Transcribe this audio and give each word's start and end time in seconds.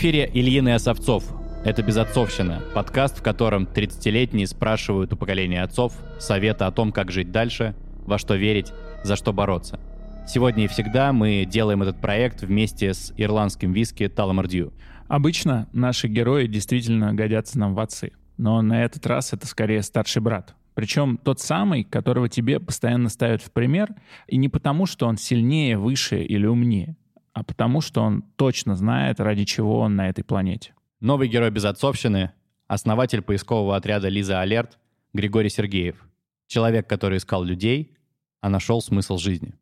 Эфире 0.00 0.30
Ильин 0.32 0.68
и 0.68 0.70
Осовцов. 0.70 1.24
Это 1.64 1.82
«Безотцовщина»— 1.82 2.62
подкаст, 2.72 3.18
в 3.18 3.22
котором 3.24 3.64
30-летние 3.64 4.46
спрашивают 4.46 5.12
у 5.12 5.16
поколения 5.16 5.60
отцов 5.60 5.92
советы 6.20 6.66
о 6.66 6.70
том, 6.70 6.92
как 6.92 7.10
жить 7.10 7.32
дальше, 7.32 7.74
во 8.06 8.16
что 8.16 8.36
верить, 8.36 8.72
за 9.02 9.16
что 9.16 9.32
бороться. 9.32 9.80
Сегодня 10.24 10.66
и 10.66 10.68
всегда 10.68 11.12
мы 11.12 11.44
делаем 11.44 11.82
этот 11.82 12.00
проект 12.00 12.42
вместе 12.42 12.94
с 12.94 13.12
ирландским 13.16 13.72
виски 13.72 14.06
Таламардью. 14.06 14.72
Обычно 15.08 15.68
наши 15.72 16.06
герои 16.06 16.46
действительно 16.46 17.12
годятся 17.12 17.58
нам 17.58 17.74
в 17.74 17.80
отцы. 17.80 18.12
Но 18.36 18.62
на 18.62 18.84
этот 18.84 19.04
раз 19.04 19.32
это 19.32 19.48
скорее 19.48 19.82
старший 19.82 20.22
брат. 20.22 20.54
Причем 20.74 21.18
тот 21.18 21.40
самый, 21.40 21.82
которого 21.82 22.28
тебе 22.28 22.60
постоянно 22.60 23.08
ставят 23.08 23.42
в 23.42 23.50
пример, 23.50 23.88
и 24.28 24.36
не 24.36 24.48
потому, 24.48 24.86
что 24.86 25.08
он 25.08 25.16
сильнее, 25.16 25.76
выше 25.76 26.22
или 26.22 26.46
умнее, 26.46 26.94
а 27.32 27.44
потому, 27.44 27.80
что 27.80 28.02
он 28.02 28.22
точно 28.36 28.76
знает, 28.76 29.20
ради 29.20 29.44
чего 29.44 29.80
он 29.80 29.96
на 29.96 30.08
этой 30.08 30.24
планете. 30.24 30.74
Новый 31.00 31.28
герой 31.28 31.50
безотцовщины— 31.50 32.32
основатель 32.66 33.22
поискового 33.22 33.76
отряда 33.76 34.08
«Лиза 34.08 34.40
Алерт» 34.40 34.78
Григорий 35.12 35.48
Сергеев. 35.48 35.96
Человек, 36.46 36.88
который 36.88 37.18
искал 37.18 37.44
людей, 37.44 37.96
а 38.40 38.48
нашел 38.48 38.80
смысл 38.80 39.18
жизни. 39.18 39.54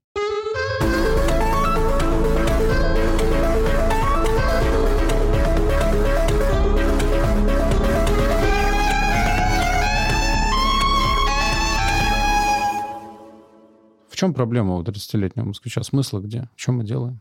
В 14.09 14.19
чем 14.19 14.33
проблема 14.33 14.77
у 14.77 14.83
30-летнего 14.83 15.45
москвича? 15.45 15.83
Смысла 15.83 16.21
где? 16.21 16.49
Что 16.57 16.73
мы 16.73 16.85
делаем? 16.85 17.21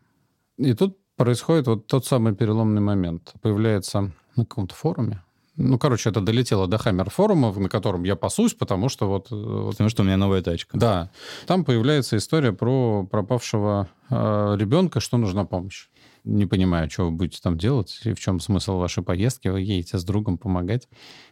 И 0.57 0.73
тут 0.73 0.97
происходит 1.15 1.67
вот 1.67 1.87
тот 1.87 2.05
самый 2.05 2.35
переломный 2.35 2.81
момент. 2.81 3.33
Появляется 3.41 4.11
на 4.35 4.45
каком-то 4.45 4.75
форуме, 4.75 5.21
ну, 5.57 5.79
короче, 5.79 6.09
это 6.09 6.19
долетело 6.19 6.67
до 6.67 6.77
Хаммер 6.77 7.09
форума, 7.09 7.53
на 7.53 7.69
котором 7.69 8.03
я 8.03 8.15
пасусь, 8.15 8.53
потому 8.53 8.89
что 8.89 9.07
вот... 9.07 9.31
вот 9.31 9.71
потому 9.71 9.89
что 9.89 10.03
у 10.03 10.05
меня 10.05 10.17
новая 10.17 10.41
тачка. 10.41 10.77
Да. 10.77 11.11
Там 11.47 11.63
появляется 11.63 12.17
история 12.17 12.51
про 12.51 13.07
пропавшего 13.09 13.87
э, 14.09 14.55
ребенка, 14.59 14.99
что 14.99 15.17
нужна 15.17 15.45
помощь. 15.45 15.87
Не 16.25 16.45
понимаю, 16.45 16.89
что 16.89 17.05
вы 17.05 17.11
будете 17.11 17.39
там 17.41 17.57
делать 17.57 18.01
и 18.03 18.13
в 18.13 18.19
чем 18.19 18.41
смысл 18.41 18.77
вашей 18.77 19.03
поездки. 19.03 19.47
Вы 19.47 19.61
едете 19.61 19.97
с 19.97 20.03
другом 20.03 20.37
помогать, 20.37 20.89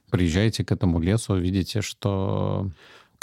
приезжаете 0.09 0.63
к 0.63 0.71
этому 0.71 1.01
лесу, 1.01 1.35
видите, 1.35 1.81
что 1.81 2.69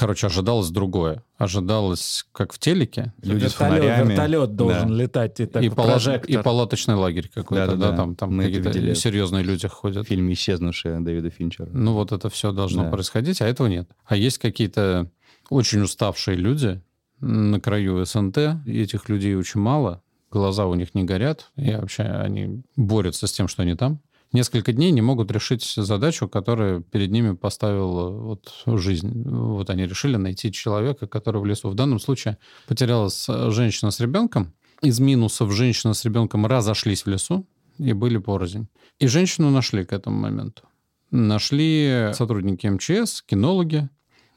Короче, 0.01 0.29
ожидалось 0.29 0.71
другое. 0.71 1.23
Ожидалось, 1.37 2.25
как 2.33 2.55
в 2.55 2.59
телеке. 2.59 3.13
Люди 3.21 3.45
вертолет, 3.45 3.51
с 3.51 3.55
фонарями. 3.55 4.09
Вертолет 4.09 4.57
должен 4.57 4.89
да. 4.89 4.95
летать, 4.95 5.41
и, 5.41 5.45
так, 5.45 5.63
и, 5.63 5.69
палат, 5.69 6.25
и 6.25 6.39
палаточный 6.39 6.95
лагерь 6.95 7.29
какой-то, 7.29 7.67
да, 7.67 7.77
да, 7.77 7.91
да, 7.91 7.97
там, 7.99 8.17
там 8.17 8.35
Мы 8.35 8.45
какие-то 8.45 8.95
серьезные 8.95 9.45
люди 9.45 9.69
ходят. 9.69 10.07
В 10.07 10.09
фильме 10.09 10.33
«Исчезнувшие» 10.33 11.01
Дэвида 11.01 11.29
Финчера. 11.29 11.69
Ну 11.71 11.93
вот 11.93 12.13
это 12.13 12.31
все 12.31 12.51
должно 12.51 12.85
да. 12.85 12.91
происходить, 12.91 13.43
а 13.43 13.47
этого 13.47 13.67
нет. 13.67 13.91
А 14.07 14.17
есть 14.17 14.39
какие-то 14.39 15.11
очень 15.51 15.83
уставшие 15.83 16.39
люди 16.39 16.81
на 17.21 17.61
краю 17.61 18.03
СНТ, 18.03 18.39
и 18.65 18.81
этих 18.81 19.11
людей 19.11 19.35
очень 19.35 19.61
мало, 19.61 20.03
глаза 20.31 20.65
у 20.65 20.75
них 20.77 20.95
не 20.95 21.05
горят, 21.05 21.51
и 21.57 21.75
вообще 21.75 22.05
они 22.05 22.63
борются 22.75 23.27
с 23.27 23.33
тем, 23.33 23.49
что 23.49 23.65
они 23.65 23.75
там 23.75 24.01
несколько 24.33 24.73
дней 24.73 24.91
не 24.91 25.03
могут 25.03 25.31
решить 25.31 25.65
задачу, 25.65 26.29
которую 26.29 26.83
перед 26.83 27.11
ними 27.11 27.35
поставила 27.35 28.11
вот 28.11 28.53
жизнь. 28.67 29.23
Вот 29.29 29.71
они 29.71 29.87
решили 29.87 30.17
найти 30.17 30.53
человека, 30.53 31.07
который 31.07 31.41
в 31.41 31.47
лесу. 31.47 31.69
В 31.69 31.75
данном 31.75 31.99
случае 32.01 32.39
потерялась 32.67 33.27
женщина 33.27 33.91
с 33.91 34.01
ребенком. 34.01 34.53
Из 34.83 34.99
минусов 35.01 35.53
женщина 35.53 35.95
с 35.95 36.05
ребенком 36.05 36.47
разошлись 36.47 37.05
в 37.05 37.07
лесу 37.09 37.47
и 37.79 37.93
были 37.93 38.19
порознь. 38.19 38.69
И 38.99 39.07
женщину 39.07 39.51
нашли 39.51 39.85
к 39.85 39.93
этому 39.93 40.19
моменту. 40.19 40.63
Нашли 41.11 42.11
сотрудники 42.15 42.67
МЧС, 42.67 43.23
кинологи, 43.23 43.89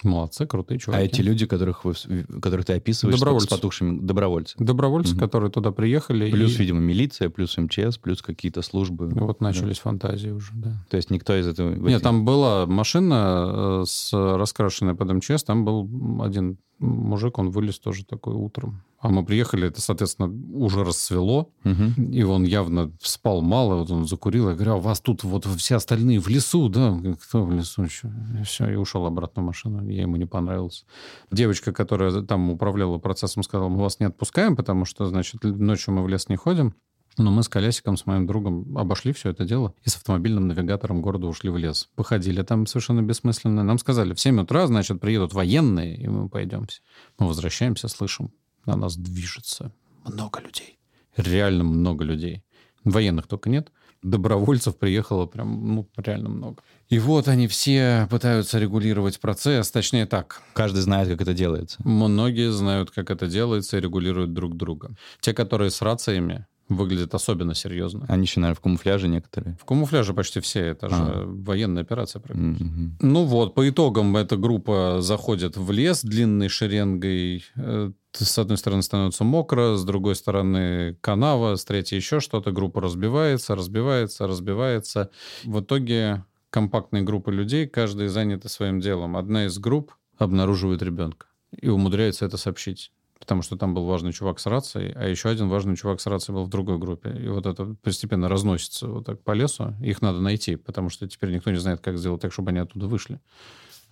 Молодцы, 0.04 0.46
крутые 0.46 0.80
чуваки. 0.80 1.02
А 1.02 1.06
эти 1.06 1.22
люди, 1.22 1.46
которых, 1.46 1.86
вы, 1.86 1.94
которых 2.42 2.66
ты 2.66 2.74
описываешь, 2.74 3.20
добровольцы. 3.20 3.48
с 3.48 3.50
потухшими 3.50 4.00
добровольцы? 4.00 4.56
Добровольцы, 4.60 5.14
угу. 5.14 5.20
которые 5.22 5.52
туда 5.52 5.72
приехали. 5.72 6.30
Плюс, 6.32 6.56
и... 6.56 6.58
видимо, 6.60 6.80
милиция, 6.80 7.30
плюс 7.30 7.58
МЧС, 7.58 7.98
плюс 7.98 8.22
какие-то 8.22 8.62
службы. 8.62 9.10
Вот 9.10 9.42
начались 9.42 9.78
да. 9.78 9.84
фантазии 9.84 10.30
уже, 10.30 10.52
да. 10.54 10.86
То 10.90 10.98
есть 10.98 11.10
никто 11.10 11.36
из 11.36 11.48
этого... 11.48 11.74
Нет, 11.74 12.02
там 12.02 12.26
была 12.26 12.66
машина 12.66 13.82
э, 13.82 13.84
с 13.88 14.14
раскрашенной 14.14 14.96
под 14.96 15.14
МЧС, 15.14 15.44
там 15.44 15.66
был 15.66 15.90
один 16.22 16.58
мужик, 16.80 17.38
он 17.40 17.50
вылез 17.50 17.80
тоже 17.80 18.06
такой 18.06 18.36
утром. 18.36 18.84
А 19.04 19.10
мы 19.10 19.26
приехали, 19.26 19.68
это, 19.68 19.82
соответственно, 19.82 20.32
уже 20.56 20.86
рассвело, 20.86 21.52
угу. 21.66 22.02
и 22.10 22.24
он 22.24 22.46
явно 22.46 22.90
спал 23.02 23.42
мало, 23.42 23.76
вот 23.76 23.92
он 23.92 24.08
закурил, 24.08 24.48
я 24.48 24.56
говорю, 24.56 24.76
а 24.76 24.78
вас 24.78 25.02
тут 25.02 25.26
вот 25.26 25.46
все 25.58 25.76
остальные 25.76 26.22
в 26.22 26.30
лесу, 26.30 26.70
да? 26.70 26.98
Кто 27.22 27.44
в 27.44 27.52
лесу 27.52 27.84
еще? 27.84 28.10
Все, 28.46 28.72
и 28.72 28.76
ушел 28.76 29.06
обратно 29.06 29.42
в 29.42 29.46
машину, 29.46 29.90
я 29.90 30.04
ему 30.04 30.16
не 30.16 30.26
понравился. 30.26 30.86
Девочка, 31.32 31.74
которая 31.74 32.22
там 32.22 32.50
управляла 32.50 32.98
процессом, 32.98 33.44
сказала, 33.44 33.68
мы 33.68 33.80
вас 33.80 34.00
не 34.00 34.06
отпускаем, 34.06 34.56
потому 34.56 34.86
что, 34.86 35.06
значит, 35.06 35.44
ночью 35.44 35.94
мы 35.94 36.02
в 36.02 36.08
лес 36.08 36.30
не 36.30 36.38
ходим. 36.38 36.74
Но 37.18 37.30
мы 37.30 37.44
с 37.44 37.50
колясиком, 37.50 37.98
с 37.98 38.06
моим 38.06 38.26
другом 38.26 38.76
обошли 38.78 39.12
все 39.12 39.32
это 39.32 39.46
дело 39.46 39.76
и 39.84 39.90
с 39.90 39.98
автомобильным 39.98 40.48
навигатором 40.48 41.02
города 41.02 41.28
ушли 41.28 41.50
в 41.50 41.58
лес. 41.58 41.90
Походили 41.96 42.42
там 42.42 42.66
совершенно 42.66 43.02
бессмысленно. 43.02 43.64
Нам 43.64 43.78
сказали, 43.78 44.14
в 44.14 44.20
7 44.20 44.42
утра, 44.42 44.66
значит, 44.66 45.00
приедут 45.00 45.34
военные, 45.34 45.96
и 45.96 46.08
мы 46.08 46.30
пойдемся. 46.30 46.82
Мы 47.20 47.28
возвращаемся, 47.28 47.88
слышим, 47.88 48.32
на 48.66 48.76
нас 48.76 48.96
движется 48.96 49.72
много 50.06 50.40
людей. 50.40 50.78
Реально 51.16 51.64
много 51.64 52.04
людей. 52.04 52.44
Военных 52.84 53.28
только 53.28 53.50
нет. 53.50 53.72
Добровольцев 54.02 54.78
приехало 54.78 55.26
прям, 55.26 55.76
ну, 55.76 55.90
реально 55.96 56.28
много. 56.28 56.62
И 56.90 57.00
вот 57.00 57.30
они 57.30 57.48
все 57.48 58.08
пытаются 58.10 58.60
регулировать 58.60 59.20
процесс, 59.22 59.72
точнее 59.72 60.06
так. 60.06 60.42
Каждый 60.54 60.82
знает, 60.82 61.08
как 61.08 61.22
это 61.22 61.34
делается. 61.34 61.78
Многие 61.86 62.52
знают, 62.52 62.92
как 62.92 63.10
это 63.12 63.28
делается 63.28 63.78
и 63.78 63.82
регулируют 63.82 64.34
друг 64.34 64.58
друга. 64.58 64.96
Те, 65.22 65.34
которые 65.34 65.72
с 65.72 65.82
рациями, 65.82 66.46
выглядят 66.70 67.14
особенно 67.14 67.56
серьезно. 67.56 68.06
Они 68.08 68.24
еще, 68.24 68.40
наверное, 68.40 68.58
в 68.58 68.62
камуфляже 68.62 69.08
некоторые. 69.08 69.58
В 69.60 69.66
камуфляже 69.66 70.14
почти 70.14 70.40
все. 70.40 70.62
Это 70.68 70.90
же 70.90 70.96
а. 70.96 71.26
военная 71.26 71.84
операция 71.84 72.20
практически. 72.20 72.64
Mm-hmm. 72.64 72.90
Ну 73.02 73.26
вот, 73.26 73.54
по 73.54 73.68
итогам 73.68 74.16
эта 74.18 74.38
группа 74.38 74.98
заходит 75.02 75.58
в 75.58 75.72
лес 75.72 76.04
длинной 76.04 76.50
шеренгой. 76.50 77.46
Э, 77.56 77.92
с 78.12 78.38
одной 78.38 78.58
стороны 78.58 78.84
становится 78.84 79.24
мокро, 79.24 79.76
с 79.76 79.84
другой 79.84 80.16
стороны 80.16 80.96
канава, 81.02 81.56
с 81.56 81.66
третьей 81.66 81.98
еще 81.98 82.20
что-то. 82.20 82.52
Группа 82.52 82.82
разбивается, 82.82 83.56
разбивается, 83.56 84.28
разбивается. 84.28 85.10
В 85.44 85.62
итоге 85.62 86.24
компактные 86.50 87.04
группы 87.04 87.32
людей, 87.32 87.68
каждый 87.68 88.08
занят 88.08 88.50
своим 88.50 88.80
делом. 88.80 89.18
Одна 89.18 89.46
из 89.46 89.58
групп 89.58 89.94
обнаруживает 90.18 90.82
ребенка 90.82 91.26
и 91.60 91.70
умудряется 91.70 92.26
это 92.26 92.38
сообщить 92.38 92.92
потому 93.24 93.42
что 93.42 93.56
там 93.56 93.74
был 93.74 93.86
важный 93.86 94.12
чувак 94.12 94.38
с 94.38 94.48
рацией, 94.48 94.92
а 94.98 95.08
еще 95.08 95.30
один 95.30 95.48
важный 95.48 95.78
чувак 95.78 96.02
с 96.02 96.08
рацией 96.08 96.36
был 96.36 96.44
в 96.44 96.50
другой 96.50 96.78
группе. 96.78 97.10
И 97.12 97.30
вот 97.30 97.46
это 97.46 97.74
постепенно 97.82 98.28
разносится 98.28 98.86
вот 98.90 99.06
так 99.06 99.24
по 99.24 99.32
лесу. 99.32 99.74
Их 99.82 100.02
надо 100.02 100.20
найти, 100.20 100.58
потому 100.58 100.90
что 100.90 101.08
теперь 101.08 101.34
никто 101.34 101.50
не 101.50 101.58
знает, 101.58 101.80
как 101.80 101.98
сделать 101.98 102.20
так, 102.20 102.34
чтобы 102.34 102.50
они 102.50 102.60
оттуда 102.60 102.88
вышли. 102.88 103.22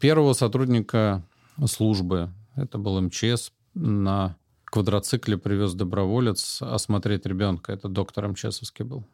Первого 0.01 0.33
сотрудника 0.33 1.23
службы, 1.65 2.29
это 2.57 2.77
был 2.77 2.99
МЧС, 2.99 3.53
на 3.73 4.35
квадроцикле 4.65 5.37
привез 5.37 5.75
доброволец 5.75 6.61
осмотреть 6.61 7.25
ребенка. 7.25 7.71
Это 7.71 7.87
доктор 7.87 8.27
МЧСовский 8.27 8.83
был. 8.83 9.05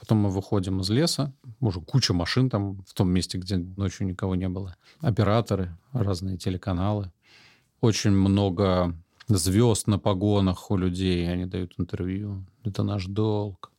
Потом 0.00 0.16
мы 0.16 0.30
выходим 0.30 0.80
из 0.80 0.88
леса, 0.88 1.34
уже 1.60 1.82
куча 1.82 2.14
машин 2.14 2.48
там 2.48 2.82
в 2.86 2.94
том 2.94 3.10
месте, 3.10 3.36
где 3.36 3.58
ночью 3.58 4.06
никого 4.06 4.34
не 4.34 4.48
было. 4.48 4.76
Операторы, 5.00 5.76
разные 5.92 6.38
телеканалы. 6.38 7.12
Очень 7.82 8.12
много 8.12 8.96
звезд 9.36 9.86
на 9.88 9.98
погонах 9.98 10.70
у 10.70 10.76
людей, 10.76 11.30
они 11.30 11.46
дают 11.46 11.74
интервью. 11.78 12.44
Это 12.64 12.82
наш 12.82 13.06
долг. 13.06 13.71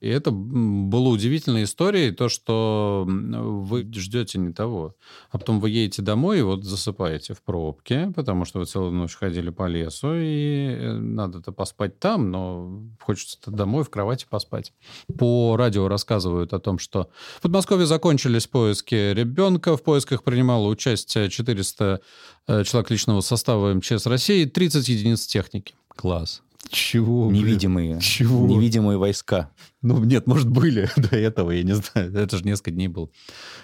И 0.00 0.08
это 0.08 0.30
было 0.30 1.08
удивительной 1.08 1.64
историей, 1.64 2.10
то, 2.10 2.28
что 2.28 3.04
вы 3.06 3.90
ждете 3.94 4.38
не 4.38 4.52
того. 4.52 4.94
А 5.30 5.38
потом 5.38 5.58
вы 5.58 5.70
едете 5.70 6.02
домой 6.02 6.40
и 6.40 6.42
вот 6.42 6.64
засыпаете 6.64 7.34
в 7.34 7.42
пробке, 7.42 8.12
потому 8.14 8.44
что 8.44 8.58
вы 8.58 8.66
целую 8.66 8.92
ночь 8.92 9.14
ходили 9.14 9.50
по 9.50 9.66
лесу, 9.66 10.14
и 10.14 10.68
э, 10.68 10.92
надо-то 10.92 11.52
поспать 11.52 11.98
там, 11.98 12.30
но 12.30 12.82
хочется 13.00 13.38
домой 13.50 13.84
в 13.84 13.90
кровати 13.90 14.26
поспать. 14.28 14.72
По 15.18 15.56
радио 15.56 15.88
рассказывают 15.88 16.52
о 16.52 16.58
том, 16.58 16.78
что 16.78 17.08
в 17.38 17.42
Подмосковье 17.42 17.86
закончились 17.86 18.46
поиски 18.46 19.12
ребенка. 19.12 19.76
В 19.76 19.82
поисках 19.82 20.22
принимало 20.24 20.68
участие 20.68 21.30
400 21.30 22.00
э, 22.48 22.64
человек 22.64 22.90
личного 22.90 23.20
состава 23.22 23.72
МЧС 23.74 24.06
России, 24.06 24.44
30 24.44 24.88
единиц 24.88 25.26
техники. 25.26 25.74
Класс. 25.88 26.42
Чего? 26.70 27.30
Невидимые. 27.30 28.00
Чего? 28.00 28.46
Невидимые 28.46 28.98
войска. 28.98 29.50
Ну, 29.82 30.02
нет, 30.04 30.26
может, 30.26 30.48
были 30.48 30.88
до 30.96 31.16
этого, 31.16 31.50
я 31.50 31.62
не 31.62 31.74
знаю. 31.74 32.14
Это 32.14 32.36
же 32.36 32.44
несколько 32.44 32.70
дней 32.70 32.88
был. 32.88 33.12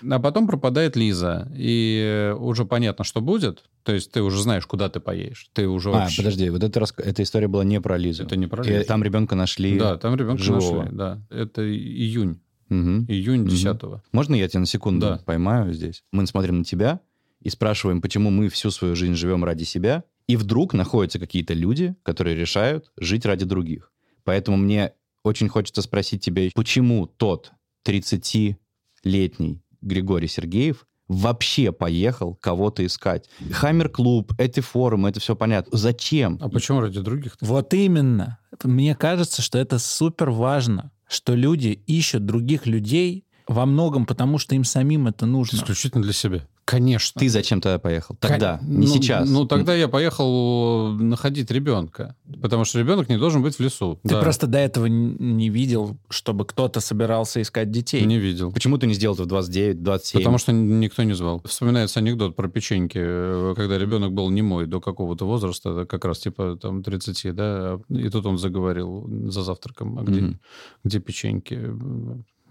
А 0.08 0.18
потом 0.18 0.46
пропадает 0.46 0.96
Лиза, 0.96 1.50
и 1.56 2.34
уже 2.38 2.64
понятно, 2.64 3.04
что 3.04 3.20
будет. 3.20 3.64
То 3.82 3.92
есть 3.92 4.12
ты 4.12 4.22
уже 4.22 4.40
знаешь, 4.40 4.66
куда 4.66 4.88
ты 4.88 5.00
поедешь. 5.00 5.50
Ты 5.52 5.66
уже 5.68 5.90
а, 5.90 5.92
вообще... 5.92 6.22
подожди, 6.22 6.50
вот 6.50 6.62
эта, 6.62 6.80
рас... 6.80 6.94
эта 6.96 7.22
история 7.22 7.48
была 7.48 7.64
не 7.64 7.80
про 7.80 7.96
Лизу. 7.96 8.22
Это 8.22 8.36
не 8.36 8.46
про 8.46 8.62
Лизу. 8.62 8.80
И 8.80 8.84
там 8.84 9.02
ребенка 9.02 9.34
нашли 9.34 9.78
Да, 9.78 9.96
там 9.96 10.14
ребенка 10.14 10.42
живого. 10.42 10.82
нашли, 10.82 10.96
да. 10.96 11.22
Это 11.30 11.62
июнь. 11.68 12.40
Угу. 12.70 13.06
Июнь 13.08 13.42
Мгм. 13.42 13.48
10 13.50 13.80
Можно 14.12 14.34
я 14.34 14.48
тебя 14.48 14.60
на 14.60 14.66
секунду 14.66 15.06
Да. 15.06 15.20
поймаю 15.24 15.72
здесь? 15.74 16.04
Мы 16.12 16.26
смотрим 16.26 16.58
на 16.58 16.64
тебя 16.64 17.00
и 17.42 17.50
спрашиваем, 17.50 18.00
почему 18.00 18.30
мы 18.30 18.48
всю 18.48 18.70
свою 18.70 18.94
жизнь 18.94 19.14
живем 19.14 19.44
ради 19.44 19.64
себя, 19.64 20.04
и 20.26 20.36
вдруг 20.36 20.74
находятся 20.74 21.18
какие-то 21.18 21.54
люди, 21.54 21.94
которые 22.02 22.36
решают 22.36 22.90
жить 22.98 23.26
ради 23.26 23.44
других. 23.44 23.92
Поэтому 24.24 24.56
мне 24.56 24.92
очень 25.24 25.48
хочется 25.48 25.82
спросить 25.82 26.24
тебя, 26.24 26.48
почему 26.54 27.06
тот 27.06 27.52
30-летний 27.86 29.62
Григорий 29.80 30.28
Сергеев 30.28 30.86
вообще 31.08 31.72
поехал 31.72 32.34
кого-то 32.36 32.84
искать? 32.86 33.28
Хаммер-клуб, 33.50 34.32
эти 34.38 34.60
форумы, 34.60 35.10
это 35.10 35.20
все 35.20 35.36
понятно. 35.36 35.76
Зачем? 35.76 36.38
А 36.40 36.48
почему 36.48 36.80
ради 36.80 37.00
других? 37.00 37.36
Вот 37.40 37.74
именно. 37.74 38.38
Мне 38.62 38.94
кажется, 38.94 39.42
что 39.42 39.58
это 39.58 39.78
супер 39.78 40.30
важно, 40.30 40.92
что 41.08 41.34
люди 41.34 41.82
ищут 41.86 42.24
других 42.24 42.66
людей 42.66 43.26
во 43.46 43.66
многом 43.66 44.06
потому, 44.06 44.38
что 44.38 44.54
им 44.54 44.64
самим 44.64 45.08
это 45.08 45.26
нужно. 45.26 45.56
Исключительно 45.56 46.02
для 46.02 46.12
себя. 46.12 46.48
Конечно. 46.64 47.18
Ты 47.18 47.28
зачем 47.28 47.60
тогда 47.60 47.78
поехал? 47.78 48.16
Тогда, 48.20 48.58
Кон- 48.58 48.68
не 48.80 48.86
ну, 48.86 48.92
сейчас. 48.94 49.28
Ну, 49.28 49.46
тогда 49.46 49.74
я 49.74 49.88
поехал 49.88 50.92
находить 50.92 51.50
ребенка. 51.50 52.14
Потому 52.40 52.64
что 52.64 52.78
ребенок 52.78 53.08
не 53.08 53.18
должен 53.18 53.42
быть 53.42 53.56
в 53.56 53.60
лесу. 53.60 53.98
Ты 54.04 54.10
Да. 54.10 54.20
просто 54.20 54.46
до 54.46 54.58
этого 54.58 54.86
не 54.86 55.48
видел, 55.48 55.96
чтобы 56.08 56.44
кто-то 56.44 56.80
собирался 56.80 57.42
искать 57.42 57.70
детей. 57.70 58.04
не 58.06 58.18
видел. 58.18 58.52
Почему 58.52 58.78
ты 58.78 58.86
не 58.86 58.94
сделал 58.94 59.14
это 59.14 59.24
в 59.24 59.26
29, 59.26 59.82
27? 59.82 60.20
Потому 60.20 60.38
что 60.38 60.52
никто 60.52 61.02
не 61.02 61.14
звал. 61.14 61.42
Вспоминается 61.44 62.00
анекдот 62.00 62.36
про 62.36 62.48
печеньки, 62.48 62.98
э, 63.00 63.54
когда 63.56 63.76
ребенок 63.78 64.12
был 64.12 64.30
немой 64.30 64.66
до 64.66 64.80
какого-то 64.80 65.26
возраста, 65.26 65.84
как 65.84 66.04
раз 66.04 66.20
типа 66.20 66.56
там 66.60 66.82
30, 66.82 67.32
да, 67.32 67.80
и 67.88 68.08
тут 68.08 68.24
он 68.26 68.38
заговорил 68.38 69.08
за 69.30 69.42
завтраком, 69.42 69.98
а 69.98 70.02
где, 70.02 70.20
Мгм. 70.20 70.40
где 70.84 71.00
печеньки? 71.00 71.58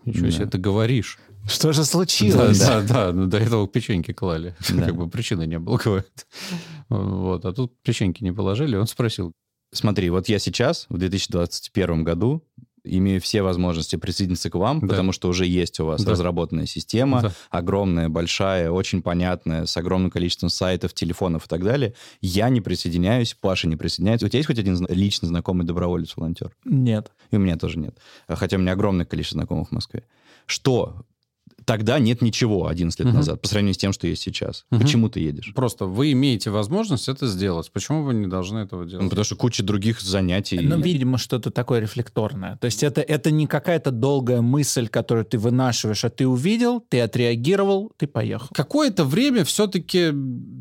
Ничего 0.06 0.26
Да. 0.28 0.32
себе, 0.32 0.46
ты 0.48 0.58
говоришь. 0.58 1.20
Что 1.48 1.74
же 1.74 1.80
Да, 1.80 1.86
случилось? 1.86 2.60
да, 2.60 2.82
да, 2.82 3.12
ну, 3.12 3.26
до 3.28 3.38
этого 3.38 3.68
печеньки 3.68 4.12
клали. 4.14 4.56
Да. 4.70 4.86
Как 4.86 4.96
бы 4.96 5.10
причины 5.10 5.46
не 5.48 5.60
было. 5.60 5.78
говорит. 5.84 6.28
Вот, 6.90 7.46
а 7.46 7.54
тут 7.54 7.74
печеньки 7.84 8.24
не 8.24 8.32
положили, 8.32 8.76
он 8.76 8.88
спросил, 8.88 9.34
Смотри, 9.74 10.10
вот 10.10 10.28
я 10.28 10.38
сейчас, 10.38 10.86
в 10.90 10.98
2021 10.98 12.04
году, 12.04 12.44
имею 12.84 13.22
все 13.22 13.42
возможности 13.42 13.96
присоединиться 13.96 14.50
к 14.50 14.56
вам, 14.56 14.80
Да. 14.80 14.88
потому 14.88 15.12
что 15.12 15.30
уже 15.30 15.46
есть 15.46 15.80
у 15.80 15.86
вас 15.86 16.04
Да. 16.04 16.12
разработанная 16.12 16.66
система, 16.66 17.22
Да. 17.22 17.32
огромная, 17.50 18.10
большая, 18.10 18.72
очень 18.72 19.02
понятная, 19.02 19.66
с 19.66 19.78
огромным 19.78 20.10
количеством 20.12 20.50
сайтов, 20.50 20.94
телефонов 20.94 21.46
и 21.46 21.48
так 21.48 21.64
далее. 21.64 21.94
Я 22.22 22.50
не 22.50 22.62
присоединяюсь, 22.62 23.36
Паша 23.40 23.68
не 23.68 23.76
присоединяется. 23.76 24.26
У 24.26 24.30
тебя 24.30 24.40
есть 24.40 24.48
хоть 24.48 24.60
один 24.60 24.86
лично 24.90 25.28
знакомый 25.28 25.66
доброволец-волонтер? 25.66 26.52
Нет. 26.66 27.12
И 27.32 27.36
у 27.36 27.40
меня 27.40 27.56
тоже 27.58 27.78
нет. 27.80 27.96
Хотя 28.28 28.58
у 28.58 28.60
меня 28.60 28.72
огромное 28.74 29.06
количество 29.06 29.38
знакомых 29.38 29.70
в 29.70 29.72
Москве. 29.72 30.04
Что? 30.46 31.04
Тогда 31.66 32.00
нет 32.00 32.22
ничего 32.22 32.68
11 32.68 33.00
лет 33.00 33.08
Мгм. 33.10 33.18
назад, 33.18 33.42
по 33.42 33.48
сравнению 33.48 33.74
с 33.76 33.78
тем, 33.78 33.94
что 33.94 34.08
есть 34.08 34.22
сейчас. 34.22 34.66
Мгм. 34.72 34.82
Почему 34.82 35.10
ты 35.10 35.20
едешь? 35.20 35.52
просто 35.56 35.86
вы 35.86 36.12
имеете 36.14 36.50
возможность 36.50 37.08
это 37.10 37.28
сделать, 37.28 37.72
почему 37.72 38.04
вы 38.04 38.14
не 38.14 38.28
должны 38.28 38.60
этого 38.60 38.86
делать? 38.86 39.04
Ну, 39.04 39.10
потому 39.10 39.26
что 39.26 39.36
куча 39.36 39.64
других 39.64 40.02
занятий. 40.02 40.60
Ну, 40.60 40.80
видимо, 40.80 41.18
что-то 41.18 41.52
такое 41.52 41.80
рефлекторное. 41.82 42.58
То 42.58 42.66
есть 42.66 42.84
это, 42.84 43.02
это 43.02 43.32
не 43.32 43.48
какая-то 43.48 43.92
долгая 43.92 44.42
мысль, 44.42 44.88
которую 44.88 45.26
ты 45.26 45.38
вынашиваешь, 45.38 46.04
а 46.06 46.10
ты 46.10 46.28
увидел, 46.28 46.80
ты 46.90 47.00
отреагировал, 47.02 47.92
ты 47.98 48.08
поехал. 48.08 48.48
Какое-то 48.54 49.04
время 49.06 49.44
все-таки 49.44 50.12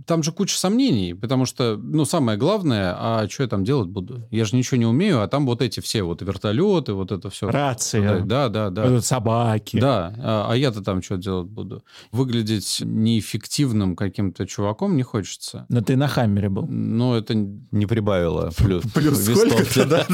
там 0.07 0.23
же 0.23 0.33
куча 0.33 0.57
сомнений, 0.59 1.15
потому 1.15 1.47
что, 1.47 1.77
ну, 1.77 2.05
самое 2.05 2.37
главное, 2.39 2.95
а 2.99 3.29
что 3.29 3.43
я 3.45 3.49
там 3.49 3.65
делать 3.65 3.89
буду? 3.89 4.27
Я 4.31 4.45
же 4.45 4.57
ничего 4.57 4.77
не 4.79 4.87
умею, 4.87 5.23
а 5.23 5.29
там 5.29 5.47
вот 5.47 5.63
эти 5.63 5.81
все 5.81 6.03
вот 6.03 6.23
вертолеты, 6.23 6.93
вот 6.93 7.13
это 7.13 7.31
все. 7.31 7.51
Рация, 7.51 8.21
Да, 8.25 8.49
да, 8.49 8.71
да. 8.71 9.01
собаки. 9.01 9.79
Да, 9.81 10.15
а, 10.19 10.47
а 10.51 10.57
я-то 10.57 10.83
там 10.91 11.03
что 11.03 11.17
делать 11.17 11.49
буду? 11.49 11.85
Выглядеть 12.11 12.83
неэффективным 12.85 13.95
каким-то 13.95 14.45
чуваком 14.47 14.97
не 14.97 15.05
хочется. 15.05 15.67
Но 15.69 15.83
ты 15.83 15.97
на 15.97 16.09
Хаммере 16.09 16.49
был. 16.49 16.67
Ну, 16.67 17.15
это... 17.15 17.35
Не 17.35 17.87
прибавило 17.87 18.51
плюс, 18.57 18.83
Плюс 18.95 19.19
сколько-то, 19.23 19.87
да, 19.87 20.07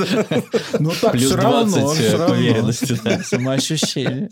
Ну 0.79 0.91
так 1.01 1.13
Плюс 1.13 1.27
всё 1.31 1.37
равно, 1.37 1.81
20 1.81 1.99
всё 1.99 2.19
равно. 2.19 2.35
уверенности, 2.35 3.01
да. 3.03 3.23
Самоощущение. 3.23 4.29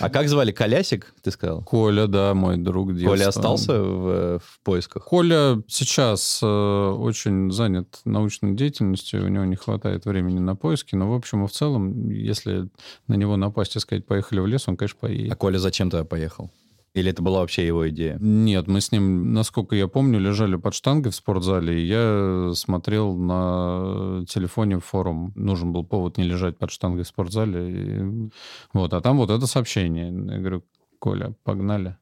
А 0.00 0.10
как 0.10 0.28
звали? 0.28 0.52
Колясик, 0.52 1.14
ты 1.22 1.30
сказал? 1.30 1.62
Коля, 1.62 2.06
да, 2.06 2.34
мой 2.34 2.56
друг 2.56 2.92
детства. 2.92 3.10
Коля 3.10 3.28
остался 3.28 3.82
в, 3.82 4.38
в 4.38 4.60
поисках? 4.62 5.04
Коля 5.04 5.62
сейчас 5.68 6.40
э, 6.42 6.46
очень 6.46 7.50
занят 7.50 8.00
научной 8.04 8.54
деятельностью, 8.54 9.24
у 9.24 9.28
него 9.28 9.44
не 9.44 9.56
хватает 9.56 10.04
времени 10.04 10.38
на 10.38 10.54
поиски, 10.54 10.94
но 10.94 11.10
в 11.10 11.14
общем 11.14 11.44
и 11.44 11.48
в 11.48 11.52
целом, 11.52 12.10
если 12.10 12.68
на 13.06 13.14
него 13.14 13.36
напасть 13.36 13.76
и 13.76 13.80
сказать 13.80 14.06
«поехали 14.06 14.40
в 14.40 14.46
лес», 14.46 14.68
он, 14.68 14.76
конечно, 14.76 14.98
А 15.00 15.06
поедет. 15.06 15.36
Коля 15.36 15.58
зачем 15.58 15.90
тогда 15.90 16.04
поехал? 16.04 16.50
Или 16.94 17.10
это 17.10 17.22
была 17.22 17.40
вообще 17.40 17.66
его 17.66 17.88
идея? 17.88 18.16
Нет, 18.20 18.68
мы 18.68 18.80
с 18.80 18.92
ним, 18.92 19.32
насколько 19.32 19.74
я 19.74 19.88
помню, 19.88 20.20
лежали 20.20 20.54
под 20.54 20.74
штангой 20.74 21.10
в 21.10 21.16
спортзале, 21.16 21.82
и 21.82 21.86
я 21.86 22.52
смотрел 22.54 23.16
на 23.16 24.24
телефоне 24.28 24.78
форум. 24.78 25.32
Нужен 25.34 25.72
был 25.72 25.84
повод 25.84 26.18
не 26.18 26.24
лежать 26.24 26.56
под 26.56 26.70
штангой 26.70 27.02
в 27.02 27.08
спортзале. 27.08 27.70
и 27.70 28.30
Вот, 28.72 28.92
а 28.94 29.00
там 29.00 29.16
вот 29.16 29.30
это 29.30 29.46
сообщение. 29.48 30.06
Я 30.06 30.38
говорю, 30.38 30.64
Коля, 31.00 31.34
погнали. 31.42 31.96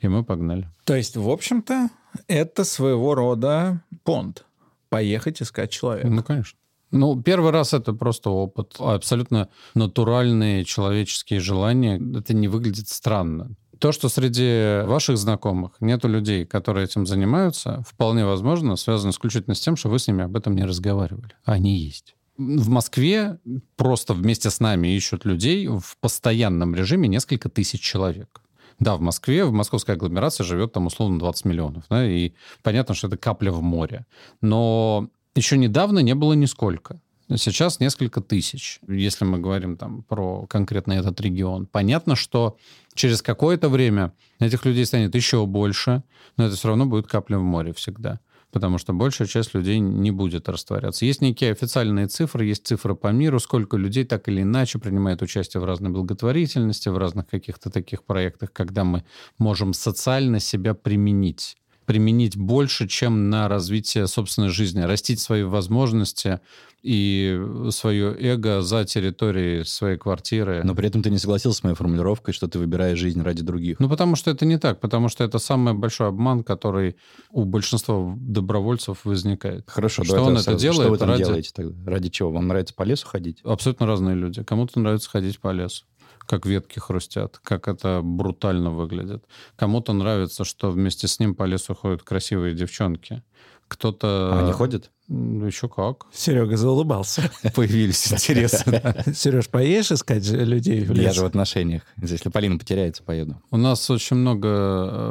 И 0.00 0.08
мы 0.08 0.24
погнали. 0.24 0.68
То 0.84 0.96
есть, 0.96 1.16
в 1.16 1.30
общем-то, 1.30 1.88
это 2.26 2.64
своего 2.64 3.14
рода 3.14 3.84
понт. 4.02 4.44
Поехать 4.88 5.40
искать 5.40 5.70
человека. 5.70 6.08
Ну, 6.08 6.22
конечно. 6.22 6.58
Ну, 6.90 7.22
первый 7.22 7.52
раз 7.52 7.72
это 7.72 7.94
просто 7.94 8.28
опыт. 8.28 8.74
Абсолютно 8.78 9.48
натуральные 9.74 10.64
человеческие 10.64 11.40
желания. 11.40 11.98
Это 12.18 12.34
не 12.34 12.48
выглядит 12.48 12.88
странно. 12.88 13.56
То, 13.82 13.90
что 13.90 14.08
среди 14.08 14.86
ваших 14.86 15.16
знакомых 15.16 15.72
нету 15.80 16.06
людей, 16.06 16.46
которые 16.46 16.84
этим 16.84 17.04
занимаются, 17.04 17.82
вполне 17.84 18.24
возможно, 18.24 18.76
связано 18.76 19.10
исключительно 19.10 19.56
с 19.56 19.60
тем, 19.60 19.74
что 19.74 19.88
вы 19.88 19.98
с 19.98 20.06
ними 20.06 20.22
об 20.22 20.36
этом 20.36 20.54
не 20.54 20.64
разговаривали. 20.64 21.32
А 21.44 21.54
Они 21.54 21.76
есть. 21.76 22.14
В 22.38 22.68
Москве 22.68 23.40
просто 23.74 24.14
вместе 24.14 24.50
с 24.50 24.60
нами 24.60 24.86
ищут 24.86 25.24
людей 25.24 25.66
в 25.66 25.96
постоянном 26.00 26.76
режиме 26.76 27.08
несколько 27.08 27.48
тысяч 27.48 27.80
человек. 27.80 28.40
Да, 28.78 28.94
в 28.94 29.00
Москве, 29.00 29.44
в 29.44 29.52
московской 29.52 29.96
агломерации 29.96 30.44
живет 30.44 30.72
там 30.72 30.86
условно 30.86 31.18
20 31.18 31.44
миллионов. 31.46 31.82
Да, 31.90 32.08
и 32.08 32.34
понятно, 32.62 32.94
что 32.94 33.08
это 33.08 33.16
капля 33.16 33.50
в 33.50 33.62
море. 33.62 34.06
Но 34.40 35.08
еще 35.34 35.58
недавно 35.58 35.98
не 35.98 36.14
было 36.14 36.34
нисколько. 36.34 37.00
Сейчас 37.36 37.80
несколько 37.80 38.20
тысяч, 38.20 38.80
если 38.86 39.24
мы 39.24 39.38
говорим 39.38 39.76
там 39.76 40.02
про 40.02 40.46
конкретно 40.46 40.92
этот 40.92 41.20
регион. 41.20 41.66
Понятно, 41.66 42.16
что 42.16 42.56
через 42.94 43.22
какое-то 43.22 43.68
время 43.68 44.12
этих 44.38 44.64
людей 44.64 44.84
станет 44.84 45.14
еще 45.14 45.46
больше, 45.46 46.02
но 46.36 46.46
это 46.46 46.56
все 46.56 46.68
равно 46.68 46.86
будет 46.86 47.06
капля 47.06 47.38
в 47.38 47.42
море 47.42 47.72
всегда. 47.72 48.20
Потому 48.50 48.76
что 48.76 48.92
большая 48.92 49.26
часть 49.26 49.54
людей 49.54 49.78
не 49.78 50.10
будет 50.10 50.46
растворяться. 50.48 51.06
Есть 51.06 51.22
некие 51.22 51.52
официальные 51.52 52.08
цифры, 52.08 52.44
есть 52.44 52.66
цифры 52.66 52.94
по 52.94 53.08
миру, 53.08 53.40
сколько 53.40 53.78
людей 53.78 54.04
так 54.04 54.28
или 54.28 54.42
иначе 54.42 54.78
принимает 54.78 55.22
участие 55.22 55.62
в 55.62 55.64
разной 55.64 55.90
благотворительности, 55.90 56.90
в 56.90 56.98
разных 56.98 57.28
каких-то 57.28 57.70
таких 57.70 58.04
проектах, 58.04 58.52
когда 58.52 58.84
мы 58.84 59.04
можем 59.38 59.72
социально 59.72 60.38
себя 60.38 60.74
применить 60.74 61.56
применить 61.84 62.36
больше, 62.36 62.88
чем 62.88 63.30
на 63.30 63.48
развитие 63.48 64.06
собственной 64.06 64.48
жизни, 64.48 64.80
растить 64.80 65.20
свои 65.20 65.42
возможности 65.42 66.40
и 66.82 67.40
свое 67.70 68.12
эго 68.18 68.60
за 68.62 68.84
территорией 68.84 69.64
своей 69.64 69.96
квартиры. 69.96 70.62
Но 70.64 70.74
при 70.74 70.88
этом 70.88 71.00
ты 71.02 71.10
не 71.10 71.18
согласился 71.18 71.60
с 71.60 71.62
моей 71.62 71.76
формулировкой, 71.76 72.34
что 72.34 72.48
ты 72.48 72.58
выбираешь 72.58 72.98
жизнь 72.98 73.22
ради 73.22 73.42
других. 73.44 73.78
Ну, 73.78 73.88
потому 73.88 74.16
что 74.16 74.32
это 74.32 74.44
не 74.46 74.58
так, 74.58 74.80
потому 74.80 75.08
что 75.08 75.22
это 75.22 75.38
самый 75.38 75.74
большой 75.74 76.08
обман, 76.08 76.42
который 76.42 76.96
у 77.30 77.44
большинства 77.44 78.14
добровольцев 78.18 79.04
возникает. 79.04 79.64
Хорошо, 79.68 80.02
что 80.02 80.22
он 80.22 80.36
это 80.36 80.54
делает 80.54 80.82
Что 80.82 80.90
вы 80.90 80.98
там 80.98 81.10
ради- 81.10 81.22
делаете 81.24 81.50
тогда? 81.54 81.90
Ради 81.90 82.08
чего? 82.08 82.32
Вам 82.32 82.48
нравится 82.48 82.74
по 82.74 82.82
лесу 82.82 83.06
ходить? 83.06 83.38
Абсолютно 83.44 83.86
разные 83.86 84.16
люди. 84.16 84.42
Кому-то 84.42 84.80
нравится 84.80 85.08
ходить 85.08 85.38
по 85.38 85.52
лесу, 85.52 85.84
как 86.32 86.46
ветки 86.46 86.78
хрустят, 86.78 87.38
как 87.44 87.68
это 87.68 88.00
брутально 88.02 88.70
выглядит. 88.70 89.22
Кому-то 89.54 89.92
нравится, 89.92 90.44
что 90.44 90.70
вместе 90.70 91.06
с 91.06 91.20
ним 91.20 91.34
по 91.34 91.42
лесу 91.42 91.74
ходят 91.74 92.02
красивые 92.02 92.54
девчонки. 92.54 93.22
Кто-то... 93.68 94.30
А 94.32 94.40
они 94.42 94.52
ходят? 94.52 94.90
Ну, 95.08 95.44
еще 95.44 95.68
как. 95.68 96.06
Серега 96.10 96.56
заулыбался. 96.56 97.30
Появились 97.54 98.10
интересы. 98.10 98.64
да. 98.66 99.12
Сереж, 99.12 99.50
поедешь 99.50 99.92
искать 99.92 100.26
людей 100.26 100.80
в 100.86 100.94
Я 100.94 101.02
лес? 101.02 101.16
же 101.16 101.20
в 101.20 101.26
отношениях. 101.26 101.82
Если 102.00 102.30
Полина 102.30 102.58
потеряется, 102.58 103.02
поеду. 103.02 103.42
У 103.50 103.58
нас 103.58 103.90
очень 103.90 104.16
много 104.16 104.48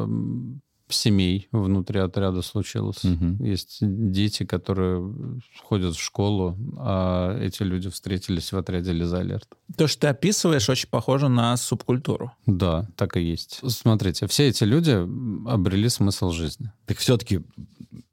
эм, 0.07 0.61
семей 0.93 1.47
внутри 1.51 1.99
отряда 1.99 2.41
случилось. 2.41 3.03
Угу. 3.03 3.43
Есть 3.43 3.77
дети, 3.81 4.45
которые 4.45 5.39
ходят 5.63 5.95
в 5.95 6.01
школу, 6.01 6.57
а 6.77 7.37
эти 7.39 7.63
люди 7.63 7.89
встретились 7.89 8.51
в 8.51 8.57
отряде 8.57 8.91
Лиза 8.91 9.19
Алерт. 9.19 9.47
То, 9.77 9.87
что 9.87 10.01
ты 10.01 10.07
описываешь, 10.07 10.69
очень 10.69 10.89
похоже 10.89 11.29
на 11.29 11.55
субкультуру. 11.57 12.31
Да, 12.45 12.87
так 12.95 13.17
и 13.17 13.21
есть. 13.21 13.59
Смотрите, 13.67 14.27
все 14.27 14.47
эти 14.47 14.63
люди 14.63 14.91
обрели 15.49 15.89
смысл 15.89 16.31
жизни. 16.31 16.71
Так 16.85 16.97
все-таки 16.97 17.41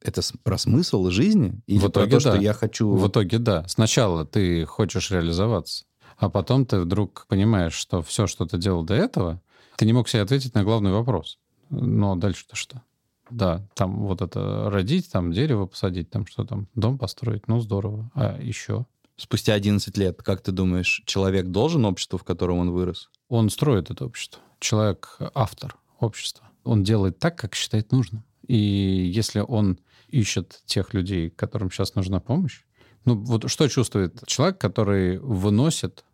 это 0.01 0.23
про 0.43 0.59
смысл 0.59 1.09
жизни? 1.11 1.61
Или 1.67 1.79
в 1.79 1.89
итоге, 1.89 2.11
про 2.11 2.21
то, 2.21 2.25
да. 2.25 2.35
что 2.35 2.43
я 2.43 2.53
хочу... 2.53 2.91
В 2.91 3.09
итоге, 3.09 3.39
да. 3.39 3.65
Сначала 3.69 4.25
ты 4.25 4.65
хочешь 4.65 5.11
реализоваться, 5.11 5.85
а 6.17 6.29
потом 6.29 6.67
ты 6.67 6.81
вдруг 6.81 7.27
понимаешь, 7.29 7.75
что 7.75 8.03
все, 8.03 8.27
что 8.27 8.47
ты 8.47 8.59
делал 8.59 8.83
до 8.85 8.95
этого, 8.95 9.41
ты 9.77 9.87
не 9.87 9.93
мог 9.93 10.09
себе 10.09 10.23
ответить 10.23 10.55
на 10.55 10.65
главный 10.65 10.91
вопрос. 10.91 11.39
Ну, 11.71 12.13
а 12.13 12.17
дальше-то 12.17 12.57
что? 12.57 12.83
Да, 13.31 13.67
там 13.75 14.07
вот 14.07 14.23
это 14.23 14.71
родить, 14.71 15.11
там 15.11 15.33
дерево 15.33 15.67
посадить, 15.67 16.11
там 16.11 16.27
что 16.27 16.45
там, 16.45 16.69
дом 16.75 16.99
построить, 16.99 17.47
ну, 17.47 17.61
здорово. 17.61 18.11
А 18.15 18.39
еще? 18.41 18.87
Спустя 19.17 19.55
11 19.55 19.97
лет, 19.99 20.23
как 20.23 20.43
ты 20.43 20.53
думаешь, 20.53 21.03
человек 21.05 21.49
должен 21.49 21.85
обществу, 21.85 22.19
в 22.19 22.25
котором 22.25 22.59
он 22.59 22.71
вырос? 22.71 23.11
Он 23.29 23.51
строит 23.51 23.91
это 23.91 24.05
общество. 24.05 24.41
Человек— 24.61 25.17
автор 25.35 25.77
общества. 25.99 26.49
Он 26.65 26.85
делает 26.85 27.19
так, 27.19 27.37
как 27.37 27.55
считает 27.55 27.93
нужным. 27.93 28.25
И 28.47 28.57
если 28.57 29.41
он 29.41 29.79
ищет 30.09 30.63
тех 30.65 30.95
людей, 30.95 31.31
которым 31.31 31.71
сейчас 31.71 31.95
нужна 31.95 32.21
помощь, 32.21 32.63
ну 33.05 33.17
вот 33.17 33.51
что 33.51 33.69
чувствует 33.69 34.27
человек, 34.27 34.59
который 34.59 35.19
выносит 35.19 36.05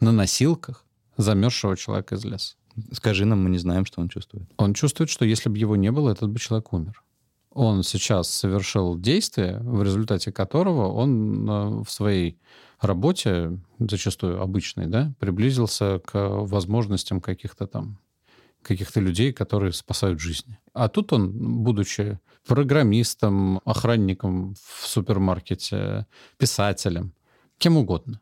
на 0.00 0.12
носилках 0.12 0.84
замерзшего 1.16 1.76
человека 1.76 2.16
из 2.16 2.24
леса? 2.24 2.56
Скажи 2.92 3.24
нам, 3.24 3.42
мы 3.42 3.50
не 3.50 3.58
знаем, 3.58 3.84
что 3.84 4.00
он 4.00 4.08
чувствует. 4.08 4.48
Он 4.56 4.74
чувствует, 4.74 5.10
что 5.10 5.24
если 5.24 5.48
бы 5.48 5.58
его 5.58 5.76
не 5.76 5.90
было, 5.90 6.10
этот 6.10 6.30
бы 6.30 6.38
человек 6.38 6.72
умер. 6.72 7.02
Он 7.50 7.82
сейчас 7.82 8.28
совершил 8.28 8.98
действие, 8.98 9.58
в 9.60 9.82
результате 9.82 10.30
которого 10.30 10.92
он 10.92 11.48
э, 11.48 11.82
в 11.84 11.90
своей 11.90 12.38
работе, 12.80 13.58
зачастую 13.78 14.42
обычной, 14.42 14.86
да, 14.86 15.14
приблизился 15.18 16.00
к 16.04 16.12
возможностям 16.14 17.20
каких-то 17.20 17.66
там 17.66 17.98
каких-то 18.62 19.00
людей, 19.00 19.32
которые 19.32 19.72
спасают 19.72 20.20
жизни. 20.20 20.58
А 20.72 20.88
тут 20.88 21.12
он, 21.12 21.62
будучи 21.62 22.18
программистом, 22.46 23.60
охранником 23.64 24.54
в 24.54 24.86
супермаркете, 24.86 26.06
писателем, 26.36 27.12
кем 27.58 27.76
угодно, 27.76 28.20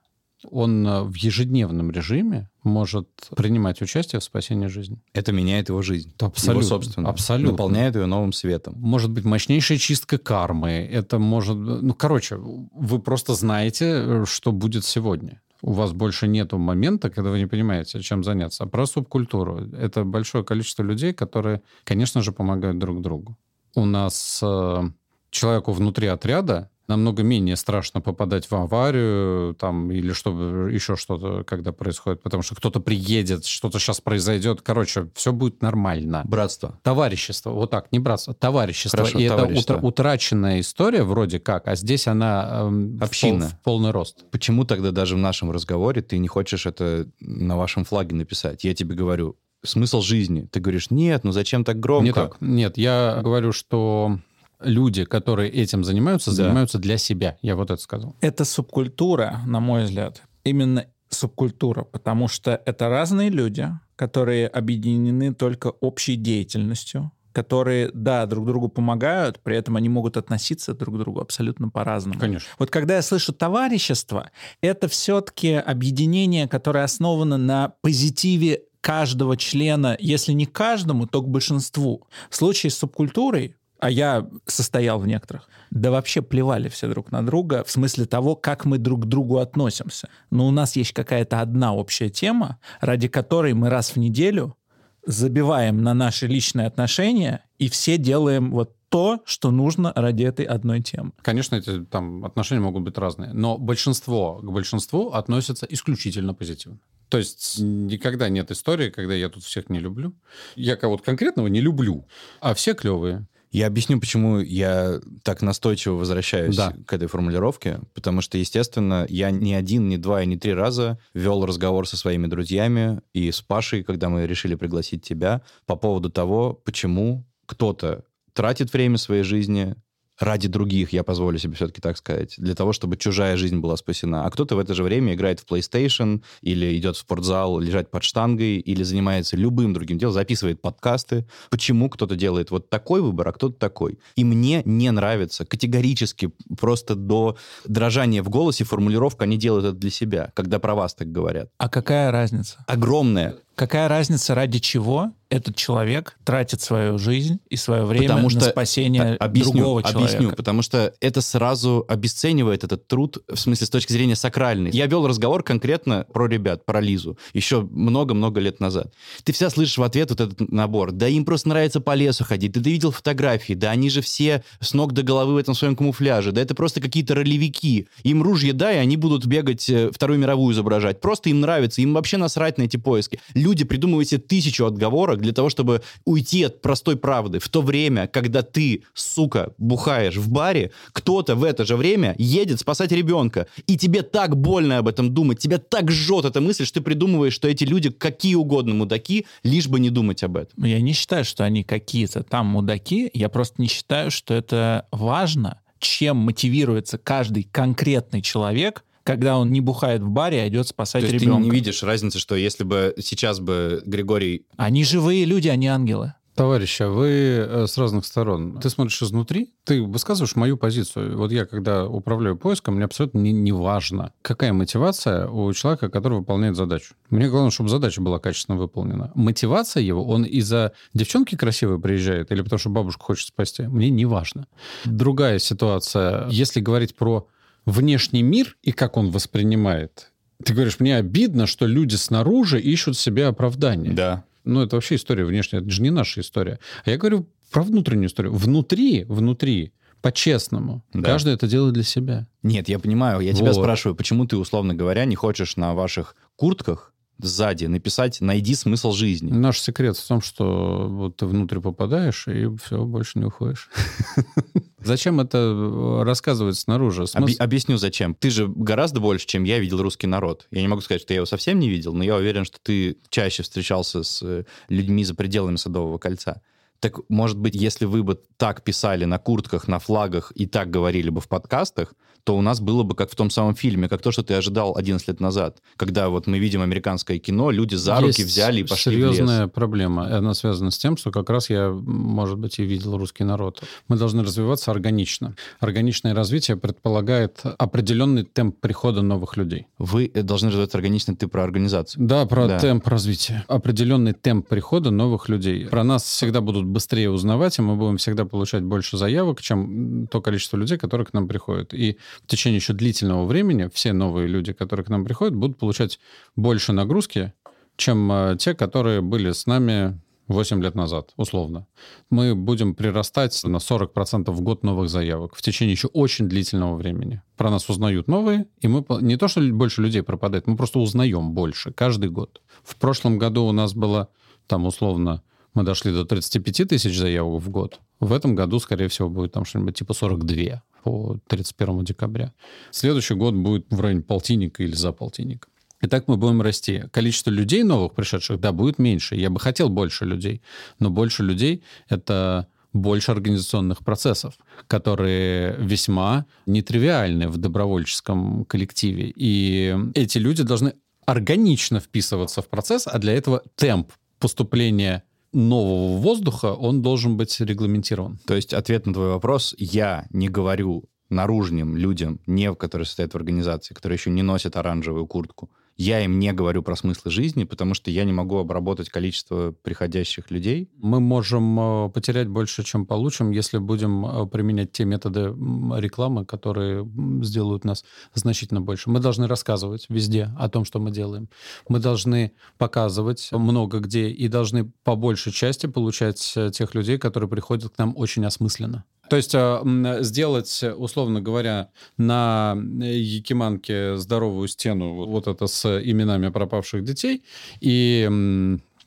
он 0.51 0.87
э, 0.87 1.03
в 1.03 1.15
ежедневном 1.15 1.91
режиме 1.91 2.49
может 2.63 3.09
принимать 3.37 3.83
участие 3.83 4.21
в 4.21 4.25
спасении 4.25 4.67
жизни. 4.67 4.99
Это 5.13 5.33
меняет 5.33 5.69
его 5.69 5.83
жизнь. 5.83 6.15
Абсолютно. 6.19 6.61
Его 6.61 6.69
собственно. 6.69 7.09
Абсолютно. 7.09 7.53
Наполняет 7.53 7.97
ее 7.97 8.07
новым 8.07 8.33
светом. 8.33 8.75
Может 8.79 9.11
быть, 9.11 9.25
мощнейшая 9.25 9.79
чистка 9.79 10.19
кармы. 10.19 10.71
Это 10.71 11.19
может... 11.19 11.57
Ну, 11.57 11.95
короче, 11.95 12.37
вы 12.37 12.99
просто 13.01 13.35
знаете, 13.35 13.87
э, 13.87 14.25
что 14.27 14.53
будет 14.53 14.85
сегодня. 14.85 15.41
У 15.63 15.73
вас 15.73 15.93
больше 15.93 16.29
нет 16.29 16.53
момента, 16.53 17.09
когда 17.09 17.31
вы 17.31 17.39
не 17.39 17.47
понимаете, 17.47 18.01
чем 18.01 18.23
заняться. 18.23 18.65
А 18.65 18.67
про 18.67 18.87
субкультуру. 18.87 19.71
Это 19.73 20.05
большое 20.05 20.45
количество 20.45 20.83
людей, 20.83 21.15
которые, 21.15 21.63
конечно 21.85 22.23
же, 22.23 22.33
помогают 22.33 22.79
друг 22.79 23.01
другу. 23.01 23.39
У 23.75 23.87
нас 23.87 24.41
э, 24.43 24.83
человеку 25.31 25.73
внутри 25.73 26.07
отряда 26.07 26.71
намного 26.89 27.23
менее 27.23 27.57
страшно 27.57 28.01
попадать 28.01 28.51
в 28.51 28.55
аварию 28.55 29.55
там 29.55 29.91
или 29.91 30.13
чтобы 30.13 30.71
еще 30.73 30.97
что-то, 30.97 31.45
когда 31.45 31.73
происходит, 31.73 32.23
потому 32.23 32.43
что 32.43 32.55
кто-то 32.55 32.81
приедет, 32.81 33.45
что-то 33.47 33.79
сейчас 33.79 34.01
произойдет. 34.01 34.61
Короче, 34.63 35.09
все 35.15 35.33
будет 35.33 35.63
нормально. 35.63 36.23
Братство. 36.25 36.79
Товарищество. 36.83 37.51
Вот 37.51 37.71
так, 37.71 37.91
не 37.93 37.99
братство, 37.99 38.35
товарищество. 38.35 38.99
Хорошо, 38.99 39.19
И 39.19 39.29
товарищество. 39.29 39.73
это 39.75 39.81
утра- 39.81 39.87
утраченная 39.89 40.61
история 40.61 41.03
вроде 41.05 41.41
как, 41.41 41.69
а 41.69 41.75
здесь 41.77 42.07
она 42.07 42.69
в 42.71 43.03
Община. 43.03 43.41
пол- 43.41 43.49
в 43.49 43.61
полный 43.63 43.91
рост. 43.91 44.25
Почему 44.31 44.65
тогда 44.65 44.91
даже 44.91 45.15
в 45.15 45.19
нашем 45.19 45.51
разговоре 45.51 46.03
ты 46.03 46.19
не 46.19 46.29
хочешь 46.29 46.67
это 46.67 47.07
на 47.21 47.57
вашем 47.57 47.85
флаге 47.85 48.15
написать? 48.15 48.65
Я 48.65 48.75
тебе 48.75 48.95
говорю, 48.95 49.37
смысл 49.65 50.03
жизни. 50.03 50.47
Ты 50.51 50.61
говоришь, 50.61 50.91
нет, 50.91 51.25
ну 51.25 51.33
зачем 51.33 51.65
так 51.65 51.81
громко? 51.81 52.05
Не 52.07 52.13
так. 52.13 52.37
Нет, 52.41 52.77
я 52.77 53.21
говорю, 53.23 53.53
что 53.53 54.19
люди, 54.65 55.05
которые 55.05 55.51
этим 55.51 55.85
занимаются, 55.85 56.31
Да. 56.31 56.37
занимаются 56.45 56.79
для 56.79 56.99
себя. 56.99 57.37
Я 57.43 57.57
вот 57.57 57.71
это 57.71 57.81
сказал. 57.81 58.17
Это 58.21 58.45
субкультура, 58.45 59.41
на 59.47 59.61
мой 59.61 59.85
взгляд. 59.85 60.23
Именно 60.45 60.87
субкультура, 61.09 61.85
потому 61.85 62.29
что 62.29 62.61
это 62.67 62.89
разные 62.89 63.31
люди, 63.31 63.69
которые 63.97 64.49
объединены 64.49 65.33
только 65.35 65.69
общей 65.69 66.17
деятельностью, 66.17 67.13
которые, 67.33 67.91
да, 67.95 68.27
друг 68.27 68.47
другу 68.47 68.69
помогают, 68.69 69.41
при 69.43 69.57
этом 69.57 69.77
они 69.77 69.89
могут 69.89 70.17
относиться 70.17 70.73
друг 70.75 70.95
к 70.97 70.99
другу 70.99 71.21
абсолютно 71.21 71.69
по-разному. 71.69 72.19
Конечно. 72.21 72.49
Вот 72.59 72.71
когда 72.71 72.97
я 72.97 73.03
слышу 73.03 73.33
товарищество, 73.33 74.31
это 74.61 74.87
все-таки 74.89 75.53
объединение, 75.55 76.47
которое 76.49 76.85
основано 76.85 77.37
на 77.39 77.75
позитиве 77.83 78.63
каждого 78.81 79.37
члена, 79.37 79.97
если 79.99 80.33
не 80.33 80.47
каждому, 80.47 81.07
то 81.07 81.23
к 81.23 81.29
большинству. 81.29 82.07
В 82.31 82.37
случае 82.37 82.71
с 82.71 82.79
субкультурой, 82.79 83.57
а 83.85 83.91
я 83.91 84.27
состоял 84.47 84.99
в 84.99 85.07
некоторых, 85.07 85.47
да 85.71 85.91
вообще 85.91 86.23
плевали 86.23 86.71
все 86.71 86.89
друг 86.89 87.13
на 87.13 87.21
друга 87.21 87.63
в 87.65 87.71
смысле 87.71 88.07
того, 88.07 88.35
как 88.35 88.65
мы 88.65 88.79
друг 88.79 89.03
к 89.03 89.05
другу 89.05 89.41
относимся. 89.41 90.09
Но 90.31 90.49
у 90.49 90.51
нас 90.51 90.75
есть 90.75 90.95
какая-то 90.95 91.43
одна 91.43 91.75
общая 91.75 92.09
тема, 92.09 92.59
ради 92.81 93.09
которой 93.09 93.53
мы 93.53 93.69
раз 93.69 93.91
в 93.91 93.97
неделю 93.99 94.57
забиваем 95.05 95.83
на 95.83 95.93
наши 95.93 96.27
личные 96.27 96.67
отношения 96.67 97.45
и 97.59 97.69
все 97.69 97.99
делаем 97.99 98.53
вот 98.53 98.75
то, 98.89 99.21
что 99.27 99.51
нужно 99.51 99.93
ради 99.95 100.23
этой 100.23 100.47
одной 100.47 100.81
темы. 100.81 101.13
Конечно, 101.21 101.57
эти 101.57 101.85
там 101.85 102.25
отношения 102.25 102.63
могут 102.63 102.85
быть 102.85 102.97
разные, 102.97 103.35
но 103.35 103.59
большинство 103.59 104.37
к 104.37 104.51
большинству 104.51 105.11
относятся 105.11 105.67
исключительно 105.69 106.33
позитивно. 106.33 106.79
То 107.11 107.19
есть 107.19 107.59
никогда 107.59 108.31
нет 108.31 108.51
истории, 108.51 108.89
когда 108.89 109.13
я 109.13 109.29
тут 109.29 109.43
всех 109.43 109.69
не 109.69 109.79
люблю. 109.79 110.15
Я 110.57 110.77
кого-то 110.77 111.03
конкретного 111.03 111.49
не 111.49 111.61
люблю, 111.61 112.07
а 112.41 112.55
все 112.55 112.73
клевые. 112.73 113.27
Я 113.55 113.69
объясню, 113.69 114.01
почему 114.01 114.41
я 114.41 115.01
так 115.23 115.41
настойчиво 115.41 115.95
возвращаюсь 115.95 116.57
Да. 116.57 116.75
к 116.87 116.93
этой 116.93 117.07
формулировке. 117.07 117.79
Потому 117.95 118.21
что, 118.21 118.37
естественно, 118.37 119.07
я 119.09 119.31
не 119.31 119.55
один, 119.55 119.89
не 119.89 119.97
два 119.97 120.25
и 120.25 120.27
не 120.27 120.37
три 120.37 120.53
раза 120.53 120.99
вел 121.15 121.47
разговор 121.47 121.87
со 121.87 121.97
своими 121.97 122.27
друзьями 122.27 123.01
и 123.13 123.31
с 123.31 123.41
Пашей, 123.43 123.85
когда 123.85 124.09
мы 124.09 124.27
решили 124.27 124.57
пригласить 124.57 125.03
тебя, 125.05 125.41
по 125.67 125.77
поводу 125.77 126.11
того, 126.11 126.53
почему 126.65 127.25
кто-то 127.47 128.03
тратит 128.33 128.73
время 128.73 128.99
своей 128.99 129.23
жизни 129.23 129.77
ради 130.19 130.49
других, 130.49 130.93
я 130.93 131.03
позволю 131.03 131.39
себе 131.39 131.55
все-таки 131.55 131.81
так 131.81 131.97
сказать, 131.97 132.35
для 132.39 132.55
того, 132.55 132.73
чтобы 132.73 132.97
чужая 132.97 133.37
жизнь 133.37 133.59
была 133.59 133.77
спасена. 133.77 134.25
А 134.27 134.31
кто-то 134.31 134.57
в 134.57 134.59
это 134.59 134.75
же 134.75 134.83
время 134.83 135.15
играет 135.15 135.41
в 135.41 135.47
PlayStation 135.47 136.23
или 136.41 136.77
идет 136.77 136.97
в 136.97 137.01
спортзал 137.01 137.59
лежать 137.59 137.91
под 137.91 138.03
штангой 138.03 138.59
или 138.59 138.83
занимается 138.83 139.37
любым 139.37 139.73
другим 139.73 139.99
делом, 139.99 140.15
записывает 140.15 140.61
подкасты. 140.61 141.27
Почему 141.51 141.89
кто-то 141.89 142.17
делает 142.17 142.51
вот 142.51 142.71
такой 142.71 143.01
выбор, 143.01 143.29
а 143.29 143.33
кто-то 143.33 143.59
такой? 143.59 143.99
И 144.17 144.25
мне 144.25 144.63
не 144.65 144.91
нравится 144.91 145.45
категорически, 145.45 146.33
просто 146.59 146.95
до 146.95 147.37
дрожания 147.67 148.23
в 148.23 148.29
голосе 148.29 148.65
формулировка, 148.65 149.25
они 149.25 149.37
делают 149.37 149.65
это 149.65 149.77
для 149.77 149.91
себя, 149.91 150.33
когда 150.35 150.59
про 150.59 150.75
вас 150.75 150.95
так 150.95 151.11
говорят. 151.11 151.51
А 151.59 151.69
какая 151.69 152.11
разница? 152.11 152.65
Огромная. 152.67 153.37
Какая 153.55 153.89
разница, 153.89 154.35
ради 154.35 154.59
чего 154.59 155.13
этот 155.31 155.57
человек 155.57 156.17
тратит 156.23 156.61
свою 156.61 156.99
жизнь 156.99 157.41
и 157.49 157.57
свое 157.57 157.85
время 157.85 158.09
Потому 158.09 158.25
на 158.25 158.31
что- 158.31 158.51
спасение 158.51 159.15
объясню, 159.17 159.53
другого 159.53 159.83
человека? 159.83 160.17
Объясню, 160.17 160.37
потому 160.37 160.63
что 160.63 160.95
это 161.01 161.21
сразу 161.21 161.85
обесценивает 161.89 162.63
этот 162.63 162.87
труд, 162.87 163.19
в 163.29 163.37
смысле, 163.37 163.67
с 163.67 163.71
точки 163.71 163.93
зрения 163.93 164.15
сакральной. 164.17 164.71
Я 164.71 164.87
вел 164.87 165.07
разговор 165.07 165.43
конкретно 165.43 166.07
про 166.13 166.27
ребят, 166.27 166.65
про 166.65 166.81
Лизу, 166.81 167.19
еще 167.33 167.63
много-много 167.63 168.39
лет 168.41 168.61
назад. 168.61 168.93
Ты 169.25 169.33
вся 169.33 169.51
слышишь 169.51 169.79
в 169.79 169.83
ответ 169.83 170.11
вот 170.11 170.21
этот 170.21 170.53
набор. 170.53 170.93
Да 170.93 171.09
им 171.09 171.25
просто 171.25 171.49
нравится 171.49 171.81
по 171.81 171.95
лесу 171.95 172.25
ходить. 172.25 172.53
Да 172.53 172.61
ты 172.61 172.71
видел 172.71 172.91
фотографии. 172.93 173.55
Да 173.55 173.71
они 173.71 173.91
же 173.91 174.03
все 174.03 174.45
с 174.61 174.73
ног 174.73 174.93
до 174.93 175.03
головы 175.03 175.35
в 175.35 175.37
этом 175.37 175.55
своем 175.55 175.75
камуфляже. 175.75 176.31
Да 176.33 176.41
это 176.41 176.55
просто 176.55 176.81
какие-то 176.81 177.15
ролевики. 177.15 177.89
Им 178.05 178.23
ружья 178.23 178.53
дай, 178.53 178.81
они 178.81 178.97
будут 178.97 179.27
бегать 179.27 179.69
э, 179.69 179.91
Вторую 179.93 180.19
мировую 180.21 180.55
изображать. 180.55 181.01
Просто 181.01 181.31
им 181.31 181.41
нравится. 181.41 181.83
Им 181.83 181.95
вообще 181.95 182.19
насрать 182.19 182.59
на 182.59 182.63
эти 182.63 182.77
поиски. 182.77 183.21
Люди 183.45 183.65
придумывают 183.65 184.09
себе 184.09 184.23
тысячу 184.23 184.65
отговорок 184.65 185.21
для 185.21 185.35
того, 185.35 185.51
чтобы 185.51 185.83
уйти 186.07 186.45
от 186.45 186.63
простой 186.63 186.97
правды. 186.97 187.41
В 187.41 187.49
то 187.51 187.61
время, 187.61 188.07
когда 188.07 188.41
ты, 188.41 188.85
сука, 188.95 189.53
бухаешь 189.59 190.17
в 190.17 190.31
баре, 190.31 190.71
кто-то 190.93 191.35
в 191.35 191.45
это 191.45 191.67
же 191.67 191.77
время 191.77 192.15
едет 192.17 192.61
спасать 192.61 192.91
ребенка. 192.91 193.47
И 193.67 193.77
тебе 193.77 194.01
так 194.01 194.35
больно 194.35 194.79
об 194.79 194.89
этом 194.89 195.13
думать, 195.13 195.41
тебя 195.41 195.59
так 195.59 195.91
жжет 195.91 196.25
эта 196.25 196.41
мысль, 196.41 196.65
что 196.65 196.81
ты 196.81 196.81
придумываешь, 196.81 197.35
что 197.35 197.47
эти 197.47 197.65
люди 197.65 197.91
какие 197.91 198.35
угодно 198.35 198.73
мудаки, 198.73 199.27
лишь 199.43 199.69
бы 199.69 199.79
не 199.79 199.91
думать 199.91 200.23
об 200.23 200.39
этом. 200.39 200.65
Я 200.65 200.81
не 200.81 200.95
считаю, 200.95 201.27
что 201.27 201.45
они 201.45 201.65
какие-то 201.65 202.23
там 202.23 202.47
мудаки. 202.47 203.11
Я 203.13 203.29
просто 203.29 203.61
не 203.61 203.69
считаю, 203.69 204.11
что 204.11 204.33
это 204.33 204.87
важно, 204.91 205.61
чем 205.81 206.17
мотивируется 206.17 206.97
каждый 206.97 207.43
конкретный 207.43 208.23
человек, 208.23 208.85
когда 209.05 209.39
он 209.39 209.53
не 209.53 209.61
бухает 209.61 210.03
в 210.03 210.09
баре, 210.09 210.43
а 210.43 210.49
идет 210.49 210.67
спасать 210.67 211.03
То 211.03 211.11
есть 211.11 211.23
ребенка. 211.23 211.43
ты 211.43 211.45
не 211.45 211.51
видишь 211.51 211.83
разницы, 211.83 212.19
что 212.19 212.35
если 212.35 212.65
бы 212.65 212.95
сейчас 212.99 213.39
бы 213.39 213.83
Григорий... 213.85 214.47
Они 214.57 214.85
живые 214.85 215.25
люди, 215.25 215.49
они 215.49 215.69
ангелы. 215.69 216.15
Товарищи, 216.35 216.83
а 216.83 216.89
вы 216.89 217.09
э, 217.09 217.67
с 217.69 217.79
разных 217.79 218.05
сторон. 218.05 218.59
Ты 218.59 218.69
смотришь 218.69 219.01
изнутри, 219.01 219.55
ты 219.63 219.81
высказываешь 219.81 220.35
мою 220.35 220.57
позицию. 220.57 221.17
Вот 221.17 221.31
я, 221.31 221.47
когда 221.47 221.87
управляю 221.87 222.37
поиском, 222.37 222.75
мне 222.75 222.87
абсолютно 222.87 223.21
не, 223.21 223.31
не 223.31 223.53
важно, 223.53 224.13
какая 224.21 224.53
мотивация 224.53 225.29
у 225.29 225.53
человека, 225.53 225.89
который 225.91 226.19
выполняет 226.19 226.57
задачу. 226.57 226.95
Мне 227.09 227.29
главное, 227.29 227.53
чтобы 227.53 227.69
задача 227.69 228.01
была 228.01 228.19
качественно 228.19 228.59
выполнена. 228.59 229.13
Мотивация 229.15 229.85
его, 229.85 230.05
он 230.05 230.25
из-за 230.25 230.73
девчонки 230.93 231.37
красивой 231.37 231.81
приезжает 231.81 232.33
или 232.33 232.43
потому 232.43 232.59
что 232.59 232.71
бабушку 232.71 233.05
хочет 233.05 233.29
спасти, 233.29 233.63
мне 233.69 233.91
не 233.91 234.05
важно. 234.05 234.49
Другая 234.85 235.39
ситуация. 235.39 236.29
Если 236.31 236.61
говорить 236.61 236.97
про 236.97 237.29
внешний 237.67 238.23
мир 238.23 238.57
и 238.63 238.73
как 238.73 238.97
он 238.97 239.11
воспринимает, 239.11 240.13
ты 240.45 240.53
говоришь, 240.53 240.81
мне 240.81 240.97
обидно, 240.97 241.47
что 241.47 241.67
люди 241.67 241.95
снаружи 241.97 242.61
ищут 242.61 242.99
себе 242.99 243.27
оправдание. 243.27 243.93
Да. 243.93 244.25
Ну, 244.45 244.63
это 244.63 244.77
вообще 244.77 244.97
история 244.97 245.25
внешняя, 245.25 245.61
это 245.61 245.71
же 245.71 245.81
не 245.81 245.91
наша 245.91 246.21
история. 246.21 246.59
А 246.85 246.91
я 246.91 246.99
говорю 246.99 247.27
про 247.51 247.63
внутреннюю 247.63 248.09
историю. 248.09 248.35
Внутри, 248.35 249.05
внутри, 249.05 249.73
по-честному. 250.03 250.85
Да. 250.93 251.03
Каждый 251.03 251.33
это 251.33 251.47
делает 251.47 251.75
для 251.75 251.83
себя. 251.83 252.27
Нет, 252.43 252.69
я 252.69 252.79
понимаю. 252.79 253.21
Я 253.21 253.33
вот. 253.33 253.39
тебя 253.39 253.55
спрашиваю, 253.55 253.95
почему 253.95 254.27
ты, 254.27 254.37
условно 254.37 254.75
говоря, 254.75 255.05
не 255.07 255.15
хочешь 255.15 255.57
на 255.57 255.73
ваших 255.73 256.15
куртках 256.37 256.93
сзади 257.19 257.67
написать 257.67 258.21
«найди 258.21 258.55
смысл 258.55 258.93
жизни». 258.93 259.31
Наш 259.31 259.61
секрет 259.61 259.97
в 259.97 260.07
том, 260.07 260.21
что 260.21 260.89
вот 260.89 261.17
ты 261.17 261.27
внутрь 261.27 261.61
попадаешь, 261.61 262.29
и 262.29 262.49
все, 262.63 262.85
больше 262.85 263.19
не 263.19 263.27
уходишь. 263.27 263.71
Зачем 264.85 265.21
это 265.21 265.39
э, 265.39 266.03
рассказывать 266.03 266.59
снаружи? 266.59 267.07
Смысл... 267.07 267.37
объясню, 267.43 267.79
зачем. 267.79 268.15
Ты 268.15 268.29
же 268.29 268.49
гораздо 268.49 269.01
больше, 269.01 269.27
чем 269.27 269.45
я 269.45 269.59
видел 269.59 269.81
русский 269.81 270.07
народ. 270.07 270.47
Я 270.51 270.61
не 270.61 270.69
могу 270.69 270.83
сказать, 270.83 271.01
что 271.01 271.15
я 271.15 271.17
его 271.17 271.27
совсем 271.27 271.59
не 271.59 271.71
видел, 271.71 271.95
но 271.95 272.05
я 272.05 272.17
уверен, 272.17 272.45
что 272.45 272.59
ты 272.63 272.99
чаще 273.09 273.43
встречался 273.43 274.03
с 274.03 274.23
э, 274.23 274.45
людьми 274.69 275.03
за 275.05 275.15
пределами 275.15 275.57
Садового 275.57 275.97
кольца. 275.97 276.43
Так, 276.81 276.99
может 277.09 277.39
быть, 277.39 277.55
если 277.55 277.85
вы 277.87 278.03
бы 278.03 278.21
так 278.37 278.63
писали 278.63 279.05
на 279.05 279.19
куртках, 279.19 279.69
на 279.69 279.79
флагах 279.79 280.33
и 280.35 280.47
так 280.47 280.71
говорили 280.71 281.09
бы 281.09 281.21
в 281.21 281.29
подкастах, 281.29 281.95
то 282.25 282.37
у 282.37 282.41
нас 282.41 282.61
было 282.61 282.83
бы 282.83 282.95
как 282.95 283.11
в 283.11 283.15
том 283.15 283.31
самом 283.31 283.55
фильме, 283.55 283.89
как 283.89 284.01
то, 284.01 284.11
что 284.11 284.23
ты 284.23 284.35
ожидал 284.35 284.77
11 284.77 285.07
лет 285.09 285.21
назад, 285.21 285.59
когда 285.77 286.09
вот 286.09 286.27
мы 286.27 286.39
видим 286.39 286.63
американское 286.63 287.19
кино, 287.19 287.51
люди 287.51 287.75
за 287.75 287.97
Есть 287.97 288.19
руки 288.19 288.25
взяли 288.25 288.61
и 288.61 288.65
пошли 288.65 288.93
серьезная 288.93 289.43
в 289.43 289.45
лес. 289.45 289.51
проблема. 289.55 290.17
Она 290.17 290.33
связана 290.33 290.71
с 290.71 290.79
тем, 290.79 290.97
что 290.97 291.11
как 291.11 291.29
раз 291.29 291.51
я, 291.51 291.71
может 291.71 292.39
быть, 292.39 292.59
и 292.59 292.65
видел 292.65 292.97
русский 292.97 293.25
народ. 293.25 293.63
Мы 293.89 293.97
должны 293.97 294.23
развиваться 294.23 294.71
органично. 294.71 295.37
Органичное 295.61 296.15
развитие 296.15 296.57
предполагает 296.57 297.43
определенный 297.59 298.25
темп 298.25 298.59
прихода 298.59 299.03
новых 299.03 299.37
людей. 299.37 299.67
Вы 299.79 300.09
должны 300.09 300.49
развиваться 300.49 300.79
органично, 300.79 301.15
ты 301.15 301.29
про 301.29 301.45
организацию. 301.45 302.07
Да, 302.07 302.25
про 302.25 302.49
да. 302.49 302.59
темп 302.59 302.87
развития. 302.89 303.45
Определенный 303.49 304.15
темп 304.15 304.49
прихода 304.49 304.91
новых 304.91 305.29
людей. 305.29 305.67
Про 305.67 305.85
нас 305.85 306.05
всегда 306.05 306.41
будут 306.41 306.64
быстрее 306.65 307.11
узнавать, 307.11 307.59
и 307.59 307.63
мы 307.63 307.77
будем 307.77 307.97
всегда 307.97 308.25
получать 308.25 308.63
больше 308.63 308.97
заявок, 308.97 309.41
чем 309.41 310.07
то 310.09 310.21
количество 310.21 310.57
людей, 310.57 310.79
которые 310.79 311.07
к 311.07 311.13
нам 311.13 311.29
приходят. 311.29 311.75
И 311.75 311.99
в 312.23 312.27
течение 312.27 312.57
еще 312.57 312.73
длительного 312.73 313.27
времени 313.27 313.71
все 313.73 313.93
новые 313.93 314.27
люди, 314.27 314.53
которые 314.53 314.85
к 314.85 314.89
нам 314.89 315.05
приходят, 315.05 315.35
будут 315.35 315.59
получать 315.59 316.01
больше 316.37 316.73
нагрузки, 316.73 317.33
чем 317.77 318.11
э, 318.11 318.37
те, 318.39 318.55
которые 318.55 319.01
были 319.01 319.33
с 319.33 319.47
нами 319.47 320.01
8 320.29 320.63
лет 320.63 320.75
назад, 320.75 321.13
условно. 321.17 321.67
Мы 322.11 322.35
будем 322.35 322.75
прирастать 322.75 323.43
на 323.45 323.57
40% 323.57 324.31
в 324.31 324.41
год 324.41 324.63
новых 324.63 324.89
заявок 324.89 325.35
в 325.35 325.43
течение 325.43 325.73
еще 325.73 325.89
очень 325.89 326.29
длительного 326.29 326.77
времени. 326.77 327.23
Про 327.37 327.51
нас 327.51 327.69
узнают 327.69 328.09
новые, 328.09 328.47
и 328.61 328.69
мы 328.69 328.85
не 329.03 329.17
то, 329.17 329.29
что 329.29 329.43
больше 329.53 329.83
людей 329.83 330.03
пропадает, 330.03 330.47
мы 330.47 330.57
просто 330.57 330.79
узнаем 330.79 331.33
больше 331.33 331.73
каждый 331.73 332.09
год. 332.09 332.41
В 332.63 332.77
прошлом 332.77 333.19
году 333.19 333.45
у 333.45 333.53
нас 333.53 333.75
было 333.75 334.09
там 334.47 334.65
условно 334.67 335.23
мы 335.55 335.63
дошли 335.63 335.93
до 335.93 336.05
35 336.05 336.69
тысяч 336.69 336.99
заявок 336.99 337.43
в 337.43 337.49
год. 337.49 337.81
В 338.01 338.13
этом 338.13 338.35
году, 338.35 338.59
скорее 338.59 338.89
всего, 338.89 339.09
будет 339.09 339.33
там 339.33 339.45
что-нибудь 339.45 339.77
типа 339.77 339.95
42 339.95 340.63
по 340.83 341.19
31 341.29 341.85
декабря. 341.85 342.33
Следующий 342.71 343.15
год 343.15 343.35
будет 343.35 343.67
в 343.71 343.81
районе 343.81 344.03
полтинника 344.03 344.63
или 344.63 344.75
за 344.75 344.93
полтинник. 344.93 345.49
И 345.81 345.87
так 345.87 346.09
мы 346.09 346.17
будем 346.17 346.43
расти. 346.43 346.85
Количество 346.93 347.31
людей 347.31 347.63
новых 347.63 347.95
пришедших, 347.95 348.41
да, 348.41 348.53
будет 348.53 348.79
меньше. 348.79 349.17
Я 349.17 349.31
бы 349.31 349.39
хотел 349.39 349.69
больше 349.69 350.05
людей. 350.05 350.43
Но 350.79 350.91
больше 350.91 351.23
людей— 351.23 351.63
это 351.89 352.49
больше 352.73 353.13
организационных 353.13 353.85
процессов, 353.85 354.35
которые 354.67 355.57
весьма 355.59 356.27
нетривиальны 356.47 357.29
в 357.29 357.37
добровольческом 357.37 358.45
коллективе. 358.47 359.13
И 359.15 359.77
эти 359.95 360.19
люди 360.19 360.43
должны 360.43 360.75
органично 361.07 361.81
вписываться 361.81 362.43
в 362.43 362.49
процесс, 362.49 362.87
а 362.87 362.99
для 362.99 363.13
этого 363.13 363.43
темп 363.55 363.93
поступления 364.19 365.05
нового 365.35 365.99
воздуха, 365.99 366.55
он 366.55 366.83
должен 366.83 367.17
быть 367.17 367.39
регламентирован. 367.41 368.19
То 368.27 368.35
есть 368.35 368.55
ответ 368.55 368.87
на 368.87 368.93
твой 368.93 369.09
вопрос, 369.09 369.55
я 369.59 370.07
не 370.11 370.29
говорю 370.29 370.85
наружным 371.11 371.77
людям, 371.77 372.21
не 372.27 372.55
которые 372.55 372.87
состоят 372.87 373.13
в 373.13 373.17
организации, 373.17 373.75
которые 373.75 373.97
еще 373.97 374.11
не 374.11 374.23
носят 374.23 374.57
оранжевую 374.57 375.07
куртку, 375.07 375.51
я 375.77 376.05
им 376.05 376.19
не 376.19 376.33
говорю 376.33 376.63
про 376.63 376.77
смыслы 376.77 377.11
жизни, 377.11 377.45
потому 377.45 377.75
что 377.75 377.91
я 377.91 378.05
не 378.05 378.13
могу 378.13 378.39
обработать 378.39 378.91
количество 378.91 379.51
приходящих 379.51 380.31
людей. 380.31 380.71
Мы 380.77 381.01
можем 381.01 381.87
э, 381.87 381.91
потерять 381.91 382.29
больше, 382.29 382.63
чем 382.63 382.87
получим, 382.87 383.33
если 383.33 383.59
будем 383.59 384.07
э, 384.07 384.27
применять 384.27 384.71
те 384.71 384.85
методы 384.85 385.35
рекламы, 385.77 386.25
которые 386.25 386.89
сделают 387.23 387.65
нас 387.65 387.85
значительно 388.15 388.61
больше. 388.61 388.89
Мы 388.89 389.01
должны 389.01 389.27
рассказывать 389.27 389.87
везде 389.89 390.31
о 390.39 390.49
том, 390.49 390.65
что 390.65 390.79
мы 390.79 390.93
делаем. 390.93 391.29
Мы 391.69 391.81
должны 391.81 392.33
показывать 392.57 393.31
много 393.33 393.81
где 393.81 394.09
и 394.09 394.29
должны 394.29 394.71
по 394.85 394.95
большей 394.95 395.33
части 395.33 395.67
получать 395.67 396.35
э, 396.37 396.51
тех 396.53 396.75
людей, 396.75 396.99
которые 396.99 397.29
приходят 397.29 397.75
к 397.75 397.79
нам 397.79 397.95
очень 397.97 398.25
осмысленно. 398.25 398.85
То 399.09 399.17
есть 399.17 399.35
а, 399.35 399.63
сделать, 400.01 400.65
условно 400.77 401.21
говоря, 401.21 401.69
на 401.97 402.57
Якиманке 402.81 403.97
здоровую 403.97 404.49
стену, 404.49 405.07
вот 405.07 405.27
это 405.27 405.47
с 405.47 405.81
именами 405.81 406.29
пропавших 406.29 406.85
детей, 406.85 407.23
и 407.61 408.09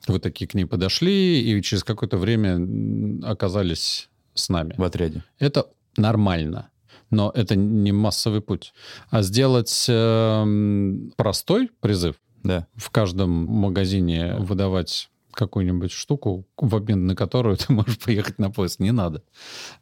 вы 0.07 0.19
такие 0.19 0.47
к 0.47 0.53
ней 0.53 0.65
подошли, 0.65 1.41
и 1.41 1.61
через 1.61 1.83
какое-то 1.83 2.17
время 2.17 2.59
оказались 3.23 4.09
с 4.33 4.49
нами. 4.49 4.73
В 4.77 4.83
отряде. 4.83 5.23
Это 5.39 5.67
нормально. 5.97 6.69
Но 7.09 7.31
это 7.33 7.55
не 7.55 7.91
массовый 7.91 8.41
путь. 8.41 8.73
А 9.09 9.21
сделать 9.21 9.85
э, 9.87 10.45
простой 11.15 11.69
призыв, 11.79 12.15
да. 12.43 12.67
в 12.75 12.89
каждом 12.89 13.29
магазине 13.29 14.35
выдавать 14.39 15.09
какую-нибудь 15.37 15.91
штуку, 15.91 16.45
в 16.57 16.75
обмен 16.75 17.05
на 17.05 17.15
которую 17.15 17.55
ты 17.57 17.71
можешь 17.71 17.99
поехать 17.99 18.39
на 18.39 18.49
поезд. 18.49 18.79
Не 18.79 18.91
надо. 18.91 19.23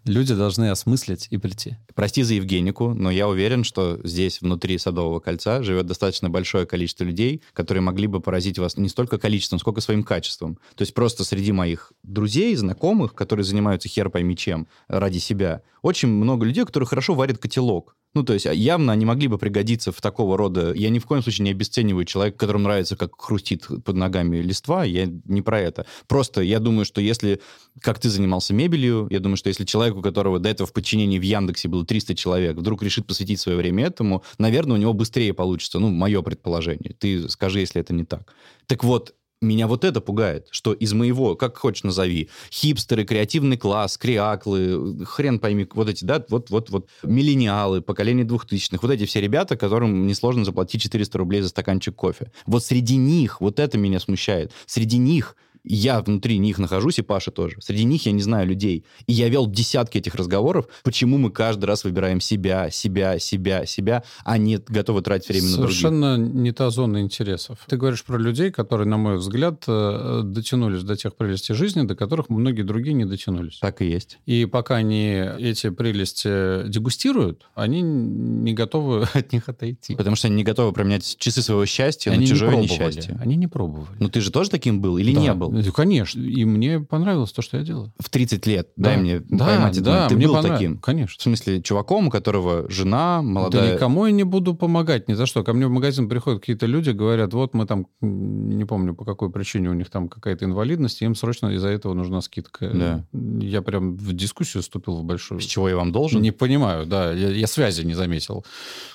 Люди 0.03 0.35
должны 0.35 0.69
осмыслить 0.69 1.27
и 1.31 1.37
прийти. 1.37 1.77
Прости 1.95 2.23
за 2.23 2.35
Евгенику, 2.35 2.93
но 2.93 3.09
я 3.09 3.27
уверен, 3.27 3.63
что 3.63 3.99
здесь, 4.03 4.41
внутри 4.41 4.77
Садового 4.77 5.19
кольца, 5.19 5.63
живет 5.63 5.85
достаточно 5.85 6.29
большое 6.29 6.65
количество 6.65 7.05
людей, 7.05 7.41
которые 7.53 7.81
могли 7.81 8.07
бы 8.07 8.19
поразить 8.19 8.59
вас 8.59 8.77
не 8.77 8.89
столько 8.89 9.17
количеством, 9.17 9.59
сколько 9.59 9.81
своим 9.81 10.03
качеством. 10.03 10.59
То 10.75 10.81
есть 10.81 10.93
просто 10.93 11.23
среди 11.23 11.51
моих 11.51 11.93
друзей, 12.03 12.55
знакомых, 12.55 13.15
которые 13.15 13.45
занимаются 13.45 13.89
хер 13.89 14.09
пойми 14.09 14.35
чем 14.35 14.67
ради 14.87 15.19
себя, 15.19 15.61
очень 15.81 16.09
много 16.09 16.45
людей, 16.45 16.65
которые 16.65 16.87
хорошо 16.87 17.13
варят 17.13 17.37
котелок. 17.37 17.95
Ну, 18.15 18.23
то 18.23 18.33
есть 18.33 18.47
а, 18.47 18.53
явно 18.53 18.93
они 18.93 19.05
могли 19.05 19.27
бы 19.27 19.37
пригодиться 19.37 19.91
в 19.91 19.99
такого 19.99 20.37
рода... 20.37 20.73
Я 20.73 20.89
ни 20.89 20.99
в 20.99 21.05
коем 21.05 21.21
случае 21.21 21.43
не 21.43 21.51
обесцениваю 21.51 22.05
человека, 22.05 22.37
которому 22.37 22.63
нравится, 22.63 22.95
как 22.95 23.21
хрустит 23.21 23.67
под 23.83 23.95
ногами 23.95 24.37
листва. 24.37 24.85
Я 24.85 25.05
не 25.25 25.41
про 25.41 25.59
это. 25.59 25.85
Просто 26.07 26.41
я 26.41 26.59
думаю, 26.59 26.85
что 26.85 27.01
если, 27.01 27.41
как 27.81 27.99
ты 27.99 28.09
занимался 28.09 28.53
мебелью, 28.53 29.07
я 29.09 29.19
думаю, 29.19 29.35
что 29.35 29.49
если 29.49 29.65
человек, 29.65 29.97
у 29.97 30.01
которого 30.01 30.39
до 30.39 30.47
этого 30.47 30.65
в 30.65 30.71
подчинении 30.71 31.19
в 31.19 31.23
Яндексе 31.23 31.67
было 31.67 31.85
300 31.85 32.15
человек, 32.15 32.55
вдруг 32.55 32.81
решит 32.83 33.05
посвятить 33.05 33.41
свое 33.41 33.57
время 33.57 33.85
этому, 33.85 34.23
наверное, 34.37 34.77
у 34.77 34.79
него 34.79 34.93
быстрее 34.93 35.33
получится. 35.33 35.79
Ну, 35.79 35.89
мое 35.89 36.21
предположение. 36.21 36.95
Ты 36.97 37.27
скажи, 37.27 37.59
если 37.59 37.81
это 37.81 37.93
не 37.93 38.05
так. 38.05 38.33
Так 38.65 38.85
вот, 38.85 39.13
меня 39.41 39.67
вот 39.67 39.83
это 39.83 40.01
пугает, 40.01 40.47
что 40.51 40.73
из 40.73 40.93
моего, 40.93 41.35
как 41.35 41.57
хочешь 41.57 41.83
назови, 41.83 42.29
хипстеры, 42.51 43.03
креативный 43.03 43.57
класс, 43.57 43.97
креаклы, 43.97 45.05
хрен 45.05 45.39
пойми, 45.39 45.67
вот 45.73 45.89
эти, 45.89 46.05
да, 46.05 46.23
вот, 46.29 46.49
вот, 46.49 46.69
вот, 46.69 46.89
миллениалы, 47.03 47.81
поколение 47.81 48.25
двухтысячных, 48.25 48.81
вот 48.81 48.91
эти 48.91 49.05
все 49.05 49.21
ребята, 49.21 49.57
которым 49.57 50.07
несложно 50.07 50.45
заплатить 50.45 50.81
400 50.81 51.17
рублей 51.17 51.41
за 51.41 51.49
стаканчик 51.49 51.95
кофе. 51.95 52.31
Вот 52.45 52.63
среди 52.63 52.95
них, 52.95 53.41
вот 53.41 53.59
это 53.59 53.77
меня 53.77 53.99
смущает, 53.99 54.51
среди 54.65 54.97
них 54.97 55.35
я 55.65 56.01
внутри 56.01 56.37
них 56.37 56.57
нахожусь, 56.59 56.99
и 56.99 57.01
Паша 57.01 57.31
тоже. 57.31 57.57
Среди 57.59 57.83
них 57.83 58.05
я 58.05 58.11
не 58.11 58.21
знаю 58.21 58.47
людей. 58.47 58.85
И 59.07 59.13
я 59.13 59.29
вел 59.29 59.47
десятки 59.47 59.97
этих 59.97 60.15
разговоров, 60.15 60.67
почему 60.83 61.17
мы 61.17 61.31
каждый 61.31 61.65
раз 61.65 61.83
выбираем 61.83 62.21
себя, 62.21 62.69
себя, 62.69 63.19
себя, 63.19 63.65
себя, 63.65 64.03
а 64.23 64.37
не 64.37 64.57
готовы 64.57 65.01
тратить 65.01 65.29
время 65.29 65.47
Совершенно 65.47 65.57
на 65.57 66.15
других. 66.15 66.27
Совершенно 66.27 66.41
не 66.43 66.51
та 66.51 66.69
зона 66.69 67.01
интересов. 67.01 67.59
Ты 67.67 67.77
говоришь 67.77 68.03
про 68.03 68.17
людей, 68.17 68.51
которые, 68.51 68.87
на 68.87 68.97
мой 68.97 69.17
взгляд, 69.17 69.63
э, 69.67 70.21
дотянулись 70.23 70.83
до 70.83 70.95
тех 70.95 71.15
прелестей 71.15 71.55
жизни, 71.55 71.81
до 71.83 71.95
которых 71.95 72.29
многие 72.29 72.61
другие 72.61 72.93
не 72.93 73.05
дотянулись. 73.05 73.59
Так 73.59 73.81
и 73.81 73.85
есть. 73.85 74.19
И 74.25 74.45
пока 74.45 74.75
они 74.75 75.23
эти 75.39 75.69
прелести 75.69 76.67
дегустируют, 76.67 77.47
они 77.55 77.81
не 77.81 78.53
готовы 78.53 79.07
от 79.13 79.33
них 79.33 79.49
отойти. 79.49 79.95
Потому 79.95 80.15
что 80.15 80.27
они 80.27 80.37
не 80.37 80.43
готовы 80.43 80.71
променять 80.73 81.17
часы 81.17 81.41
своего 81.41 81.65
счастья 81.65 82.11
они 82.11 82.21
на 82.21 82.27
чужое 82.27 82.55
не 82.55 82.63
несчастье. 82.63 83.17
Они 83.19 83.35
не 83.35 83.47
пробовали. 83.47 83.97
Ну 83.99 84.09
ты 84.09 84.21
же 84.21 84.31
тоже 84.31 84.49
таким 84.49 84.81
был 84.81 84.97
или 84.97 85.13
да, 85.13 85.21
не 85.21 85.33
был? 85.33 85.54
Конечно. 85.73 86.21
И 86.21 86.45
мне 86.45 86.79
понравилось 86.79 87.31
то, 87.31 87.41
что 87.41 87.57
я 87.57 87.63
делаю. 87.63 87.93
В 87.99 88.09
30 88.09 88.45
лет, 88.47 88.69
да. 88.75 88.89
дай 88.89 88.97
мне 88.97 89.19
да, 89.19 89.45
поймать. 89.45 89.81
Да, 89.81 90.07
ты 90.07 90.15
мне 90.15 90.27
был 90.27 90.41
таким? 90.41 90.77
Конечно. 90.77 91.19
В 91.19 91.23
смысле, 91.23 91.61
чуваком, 91.61 92.07
у 92.07 92.09
которого 92.09 92.69
жена 92.69 93.21
молодая... 93.21 93.69
Да 93.69 93.73
никому 93.75 94.05
я 94.05 94.11
не 94.11 94.23
буду 94.23 94.55
помогать 94.55 95.07
ни 95.07 95.13
за 95.13 95.25
что. 95.25 95.43
Ко 95.43 95.53
мне 95.53 95.67
в 95.67 95.69
магазин 95.69 96.09
приходят 96.09 96.41
какие-то 96.41 96.65
люди, 96.65 96.91
говорят, 96.91 97.33
вот 97.33 97.53
мы 97.53 97.65
там, 97.65 97.87
не 98.01 98.65
помню, 98.65 98.93
по 98.95 99.05
какой 99.05 99.31
причине 99.31 99.69
у 99.69 99.73
них 99.73 99.89
там 99.89 100.09
какая-то 100.09 100.45
инвалидность, 100.45 101.01
им 101.01 101.15
срочно 101.15 101.47
из-за 101.47 101.69
этого 101.69 101.93
нужна 101.93 102.21
скидка. 102.21 102.69
Да. 102.73 103.05
Я 103.13 103.61
прям 103.61 103.95
в 103.95 104.13
дискуссию 104.13 104.63
вступил 104.63 104.97
в 104.97 105.03
большую. 105.03 105.39
С 105.39 105.45
чего 105.45 105.69
я 105.69 105.75
вам 105.75 105.91
должен? 105.91 106.21
Не 106.21 106.31
понимаю, 106.31 106.85
да. 106.85 107.11
Я, 107.13 107.29
я 107.29 107.47
связи 107.47 107.83
не 107.83 107.93
заметил. 107.93 108.45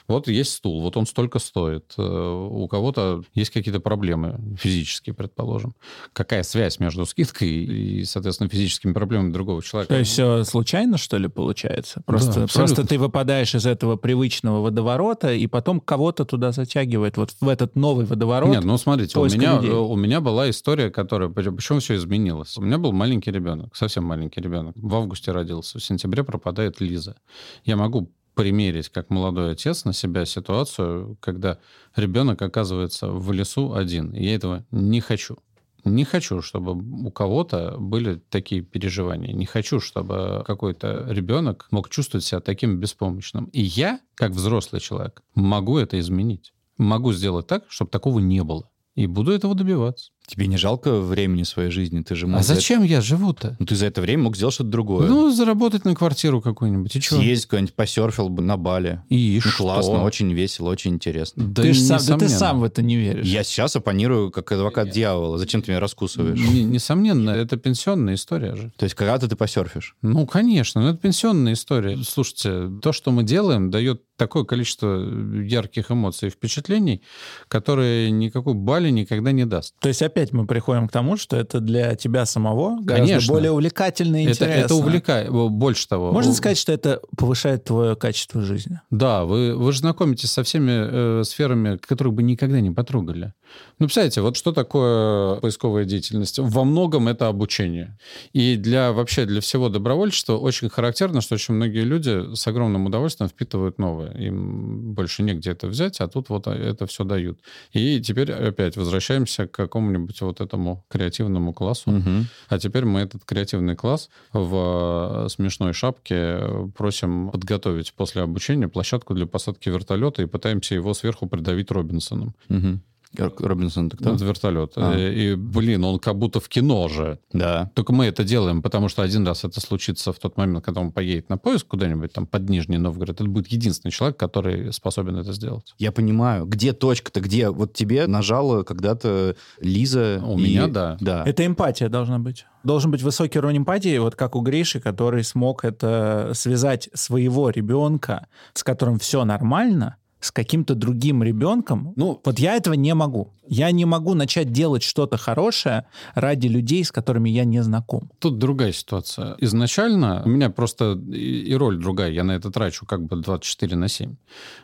Вот 0.08 0.28
есть 0.28 0.52
стул, 0.52 0.80
вот 0.82 0.96
он 0.96 1.06
столько 1.06 1.38
стоит. 1.38 1.94
Э, 1.96 2.02
у 2.50 2.66
кого-то 2.68 3.22
есть 3.34 3.50
какие-то 3.50 3.80
проблемы 3.80 4.40
физические, 4.58 5.14
предположим. 5.14 5.74
Какая 6.12 6.42
связь 6.50 6.78
между 6.80 7.06
скидкой 7.06 7.48
и, 7.48 8.04
соответственно, 8.04 8.50
физическими 8.50 8.92
проблемами 8.92 9.32
другого 9.32 9.62
человека? 9.62 9.94
То 9.94 9.98
есть 9.98 10.10
все 10.12 10.44
случайно, 10.44 10.98
что 10.98 11.16
ли, 11.16 11.28
получается? 11.28 12.02
Просто, 12.04 12.40
да, 12.40 12.46
просто 12.52 12.86
ты 12.86 12.98
выпадаешь 12.98 13.54
из 13.54 13.66
этого 13.66 13.96
привычного 13.96 14.60
водоворота, 14.60 15.32
и 15.32 15.46
потом 15.46 15.80
кого-то 15.80 16.24
туда 16.24 16.52
затягивает, 16.52 17.16
вот 17.16 17.34
в 17.40 17.48
этот 17.48 17.76
новый 17.76 18.04
водоворот. 18.04 18.50
Нет, 18.50 18.64
ну 18.64 18.76
смотрите, 18.76 19.18
у 19.18 19.24
меня, 19.24 19.60
у 19.60 19.96
меня 19.96 20.20
была 20.20 20.50
история, 20.50 20.90
которая... 20.90 21.28
Почему 21.30 21.78
все 21.78 21.96
изменилось? 21.96 22.58
У 22.58 22.62
меня 22.62 22.78
был 22.78 22.92
маленький 22.92 23.30
ребенок, 23.30 23.76
совсем 23.76 24.04
маленький 24.04 24.40
ребенок. 24.40 24.74
В 24.76 24.94
августе 24.94 25.32
родился, 25.32 25.78
в 25.78 25.84
сентябре 25.84 26.24
пропадает 26.24 26.80
Лиза. 26.80 27.16
Я 27.64 27.76
могу 27.76 28.10
примерить 28.34 28.88
как 28.88 29.10
молодой 29.10 29.52
отец 29.52 29.84
на 29.84 29.92
себя 29.92 30.24
ситуацию, 30.24 31.16
когда 31.20 31.58
ребенок 31.96 32.40
оказывается 32.40 33.08
в 33.08 33.32
лесу 33.32 33.74
один. 33.74 34.12
И 34.12 34.24
я 34.24 34.34
этого 34.34 34.64
не 34.70 35.00
хочу. 35.00 35.36
Не 35.84 36.04
хочу, 36.04 36.42
чтобы 36.42 36.72
у 37.06 37.10
кого-то 37.10 37.76
были 37.78 38.16
такие 38.30 38.62
переживания. 38.62 39.32
Не 39.32 39.46
хочу, 39.46 39.80
чтобы 39.80 40.42
какой-то 40.46 41.06
ребенок 41.08 41.66
мог 41.70 41.88
чувствовать 41.88 42.24
себя 42.24 42.40
таким 42.40 42.78
беспомощным. 42.78 43.46
И 43.46 43.60
я, 43.62 44.00
как 44.14 44.32
взрослый 44.32 44.80
человек, 44.80 45.22
могу 45.34 45.78
это 45.78 45.98
изменить. 45.98 46.52
Могу 46.76 47.12
сделать 47.12 47.46
так, 47.46 47.64
чтобы 47.68 47.90
такого 47.90 48.18
не 48.18 48.42
было. 48.42 48.68
И 48.94 49.06
буду 49.06 49.32
этого 49.32 49.54
добиваться. 49.54 50.12
Тебе 50.26 50.46
не 50.46 50.56
жалко 50.56 51.00
времени 51.00 51.42
своей 51.42 51.70
жизни? 51.70 52.02
Ты 52.02 52.14
же 52.14 52.28
мог 52.28 52.40
а 52.40 52.42
зачем 52.44 52.82
это... 52.82 52.92
я 52.92 53.00
живу-то? 53.00 53.56
Ну, 53.58 53.66
ты 53.66 53.74
за 53.74 53.86
это 53.86 54.00
время 54.00 54.24
мог 54.24 54.36
сделать 54.36 54.54
что-то 54.54 54.70
другое. 54.70 55.08
Ну, 55.08 55.32
заработать 55.32 55.84
на 55.84 55.96
квартиру 55.96 56.40
какую-нибудь. 56.40 56.94
И 56.94 57.00
Съездить 57.00 57.46
куда-нибудь, 57.46 57.74
посерфил 57.74 58.28
бы 58.28 58.40
на 58.40 58.56
Бали. 58.56 59.02
И 59.08 59.40
ну, 59.44 59.50
что? 59.50 59.64
Классно, 59.64 60.04
очень 60.04 60.32
весело, 60.32 60.70
очень 60.70 60.92
интересно. 60.92 61.44
Да, 61.46 61.62
ты, 61.62 61.74
сам, 61.74 62.00
да 62.06 62.16
ты 62.16 62.28
сам 62.28 62.60
в 62.60 62.64
это 62.64 62.80
не 62.80 62.96
веришь. 62.96 63.26
Я 63.26 63.42
сейчас 63.42 63.74
оппонирую 63.74 64.30
как 64.30 64.52
адвокат 64.52 64.86
я... 64.88 64.92
дьявола. 64.92 65.36
Зачем 65.36 65.62
ты 65.62 65.72
меня 65.72 65.80
раскусываешь? 65.80 66.38
Не, 66.38 66.62
несомненно, 66.62 67.30
это 67.30 67.56
пенсионная 67.56 68.14
история 68.14 68.54
же. 68.54 68.72
То 68.76 68.84
есть 68.84 68.94
когда-то 68.94 69.26
ты 69.26 69.34
посерфишь? 69.34 69.96
Ну, 70.00 70.26
конечно, 70.26 70.80
но 70.80 70.90
это 70.90 70.98
пенсионная 70.98 71.54
история. 71.54 71.98
Слушайте, 72.04 72.70
то, 72.80 72.92
что 72.92 73.10
мы 73.10 73.24
делаем, 73.24 73.70
дает 73.70 74.02
такое 74.20 74.44
количество 74.44 75.02
ярких 75.42 75.90
эмоций 75.90 76.28
и 76.28 76.30
впечатлений, 76.30 77.00
которые 77.48 78.10
никакой 78.10 78.52
Бали 78.52 78.90
никогда 78.90 79.32
не 79.32 79.46
даст. 79.46 79.74
То 79.80 79.88
есть 79.88 80.02
опять 80.02 80.19
мы 80.32 80.46
приходим 80.46 80.88
к 80.88 80.92
тому, 80.92 81.16
что 81.16 81.36
это 81.36 81.60
для 81.60 81.94
тебя 81.96 82.26
самого 82.26 82.80
гораздо 82.80 83.08
Конечно. 83.08 83.32
более 83.32 83.50
увлекательно 83.50 84.16
и 84.16 84.24
это, 84.24 84.44
интересно. 84.44 84.64
Это 84.64 84.74
увлекает, 84.74 85.30
больше 85.30 85.88
того. 85.88 86.12
Можно 86.12 86.32
сказать, 86.34 86.58
что 86.58 86.72
это 86.72 87.00
повышает 87.16 87.64
твое 87.64 87.96
качество 87.96 88.40
жизни? 88.42 88.80
Да, 88.90 89.24
вы, 89.24 89.56
вы 89.56 89.72
же 89.72 89.80
знакомитесь 89.80 90.30
со 90.30 90.42
всеми 90.42 91.20
э, 91.20 91.24
сферами, 91.24 91.76
которых 91.76 92.14
бы 92.14 92.22
никогда 92.22 92.60
не 92.60 92.70
потрогали. 92.70 93.32
Ну, 93.78 93.86
представляете, 93.86 94.20
вот 94.20 94.36
что 94.36 94.52
такое 94.52 95.36
поисковая 95.36 95.84
деятельность? 95.84 96.38
Во 96.38 96.64
многом 96.64 97.08
это 97.08 97.28
обучение. 97.28 97.96
И 98.32 98.56
для 98.56 98.92
вообще 98.92 99.24
для 99.24 99.40
всего 99.40 99.68
добровольчества 99.68 100.36
очень 100.36 100.68
характерно, 100.68 101.20
что 101.20 101.34
очень 101.34 101.54
многие 101.54 101.84
люди 101.84 102.34
с 102.34 102.46
огромным 102.46 102.86
удовольствием 102.86 103.30
впитывают 103.30 103.78
новое. 103.78 104.12
Им 104.18 104.92
больше 104.92 105.22
негде 105.22 105.50
это 105.50 105.66
взять, 105.66 106.00
а 106.00 106.08
тут 106.08 106.28
вот 106.28 106.46
это 106.46 106.86
все 106.86 107.04
дают. 107.04 107.40
И 107.72 108.00
теперь 108.00 108.32
опять 108.32 108.76
возвращаемся 108.76 109.46
к 109.46 109.52
какому-нибудь 109.52 110.20
вот 110.20 110.40
этому 110.40 110.84
креативному 110.88 111.54
классу. 111.54 111.90
Угу. 111.90 112.10
А 112.48 112.58
теперь 112.58 112.84
мы 112.84 113.00
этот 113.00 113.24
креативный 113.24 113.76
класс 113.76 114.10
в 114.32 115.26
смешной 115.30 115.72
шапке 115.72 116.40
просим 116.76 117.30
подготовить 117.30 117.94
после 117.94 118.22
обучения 118.22 118.68
площадку 118.68 119.14
для 119.14 119.26
посадки 119.26 119.68
вертолета 119.70 120.22
и 120.22 120.26
пытаемся 120.26 120.74
его 120.74 120.92
сверху 120.92 121.26
придавить 121.26 121.70
Робинсоном. 121.70 122.34
Угу. 122.48 122.80
Робинсон 123.16 123.88
это 123.88 123.96
кто? 123.96 124.14
Это 124.14 124.24
вертолет. 124.24 124.72
А. 124.76 124.94
Э, 124.94 125.12
и, 125.12 125.34
блин, 125.34 125.84
он 125.84 125.98
как 125.98 126.16
будто 126.16 126.40
в 126.40 126.48
кино 126.48 126.88
же. 126.88 127.18
Да. 127.32 127.70
Только 127.74 127.92
мы 127.92 128.06
это 128.06 128.24
делаем, 128.24 128.62
потому 128.62 128.88
что 128.88 129.02
один 129.02 129.26
раз 129.26 129.44
это 129.44 129.60
случится 129.60 130.12
в 130.12 130.18
тот 130.18 130.36
момент, 130.36 130.64
когда 130.64 130.80
он 130.80 130.92
поедет 130.92 131.28
на 131.28 131.36
поиск 131.36 131.66
куда-нибудь 131.66 132.12
там 132.12 132.26
под 132.26 132.48
Нижний 132.48 132.78
Новгород. 132.78 133.20
Это 133.20 133.24
будет 133.24 133.48
единственный 133.48 133.90
человек, 133.90 134.16
который 134.16 134.72
способен 134.72 135.16
это 135.16 135.32
сделать. 135.32 135.74
Я 135.78 135.92
понимаю. 135.92 136.46
Где 136.46 136.72
точка-то? 136.72 137.20
Где? 137.20 137.50
Вот 137.50 137.72
тебе 137.72 138.06
нажала 138.06 138.62
когда-то 138.62 139.36
Лиза. 139.60 140.22
У 140.24 140.38
и... 140.38 140.42
меня, 140.42 140.68
да. 140.68 140.96
да. 141.00 141.24
Это 141.26 141.44
эмпатия 141.44 141.88
должна 141.88 142.18
быть. 142.18 142.46
Должен 142.62 142.90
быть 142.90 143.02
высокий 143.02 143.38
уровень 143.38 143.58
эмпатии, 143.58 143.96
вот 143.98 144.16
как 144.16 144.36
у 144.36 144.40
Гриши, 144.40 144.80
который 144.80 145.24
смог 145.24 145.64
это 145.64 146.32
связать 146.34 146.90
своего 146.92 147.48
ребенка, 147.48 148.26
с 148.52 148.62
которым 148.62 148.98
все 148.98 149.24
нормально, 149.24 149.96
с 150.20 150.30
каким-то 150.30 150.74
другим 150.74 151.22
ребенком, 151.22 151.92
ну, 151.96 152.20
вот 152.24 152.38
я 152.38 152.56
этого 152.56 152.74
не 152.74 152.94
могу. 152.94 153.32
Я 153.52 153.72
не 153.72 153.84
могу 153.84 154.14
начать 154.14 154.52
делать 154.52 154.84
что-то 154.84 155.16
хорошее 155.16 155.86
ради 156.14 156.46
людей, 156.46 156.84
с 156.84 156.92
которыми 156.92 157.30
я 157.30 157.44
не 157.44 157.62
знаком. 157.64 158.08
Тут 158.20 158.38
другая 158.38 158.70
ситуация. 158.70 159.34
Изначально 159.38 160.22
у 160.24 160.28
меня 160.28 160.50
просто 160.50 160.92
и 160.92 161.52
роль 161.54 161.76
другая. 161.76 162.12
Я 162.12 162.22
на 162.22 162.32
это 162.32 162.52
трачу 162.52 162.86
как 162.86 163.02
бы 163.02 163.16
24 163.16 163.76
на 163.76 163.88
7. 163.88 164.14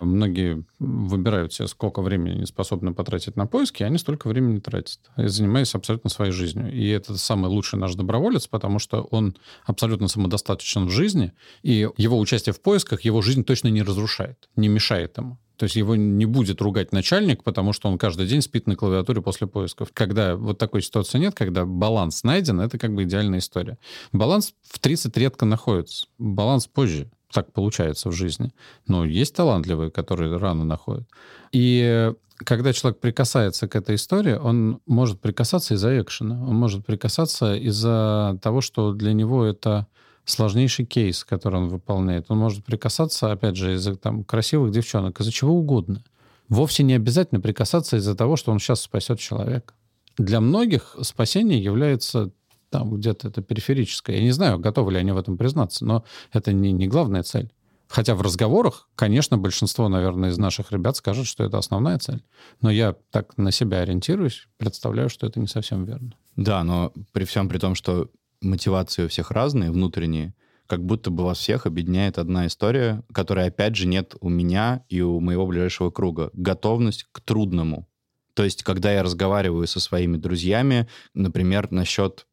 Многие 0.00 0.64
выбирают 0.78 1.52
себе, 1.52 1.66
сколько 1.66 2.00
времени 2.00 2.44
способны 2.44 2.94
потратить 2.94 3.34
на 3.34 3.46
поиски, 3.46 3.82
и 3.82 3.86
они 3.86 3.98
столько 3.98 4.28
времени 4.28 4.60
тратят. 4.60 5.00
Я 5.16 5.30
занимаюсь 5.30 5.74
абсолютно 5.74 6.08
своей 6.08 6.30
жизнью. 6.30 6.72
И 6.72 6.86
это 6.86 7.18
самый 7.18 7.48
лучший 7.48 7.80
наш 7.80 7.96
доброволец, 7.96 8.46
потому 8.46 8.78
что 8.78 9.02
он 9.10 9.36
абсолютно 9.64 10.06
самодостаточен 10.06 10.86
в 10.86 10.90
жизни, 10.90 11.32
и 11.64 11.88
его 11.96 12.18
участие 12.20 12.52
в 12.52 12.60
поисках 12.60 13.00
его 13.00 13.20
жизнь 13.20 13.42
точно 13.42 13.66
не 13.68 13.82
разрушает, 13.82 14.48
не 14.54 14.68
мешает 14.68 15.18
ему. 15.18 15.38
То 15.56 15.64
есть 15.64 15.76
его 15.76 15.96
не 15.96 16.26
будет 16.26 16.60
ругать 16.60 16.92
начальник, 16.92 17.42
потому 17.42 17.72
что 17.72 17.88
он 17.88 17.98
каждый 17.98 18.26
день 18.26 18.42
спит 18.42 18.66
на 18.66 18.76
клавиатуре 18.76 19.22
после 19.22 19.46
поисков. 19.46 19.90
Когда 19.92 20.36
вот 20.36 20.58
такой 20.58 20.82
ситуации 20.82 21.18
нет, 21.18 21.34
когда 21.34 21.64
баланс 21.64 22.24
найден, 22.24 22.60
это 22.60 22.78
как 22.78 22.94
бы 22.94 23.04
идеальная 23.04 23.38
история. 23.38 23.78
Баланс 24.12 24.54
в 24.62 24.78
30 24.78 25.16
редко 25.16 25.46
находится. 25.46 26.06
Баланс 26.18 26.66
позже. 26.66 27.10
Так 27.32 27.52
получается 27.52 28.10
в 28.10 28.12
жизни. 28.12 28.52
Но 28.86 29.04
есть 29.04 29.34
талантливые, 29.34 29.90
которые 29.90 30.36
рано 30.36 30.64
находят. 30.64 31.08
И 31.52 32.12
когда 32.38 32.72
человек 32.72 33.00
прикасается 33.00 33.66
к 33.66 33.76
этой 33.76 33.96
истории, 33.96 34.34
он 34.34 34.80
может 34.86 35.20
прикасаться 35.20 35.74
из-за 35.74 36.00
экшена, 36.00 36.34
он 36.46 36.54
может 36.54 36.84
прикасаться 36.84 37.54
из-за 37.56 38.38
того, 38.42 38.60
что 38.60 38.92
для 38.92 39.12
него 39.12 39.44
это 39.44 39.86
сложнейший 40.26 40.84
кейс, 40.84 41.24
который 41.24 41.60
он 41.60 41.68
выполняет. 41.68 42.26
Он 42.28 42.38
может 42.38 42.64
прикасаться, 42.64 43.32
опять 43.32 43.56
же, 43.56 43.74
из-за 43.74 43.96
там, 43.96 44.24
красивых 44.24 44.72
девчонок, 44.72 45.20
из-за 45.20 45.32
чего 45.32 45.54
угодно. 45.54 46.02
Вовсе 46.48 46.82
не 46.82 46.94
обязательно 46.94 47.40
прикасаться 47.40 47.96
из-за 47.96 48.14
того, 48.14 48.36
что 48.36 48.52
он 48.52 48.58
сейчас 48.58 48.82
спасет 48.82 49.18
человека. 49.18 49.74
Для 50.18 50.40
многих 50.40 50.96
спасение 51.02 51.62
является 51.62 52.30
там 52.70 52.94
где-то 52.94 53.28
это 53.28 53.42
периферическое. 53.42 54.16
Я 54.16 54.22
не 54.22 54.32
знаю, 54.32 54.58
готовы 54.58 54.92
ли 54.92 54.98
они 54.98 55.12
в 55.12 55.16
этом 55.16 55.38
признаться, 55.38 55.84
но 55.84 56.04
это 56.32 56.52
не, 56.52 56.72
не 56.72 56.88
главная 56.88 57.22
цель. 57.22 57.52
Хотя 57.88 58.16
в 58.16 58.22
разговорах, 58.22 58.88
конечно, 58.96 59.38
большинство, 59.38 59.88
наверное, 59.88 60.30
из 60.30 60.38
наших 60.38 60.72
ребят 60.72 60.96
скажут, 60.96 61.26
что 61.26 61.44
это 61.44 61.58
основная 61.58 61.98
цель. 61.98 62.24
Но 62.60 62.70
я 62.70 62.96
так 63.10 63.38
на 63.38 63.52
себя 63.52 63.80
ориентируюсь, 63.80 64.48
представляю, 64.56 65.08
что 65.08 65.26
это 65.26 65.38
не 65.38 65.46
совсем 65.46 65.84
верно. 65.84 66.12
Да, 66.34 66.64
но 66.64 66.92
при 67.12 67.24
всем 67.24 67.48
при 67.48 67.58
том, 67.58 67.76
что 67.76 68.10
мотивации 68.40 69.04
у 69.04 69.08
всех 69.08 69.30
разные, 69.30 69.70
внутренние, 69.70 70.34
как 70.66 70.84
будто 70.84 71.10
бы 71.10 71.24
вас 71.24 71.38
всех 71.38 71.66
объединяет 71.66 72.18
одна 72.18 72.46
история, 72.46 73.02
которой, 73.12 73.46
опять 73.46 73.76
же, 73.76 73.86
нет 73.86 74.14
у 74.20 74.28
меня 74.28 74.84
и 74.88 75.00
у 75.00 75.20
моего 75.20 75.46
ближайшего 75.46 75.90
круга. 75.90 76.30
Готовность 76.32 77.06
к 77.12 77.20
трудному. 77.20 77.88
То 78.34 78.44
есть, 78.44 78.62
когда 78.62 78.92
я 78.92 79.02
разговариваю 79.02 79.66
со 79.66 79.80
своими 79.80 80.16
друзьями, 80.16 80.88
например, 81.14 81.70
насчет 81.70 82.26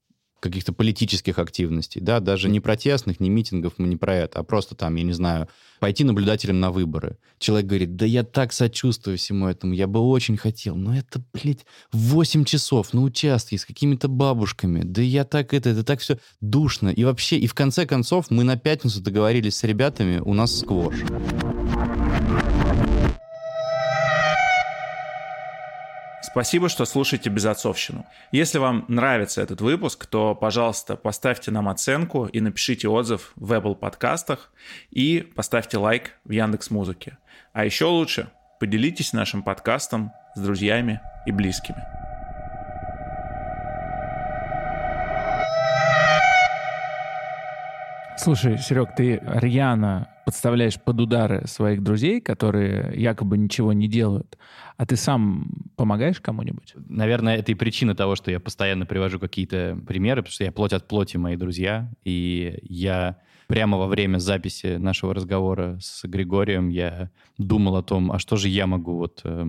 каких-то 0.44 0.74
политических 0.74 1.40
активностей, 1.40 2.02
да, 2.02 2.20
даже 2.20 2.50
не 2.50 2.60
протестных, 2.60 3.20
не 3.20 3.30
митингов, 3.30 3.74
мы 3.78 3.88
не 3.88 3.96
про 3.96 4.16
это, 4.16 4.40
а 4.40 4.44
просто 4.44 4.76
там, 4.76 4.96
я 4.96 5.04
не 5.04 5.14
знаю, 5.14 5.48
пойти 5.80 6.04
наблюдателем 6.04 6.60
на 6.60 6.70
выборы. 6.70 7.18
Человек 7.40 7.68
говорит, 7.68 7.96
да 7.96 8.06
я 8.06 8.24
так 8.24 8.52
сочувствую 8.52 9.18
всему 9.18 9.48
этому, 9.48 9.74
я 9.74 9.88
бы 9.88 10.02
очень 10.02 10.36
хотел, 10.36 10.76
но 10.76 10.96
это, 10.96 11.24
блядь, 11.34 11.66
8 11.94 12.44
часов 12.44 12.94
на 12.94 13.02
участке 13.02 13.58
с 13.58 13.66
какими-то 13.66 14.10
бабушками, 14.10 14.84
да 14.84 15.02
я 15.02 15.24
так 15.24 15.54
это, 15.54 15.70
это 15.70 15.84
так 15.84 16.02
все 16.02 16.20
душно. 16.42 16.90
И 16.90 17.04
вообще, 17.06 17.38
и 17.38 17.48
в 17.48 17.54
конце 17.54 17.86
концов, 17.86 18.30
мы 18.30 18.44
на 18.44 18.58
пятницу 18.58 19.02
договорились 19.02 19.56
с 19.56 19.64
ребятами, 19.64 20.20
у 20.20 20.34
нас 20.34 20.60
сквош. 20.60 20.96
Спасибо, 26.34 26.68
что 26.68 26.86
слушаете 26.86 27.30
Безотцовщину. 27.30 28.08
Если 28.32 28.58
вам 28.58 28.86
нравится 28.88 29.40
этот 29.44 29.62
выпуск, 29.62 30.08
то, 30.08 30.34
пожалуйста, 30.34 30.96
поставьте 30.96 31.52
нам 31.52 31.70
оценку 31.70 32.26
и 32.26 32.42
напишите 32.42 32.88
отзыв 32.88 33.34
в 33.36 33.54
Apple 33.54 33.76
подкастах 33.76 34.52
и 34.90 35.20
поставьте 35.36 35.78
лайк 35.78 36.14
в 36.26 36.32
Яндекс 36.32 36.72
Музыке. 36.72 37.20
А 37.54 37.66
еще 37.66 37.86
лучше, 37.86 38.32
поделитесь 38.60 39.14
нашим 39.14 39.44
подкастом 39.44 40.12
с 40.34 40.40
друзьями 40.40 41.02
и 41.28 41.32
близкими. 41.32 41.84
Слушай, 48.18 48.58
Серег, 48.58 48.96
ты 48.96 49.22
рьяно 49.24 50.08
подставляешь 50.26 50.80
под 50.82 51.02
удары 51.02 51.48
своих 51.48 51.84
друзей, 51.84 52.22
которые 52.22 52.94
якобы 52.96 53.38
ничего 53.38 53.74
не 53.74 53.88
делают, 53.88 54.38
а 54.78 54.86
ты 54.86 54.96
сам 54.96 55.48
помогаешь 55.76 56.20
кому-нибудь? 56.20 56.74
Наверное, 56.76 57.38
это 57.38 57.52
и 57.52 57.56
причина 57.56 57.96
того, 57.96 58.16
что 58.16 58.32
я 58.32 58.40
постоянно 58.40 58.86
привожу 58.86 59.20
какие-то 59.20 59.78
примеры, 59.88 60.22
потому 60.22 60.34
что 60.34 60.44
я 60.44 60.52
плоть 60.52 60.74
от 60.74 60.88
плоти 60.88 61.18
мои 61.18 61.36
друзья, 61.36 61.92
и 62.04 62.60
я 62.64 63.18
прямо 63.48 63.78
во 63.78 63.88
время 63.88 64.18
записи 64.18 64.78
нашего 64.78 65.14
разговора 65.14 65.78
с 65.80 66.06
Григорием 66.06 66.70
я 66.70 67.10
думал 67.38 67.76
о 67.76 67.84
том, 67.84 68.12
а 68.12 68.20
что 68.20 68.36
же 68.36 68.50
я 68.50 68.68
могу 68.68 68.98
вот 68.98 69.22
э, 69.24 69.46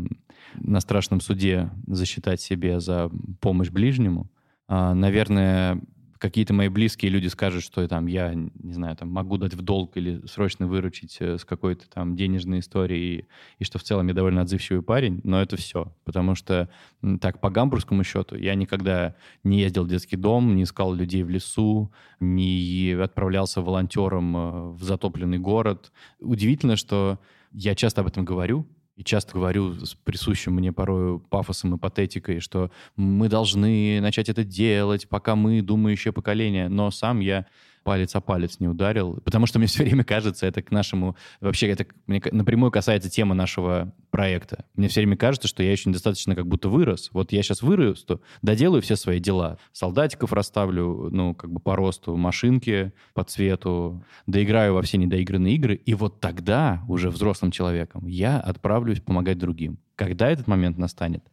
на 0.54 0.80
страшном 0.80 1.20
суде 1.20 1.70
засчитать 1.86 2.40
себе 2.40 2.80
за 2.80 3.10
помощь 3.40 3.70
ближнему. 3.70 4.30
А, 4.66 4.94
наверное, 4.94 5.80
какие-то 6.24 6.54
мои 6.54 6.68
близкие 6.68 7.10
люди 7.10 7.26
скажут, 7.26 7.62
что 7.62 7.86
там 7.86 8.06
я, 8.06 8.32
не 8.32 8.72
знаю, 8.72 8.96
там 8.96 9.10
могу 9.10 9.36
дать 9.36 9.52
в 9.52 9.60
долг 9.60 9.98
или 9.98 10.26
срочно 10.26 10.66
выручить 10.66 11.18
э, 11.20 11.36
с 11.36 11.44
какой-то 11.44 11.86
там 11.90 12.16
денежной 12.16 12.60
историей, 12.60 13.18
и, 13.18 13.24
и 13.58 13.64
что 13.64 13.78
в 13.78 13.82
целом 13.82 14.08
я 14.08 14.14
довольно 14.14 14.40
отзывчивый 14.40 14.82
парень, 14.82 15.20
но 15.22 15.42
это 15.42 15.58
все. 15.58 15.92
Потому 16.04 16.34
что 16.34 16.70
так, 17.20 17.42
по 17.42 17.50
гамбургскому 17.50 18.04
счету, 18.04 18.36
я 18.36 18.54
никогда 18.54 19.16
не 19.42 19.60
ездил 19.60 19.84
в 19.84 19.88
детский 19.88 20.16
дом, 20.16 20.56
не 20.56 20.62
искал 20.62 20.94
людей 20.94 21.22
в 21.24 21.28
лесу, 21.28 21.92
не 22.20 22.92
отправлялся 22.92 23.60
волонтером 23.60 24.34
э, 24.34 24.68
в 24.70 24.82
затопленный 24.82 25.38
город. 25.38 25.92
Удивительно, 26.20 26.76
что 26.76 27.20
я 27.52 27.74
часто 27.74 28.00
об 28.00 28.06
этом 28.06 28.24
говорю, 28.24 28.66
и 28.96 29.02
часто 29.02 29.32
говорю 29.34 29.84
с 29.84 29.94
присущим 29.94 30.54
мне 30.54 30.72
порою 30.72 31.18
пафосом 31.18 31.74
и 31.74 31.78
патетикой, 31.78 32.40
что 32.40 32.70
мы 32.96 33.28
должны 33.28 34.00
начать 34.00 34.28
это 34.28 34.44
делать, 34.44 35.08
пока 35.08 35.34
мы 35.34 35.62
думающее 35.62 36.12
поколение. 36.12 36.68
Но 36.68 36.90
сам 36.90 37.20
я 37.20 37.46
палец 37.84 38.16
о 38.16 38.20
палец 38.20 38.58
не 38.58 38.66
ударил, 38.66 39.20
потому 39.24 39.46
что 39.46 39.58
мне 39.58 39.68
все 39.68 39.84
время 39.84 40.02
кажется, 40.02 40.46
это 40.46 40.62
к 40.62 40.70
нашему... 40.70 41.16
Вообще, 41.40 41.68
это 41.68 41.86
мне 42.06 42.20
напрямую 42.32 42.72
касается 42.72 43.10
темы 43.10 43.34
нашего 43.34 43.92
проекта. 44.10 44.64
Мне 44.74 44.88
все 44.88 45.00
время 45.00 45.16
кажется, 45.16 45.46
что 45.46 45.62
я 45.62 45.70
еще 45.70 45.90
недостаточно 45.90 46.34
как 46.34 46.46
будто 46.46 46.68
вырос. 46.68 47.10
Вот 47.12 47.32
я 47.32 47.42
сейчас 47.42 47.62
вырасту, 47.62 48.22
доделаю 48.42 48.82
все 48.82 48.96
свои 48.96 49.20
дела. 49.20 49.58
Солдатиков 49.72 50.32
расставлю, 50.32 51.08
ну, 51.10 51.34
как 51.34 51.52
бы 51.52 51.60
по 51.60 51.76
росту, 51.76 52.16
машинки 52.16 52.92
по 53.12 53.22
цвету, 53.24 54.04
доиграю 54.26 54.74
во 54.74 54.82
все 54.82 54.98
недоигранные 54.98 55.54
игры, 55.54 55.74
и 55.74 55.94
вот 55.94 56.20
тогда, 56.20 56.82
уже 56.88 57.10
взрослым 57.10 57.50
человеком, 57.50 58.06
я 58.06 58.40
отправлюсь 58.40 59.00
помогать 59.00 59.38
другим. 59.38 59.78
Когда 59.96 60.30
этот 60.30 60.48
момент 60.48 60.78
настанет? 60.78 61.24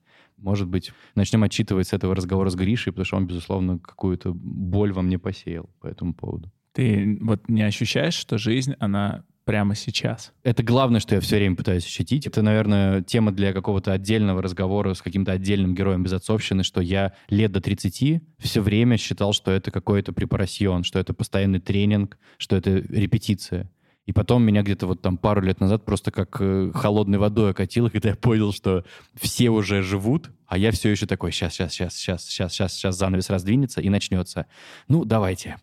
Может 0.42 0.68
быть, 0.68 0.92
начнем 1.16 1.44
отчитывать 1.44 1.88
с 1.88 1.94
этого 1.94 2.16
разговора 2.16 2.50
с 2.50 2.56
Гришей, 2.56 2.92
потому 2.92 3.06
что 3.06 3.18
он, 3.18 3.28
безусловно, 3.28 3.80
какую-то 3.80 4.34
боль 4.34 4.92
во 4.92 5.02
мне 5.02 5.20
посеял 5.20 5.70
по 5.80 5.88
этому 5.88 6.14
поводу. 6.14 6.52
Ты 6.74 7.18
вот 7.22 7.48
не 7.50 7.64
ощущаешь, 7.64 8.16
что 8.16 8.38
жизнь, 8.38 8.74
она 8.80 9.24
прямо 9.46 9.76
сейчас. 9.76 10.34
Это 10.44 10.64
главное, 10.64 11.00
что 11.00 11.16
я 11.16 11.22
все 11.22 11.38
время 11.38 11.56
пытаюсь 11.56 11.86
ощутить. 11.86 12.28
Это, 12.28 12.42
наверное, 12.42 13.02
тема 13.02 13.32
для 13.32 13.54
какого-то 13.54 13.92
отдельного 13.92 14.42
разговора 14.42 14.94
с 14.94 15.02
каким-то 15.02 15.32
отдельным 15.32 15.76
героем 15.76 16.04
безотцовщины, 16.04 16.64
что 16.64 16.82
я 16.82 17.14
лет 17.30 17.52
до 17.52 17.62
30 17.62 18.22
все 18.40 18.62
время 18.62 18.98
считал, 18.98 19.34
что 19.34 19.52
это 19.52 19.72
какой-то 19.72 20.14
препарасьон, 20.14 20.84
что 20.84 21.00
это 21.00 21.14
постоянный 21.14 21.60
тренинг, 21.60 22.18
что 22.38 22.56
это 22.56 22.72
репетиция. 22.72 23.70
И 24.08 24.14
потом 24.14 24.44
меня 24.44 24.64
где-то 24.64 24.88
вот 24.88 25.02
там 25.02 25.18
пару 25.18 25.42
лет 25.42 25.60
назад 25.60 25.86
просто 25.86 26.12
как 26.12 26.38
э, 26.40 26.72
холодной 26.74 27.20
водой 27.20 27.52
окатило, 27.52 27.90
когда 27.94 28.10
я 28.10 28.16
понял, 28.16 28.52
что 28.52 28.84
все 29.16 29.50
уже 29.50 29.84
живут, 29.84 30.32
а 30.48 30.58
я 30.58 30.72
все 30.72 30.90
еще 30.90 31.06
такой, 31.06 31.32
сейчас, 31.32 31.54
сейчас, 31.54 31.74
сейчас, 31.74 31.96
сейчас, 31.96 32.24
сейчас, 32.26 32.54
сейчас, 32.54 32.74
сейчас 32.74 32.98
занавес 32.98 33.30
раздвинется 33.30 33.82
и 33.82 33.90
начнется. 33.90 34.48
Ну, 34.88 35.06
давайте. 35.06 35.58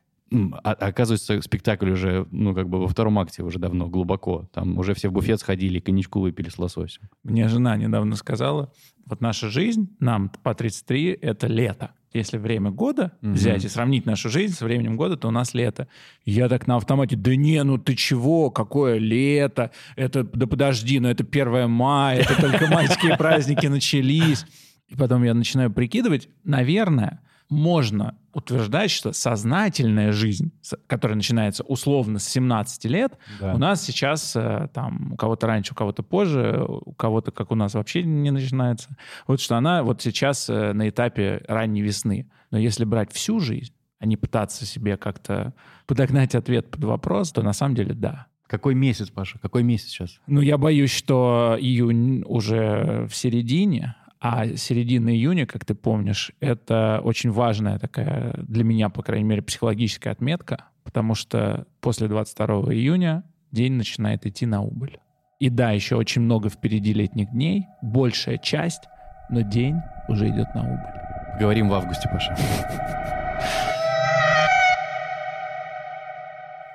А, 0.62 0.72
оказывается, 0.72 1.40
спектакль 1.40 1.90
уже, 1.90 2.26
ну, 2.30 2.54
как 2.54 2.68
бы 2.68 2.80
во 2.80 2.88
втором 2.88 3.18
акте 3.18 3.42
уже 3.42 3.58
давно, 3.58 3.88
глубоко. 3.88 4.48
Там 4.52 4.78
уже 4.78 4.94
все 4.94 5.08
в 5.08 5.12
буфет 5.12 5.40
сходили, 5.40 5.80
коньячку 5.80 6.20
выпили 6.20 6.48
с 6.48 6.58
лососем. 6.58 7.08
Мне 7.24 7.48
жена 7.48 7.76
недавно 7.76 8.14
сказала, 8.14 8.72
вот 9.06 9.20
наша 9.20 9.48
жизнь, 9.48 9.96
нам 10.00 10.28
по 10.28 10.54
33, 10.54 11.18
это 11.20 11.46
лето 11.46 11.92
если 12.12 12.38
время 12.38 12.70
года 12.70 13.12
mm-hmm. 13.20 13.32
взять 13.32 13.64
и 13.64 13.68
сравнить 13.68 14.06
нашу 14.06 14.28
жизнь 14.28 14.54
с 14.54 14.60
временем 14.60 14.96
года, 14.96 15.16
то 15.16 15.28
у 15.28 15.30
нас 15.30 15.54
лето. 15.54 15.88
Я 16.24 16.48
так 16.48 16.66
на 16.66 16.76
автомате, 16.76 17.16
да 17.16 17.36
не, 17.36 17.62
ну 17.62 17.78
ты 17.78 17.94
чего, 17.94 18.50
какое 18.50 18.98
лето? 18.98 19.70
Это, 19.96 20.24
да 20.24 20.46
подожди, 20.46 21.00
ну 21.00 21.08
это 21.08 21.24
1 21.24 21.70
мая, 21.70 22.20
это 22.20 22.40
только 22.40 22.66
майские 22.68 23.16
праздники 23.16 23.66
начались. 23.66 24.44
И 24.88 24.96
потом 24.96 25.22
я 25.22 25.34
начинаю 25.34 25.70
прикидывать, 25.70 26.28
наверное, 26.44 27.20
можно 27.48 28.16
утверждать, 28.32 28.90
что 28.90 29.12
сознательная 29.12 30.12
жизнь, 30.12 30.52
которая 30.86 31.16
начинается 31.16 31.64
условно 31.64 32.18
с 32.18 32.28
17 32.28 32.84
лет, 32.84 33.18
да. 33.40 33.54
у 33.54 33.58
нас 33.58 33.82
сейчас 33.82 34.36
э, 34.36 34.68
там 34.72 35.12
у 35.14 35.16
кого-то 35.16 35.46
раньше, 35.46 35.72
у 35.72 35.74
кого-то 35.74 36.02
позже, 36.02 36.64
у 36.68 36.92
кого-то, 36.92 37.32
как 37.32 37.50
у 37.50 37.54
нас, 37.54 37.74
вообще 37.74 38.02
не 38.02 38.30
начинается. 38.30 38.96
Вот 39.26 39.40
что 39.40 39.56
она 39.56 39.82
вот 39.82 40.02
сейчас 40.02 40.48
э, 40.48 40.72
на 40.72 40.88
этапе 40.88 41.42
ранней 41.48 41.82
весны. 41.82 42.30
Но 42.50 42.58
если 42.58 42.84
брать 42.84 43.12
всю 43.12 43.40
жизнь, 43.40 43.72
а 43.98 44.06
не 44.06 44.16
пытаться 44.16 44.64
себе 44.64 44.96
как-то 44.96 45.54
подогнать 45.86 46.34
ответ 46.34 46.70
под 46.70 46.84
вопрос, 46.84 47.32
то 47.32 47.42
на 47.42 47.52
самом 47.52 47.74
деле 47.74 47.94
да. 47.94 48.26
Какой 48.46 48.74
месяц, 48.74 49.10
Паша? 49.10 49.38
Какой 49.38 49.62
месяц 49.62 49.88
сейчас? 49.88 50.20
Ну, 50.26 50.40
я 50.40 50.56
боюсь, 50.56 50.90
что 50.90 51.56
июнь 51.60 52.22
уже 52.24 53.06
в 53.10 53.14
середине, 53.14 53.96
а 54.20 54.56
середина 54.56 55.10
июня, 55.10 55.46
как 55.46 55.64
ты 55.64 55.74
помнишь, 55.74 56.32
это 56.40 57.00
очень 57.04 57.30
важная 57.30 57.78
такая 57.78 58.34
для 58.36 58.64
меня, 58.64 58.88
по 58.88 59.02
крайней 59.02 59.24
мере, 59.24 59.42
психологическая 59.42 60.12
отметка, 60.12 60.64
потому 60.84 61.14
что 61.14 61.66
после 61.80 62.08
22 62.08 62.46
июня 62.74 63.24
день 63.52 63.74
начинает 63.74 64.26
идти 64.26 64.46
на 64.46 64.62
убыль. 64.62 64.98
И 65.38 65.50
да, 65.50 65.70
еще 65.70 65.96
очень 65.96 66.22
много 66.22 66.48
впереди 66.48 66.92
летних 66.92 67.30
дней, 67.30 67.66
большая 67.80 68.38
часть, 68.38 68.84
но 69.30 69.42
день 69.42 69.76
уже 70.08 70.28
идет 70.28 70.52
на 70.54 70.62
убыль. 70.62 71.38
Говорим 71.38 71.68
в 71.68 71.74
августе, 71.74 72.08
Паша. 72.12 72.36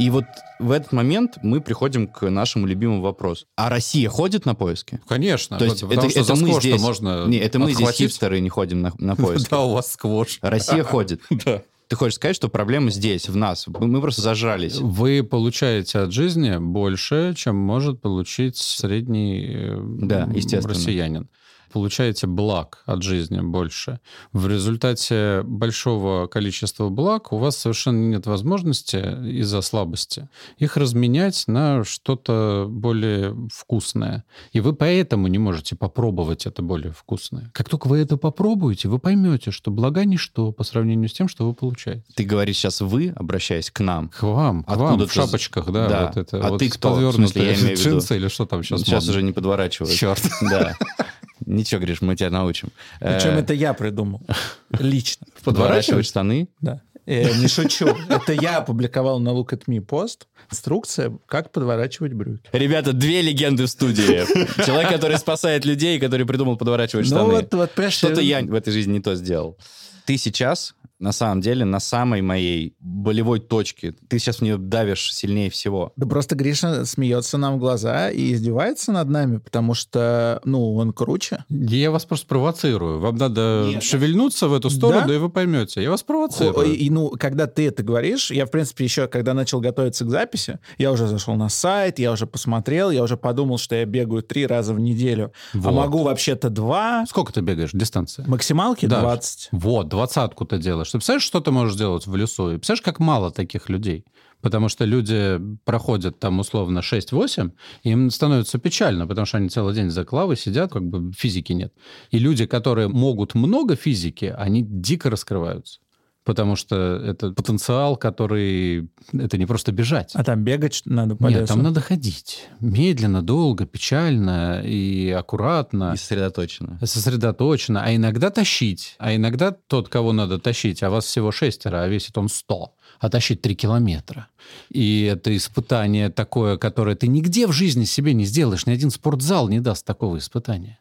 И 0.04 0.10
вот 0.10 0.26
в 0.60 0.72
этот 0.72 0.92
момент 0.92 1.38
мы 1.44 1.62
приходим 1.62 2.10
к 2.10 2.30
нашему 2.30 2.66
любимому 2.66 3.02
вопросу. 3.02 3.46
А 3.56 3.70
Россия 3.70 4.10
ходит 4.10 4.46
на 4.46 4.54
поиски? 4.54 5.00
Конечно. 5.08 5.58
То 5.58 5.64
есть 5.64 5.82
это, 5.82 6.10
что 6.10 6.20
это 6.20 6.36
мы 6.36 6.52
здесь, 6.60 6.82
можно 6.82 7.26
не, 7.26 7.38
это 7.38 7.58
мы 7.58 7.72
здесь 7.72 7.90
хипстеры 7.92 8.42
не 8.42 8.50
ходим 8.50 8.82
на, 8.82 8.92
на 8.98 9.16
поиски. 9.16 9.48
Да, 9.54 9.62
у 9.62 9.72
вас 9.72 9.94
сквош. 9.94 10.40
Россия 10.42 10.84
ходит. 10.94 11.22
Да. 11.46 11.62
Ты 11.88 11.96
хочешь 11.96 12.16
сказать, 12.16 12.36
что 12.36 12.50
проблема 12.50 12.90
здесь, 12.90 13.30
в 13.30 13.38
нас? 13.38 13.66
Мы 13.68 14.02
просто 14.02 14.22
зажрались. 14.22 14.76
Вы 14.76 15.24
получаете 15.24 16.00
от 16.00 16.12
жизни 16.12 16.58
больше, 16.58 17.34
чем 17.38 17.56
может 17.56 18.02
получить 18.02 18.58
средний 18.58 19.46
э, 19.54 19.78
да, 19.80 20.26
россиянин 20.26 21.30
получаете 21.74 22.28
благ 22.28 22.84
от 22.86 23.02
жизни 23.04 23.42
больше. 23.42 24.00
В 24.32 24.48
результате 24.48 25.42
большого 25.44 26.28
количества 26.28 26.90
благ 26.90 27.34
у 27.34 27.38
вас 27.38 27.58
совершенно 27.58 28.08
нет 28.08 28.28
возможности 28.28 28.98
из-за 29.42 29.62
слабости 29.62 30.30
их 30.58 30.78
разменять 30.78 31.44
на 31.48 31.84
что-то 31.84 32.68
более 32.70 33.36
вкусное. 33.54 34.24
И 34.52 34.60
вы 34.60 34.74
поэтому 34.74 35.28
не 35.28 35.38
можете 35.38 35.76
попробовать 35.76 36.46
это 36.46 36.62
более 36.62 36.92
вкусное. 36.92 37.50
Как 37.54 37.70
только 37.70 37.88
вы 37.88 38.00
это 38.00 38.18
попробуете, 38.18 38.88
вы 38.88 39.00
поймете, 39.00 39.52
что 39.52 39.72
блага 39.72 40.06
ничто 40.06 40.52
по 40.52 40.64
сравнению 40.64 41.10
с 41.10 41.14
тем, 41.14 41.28
что 41.28 41.48
вы 41.48 41.54
получаете. 41.54 42.04
Ты 42.16 42.24
говоришь 42.24 42.58
сейчас 42.58 42.82
«вы», 42.82 43.14
обращаясь 43.16 43.72
к 43.72 43.80
нам. 43.80 44.10
К 44.10 44.24
вам, 44.24 44.64
к 44.64 44.70
Откуда 44.70 44.86
вам, 44.86 45.08
в 45.08 45.14
шапочках, 45.14 45.72
да. 45.72 45.88
да. 45.88 46.06
Вот 46.08 46.18
это, 46.18 46.46
а 46.46 46.50
вот 46.50 46.60
ты 46.60 46.70
кто? 46.70 46.94
Подвернутые 46.94 47.54
джинсы 47.76 48.16
или 48.16 48.28
что 48.28 48.46
там 48.46 48.64
сейчас 48.64 48.82
Сейчас 48.82 49.04
модно? 49.04 49.12
уже 49.12 49.24
не 49.24 49.32
подворачивают. 49.32 49.96
Черт. 49.96 50.22
Да. 50.42 50.76
Ничего, 51.46 51.82
Гриш, 51.82 52.02
мы 52.02 52.16
тебя 52.16 52.30
научим. 52.30 52.70
Причем 53.00 53.32
э, 53.32 53.42
это 53.42 53.54
я 53.54 53.74
придумал. 53.74 54.22
Лично. 54.80 55.28
Подворачивать 55.44 56.06
штаны? 56.06 56.48
Да. 56.62 56.82
Я 57.06 57.38
не 57.38 57.48
шучу. 57.48 57.88
Это 58.08 58.32
я 58.34 58.58
опубликовал 58.58 59.20
на 59.20 59.30
Look 59.30 59.50
at 59.50 59.64
Me 59.68 59.82
пост. 59.82 60.28
Инструкция, 60.50 61.18
как 61.26 61.52
подворачивать 61.52 62.14
брюки. 62.14 62.44
Ребята, 62.54 62.94
две 62.94 63.22
легенды 63.22 63.66
в 63.66 63.68
студии. 63.68 64.26
Человек, 64.66 64.90
который 64.90 65.18
спасает 65.18 65.66
людей, 65.66 66.00
который 66.00 66.26
придумал 66.26 66.56
подворачивать 66.56 67.06
ну 67.06 67.10
штаны. 67.10 67.28
Ну 67.28 67.36
вот, 67.58 67.76
вот 67.76 67.92
Что-то 67.92 68.22
я 68.22 68.42
в 68.42 68.54
этой 68.54 68.72
жизни 68.72 68.94
не 68.94 69.02
то 69.02 69.16
сделал. 69.16 69.58
Ты 70.06 70.18
сейчас 70.18 70.76
на 71.04 71.12
самом 71.12 71.42
деле 71.42 71.66
на 71.66 71.80
самой 71.80 72.22
моей 72.22 72.76
болевой 72.80 73.40
точке. 73.40 73.94
Ты 74.08 74.20
сейчас 74.20 74.38
в 74.38 74.42
нее 74.42 74.58
давишь 74.58 75.14
сильнее 75.14 75.50
всего. 75.50 75.92
Да 75.98 76.08
просто 76.08 76.36
Гриша 76.36 76.86
смеется 76.86 77.38
нам 77.38 77.58
в 77.58 77.60
глаза 77.60 78.10
и 78.10 78.34
издевается 78.34 78.94
над 78.94 79.10
нами, 79.10 79.38
потому 79.38 79.74
что, 79.74 80.40
ну, 80.46 80.76
он 80.76 80.94
круче. 80.94 81.44
Я 81.50 81.92
вас 81.92 82.06
просто 82.06 82.26
провоцирую. 82.28 83.02
Вам 83.02 83.18
надо 83.18 83.66
Нет. 83.68 83.84
шевельнуться 83.84 84.48
в 84.48 84.54
эту 84.54 84.70
сторону, 84.70 85.08
да? 85.08 85.16
и 85.16 85.18
вы 85.18 85.30
поймете. 85.30 85.84
Я 85.84 85.92
вас 85.92 86.04
провоцирую. 86.04 86.74
И, 86.74 86.90
ну, 86.90 87.12
когда 87.20 87.48
ты 87.48 87.68
это 87.68 87.84
говоришь, 87.84 88.32
я, 88.32 88.46
в 88.46 88.52
принципе, 88.52 88.86
еще, 88.86 89.08
когда 89.08 89.34
начал 89.34 89.60
готовиться 89.60 90.06
к 90.06 90.10
записи, 90.10 90.60
я 90.78 90.94
уже 90.94 91.08
зашел 91.08 91.36
на 91.36 91.50
сайт, 91.50 92.00
я 92.00 92.14
уже 92.14 92.28
посмотрел, 92.28 92.92
я 92.92 93.04
уже 93.04 93.18
подумал, 93.18 93.58
что 93.58 93.76
я 93.76 93.84
бегаю 93.86 94.24
три 94.24 94.48
раза 94.48 94.74
в 94.74 94.80
неделю, 94.80 95.34
а 95.54 95.58
вот. 95.58 95.70
а 95.70 95.72
могу 95.74 96.04
вообще-то 96.04 96.50
два. 96.50 97.06
Сколько 97.08 97.34
ты 97.34 97.42
бегаешь? 97.42 97.72
Дистанция? 97.74 98.26
Максималки 98.26 98.86
да. 98.86 99.02
20. 99.02 99.50
Вот, 99.52 99.90
двадцатку 99.90 100.46
ты 100.46 100.58
делаешь. 100.58 100.93
Ты 100.94 101.00
представляешь, 101.00 101.24
что 101.24 101.40
ты 101.40 101.50
можешь 101.50 101.76
делать 101.76 102.06
в 102.06 102.16
лесу? 102.16 102.52
И 102.52 102.58
представляешь, 102.58 102.84
как 102.84 103.00
мало 103.00 103.32
таких 103.32 103.68
людей? 103.68 104.06
Потому 104.42 104.70
что 104.70 104.86
люди 104.86 105.40
проходят 105.66 106.20
там 106.20 106.40
условно 106.40 106.80
6-8, 106.80 107.52
им 107.82 108.12
становится 108.12 108.60
печально, 108.60 109.08
потому 109.08 109.26
что 109.26 109.38
они 109.38 109.50
целый 109.50 109.74
день 109.74 109.90
за 109.90 110.06
клавой 110.06 110.38
сидят, 110.38 110.72
как 110.72 110.84
бы 110.84 111.12
физики 111.14 111.52
нет. 111.52 111.74
И 112.12 112.20
люди, 112.20 112.46
которые 112.46 112.90
могут 112.90 113.34
много 113.34 113.76
физики, 113.76 114.36
они 114.38 114.62
дико 114.62 115.10
раскрываются 115.10 115.80
потому 116.24 116.56
что 116.56 116.76
это 116.76 117.32
потенциал, 117.32 117.98
который... 117.98 118.90
Это 119.12 119.38
не 119.38 119.46
просто 119.46 119.72
бежать. 119.72 120.12
А 120.16 120.24
там 120.24 120.44
бегать 120.44 120.82
надо 120.86 121.16
по 121.16 121.28
Нет, 121.28 121.42
лесу? 121.42 121.54
там 121.54 121.64
надо 121.64 121.82
ходить. 121.82 122.48
Медленно, 122.60 123.22
долго, 123.22 123.66
печально 123.66 124.62
и 124.64 125.10
аккуратно. 125.10 125.94
И 125.94 125.98
сосредоточенно. 125.98 126.80
Сосредоточенно. 126.84 127.84
А 127.84 127.94
иногда 127.94 128.30
тащить. 128.30 128.96
А 129.00 129.16
иногда 129.16 129.52
тот, 129.52 129.90
кого 129.90 130.14
надо 130.14 130.40
тащить, 130.40 130.84
а 130.84 130.90
вас 130.90 131.06
всего 131.06 131.32
шестеро, 131.32 131.84
а 131.84 131.88
весит 131.88 132.18
он 132.18 132.30
сто. 132.30 132.74
А 133.00 133.10
тащить 133.10 133.42
три 133.42 133.56
километра. 133.56 134.28
И 134.70 135.04
это 135.04 135.36
испытание 135.36 136.10
такое, 136.10 136.58
которое 136.58 136.96
ты 136.96 137.08
нигде 137.08 137.48
в 137.48 137.52
жизни 137.52 137.84
себе 137.84 138.14
не 138.14 138.26
сделаешь. 138.26 138.66
Ни 138.66 138.72
один 138.72 138.92
спортзал 138.92 139.50
не 139.50 139.60
даст 139.60 139.86
такого 139.86 140.18
испытания. 140.18 140.80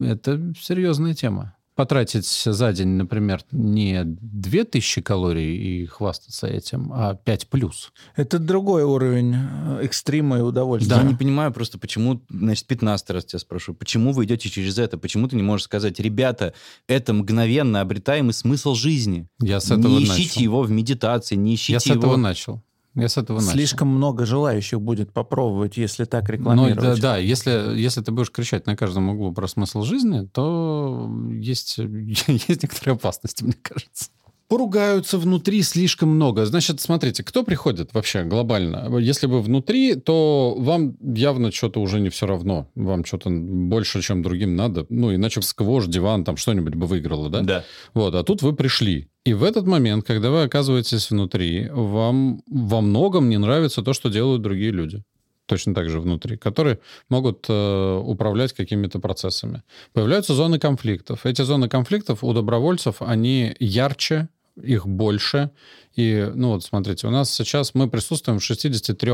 Это 0.00 0.52
серьезная 0.60 1.14
тема 1.14 1.54
потратить 1.82 2.26
за 2.44 2.72
день, 2.72 2.90
например, 2.90 3.42
не 3.50 4.02
2000 4.04 5.02
калорий 5.02 5.56
и 5.56 5.86
хвастаться 5.86 6.46
этим, 6.46 6.92
а 6.94 7.16
5 7.16 7.48
плюс. 7.48 7.92
Это 8.14 8.38
другой 8.38 8.84
уровень 8.84 9.34
э, 9.34 9.80
экстрима 9.82 10.38
и 10.38 10.42
удовольствия. 10.42 10.94
Да. 10.94 11.02
Я 11.02 11.08
не 11.08 11.16
понимаю 11.16 11.52
просто, 11.52 11.80
почему, 11.80 12.22
значит, 12.30 12.68
15 12.68 13.10
раз 13.10 13.24
тебя 13.24 13.40
спрошу, 13.40 13.74
почему 13.74 14.12
вы 14.12 14.26
идете 14.26 14.48
через 14.48 14.78
это? 14.78 14.96
Почему 14.96 15.26
ты 15.26 15.34
не 15.34 15.42
можешь 15.42 15.64
сказать, 15.64 15.98
ребята, 15.98 16.54
это 16.86 17.12
мгновенно 17.14 17.80
обретаемый 17.80 18.32
смысл 18.32 18.74
жизни. 18.76 19.26
Я 19.40 19.58
с 19.58 19.72
этого 19.72 19.98
не 19.98 20.04
ищите 20.04 20.28
начал. 20.28 20.40
его 20.40 20.62
в 20.62 20.70
медитации, 20.70 21.34
не 21.34 21.56
ищите 21.56 21.72
Я 21.72 21.80
с 21.80 21.86
его... 21.86 21.98
этого 21.98 22.16
начал. 22.16 22.62
Я 22.94 23.08
с 23.08 23.16
этого 23.16 23.38
начал. 23.38 23.52
Слишком 23.52 23.88
много 23.88 24.26
желающих 24.26 24.80
будет 24.80 25.12
попробовать, 25.12 25.76
если 25.76 26.04
так 26.04 26.28
рекламировать. 26.28 26.76
Ну, 26.76 26.82
да, 26.82 26.96
да, 26.96 27.16
если, 27.16 27.78
если 27.78 28.02
ты 28.02 28.12
будешь 28.12 28.30
кричать 28.30 28.66
на 28.66 28.76
каждом 28.76 29.08
углу 29.08 29.32
про 29.32 29.48
смысл 29.48 29.82
жизни, 29.82 30.26
то 30.26 31.10
есть, 31.30 31.78
есть 31.78 32.62
некоторые 32.62 32.94
опасности, 32.94 33.44
мне 33.44 33.54
кажется 33.62 34.10
поругаются 34.52 35.16
внутри 35.16 35.62
слишком 35.62 36.10
много. 36.10 36.44
Значит, 36.44 36.78
смотрите, 36.78 37.24
кто 37.24 37.42
приходит 37.42 37.94
вообще 37.94 38.22
глобально? 38.22 38.98
Если 38.98 39.26
вы 39.26 39.40
внутри, 39.40 39.94
то 39.94 40.54
вам 40.58 40.94
явно 41.00 41.50
что-то 41.50 41.80
уже 41.80 42.00
не 42.00 42.10
все 42.10 42.26
равно. 42.26 42.68
Вам 42.74 43.06
что-то 43.06 43.30
больше, 43.30 44.02
чем 44.02 44.22
другим 44.22 44.54
надо. 44.54 44.84
Ну, 44.90 45.14
иначе 45.14 45.40
сквош, 45.40 45.86
диван, 45.86 46.24
там 46.24 46.36
что-нибудь 46.36 46.74
бы 46.74 46.86
выиграло, 46.86 47.30
да? 47.30 47.40
Да. 47.40 47.64
Вот, 47.94 48.14
а 48.14 48.22
тут 48.24 48.42
вы 48.42 48.52
пришли. 48.52 49.08
И 49.24 49.32
в 49.32 49.42
этот 49.42 49.66
момент, 49.66 50.06
когда 50.06 50.30
вы 50.30 50.42
оказываетесь 50.42 51.10
внутри, 51.10 51.70
вам 51.72 52.42
во 52.46 52.82
многом 52.82 53.30
не 53.30 53.38
нравится 53.38 53.80
то, 53.80 53.94
что 53.94 54.10
делают 54.10 54.42
другие 54.42 54.70
люди 54.70 55.02
точно 55.46 55.74
так 55.74 55.90
же 55.90 56.00
внутри, 56.00 56.36
которые 56.36 56.78
могут 57.10 57.46
э, 57.48 58.02
управлять 58.04 58.52
какими-то 58.52 59.00
процессами. 59.00 59.62
Появляются 59.92 60.34
зоны 60.34 60.58
конфликтов. 60.58 61.26
Эти 61.26 61.42
зоны 61.42 61.68
конфликтов 61.68 62.24
у 62.24 62.32
добровольцев, 62.32 63.02
они 63.02 63.54
ярче, 63.58 64.28
их 64.56 64.86
больше. 64.86 65.50
И, 65.94 66.30
ну 66.34 66.50
вот, 66.50 66.64
смотрите, 66.64 67.06
у 67.06 67.10
нас 67.10 67.30
сейчас 67.30 67.74
мы 67.74 67.88
присутствуем 67.88 68.38
в 68.38 68.44
63 68.44 69.12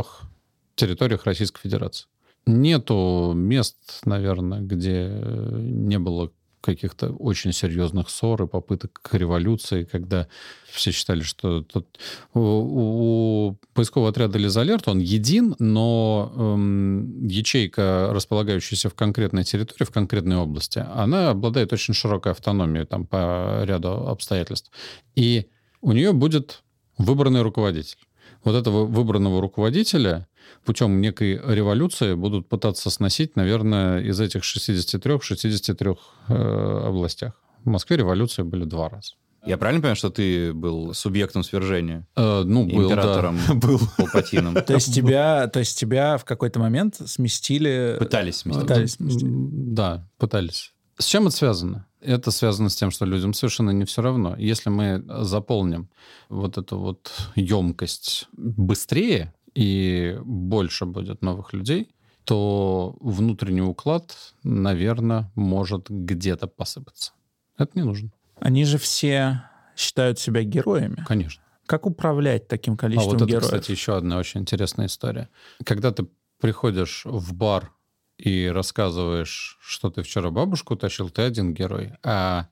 территориях 0.75 1.25
Российской 1.25 1.61
Федерации. 1.61 2.07
Нету 2.47 3.33
мест, 3.35 3.77
наверное, 4.05 4.61
где 4.61 5.09
не 5.53 5.99
было 5.99 6.31
каких-то 6.61 7.11
очень 7.11 7.53
серьезных 7.53 8.11
ссор 8.11 8.43
и 8.43 8.47
попыток 8.47 9.01
к 9.03 9.15
революции, 9.15 9.85
когда 9.85 10.29
все 10.71 10.93
считали, 10.93 11.23
что 11.23 11.63
тот, 11.63 11.99
у, 12.35 12.41
у 12.41 13.59
поискового 13.75 14.11
отряда 14.11 14.39
Лизалерт 14.39 14.89
он 14.89 14.99
един, 14.99 15.55
но 15.59 16.33
эм, 16.37 17.27
ячейка, 17.27 18.11
располагающаяся 18.13 18.91
в 18.91 18.95
конкретной 18.95 19.45
территории, 19.45 19.85
в 19.85 19.93
конкретной 19.93 20.37
области, 20.37 20.85
она 20.95 21.31
обладает 21.31 21.73
очень 21.73 21.95
широкой 21.95 22.33
автономией 22.33 22.87
там, 22.87 23.07
по 23.07 23.63
ряду 23.65 24.09
обстоятельств. 24.09 24.71
И 25.15 25.47
у 25.81 25.93
нее 25.93 26.13
будет 26.13 26.63
выбранный 26.99 27.43
руководитель. 27.43 27.99
Вот 28.45 28.55
этого 28.55 28.85
выбранного 28.85 29.41
руководителя 29.41 30.29
путем 30.65 31.01
некой 31.01 31.41
революции 31.45 32.15
будут 32.15 32.49
пытаться 32.49 32.91
сносить, 32.91 33.37
наверное, 33.37 34.01
из 34.01 34.21
этих 34.21 34.43
63-63 34.43 35.99
э, 36.29 36.83
областях. 36.87 37.35
В 37.65 37.69
Москве 37.69 37.97
революции 37.97 38.43
были 38.43 38.65
два 38.65 38.89
раза. 38.89 39.15
Я 39.45 39.57
правильно 39.57 39.81
понимаю, 39.81 39.97
что 39.97 40.11
ты 40.11 40.53
был 40.53 40.95
субъектом 40.95 41.43
свержения? 41.43 42.07
Э, 42.17 42.43
ну, 42.45 42.67
был, 42.67 42.85
Императором, 42.85 43.39
да. 43.47 43.55
был. 43.67 43.81
Палпатином. 43.97 44.55
То 44.55 44.75
есть 44.75 44.95
тебя, 44.95 45.47
то 45.49 45.61
есть 45.61 45.79
тебя 45.79 46.19
в 46.19 46.25
какой-то 46.25 46.59
момент 46.59 46.97
сместили... 47.07 47.97
Пытались 47.99 48.39
сместить. 48.39 48.63
Пытались 48.63 48.93
сместить. 48.93 49.29
Да, 49.75 50.09
пытались. 50.19 50.75
С 50.99 51.07
чем 51.07 51.29
это 51.29 51.37
связано? 51.37 51.87
Это 52.01 52.31
связано 52.31 52.69
с 52.69 52.77
тем, 52.77 52.91
что 52.91 53.05
людям 53.05 53.35
совершенно 53.35 53.71
не 53.71 53.85
все 53.85 54.03
равно. 54.03 54.37
Если 54.39 54.71
мы 54.71 55.05
заполним 55.25 55.89
вот 56.29 56.59
эту 56.59 56.79
вот 56.79 57.13
емкость 57.35 58.29
быстрее, 58.33 59.35
и 59.55 60.17
больше 60.25 60.87
будет 60.87 61.23
новых 61.23 61.53
людей, 61.53 61.89
то 62.25 62.97
внутренний 63.01 63.63
уклад, 63.63 64.15
наверное, 64.45 65.33
может 65.35 65.89
где-то 65.89 66.47
посыпаться. 66.47 67.13
Это 67.57 67.73
не 67.75 67.83
нужно. 67.83 68.13
Они 68.39 68.65
же 68.65 68.79
все 68.79 69.43
считают 69.77 70.19
себя 70.19 70.43
героями. 70.45 71.05
Конечно. 71.09 71.43
Как 71.67 71.87
управлять 71.87 72.47
таким 72.49 72.77
количеством 72.77 73.17
а 73.17 73.19
вот 73.19 73.29
героев? 73.29 73.47
это, 73.47 73.57
кстати, 73.59 73.73
еще 73.73 73.97
одна 73.97 74.19
очень 74.19 74.43
интересная 74.43 74.87
история. 74.87 75.29
Когда 75.65 75.91
ты 75.91 76.07
приходишь 76.41 77.03
в 77.05 77.35
бар 77.35 77.73
и 78.19 78.49
рассказываешь, 78.49 79.59
что 79.61 79.91
ты 79.91 80.03
вчера 80.03 80.31
бабушку 80.31 80.77
тащил, 80.77 81.09
ты 81.09 81.23
один 81.23 81.55
герой. 81.55 81.93
А 82.03 82.49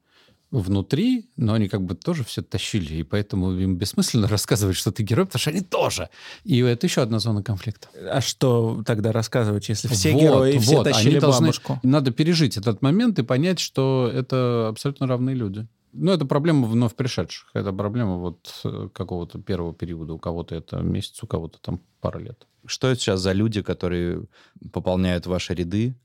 внутри, 0.52 1.28
но 1.36 1.54
они 1.54 1.68
как 1.68 1.82
бы 1.82 1.94
тоже 1.94 2.24
все 2.24 2.40
тащили, 2.40 2.94
и 2.94 3.02
поэтому 3.02 3.52
им 3.52 3.76
бессмысленно 3.76 4.28
рассказывать, 4.28 4.76
что 4.76 4.92
ты 4.92 5.02
герой, 5.02 5.26
потому 5.26 5.40
что 5.40 5.50
они 5.50 5.60
тоже. 5.60 6.08
И 6.44 6.60
это 6.60 6.86
еще 6.86 7.02
одна 7.02 7.18
зона 7.18 7.42
конфликта. 7.42 7.88
А 8.10 8.20
что 8.20 8.82
тогда 8.86 9.12
рассказывать, 9.12 9.68
если 9.68 9.88
все 9.88 10.12
вот, 10.12 10.22
герои, 10.22 10.58
все 10.58 10.76
вот, 10.76 10.84
тащили 10.84 11.10
они 11.10 11.20
должны, 11.20 11.46
бабушку? 11.48 11.80
Надо 11.82 12.12
пережить 12.12 12.56
этот 12.56 12.80
момент 12.80 13.18
и 13.18 13.22
понять, 13.22 13.58
что 13.58 14.10
это 14.12 14.68
абсолютно 14.68 15.06
равные 15.06 15.34
люди. 15.34 15.66
Ну, 15.98 16.12
это 16.12 16.24
проблема 16.26 16.66
вновь 16.66 16.94
пришедших. 16.94 17.50
Это 17.54 17.72
проблема 17.72 18.16
вот 18.16 18.60
э, 18.64 18.88
какого-то 18.92 19.38
первого 19.40 19.74
периода. 19.74 20.12
У 20.12 20.18
кого-то 20.18 20.54
это 20.54 20.78
месяц, 20.78 21.22
у 21.22 21.26
кого-то 21.26 21.58
там 21.60 21.80
пара 22.00 22.18
лет. 22.18 22.46
Что 22.64 22.88
это 22.88 23.00
сейчас 23.00 23.20
за 23.20 23.32
люди, 23.32 23.62
которые 23.62 24.24
пополняют 24.72 25.26
ваши 25.26 25.54
ряды? 25.54 25.96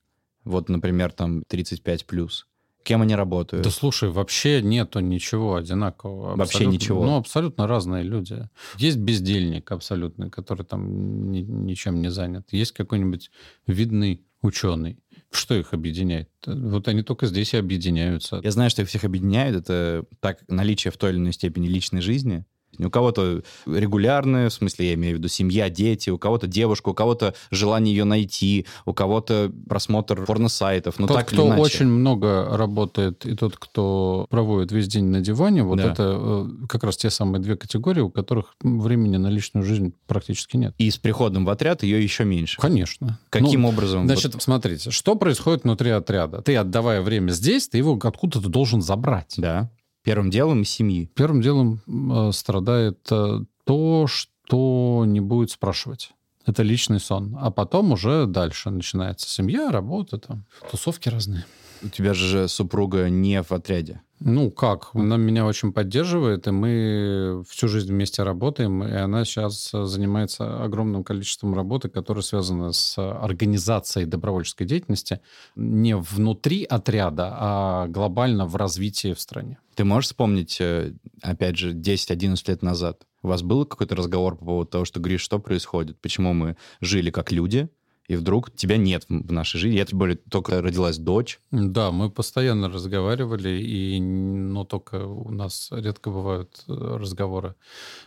Вот, 0.44 0.70
например, 0.70 1.12
там 1.12 1.44
35 1.48 2.06
плюс 2.06 2.48
Кем 2.84 3.02
они 3.02 3.16
работают? 3.16 3.64
Да 3.64 3.70
слушай, 3.70 4.10
вообще 4.10 4.62
нету 4.62 5.00
ничего 5.00 5.56
одинакового. 5.56 6.36
Вообще 6.36 6.44
абсолютно, 6.44 6.74
ничего? 6.74 7.06
Ну, 7.06 7.18
абсолютно 7.18 7.68
разные 7.68 8.04
люди. 8.04 8.50
Есть 8.78 8.98
бездельник 8.98 9.72
абсолютный, 9.72 10.30
который 10.30 10.66
там 10.66 11.32
ни, 11.32 11.42
ничем 11.42 12.02
не 12.02 12.10
занят. 12.10 12.48
Есть 12.52 12.72
какой-нибудь 12.72 13.30
видный 13.68 14.26
ученый. 14.42 14.98
Что 15.32 15.56
их 15.56 15.74
объединяет? 15.74 16.30
Вот 16.46 16.88
они 16.88 17.04
только 17.04 17.26
здесь 17.26 17.54
и 17.54 17.58
объединяются. 17.58 18.42
Я 18.44 18.52
знаю, 18.52 18.70
что 18.70 18.82
их 18.82 18.90
всех 18.90 19.06
объединяют. 19.06 19.56
Это 19.56 20.06
так 20.20 20.44
наличие 20.50 20.92
в 20.92 20.98
той 20.98 21.12
или 21.12 21.18
иной 21.18 21.32
степени 21.32 21.68
личной 21.68 22.02
жизни, 22.02 22.46
у 22.80 22.90
кого-то 22.90 23.42
регулярная, 23.66 24.50
в 24.50 24.54
смысле, 24.54 24.90
я 24.90 24.94
имею 24.96 25.16
в 25.16 25.20
виду 25.20 25.28
семья, 25.28 25.70
дети, 25.70 26.10
у 26.10 26.18
кого-то 26.18 26.48
девушка, 26.48 26.90
у 26.90 26.94
кого-то 26.94 27.36
желание 27.52 27.96
ее 27.96 28.04
найти, 28.04 28.66
у 28.86 28.94
кого-то 28.94 29.52
просмотр 29.68 30.26
порносайтов. 30.26 31.00
Ну, 31.00 31.08
тот, 31.08 31.18
так 31.18 31.28
кто 31.28 31.46
очень 31.46 31.88
много 31.88 32.48
работает, 32.52 33.26
и 33.26 33.36
тот, 33.36 33.58
кто 33.58 34.26
проводит 34.30 34.72
весь 34.72 34.88
день 34.88 35.06
на 35.06 35.22
диване, 35.22 35.64
вот 35.64 35.78
да. 35.78 35.92
это 35.92 36.18
э, 36.18 36.68
как 36.68 36.84
раз 36.84 36.98
те 36.98 37.10
самые 37.10 37.42
две 37.42 37.56
категории, 37.56 38.02
у 38.02 38.10
которых 38.10 38.56
времени 38.62 39.18
на 39.18 39.28
личную 39.28 39.66
жизнь 39.66 39.94
практически 40.08 40.58
нет. 40.58 40.74
И 40.78 40.90
с 40.90 40.98
приходом 40.98 41.46
в 41.46 41.50
отряд 41.50 41.84
ее 41.84 42.02
еще 42.02 42.24
меньше. 42.24 42.60
Конечно. 42.60 43.20
Каким 43.30 43.62
ну, 43.62 43.70
образом? 43.70 44.06
Значит, 44.06 44.34
вот... 44.34 44.44
смотрите, 44.44 44.92
что 44.92 45.16
происходит 45.16 45.64
внутри 45.64 45.90
отряда? 45.92 46.42
Ты, 46.42 46.56
отдавая 46.56 47.02
время 47.02 47.32
здесь, 47.32 47.68
ты 47.68 47.78
его 47.78 48.00
откуда-то 48.02 48.50
должен 48.50 48.82
забрать. 48.82 49.36
Да. 49.38 49.70
Первым 50.04 50.30
делом 50.30 50.64
из 50.64 50.70
семьи. 50.70 51.10
Первым 51.16 51.42
делом 51.42 51.82
э, 51.88 52.32
страдает 52.32 53.08
э, 53.12 53.40
то, 53.66 54.08
что 54.08 55.04
не 55.06 55.20
будет 55.20 55.52
спрашивать. 55.52 56.12
Это 56.46 56.64
личный 56.64 57.00
сон. 57.00 57.38
А 57.40 57.52
потом 57.52 57.92
уже 57.92 58.26
дальше 58.26 58.72
начинается 58.72 59.30
семья, 59.30 59.72
работа, 59.72 60.18
там, 60.18 60.46
тусовки 60.72 61.10
разные. 61.10 61.46
У 61.84 61.90
тебя 61.90 62.14
же 62.14 62.48
супруга 62.48 63.10
не 63.10 63.42
в 63.44 63.52
отряде. 63.52 64.02
Ну, 64.24 64.52
как? 64.52 64.92
Она 64.94 65.18
меня 65.18 65.48
очень 65.48 65.74
поддерживает, 65.74 66.48
и 66.48 66.52
мы 66.52 67.44
всю 67.50 67.68
жизнь 67.68 67.92
вместе 67.92 68.22
работаем, 68.22 68.84
и 68.84 68.94
она 68.94 69.26
сейчас 69.26 69.72
занимается 69.72 70.64
огромным 70.64 71.04
количеством 71.04 71.56
работы, 71.56 71.90
которая 71.90 72.22
связана 72.22 72.72
с 72.72 73.00
организацией 73.00 74.06
добровольческой 74.06 74.66
деятельности 74.66 75.22
не 75.56 75.96
внутри 75.96 76.64
отряда, 76.66 77.36
а 77.36 77.88
глобально 77.88 78.46
в 78.46 78.56
развитии 78.56 79.14
в 79.14 79.20
стране. 79.20 79.58
Ты 79.74 79.86
можешь 79.86 80.10
вспомнить, 80.10 80.58
э, 80.62 80.94
опять 81.24 81.58
же, 81.58 81.74
10-11 81.74 82.48
лет 82.48 82.62
назад, 82.62 83.08
у 83.24 83.28
вас 83.28 83.42
был 83.42 83.66
какой-то 83.66 83.96
разговор 83.96 84.36
по 84.36 84.46
поводу 84.46 84.70
того, 84.70 84.86
что, 84.86 85.00
Гриш, 85.00 85.22
что 85.22 85.40
происходит? 85.40 86.00
Почему 86.02 86.34
мы 86.34 86.58
жили 86.80 87.12
как 87.12 87.32
люди, 87.32 87.70
и 88.12 88.16
вдруг 88.18 88.54
тебя 88.54 88.76
нет 88.76 89.06
в 89.08 89.32
нашей 89.32 89.58
жизни. 89.58 89.78
Я, 89.78 89.86
тем 89.86 89.98
более, 89.98 90.18
только 90.18 90.62
родилась 90.62 90.98
дочь. 90.98 91.40
Да, 91.52 91.92
мы 91.92 92.10
постоянно 92.10 92.68
разговаривали, 92.68 93.50
и, 93.62 94.02
но 94.02 94.66
только 94.66 95.06
у 95.06 95.32
нас 95.32 95.70
редко 95.72 96.10
бывают 96.10 96.62
э, 96.68 96.74
разговоры 96.74 97.56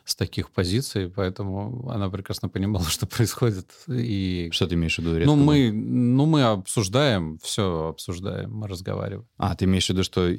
с 0.05 0.15
таких 0.15 0.51
позиций, 0.51 1.09
поэтому 1.09 1.89
она 1.89 2.11
прекрасно 2.11 2.51
понимала, 2.51 2.85
что 2.89 3.07
происходит. 3.07 3.71
И... 3.89 4.51
Что 4.53 4.67
ты 4.67 4.75
имеешь 4.75 4.97
в 4.97 4.99
виду? 4.99 5.17
Редко 5.17 5.35
ну, 5.35 5.43
мы, 5.43 5.73
ну, 5.73 6.27
мы 6.27 6.43
обсуждаем, 6.43 7.39
все 7.43 7.89
обсуждаем, 7.89 8.55
мы 8.55 8.69
разговариваем. 8.69 9.27
А, 9.39 9.55
ты 9.57 9.65
имеешь 9.65 9.87
в 9.87 9.89
виду, 9.89 10.05
что 10.05 10.31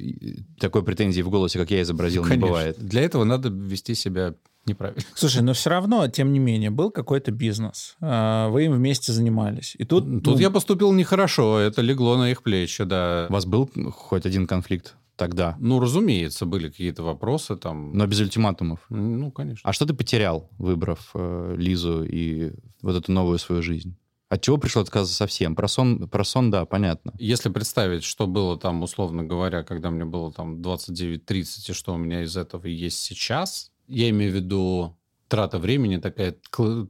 такой 0.60 0.84
претензии 0.84 1.22
в 1.22 1.28
голосе, 1.28 1.58
как 1.58 1.72
я 1.72 1.82
изобразил, 1.82 2.22
Конечно. 2.22 2.40
не 2.40 2.48
бывает? 2.48 2.78
Для 2.78 3.02
этого 3.02 3.24
надо 3.24 3.48
вести 3.48 3.96
себя 3.96 4.36
неправильно. 4.66 5.02
Слушай, 5.14 5.42
но 5.42 5.52
все 5.52 5.70
равно, 5.70 6.06
тем 6.08 6.32
не 6.32 6.38
менее, 6.38 6.70
был 6.70 6.90
какой-то 6.90 7.30
бизнес. 7.30 7.96
А, 8.00 8.48
вы 8.48 8.66
им 8.66 8.72
вместе 8.72 9.12
занимались. 9.12 9.74
И 9.78 9.84
тут... 9.84 10.04
Тут 10.22 10.34
ну... 10.34 10.40
я 10.40 10.50
поступил 10.50 10.92
нехорошо, 10.92 11.58
это 11.58 11.82
легло 11.82 12.16
на 12.16 12.30
их 12.30 12.42
плечи, 12.42 12.84
да. 12.84 13.26
У 13.28 13.32
вас 13.32 13.46
был 13.46 13.70
хоть 13.92 14.26
один 14.26 14.46
конфликт? 14.46 14.96
тогда? 15.16 15.56
Ну, 15.58 15.80
разумеется, 15.80 16.46
были 16.46 16.68
какие-то 16.68 17.02
вопросы 17.02 17.56
там. 17.56 17.92
Но 17.92 18.06
без 18.06 18.20
ультиматумов? 18.20 18.80
Ну, 18.90 19.30
конечно. 19.30 19.68
А 19.68 19.72
что 19.72 19.86
ты 19.86 19.94
потерял, 19.94 20.50
выбрав 20.58 21.10
э, 21.14 21.54
Лизу 21.56 22.04
и 22.04 22.52
вот 22.82 22.96
эту 22.96 23.12
новую 23.12 23.38
свою 23.38 23.62
жизнь? 23.62 23.96
От 24.28 24.42
чего 24.42 24.58
пришло 24.58 24.82
отказаться 24.82 25.14
совсем? 25.14 25.54
Про 25.54 25.68
сон, 25.68 26.08
про 26.08 26.24
сон, 26.24 26.50
да, 26.50 26.64
понятно. 26.64 27.12
Если 27.18 27.48
представить, 27.48 28.02
что 28.02 28.26
было 28.26 28.58
там, 28.58 28.82
условно 28.82 29.22
говоря, 29.22 29.62
когда 29.62 29.90
мне 29.90 30.04
было 30.04 30.32
там 30.32 30.60
29-30, 30.60 31.70
и 31.70 31.72
что 31.72 31.94
у 31.94 31.96
меня 31.96 32.22
из 32.22 32.36
этого 32.36 32.66
есть 32.66 32.98
сейчас, 32.98 33.70
я 33.88 34.10
имею 34.10 34.32
в 34.32 34.34
виду 34.34 34.96
трата 35.28 35.58
времени 35.58 35.96
такая 35.96 36.36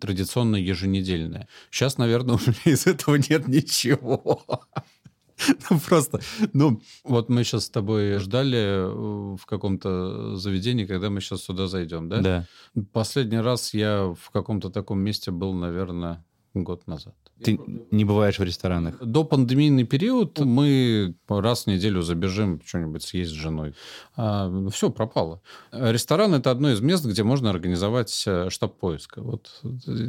традиционная 0.01 0.61
еженедельная. 0.61 1.49
Сейчас, 1.71 1.99
наверное, 1.99 2.35
у 2.37 2.39
меня 2.39 2.75
из 2.75 2.87
этого 2.87 3.17
нет 3.17 3.49
ничего. 3.49 4.51
Ну, 5.71 5.79
просто, 5.81 6.21
ну, 6.55 6.81
вот 7.05 7.29
мы 7.29 7.45
сейчас 7.45 7.67
с 7.67 7.71
тобой 7.71 8.19
ждали 8.19 8.57
э, 8.57 9.37
в 9.37 9.45
каком-то 9.45 10.37
заведении, 10.37 10.87
когда 10.87 11.11
мы 11.11 11.21
сейчас 11.21 11.43
сюда 11.43 11.67
зайдем, 11.67 12.09
да? 12.09 12.21
Да. 12.21 12.47
Последний 12.93 13.41
раз 13.41 13.75
я 13.75 14.15
в 14.19 14.31
каком-то 14.31 14.71
таком 14.71 15.01
месте 15.01 15.31
был, 15.31 15.53
наверное, 15.53 16.25
год 16.55 16.87
назад. 16.87 17.15
Ты 17.43 17.59
не 17.91 18.05
бываешь 18.05 18.39
в 18.39 18.43
ресторанах? 18.43 18.99
До 19.03 19.25
пандемийный 19.25 19.85
период 19.85 20.39
мы 20.39 21.15
раз 21.29 21.65
в 21.65 21.67
неделю 21.67 22.01
забежим 22.03 22.63
что-нибудь 22.65 23.03
съесть 23.03 23.31
с 23.31 23.35
женой. 23.35 23.75
А, 24.17 24.51
все, 24.71 24.91
пропало. 24.91 25.43
Ресторан— 25.71 26.35
это 26.35 26.51
одно 26.51 26.71
из 26.71 26.81
мест, 26.81 27.05
где 27.05 27.23
можно 27.23 27.51
организовать 27.51 28.25
э, 28.27 28.49
штаб 28.49 28.79
поиска. 28.79 29.21
Вот 29.21 29.51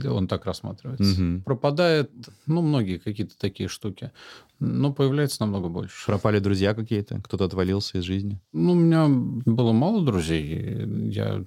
он 0.10 0.28
так 0.28 0.46
рассматривается. 0.46 1.22
Угу. 1.22 1.42
Пропадает, 1.44 2.12
ну, 2.46 2.62
многие 2.62 2.98
какие-то 2.98 3.38
такие 3.38 3.68
штуки. 3.68 4.12
Но 4.60 4.92
появляется 4.92 5.42
намного 5.42 5.70
больше. 5.70 6.06
Пропали 6.08 6.40
друзья 6.40 6.74
какие-то? 6.74 7.22
Кто-то 7.22 7.46
отвалился 7.46 8.00
из 8.00 8.04
жизни? 8.04 8.40
Ну, 8.54 8.72
у 8.72 8.76
меня 8.76 9.06
было 9.08 9.72
мало 9.72 10.04
друзей. 10.04 10.86
Я 11.12 11.44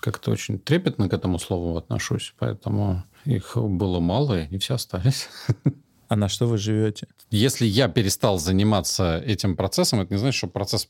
как-то 0.00 0.30
очень 0.30 0.58
трепетно 0.58 1.08
к 1.08 1.14
этому 1.14 1.38
слову 1.38 1.76
отношусь, 1.76 2.34
поэтому 2.38 3.04
их 3.24 3.56
было 3.56 4.00
мало, 4.00 4.38
и 4.38 4.42
они 4.42 4.58
все 4.58 4.74
остались. 4.74 5.28
А 6.08 6.16
на 6.16 6.28
что 6.28 6.46
вы 6.46 6.58
живете? 6.58 7.06
Если 7.30 7.64
я 7.66 7.86
перестал 7.86 8.40
заниматься 8.40 9.22
этим 9.24 9.54
процессом, 9.54 10.00
это 10.00 10.12
не 10.12 10.18
значит, 10.18 10.38
что 10.38 10.48
процесс 10.48 10.88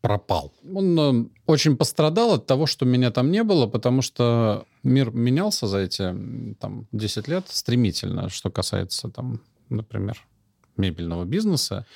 пропал. 0.00 0.54
Он 0.74 0.98
э, 0.98 1.28
очень 1.46 1.76
пострадал 1.76 2.32
от 2.32 2.46
того, 2.46 2.66
что 2.66 2.86
меня 2.86 3.10
там 3.10 3.30
не 3.30 3.42
было, 3.42 3.66
потому 3.66 4.00
что 4.00 4.66
мир 4.82 5.10
менялся 5.10 5.66
за 5.66 5.78
эти 5.78 6.14
там, 6.60 6.86
10 6.92 7.28
лет 7.28 7.44
стремительно, 7.48 8.30
что 8.30 8.50
касается, 8.50 9.08
там, 9.08 9.40
например, 9.68 10.18
мебельного 10.76 11.24
бизнеса. 11.24 11.86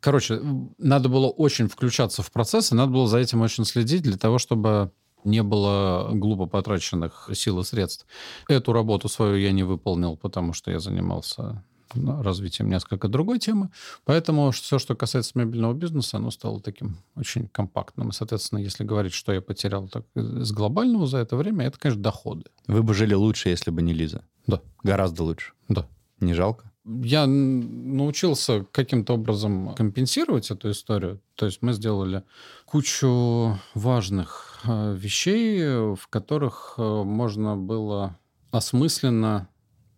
Короче, 0.00 0.40
надо 0.78 1.08
было 1.08 1.28
очень 1.28 1.68
включаться 1.68 2.22
в 2.22 2.30
процесс, 2.30 2.72
и 2.72 2.74
надо 2.74 2.92
было 2.92 3.06
за 3.08 3.18
этим 3.18 3.40
очень 3.40 3.64
следить 3.64 4.02
для 4.02 4.16
того, 4.16 4.38
чтобы 4.38 4.90
не 5.24 5.42
было 5.42 6.10
глупо 6.12 6.46
потраченных 6.46 7.30
сил 7.32 7.60
и 7.60 7.64
средств. 7.64 8.06
Эту 8.48 8.72
работу 8.72 9.08
свою 9.08 9.36
я 9.36 9.52
не 9.52 9.62
выполнил, 9.62 10.16
потому 10.16 10.52
что 10.52 10.70
я 10.70 10.78
занимался 10.78 11.64
ну, 11.94 12.22
развитием 12.22 12.68
несколько 12.68 13.08
другой 13.08 13.38
темы. 13.38 13.70
Поэтому 14.04 14.50
все, 14.50 14.78
что 14.78 14.94
касается 14.94 15.32
мебельного 15.34 15.74
бизнеса, 15.74 16.16
оно 16.18 16.30
стало 16.30 16.60
таким 16.60 16.98
очень 17.16 17.48
компактным. 17.48 18.10
И, 18.10 18.12
соответственно, 18.12 18.58
если 18.58 18.84
говорить, 18.84 19.12
что 19.12 19.32
я 19.32 19.40
потерял 19.40 19.88
так, 19.88 20.04
из 20.14 20.52
глобального 20.52 21.06
за 21.06 21.18
это 21.18 21.36
время, 21.36 21.66
это, 21.66 21.78
конечно, 21.78 22.02
доходы. 22.02 22.44
Вы 22.66 22.82
бы 22.82 22.94
жили 22.94 23.14
лучше, 23.14 23.48
если 23.48 23.70
бы 23.70 23.82
не 23.82 23.92
Лиза? 23.92 24.24
Да. 24.46 24.60
Гораздо 24.82 25.24
лучше? 25.24 25.52
Да. 25.68 25.86
Не 26.20 26.34
жалко? 26.34 26.70
Я 26.84 27.26
научился 27.26 28.66
каким-то 28.70 29.14
образом 29.14 29.74
компенсировать 29.74 30.50
эту 30.50 30.70
историю. 30.70 31.20
То 31.34 31.46
есть 31.46 31.62
мы 31.62 31.72
сделали 31.72 32.24
кучу 32.66 33.58
важных 33.74 34.60
э, 34.64 34.94
вещей, 34.94 35.94
в 35.94 36.08
которых 36.10 36.74
э, 36.76 36.82
можно 36.82 37.56
было 37.56 38.18
осмысленно 38.50 39.48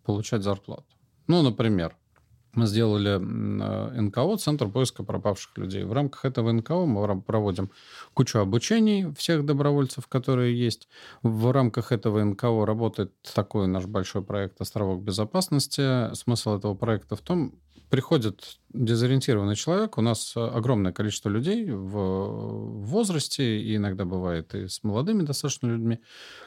получать 0.05 0.43
зарплату. 0.43 0.85
Ну, 1.27 1.41
например, 1.41 1.95
мы 2.53 2.67
сделали 2.67 3.17
э, 3.17 4.01
НКО, 4.01 4.37
Центр 4.37 4.67
поиска 4.67 5.03
пропавших 5.03 5.57
людей. 5.57 5.83
В 5.83 5.93
рамках 5.93 6.25
этого 6.25 6.51
НКО 6.51 6.85
мы 6.85 7.21
проводим 7.21 7.71
кучу 8.13 8.39
обучений 8.39 9.13
всех 9.15 9.45
добровольцев, 9.45 10.07
которые 10.07 10.57
есть. 10.57 10.87
В 11.23 11.51
рамках 11.51 11.91
этого 11.91 12.23
НКО 12.23 12.65
работает 12.65 13.13
такой 13.35 13.67
наш 13.67 13.85
большой 13.85 14.23
проект 14.23 14.59
«Островок 14.61 15.01
безопасности». 15.01 16.13
Смысл 16.13 16.57
этого 16.57 16.75
проекта 16.75 17.15
в 17.15 17.21
том, 17.21 17.53
приходит 17.89 18.59
дезориентированный 18.73 19.55
человек, 19.55 19.97
у 19.97 20.01
нас 20.01 20.33
огромное 20.35 20.91
количество 20.91 21.29
людей 21.29 21.69
в 21.71 22.85
возрасте, 22.85 23.61
и 23.61 23.75
иногда 23.75 24.05
бывает 24.05 24.53
и 24.55 24.67
с 24.67 24.83
молодыми 24.83 25.23
достаточно 25.23 25.67
людьми, 25.67 25.99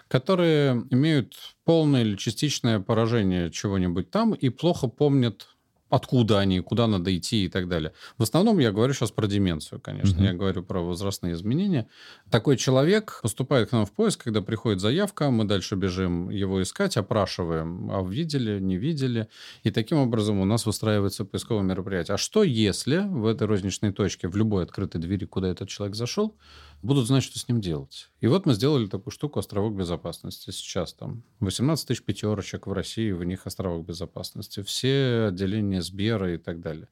которые 0.08 0.84
имеют 0.90 1.34
полное 1.64 2.02
или 2.02 2.16
частичное 2.16 2.80
поражение 2.80 3.50
чего-нибудь 3.50 4.10
там 4.10 4.34
и 4.34 4.48
плохо 4.50 4.88
помнят 4.88 5.48
откуда 5.90 6.38
они, 6.38 6.60
куда 6.60 6.86
надо 6.86 7.14
идти 7.16 7.44
и 7.44 7.48
так 7.48 7.68
далее. 7.68 7.92
В 8.16 8.22
основном 8.22 8.58
я 8.58 8.72
говорю 8.72 8.94
сейчас 8.94 9.10
про 9.10 9.26
деменцию, 9.26 9.80
конечно. 9.80 10.16
Угу. 10.18 10.24
Я 10.24 10.32
говорю 10.32 10.62
про 10.62 10.80
возрастные 10.80 11.34
изменения. 11.34 11.88
Такой 12.30 12.56
человек 12.56 13.20
поступает 13.22 13.68
к 13.68 13.72
нам 13.72 13.84
в 13.84 13.92
поиск, 13.92 14.24
когда 14.24 14.40
приходит 14.40 14.80
заявка, 14.80 15.30
мы 15.30 15.44
дальше 15.44 15.74
бежим 15.74 16.30
его 16.30 16.62
искать, 16.62 16.96
опрашиваем, 16.96 17.90
а 17.90 18.02
видели, 18.02 18.60
не 18.60 18.76
видели. 18.76 19.28
И 19.64 19.70
таким 19.70 19.98
образом 19.98 20.38
у 20.40 20.44
нас 20.44 20.64
выстраивается 20.64 21.24
поисковое 21.24 21.62
мероприятие. 21.62 22.14
А 22.14 22.18
что 22.18 22.42
если 22.44 22.98
в 22.98 23.26
этой 23.26 23.46
розничной 23.46 23.92
точке, 23.92 24.28
в 24.28 24.36
любой 24.36 24.62
открытой 24.62 25.00
двери, 25.00 25.24
куда 25.24 25.48
этот 25.48 25.68
человек 25.68 25.96
зашел, 25.96 26.36
будут 26.82 27.06
знать, 27.06 27.22
что 27.22 27.38
с 27.38 27.48
ним 27.48 27.60
делать. 27.60 28.10
И 28.20 28.26
вот 28.26 28.46
мы 28.46 28.54
сделали 28.54 28.86
такую 28.86 29.12
штуку 29.12 29.38
«Островок 29.38 29.74
безопасности». 29.74 30.50
Сейчас 30.50 30.92
там 30.94 31.22
18 31.40 31.86
тысяч 31.86 32.02
пятерочек 32.02 32.66
в 32.66 32.72
России, 32.72 33.12
в 33.12 33.24
них 33.24 33.46
«Островок 33.46 33.86
безопасности». 33.86 34.62
Все 34.62 35.26
отделения 35.28 35.82
Сбера 35.82 36.34
и 36.34 36.38
так 36.38 36.60
далее. 36.60 36.88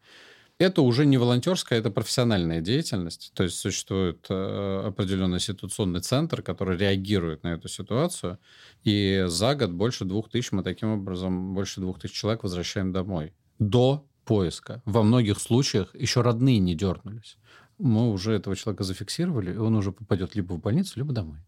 Это 0.59 0.83
уже 0.83 1.07
не 1.07 1.19
волонтерская, 1.19 1.79
это 1.79 1.91
профессиональная 1.91 2.61
деятельность. 2.61 3.31
То 3.35 3.45
есть 3.45 3.57
существует 3.57 4.27
э, 4.29 4.83
определенный 4.87 5.39
ситуационный 5.39 6.01
центр, 6.01 6.43
который 6.43 6.77
реагирует 6.77 7.45
на 7.45 7.55
эту 7.55 7.69
ситуацию. 7.69 8.39
И 8.83 9.25
за 9.29 9.55
год 9.55 9.71
больше 9.71 10.05
двух 10.05 10.29
тысяч 10.29 10.51
мы 10.51 10.65
таким 10.65 10.91
образом, 10.91 11.55
больше 11.55 11.81
двух 11.81 12.01
тысяч 12.01 12.15
человек 12.15 12.43
возвращаем 12.43 12.93
домой. 12.93 13.33
До 13.61 14.05
поиска. 14.25 14.83
Во 14.85 15.05
многих 15.05 15.39
случаях 15.39 15.95
еще 15.95 16.23
родные 16.23 16.59
не 16.59 16.75
дернулись 16.75 17.39
мы 17.79 18.11
уже 18.11 18.33
этого 18.33 18.57
человека 18.57 18.85
зафиксировали, 18.85 19.55
и 19.55 19.57
он 19.57 19.75
уже 19.75 19.93
попадет 19.93 20.35
либо 20.35 20.55
в 20.55 20.61
больницу, 20.61 20.95
либо 20.97 21.13
домой. 21.13 21.39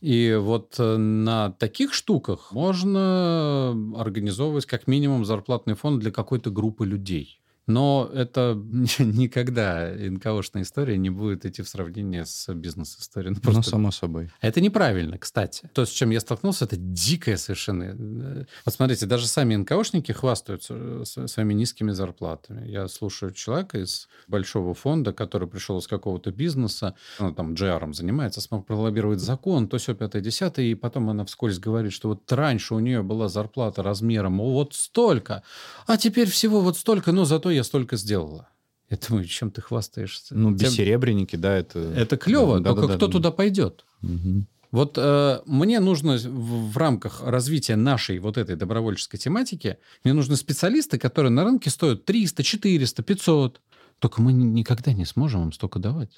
И 0.00 0.36
вот 0.38 0.74
э, 0.78 0.96
на 0.96 1.52
таких 1.52 1.94
штуках 1.94 2.52
можно 2.52 3.70
организовывать 3.96 4.66
как 4.66 4.86
минимум 4.86 5.24
зарплатный 5.24 5.74
фонд 5.74 6.00
для 6.00 6.10
какой-то 6.10 6.50
группы 6.50 6.84
людей. 6.84 7.40
Но 7.66 8.10
это 8.12 8.54
никогда 8.98 9.90
НКОшная 9.90 10.62
история 10.62 10.98
не 10.98 11.10
будет 11.10 11.46
идти 11.46 11.62
в 11.62 11.68
сравнение 11.68 12.26
с 12.26 12.52
бизнес-историей. 12.52 13.34
Ну, 13.34 13.40
просто... 13.40 13.58
ну, 13.58 13.62
само 13.62 13.90
собой. 13.90 14.30
Это 14.40 14.60
неправильно, 14.60 15.18
кстати. 15.18 15.70
То, 15.72 15.84
с 15.84 15.90
чем 15.90 16.10
я 16.10 16.20
столкнулся, 16.20 16.64
это 16.66 16.76
дикое 16.76 17.36
совершенно. 17.36 18.46
Вот 18.64 18.74
смотрите, 18.74 19.06
даже 19.06 19.26
сами 19.26 19.56
НКОшники 19.56 20.12
хвастаются 20.12 20.74
э, 20.76 21.26
своими 21.26 21.54
низкими 21.54 21.92
зарплатами. 21.92 22.68
Я 22.68 22.88
слушаю 22.88 23.32
человека 23.32 23.78
из 23.78 24.08
большого 24.28 24.74
фонда, 24.74 25.12
который 25.12 25.48
пришел 25.48 25.78
из 25.78 25.86
какого-то 25.86 26.30
бизнеса, 26.32 26.94
он 27.18 27.34
там 27.34 27.54
GR 27.54 27.92
занимается, 27.92 28.40
смог 28.40 28.66
пролоббировать 28.66 29.20
закон, 29.20 29.68
то 29.68 29.78
все 29.78 29.94
пятое, 29.94 30.22
десятое, 30.22 30.66
и 30.66 30.74
потом 30.74 31.10
она 31.10 31.24
вскользь 31.24 31.58
говорит, 31.58 31.92
что 31.92 32.08
вот 32.08 32.30
раньше 32.32 32.74
у 32.74 32.78
нее 32.78 33.02
была 33.02 33.28
зарплата 33.28 33.82
размером 33.82 34.38
вот 34.38 34.74
столько, 34.74 35.42
а 35.86 35.96
теперь 35.96 36.28
всего 36.28 36.60
вот 36.60 36.76
столько, 36.76 37.12
но 37.12 37.24
зато 37.24 37.53
я 37.54 37.64
столько 37.64 37.96
сделала. 37.96 38.48
Я 38.90 38.98
думаю, 39.08 39.26
чем 39.26 39.50
ты 39.50 39.60
хвастаешься? 39.60 40.34
Ну, 40.34 40.50
бессеребренники, 40.50 41.36
да, 41.36 41.56
это... 41.56 41.78
Это 41.78 42.16
клево, 42.16 42.60
да, 42.60 42.74
только 42.74 42.88
да, 42.88 42.96
кто 42.96 43.06
да, 43.06 43.12
туда 43.12 43.30
пойдет? 43.30 43.84
Угу. 44.02 44.46
Вот 44.74 44.98
э, 44.98 45.40
мне 45.46 45.78
нужно 45.78 46.16
в, 46.16 46.72
в 46.72 46.76
рамках 46.76 47.22
развития 47.22 47.76
нашей 47.76 48.18
вот 48.18 48.36
этой 48.36 48.56
добровольческой 48.56 49.18
тематики, 49.18 49.78
мне 50.02 50.12
нужны 50.12 50.34
специалисты, 50.34 50.98
которые 50.98 51.30
на 51.30 51.44
рынке 51.44 51.70
стоят 51.70 52.04
300, 52.04 52.42
400, 52.42 53.02
500. 53.04 53.60
Только 54.00 54.20
мы 54.20 54.32
никогда 54.32 54.92
не 54.92 55.04
сможем 55.04 55.44
им 55.44 55.52
столько 55.52 55.78
давать. 55.78 56.10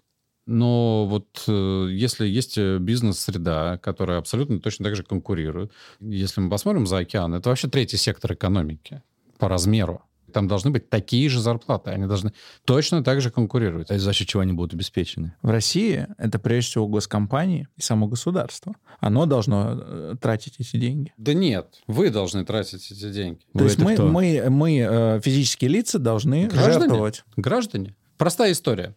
Но 0.47 1.07
вот 1.07 1.45
э, 1.47 1.89
если 1.91 2.26
есть 2.26 2.57
э, 2.57 2.78
бизнес-среда, 2.78 3.78
которая 3.78 4.18
абсолютно 4.18 4.59
точно 4.59 4.87
так 4.87 4.97
же 4.97 5.03
конкурирует, 5.03 5.72
если 6.01 6.41
мы 6.41 6.49
посмотрим 6.49 6.87
за 6.87 6.99
океан, 6.99 7.34
это 7.34 7.51
вообще 7.51 7.68
третий 7.68 7.99
сектор 7.99 8.32
экономики 8.32 9.03
по 9.39 9.49
размеру 9.49 10.06
там 10.37 10.49
должны 10.49 10.70
быть 10.70 10.91
такие 10.91 11.30
же 11.30 11.41
зарплаты. 11.41 11.93
Они 11.93 12.07
должны 12.07 12.30
точно 12.66 13.03
так 13.03 13.22
же 13.22 13.30
конкурировать. 13.30 13.91
А 13.91 13.99
за 13.99 14.12
счет 14.12 14.28
чего 14.28 14.43
они 14.43 14.53
будут 14.53 14.74
обеспечены? 14.74 15.34
В 15.41 15.49
России 15.49 16.07
это 16.18 16.39
прежде 16.39 16.72
всего 16.72 16.87
госкомпании 16.87 17.68
и 17.74 17.80
само 17.80 18.07
государство. 18.07 18.74
Оно 19.01 19.24
должно 19.24 19.78
э, 19.80 20.14
тратить 20.20 20.57
эти 20.59 20.76
деньги. 20.76 21.14
Да 21.16 21.32
нет, 21.32 21.80
вы 21.87 22.11
должны 22.11 22.45
тратить 22.45 22.93
эти 22.93 23.11
деньги. 23.11 23.39
То 23.55 23.61
вы 23.61 23.64
есть 23.64 23.78
мы, 23.78 23.97
мы, 23.97 24.51
мы, 24.51 24.78
э, 24.78 25.20
физические 25.24 25.70
лица, 25.70 25.99
должны 25.99 26.49
Граждане? 26.49 26.80
жертвовать. 26.80 27.24
Граждане. 27.37 27.95
Простая 28.18 28.53
история. 28.53 28.95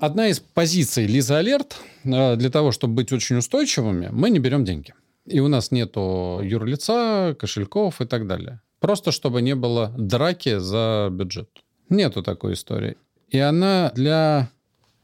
Одна 0.00 0.26
из 0.26 0.40
позиций 0.40 1.06
Лиза 1.06 1.38
Алерт 1.38 1.76
э, 2.02 2.34
для 2.34 2.50
того, 2.50 2.72
чтобы 2.72 2.94
быть 2.94 3.12
очень 3.12 3.36
устойчивыми, 3.36 4.08
мы 4.10 4.30
не 4.30 4.40
берем 4.40 4.64
деньги. 4.64 4.92
И 5.24 5.38
у 5.38 5.46
нас 5.46 5.70
нету 5.70 6.40
юрлица, 6.42 7.36
кошельков 7.38 8.00
и 8.00 8.06
так 8.06 8.26
далее. 8.26 8.60
Просто 8.80 9.12
чтобы 9.12 9.42
не 9.42 9.54
было 9.54 9.94
драки 9.96 10.58
за 10.58 11.08
бюджет. 11.12 11.50
Нету 11.88 12.22
такой 12.22 12.54
истории. 12.54 12.96
И 13.28 13.38
она 13.38 13.92
для 13.94 14.50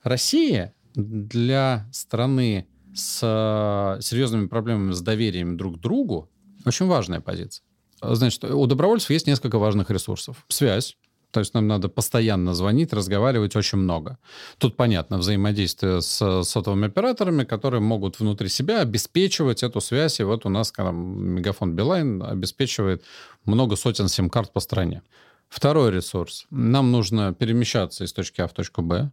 России, 0.02 0.72
для 0.94 1.88
страны 1.92 2.66
с 2.94 3.20
э, 3.22 4.00
серьезными 4.00 4.46
проблемами 4.46 4.92
с 4.92 5.00
доверием 5.00 5.56
друг 5.56 5.76
к 5.76 5.80
другу, 5.80 6.30
очень 6.64 6.86
важная 6.86 7.20
позиция. 7.20 7.64
Значит, 8.00 8.44
у 8.44 8.66
добровольцев 8.66 9.10
есть 9.10 9.26
несколько 9.26 9.58
важных 9.58 9.90
ресурсов. 9.90 10.44
Связь, 10.48 10.96
то 11.36 11.40
есть 11.40 11.52
нам 11.52 11.68
надо 11.68 11.90
постоянно 11.90 12.54
звонить, 12.54 12.94
разговаривать 12.94 13.56
очень 13.56 13.76
много. 13.76 14.16
Тут 14.56 14.74
понятно 14.74 15.18
взаимодействие 15.18 16.00
с 16.00 16.42
сотовыми 16.44 16.86
операторами, 16.86 17.44
которые 17.44 17.82
могут 17.82 18.18
внутри 18.20 18.48
себя 18.48 18.80
обеспечивать 18.80 19.62
эту 19.62 19.82
связь. 19.82 20.18
И 20.18 20.22
вот 20.24 20.46
у 20.46 20.48
нас 20.48 20.72
там, 20.72 21.34
Мегафон 21.34 21.76
Билайн 21.76 22.22
обеспечивает 22.22 23.04
много 23.44 23.76
сотен 23.76 24.08
сим-карт 24.08 24.50
по 24.54 24.60
стране. 24.60 25.02
Второй 25.50 25.90
ресурс. 25.90 26.46
Нам 26.48 26.90
нужно 26.90 27.34
перемещаться 27.34 28.04
из 28.04 28.14
точки 28.14 28.40
А 28.40 28.46
в 28.46 28.54
точку 28.54 28.80
Б. 28.80 29.10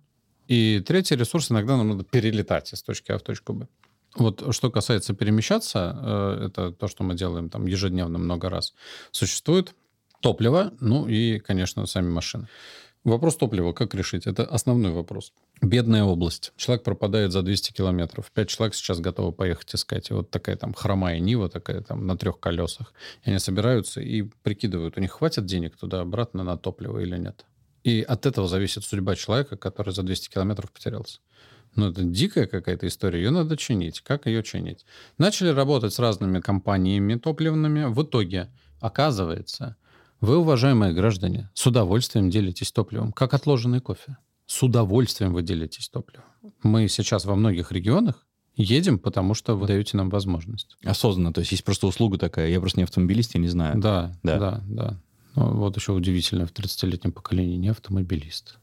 И 0.47 0.79
третий 0.79 1.17
ресурс. 1.17 1.51
Иногда 1.51 1.75
нам 1.75 1.89
надо 1.89 2.05
перелетать 2.05 2.71
из 2.71 2.81
точки 2.83 3.11
А 3.11 3.17
в 3.17 3.21
точку 3.21 3.51
Б. 3.51 3.67
Вот 4.15 4.55
что 4.55 4.71
касается 4.71 5.13
перемещаться, 5.13 5.99
э, 6.01 6.45
это 6.45 6.71
то, 6.71 6.87
что 6.87 7.03
мы 7.03 7.15
делаем 7.15 7.49
там 7.49 7.65
ежедневно 7.65 8.17
много 8.17 8.49
раз. 8.49 8.73
Существует 9.11 9.75
Топливо, 10.23 10.71
ну 10.79 11.05
и, 11.05 11.39
конечно, 11.39 11.85
сами 11.85 12.09
машины. 12.09 12.47
Вопрос 13.03 13.35
топлива 13.35 13.73
как 13.73 13.93
решить? 13.93 14.25
Это 14.25 14.45
основной 14.45 14.93
вопрос. 14.93 15.33
Бедная 15.61 16.05
область. 16.05 16.53
Человек 16.55 16.85
пропадает 16.85 17.33
за 17.33 17.41
200 17.41 17.73
километров. 17.73 18.31
Пять 18.31 18.47
человек 18.47 18.73
сейчас 18.73 19.01
готовы 19.01 19.33
поехать 19.33 19.75
искать. 19.75 20.09
И 20.09 20.13
вот 20.13 20.31
такая 20.31 20.55
там 20.55 20.73
хромая 20.73 21.19
Нива, 21.19 21.49
такая 21.49 21.81
там 21.81 22.07
на 22.07 22.17
трех 22.17 22.39
колесах. 22.39 22.93
И 23.25 23.31
они 23.31 23.39
собираются 23.39 23.99
и 23.99 24.21
прикидывают, 24.21 24.97
у 24.97 25.01
них 25.01 25.11
хватит 25.11 25.45
денег 25.45 25.75
туда-обратно 25.75 26.43
на 26.45 26.57
топливо 26.57 26.99
или 26.99 27.17
нет. 27.17 27.45
И 27.83 28.01
от 28.01 28.25
этого 28.25 28.47
зависит 28.47 28.85
судьба 28.85 29.17
человека, 29.17 29.57
который 29.57 29.93
за 29.93 30.03
200 30.03 30.29
километров 30.29 30.71
потерялся. 30.71 31.19
Ну, 31.75 31.89
это 31.89 32.01
дикая 32.03 32.47
какая-то 32.47 32.87
история, 32.87 33.21
ее 33.21 33.31
надо 33.31 33.57
чинить. 33.57 33.99
Как 33.99 34.25
ее 34.25 34.41
чинить? 34.41 34.85
Начали 35.17 35.49
работать 35.49 35.93
с 35.93 35.99
разными 35.99 36.39
компаниями 36.39 37.15
топливными. 37.15 37.93
В 37.93 38.03
итоге, 38.03 38.49
оказывается, 38.79 39.75
вы, 40.23 40.37
уважаемые 40.37 40.93
граждане, 40.93 41.49
с 41.53 41.67
удовольствием 41.67 42.29
делитесь 42.29 42.71
топливом, 42.71 43.11
как 43.11 43.33
отложенный 43.33 43.81
кофе. 43.81 44.17
С 44.45 44.63
удовольствием 44.63 45.33
вы 45.33 45.41
делитесь 45.41 45.89
топливом. 45.89 46.25
Мы 46.63 46.87
сейчас 46.87 47.25
во 47.25 47.35
многих 47.35 47.73
регионах 47.73 48.25
едем, 48.55 48.99
потому 48.99 49.33
что 49.33 49.55
вы 49.55 49.67
даете 49.67 49.97
нам 49.97 50.09
возможность. 50.09 50.77
Осознанно, 50.85 51.33
то 51.33 51.39
есть 51.39 51.51
есть 51.51 51.65
просто 51.65 51.87
услуга 51.87 52.17
такая. 52.17 52.49
Я 52.49 52.61
просто 52.61 52.79
не 52.79 52.83
автомобилист, 52.85 53.35
я 53.35 53.41
не 53.41 53.49
знаю. 53.49 53.79
Да, 53.81 54.13
да, 54.23 54.39
да. 54.39 54.63
да. 54.65 54.99
Ну, 55.35 55.57
вот 55.57 55.75
еще 55.75 55.91
удивительно, 55.91 56.45
в 56.45 56.53
30-летнем 56.53 57.11
поколении 57.11 57.57
не 57.57 57.67
автомобилист. 57.67 58.59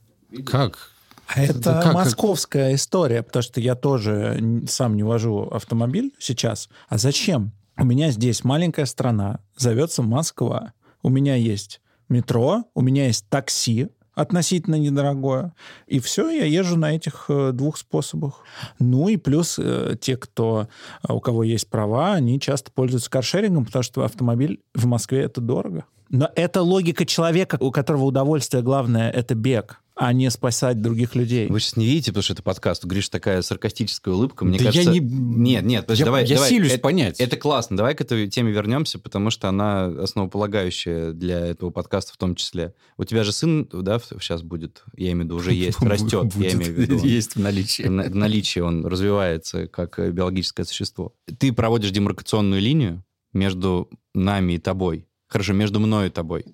Как? 0.46 0.92
А 1.26 1.42
это 1.42 1.82
как, 1.82 1.92
московская 1.92 2.74
история, 2.74 3.22
потому 3.22 3.42
что 3.42 3.60
я 3.60 3.74
тоже 3.74 4.62
сам 4.66 4.96
не 4.96 5.02
вожу 5.02 5.42
автомобиль 5.42 6.12
сейчас. 6.18 6.70
А 6.88 6.96
зачем? 6.96 7.52
У 7.76 7.84
меня 7.84 8.10
здесь 8.10 8.44
маленькая 8.44 8.86
страна, 8.86 9.40
зовется 9.56 10.02
Москва. 10.02 10.72
У 11.02 11.08
меня 11.08 11.34
есть 11.34 11.80
метро, 12.08 12.64
у 12.74 12.82
меня 12.82 13.06
есть 13.06 13.26
такси, 13.28 13.88
относительно 14.14 14.74
недорогое. 14.76 15.54
И 15.86 15.98
все, 16.00 16.30
я 16.30 16.44
езжу 16.44 16.76
на 16.76 16.94
этих 16.94 17.26
э, 17.28 17.52
двух 17.52 17.76
способах. 17.76 18.42
Ну 18.78 19.08
и 19.08 19.16
плюс 19.16 19.58
э, 19.58 19.96
те, 20.00 20.16
кто, 20.16 20.68
э, 21.08 21.12
у 21.12 21.20
кого 21.20 21.42
есть 21.42 21.68
права, 21.68 22.14
они 22.14 22.38
часто 22.38 22.70
пользуются 22.70 23.10
каршерингом, 23.10 23.64
потому 23.64 23.82
что 23.82 24.04
автомобиль 24.04 24.60
в 24.74 24.86
Москве 24.86 25.20
это 25.20 25.40
дорого. 25.40 25.84
Но 26.10 26.28
это 26.34 26.62
логика 26.62 27.06
человека, 27.06 27.56
у 27.60 27.70
которого 27.70 28.04
удовольствие 28.04 28.62
главное— 28.62 29.10
это 29.12 29.34
бег 29.34 29.80
а 30.00 30.14
не 30.14 30.30
спасать 30.30 30.80
других 30.80 31.14
людей. 31.14 31.46
Вы 31.48 31.60
сейчас 31.60 31.76
не 31.76 31.84
видите, 31.84 32.10
потому 32.10 32.22
что 32.22 32.32
это 32.32 32.42
подкаст. 32.42 32.86
Гриш 32.86 33.10
такая 33.10 33.42
саркастическая 33.42 34.14
улыбка. 34.14 34.46
Мне 34.46 34.56
да 34.58 34.64
кажется... 34.64 34.90
я 34.90 34.98
не... 34.98 35.00
Нет, 35.00 35.62
нет, 35.66 35.82
подожди, 35.82 36.00
я, 36.00 36.04
давай... 36.06 36.24
Я 36.24 36.36
давай. 36.36 36.48
силюсь 36.48 36.72
это, 36.72 36.80
понять. 36.80 37.20
Это 37.20 37.36
классно. 37.36 37.76
Давай 37.76 37.94
к 37.94 38.00
этой 38.00 38.26
теме 38.26 38.50
вернемся, 38.50 38.98
потому 38.98 39.28
что 39.28 39.50
она 39.50 39.84
основополагающая 39.84 41.12
для 41.12 41.40
этого 41.40 41.68
подкаста 41.68 42.14
в 42.14 42.16
том 42.16 42.34
числе. 42.34 42.72
У 42.96 43.04
тебя 43.04 43.24
же 43.24 43.32
сын, 43.32 43.68
да, 43.70 43.98
сейчас 43.98 44.40
будет, 44.42 44.84
я 44.96 45.12
имею 45.12 45.24
в 45.24 45.24
виду, 45.24 45.36
уже 45.36 45.52
есть, 45.52 45.78
растет, 45.82 46.34
я 46.36 46.52
имею 46.52 46.74
в 46.74 46.78
виду. 46.78 46.98
Есть 47.04 47.36
в 47.36 47.40
наличии. 47.40 47.82
В 47.82 48.16
наличии 48.16 48.60
он 48.60 48.86
развивается 48.86 49.66
как 49.66 49.98
биологическое 49.98 50.64
существо. 50.64 51.12
Ты 51.38 51.52
проводишь 51.52 51.90
демаркационную 51.90 52.62
линию 52.62 53.04
между 53.34 53.90
нами 54.14 54.54
и 54.54 54.58
тобой. 54.58 55.06
Хорошо, 55.26 55.52
между 55.52 55.78
мной 55.78 56.06
и 56.06 56.10
тобой. 56.10 56.46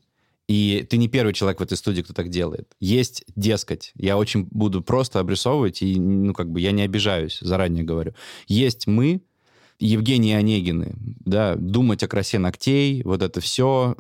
И 0.48 0.86
ты 0.88 0.96
не 0.96 1.08
первый 1.08 1.32
человек 1.32 1.58
в 1.58 1.62
этой 1.62 1.76
студии, 1.76 2.02
кто 2.02 2.12
так 2.12 2.28
делает. 2.28 2.72
Есть, 2.78 3.24
дескать, 3.34 3.92
я 3.96 4.16
очень 4.16 4.44
буду 4.50 4.80
просто 4.80 5.18
обрисовывать, 5.18 5.82
и, 5.82 5.98
ну, 5.98 6.34
как 6.34 6.50
бы 6.50 6.60
я 6.60 6.70
не 6.70 6.82
обижаюсь, 6.82 7.38
заранее 7.40 7.82
говорю. 7.82 8.14
Есть 8.46 8.86
мы, 8.86 9.22
Евгений 9.78 10.32
Онегины, 10.32 10.94
да, 11.24 11.54
думать 11.54 12.02
о 12.02 12.08
красе 12.08 12.38
ногтей, 12.38 13.02
вот 13.02 13.22
это 13.22 13.40
все, 13.40 13.96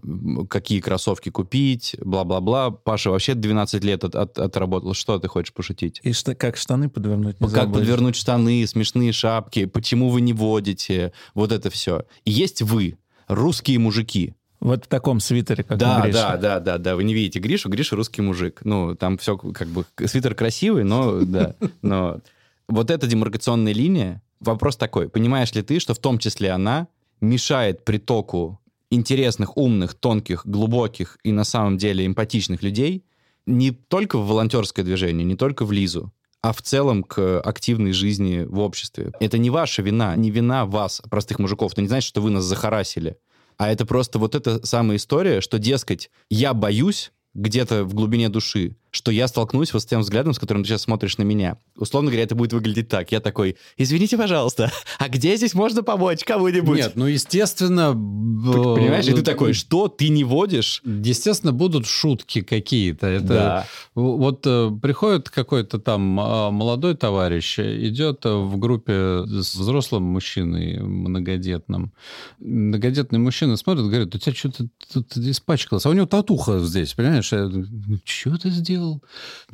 какие 0.48 0.80
кроссовки 0.80 1.30
купить, 1.30 1.96
бла-бла-бла. 2.00 2.70
Паша 2.70 3.10
вообще 3.10 3.34
12 3.34 3.84
лет 3.84 4.04
от, 4.04 4.14
от, 4.14 4.38
отработал. 4.38 4.94
Что 4.94 5.18
ты 5.18 5.28
хочешь 5.28 5.52
пошутить? 5.52 6.00
И 6.02 6.12
что, 6.12 6.34
как 6.34 6.56
штаны 6.56 6.88
подвернуть? 6.88 7.40
Не 7.40 7.46
как 7.46 7.64
забудешь. 7.64 7.80
подвернуть 7.80 8.16
штаны, 8.16 8.66
смешные 8.66 9.12
шапки, 9.12 9.66
почему 9.66 10.08
вы 10.08 10.22
не 10.22 10.32
водите, 10.32 11.12
вот 11.34 11.52
это 11.52 11.68
все. 11.68 12.04
И 12.24 12.30
есть 12.30 12.62
вы, 12.62 12.96
русские 13.28 13.78
мужики, 13.78 14.34
вот 14.66 14.86
в 14.86 14.88
таком 14.88 15.20
свитере, 15.20 15.62
как 15.62 15.78
да, 15.78 15.98
у 15.98 16.02
Гриши. 16.02 16.18
Да, 16.18 16.36
да, 16.36 16.58
да, 16.58 16.78
да. 16.78 16.96
Вы 16.96 17.04
не 17.04 17.14
видите 17.14 17.38
Гришу. 17.38 17.68
Гриша 17.68 17.94
русский 17.94 18.20
мужик. 18.20 18.62
Ну, 18.64 18.96
там 18.96 19.16
все 19.16 19.36
как 19.36 19.68
бы... 19.68 19.84
Свитер 20.06 20.34
красивый, 20.34 20.82
но 20.82 21.20
да. 21.20 21.54
Но 21.82 22.20
вот 22.68 22.90
эта 22.90 23.06
демаркационная 23.06 23.72
линия, 23.72 24.22
вопрос 24.40 24.76
такой. 24.76 25.08
Понимаешь 25.08 25.52
ли 25.52 25.62
ты, 25.62 25.78
что 25.78 25.94
в 25.94 25.98
том 25.98 26.18
числе 26.18 26.50
она 26.50 26.88
мешает 27.20 27.84
притоку 27.84 28.60
интересных, 28.90 29.56
умных, 29.56 29.94
тонких, 29.94 30.44
глубоких 30.44 31.18
и 31.22 31.30
на 31.30 31.44
самом 31.44 31.78
деле 31.78 32.04
эмпатичных 32.04 32.64
людей 32.64 33.04
не 33.46 33.70
только 33.70 34.18
в 34.18 34.26
волонтерское 34.26 34.84
движение, 34.84 35.24
не 35.24 35.36
только 35.36 35.64
в 35.64 35.70
Лизу, 35.70 36.12
а 36.42 36.52
в 36.52 36.60
целом 36.60 37.04
к 37.04 37.40
активной 37.40 37.92
жизни 37.92 38.44
в 38.44 38.58
обществе. 38.58 39.12
Это 39.20 39.38
не 39.38 39.50
ваша 39.50 39.82
вина, 39.82 40.16
не 40.16 40.32
вина 40.32 40.66
вас, 40.66 41.02
простых 41.08 41.38
мужиков. 41.38 41.70
Это 41.72 41.82
не 41.82 41.88
значит, 41.88 42.08
что 42.08 42.20
вы 42.20 42.30
нас 42.30 42.42
захарасили. 42.42 43.16
А 43.58 43.70
это 43.70 43.86
просто 43.86 44.18
вот 44.18 44.34
эта 44.34 44.64
самая 44.66 44.96
история, 44.98 45.40
что, 45.40 45.58
дескать, 45.58 46.10
я 46.28 46.52
боюсь, 46.54 47.12
где-то 47.34 47.84
в 47.84 47.94
глубине 47.94 48.28
души, 48.28 48.76
что 48.96 49.10
я 49.10 49.28
столкнусь 49.28 49.72
вот 49.72 49.82
с 49.82 49.86
тем 49.86 50.00
взглядом, 50.00 50.32
с 50.32 50.38
которым 50.38 50.62
ты 50.62 50.70
сейчас 50.70 50.82
смотришь 50.82 51.18
на 51.18 51.22
меня. 51.22 51.58
Условно 51.76 52.10
говоря, 52.10 52.24
это 52.24 52.34
будет 52.34 52.54
выглядеть 52.54 52.88
так. 52.88 53.12
Я 53.12 53.20
такой, 53.20 53.56
извините, 53.76 54.16
пожалуйста, 54.16 54.72
а 54.98 55.08
где 55.08 55.36
здесь 55.36 55.54
можно 55.54 55.82
помочь 55.82 56.24
кому-нибудь? 56.24 56.78
Нет, 56.78 56.92
ну, 56.96 57.06
естественно... 57.06 57.92
Понимаешь, 57.92 59.06
и 59.06 59.12
ты 59.12 59.22
такой, 59.22 59.52
что, 59.52 59.88
ты 59.88 60.08
не 60.08 60.24
водишь? 60.24 60.80
Естественно, 60.84 61.52
будут 61.52 61.86
шутки 61.86 62.40
какие-то. 62.40 63.06
Это 63.06 63.26
да. 63.26 63.66
Вот 63.94 64.46
э, 64.46 64.70
приходит 64.80 65.28
какой-то 65.28 65.78
там 65.78 66.18
а, 66.18 66.50
молодой 66.50 66.96
товарищ, 66.96 67.58
идет 67.58 68.24
в 68.24 68.56
группе 68.56 69.24
с 69.26 69.54
взрослым 69.54 70.04
мужчиной 70.04 70.80
многодетным. 70.80 71.92
Многодетный 72.38 73.18
мужчина 73.18 73.56
смотрит, 73.56 73.86
говорит, 73.86 74.14
у 74.14 74.18
тебя 74.18 74.34
что-то 74.34 74.68
тут 74.92 75.16
испачкалось. 75.16 75.84
А 75.84 75.90
у 75.90 75.92
него 75.92 76.06
татуха 76.06 76.60
здесь, 76.60 76.94
понимаешь? 76.94 77.26
Что 77.26 78.38
ты 78.38 78.50
сделал? 78.50 78.85
Сделал. 78.86 79.02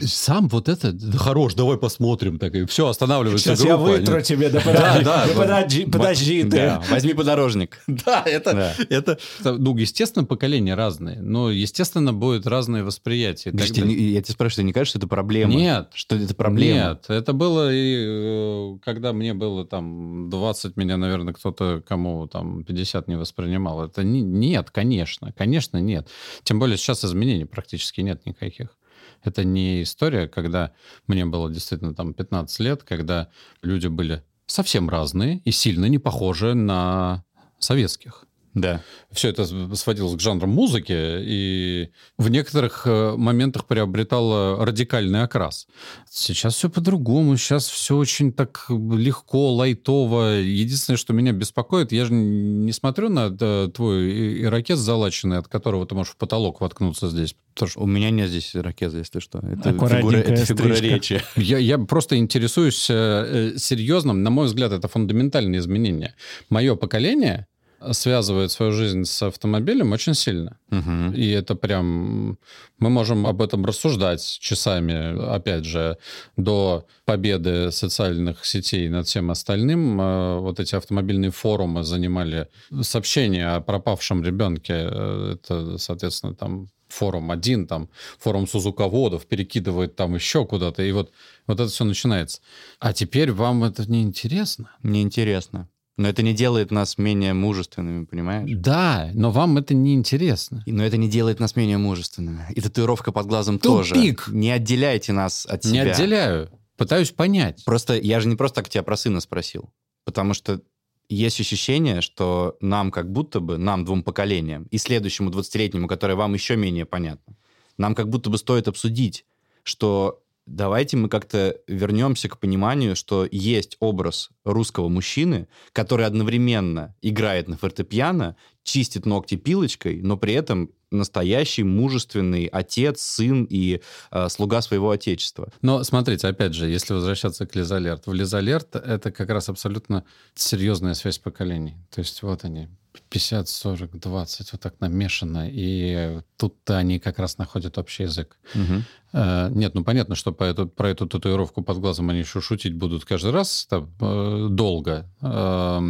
Сам 0.00 0.48
вот 0.48 0.68
это, 0.68 0.92
да 0.92 1.18
хорош, 1.18 1.54
давай 1.54 1.78
посмотрим. 1.78 2.38
Так, 2.38 2.54
и 2.54 2.64
все, 2.66 2.88
останавливается 2.88 3.50
Сейчас 3.50 3.60
группа. 3.60 3.70
я 3.72 3.76
вытру 3.76 4.16
Они... 4.16 4.24
тебе, 4.24 4.48
да 4.48 4.60
подожди, 4.60 5.04
да, 5.04 5.26
да, 5.26 5.34
подожди, 5.34 5.86
подожди 5.86 6.42
ты. 6.44 6.50
Да, 6.50 6.82
возьми 6.90 7.14
подорожник. 7.14 7.78
Да, 8.04 8.22
это, 8.26 8.52
да. 8.52 8.74
это, 8.88 9.18
ну, 9.44 9.76
естественно, 9.76 10.24
поколения 10.24 10.74
разные, 10.74 11.20
но, 11.20 11.50
естественно, 11.50 12.12
будет 12.12 12.46
разное 12.46 12.82
восприятие. 12.82 13.52
Гриш, 13.52 13.68
я 13.68 14.22
тебя 14.22 14.32
спрашиваю, 14.32 14.62
тебе 14.62 14.66
не 14.66 14.72
кажется, 14.72 14.92
что 14.92 14.98
это 14.98 15.06
проблема? 15.06 15.54
Нет. 15.54 15.90
Что 15.94 16.16
это 16.16 16.34
проблема? 16.34 16.74
Нет, 16.74 17.04
это 17.08 17.32
было, 17.32 17.72
и, 17.72 18.74
э, 18.74 18.78
когда 18.84 19.12
мне 19.12 19.34
было 19.34 19.64
там 19.64 20.30
20, 20.30 20.76
меня, 20.76 20.96
наверное, 20.96 21.32
кто-то, 21.32 21.82
кому 21.86 22.26
там 22.26 22.64
50 22.64 23.06
не 23.08 23.16
воспринимал. 23.16 23.84
Это 23.84 24.02
не, 24.02 24.20
нет, 24.20 24.70
конечно, 24.70 25.32
конечно, 25.32 25.76
нет. 25.76 26.08
Тем 26.42 26.58
более 26.58 26.76
сейчас 26.76 27.04
изменений 27.04 27.44
практически 27.44 28.00
нет 28.00 28.26
никаких. 28.26 28.76
Это 29.22 29.44
не 29.44 29.82
история, 29.82 30.28
когда 30.28 30.72
мне 31.06 31.24
было 31.24 31.50
действительно 31.50 31.94
там 31.94 32.14
15 32.14 32.60
лет, 32.60 32.82
когда 32.82 33.28
люди 33.62 33.86
были 33.86 34.22
совсем 34.46 34.88
разные 34.88 35.38
и 35.44 35.50
сильно 35.50 35.86
не 35.86 35.98
похожи 35.98 36.54
на 36.54 37.24
советских. 37.58 38.26
Да. 38.54 38.82
Все 39.10 39.28
это 39.28 39.46
сводилось 39.76 40.16
к 40.16 40.20
жанрам 40.20 40.50
музыки 40.50 40.92
и 40.94 41.88
в 42.18 42.28
некоторых 42.28 42.86
э, 42.86 43.14
моментах 43.16 43.66
приобретало 43.66 44.64
радикальный 44.64 45.22
окрас. 45.22 45.66
Сейчас 46.10 46.54
все 46.54 46.68
по-другому, 46.68 47.36
сейчас 47.38 47.68
все 47.68 47.96
очень 47.96 48.32
так 48.32 48.66
легко, 48.68 49.54
лайтово. 49.54 50.40
Единственное, 50.40 50.98
что 50.98 51.14
меня 51.14 51.32
беспокоит, 51.32 51.92
я 51.92 52.04
же 52.04 52.12
не 52.12 52.72
смотрю 52.72 53.08
на 53.08 53.34
э, 53.38 53.70
твой 53.74 54.42
ирокез 54.42 54.78
залаченный, 54.78 55.38
от 55.38 55.48
которого 55.48 55.86
ты 55.86 55.94
можешь 55.94 56.12
в 56.12 56.16
потолок 56.16 56.60
воткнуться 56.60 57.08
здесь. 57.08 57.34
Потому 57.54 57.70
что 57.70 57.80
у 57.80 57.86
меня 57.86 58.10
нет 58.10 58.28
здесь 58.28 58.54
ирокеза, 58.54 58.98
если 58.98 59.20
что. 59.20 59.38
Это 59.38 59.72
фигура, 59.72 60.16
это 60.16 60.44
фигура 60.44 60.74
речи. 60.74 61.22
Я, 61.36 61.58
я 61.58 61.78
просто 61.78 62.16
интересуюсь 62.18 62.86
э, 62.90 63.54
серьезным, 63.56 64.22
на 64.22 64.30
мой 64.30 64.46
взгляд, 64.46 64.72
это 64.72 64.88
фундаментальное 64.88 65.58
изменение. 65.58 66.14
Мое 66.50 66.76
поколение 66.76 67.46
связывает 67.92 68.50
свою 68.52 68.72
жизнь 68.72 69.04
с 69.04 69.22
автомобилем 69.22 69.92
очень 69.92 70.14
сильно. 70.14 70.58
Угу. 70.70 71.14
И 71.14 71.30
это 71.30 71.54
прям... 71.54 72.38
Мы 72.78 72.90
можем 72.90 73.26
об 73.26 73.42
этом 73.42 73.64
рассуждать 73.64 74.38
часами, 74.40 75.34
опять 75.34 75.64
же, 75.64 75.98
до 76.36 76.86
победы 77.04 77.70
социальных 77.70 78.44
сетей 78.44 78.88
над 78.88 79.06
всем 79.06 79.30
остальным. 79.30 80.00
Э, 80.00 80.38
вот 80.38 80.60
эти 80.60 80.74
автомобильные 80.74 81.30
форумы 81.30 81.84
занимали 81.84 82.48
сообщения 82.80 83.48
о 83.48 83.60
пропавшем 83.60 84.24
ребенке. 84.24 84.74
Э, 84.74 85.34
это, 85.34 85.78
соответственно, 85.78 86.34
там 86.34 86.68
форум 86.92 87.30
один, 87.30 87.66
там 87.66 87.88
форум 88.18 88.46
сузуководов 88.46 89.26
перекидывает 89.26 89.96
там 89.96 90.14
еще 90.14 90.44
куда-то, 90.44 90.82
и 90.82 90.92
вот, 90.92 91.10
вот 91.46 91.58
это 91.58 91.70
все 91.70 91.84
начинается. 91.84 92.40
А 92.78 92.92
теперь 92.92 93.32
вам 93.32 93.64
это 93.64 93.90
не 93.90 94.02
интересно? 94.02 94.70
Не 94.82 95.02
интересно. 95.02 95.68
Но 95.98 96.08
это 96.08 96.22
не 96.22 96.32
делает 96.32 96.70
нас 96.70 96.96
менее 96.96 97.34
мужественными, 97.34 98.06
понимаешь? 98.06 98.48
Да, 98.54 99.10
но 99.12 99.30
вам 99.30 99.58
это 99.58 99.74
не 99.74 99.94
интересно. 99.94 100.62
Но 100.66 100.82
это 100.82 100.96
не 100.96 101.08
делает 101.08 101.38
нас 101.38 101.54
менее 101.54 101.78
мужественными. 101.78 102.46
И 102.54 102.60
татуировка 102.60 103.12
под 103.12 103.26
глазом 103.26 103.58
Тупик. 103.58 104.24
тоже. 104.24 104.36
Не 104.36 104.50
отделяйте 104.50 105.12
нас 105.12 105.44
от 105.44 105.64
себя. 105.64 105.84
Не 105.84 105.90
отделяю. 105.90 106.50
Пытаюсь 106.76 107.10
понять. 107.10 107.62
Просто 107.64 107.98
я 107.98 108.20
же 108.20 108.28
не 108.28 108.36
просто 108.36 108.62
так 108.62 108.70
тебя 108.70 108.82
про 108.82 108.96
сына 108.96 109.20
спросил. 109.20 109.70
Потому 110.04 110.32
что 110.32 110.62
есть 111.08 111.40
ощущение, 111.40 112.00
что 112.00 112.56
нам 112.60 112.90
как 112.90 113.12
будто 113.12 113.40
бы, 113.40 113.58
нам 113.58 113.84
двум 113.84 114.02
поколениям, 114.02 114.64
и 114.70 114.78
следующему 114.78 115.30
20-летнему, 115.30 115.86
которое 115.88 116.14
вам 116.14 116.32
еще 116.32 116.56
менее 116.56 116.86
понятно, 116.86 117.36
нам 117.76 117.94
как 117.94 118.08
будто 118.08 118.30
бы 118.30 118.38
стоит 118.38 118.66
обсудить, 118.66 119.26
что 119.62 120.21
давайте 120.46 120.96
мы 120.96 121.08
как-то 121.08 121.56
вернемся 121.66 122.28
к 122.28 122.38
пониманию, 122.38 122.96
что 122.96 123.26
есть 123.30 123.76
образ 123.80 124.30
русского 124.44 124.88
мужчины, 124.88 125.48
который 125.72 126.06
одновременно 126.06 126.94
играет 127.02 127.48
на 127.48 127.56
фортепиано, 127.56 128.36
чистит 128.62 129.06
ногти 129.06 129.36
пилочкой, 129.36 130.00
но 130.02 130.16
при 130.16 130.34
этом 130.34 130.70
настоящий 130.90 131.64
мужественный 131.64 132.46
отец, 132.46 133.00
сын 133.00 133.44
и 133.48 133.80
э, 134.10 134.28
слуга 134.28 134.60
своего 134.60 134.90
отечества. 134.90 135.50
Но 135.62 135.82
смотрите, 135.84 136.28
опять 136.28 136.54
же, 136.54 136.68
если 136.68 136.92
возвращаться 136.92 137.46
к 137.46 137.54
Лизалерт, 137.56 138.06
в 138.06 138.12
Лизалерт 138.12 138.76
это 138.76 139.10
как 139.10 139.30
раз 139.30 139.48
абсолютно 139.48 140.04
серьезная 140.34 140.94
связь 140.94 141.18
поколений. 141.18 141.76
То 141.90 142.00
есть 142.00 142.22
вот 142.22 142.44
они, 142.44 142.68
50, 143.08 143.48
40, 143.48 143.98
20, 143.98 144.52
вот 144.52 144.60
так 144.60 144.80
намешано, 144.80 145.48
и 145.50 146.20
тут-то 146.36 146.78
они 146.78 146.98
как 146.98 147.18
раз 147.18 147.38
находят 147.38 147.78
общий 147.78 148.04
язык. 148.04 148.38
Угу. 148.54 148.82
Э, 149.12 149.48
нет, 149.50 149.74
ну 149.74 149.84
понятно, 149.84 150.14
что 150.14 150.32
по 150.32 150.44
эту, 150.44 150.66
про 150.68 150.90
эту 150.90 151.06
татуировку 151.06 151.62
под 151.62 151.78
глазом 151.78 152.10
они 152.10 152.20
еще 152.20 152.40
шутить 152.40 152.74
будут 152.74 153.04
каждый 153.04 153.32
раз 153.32 153.66
там, 153.68 153.90
э, 154.00 154.48
долго. 154.50 155.08
Э, 155.20 155.80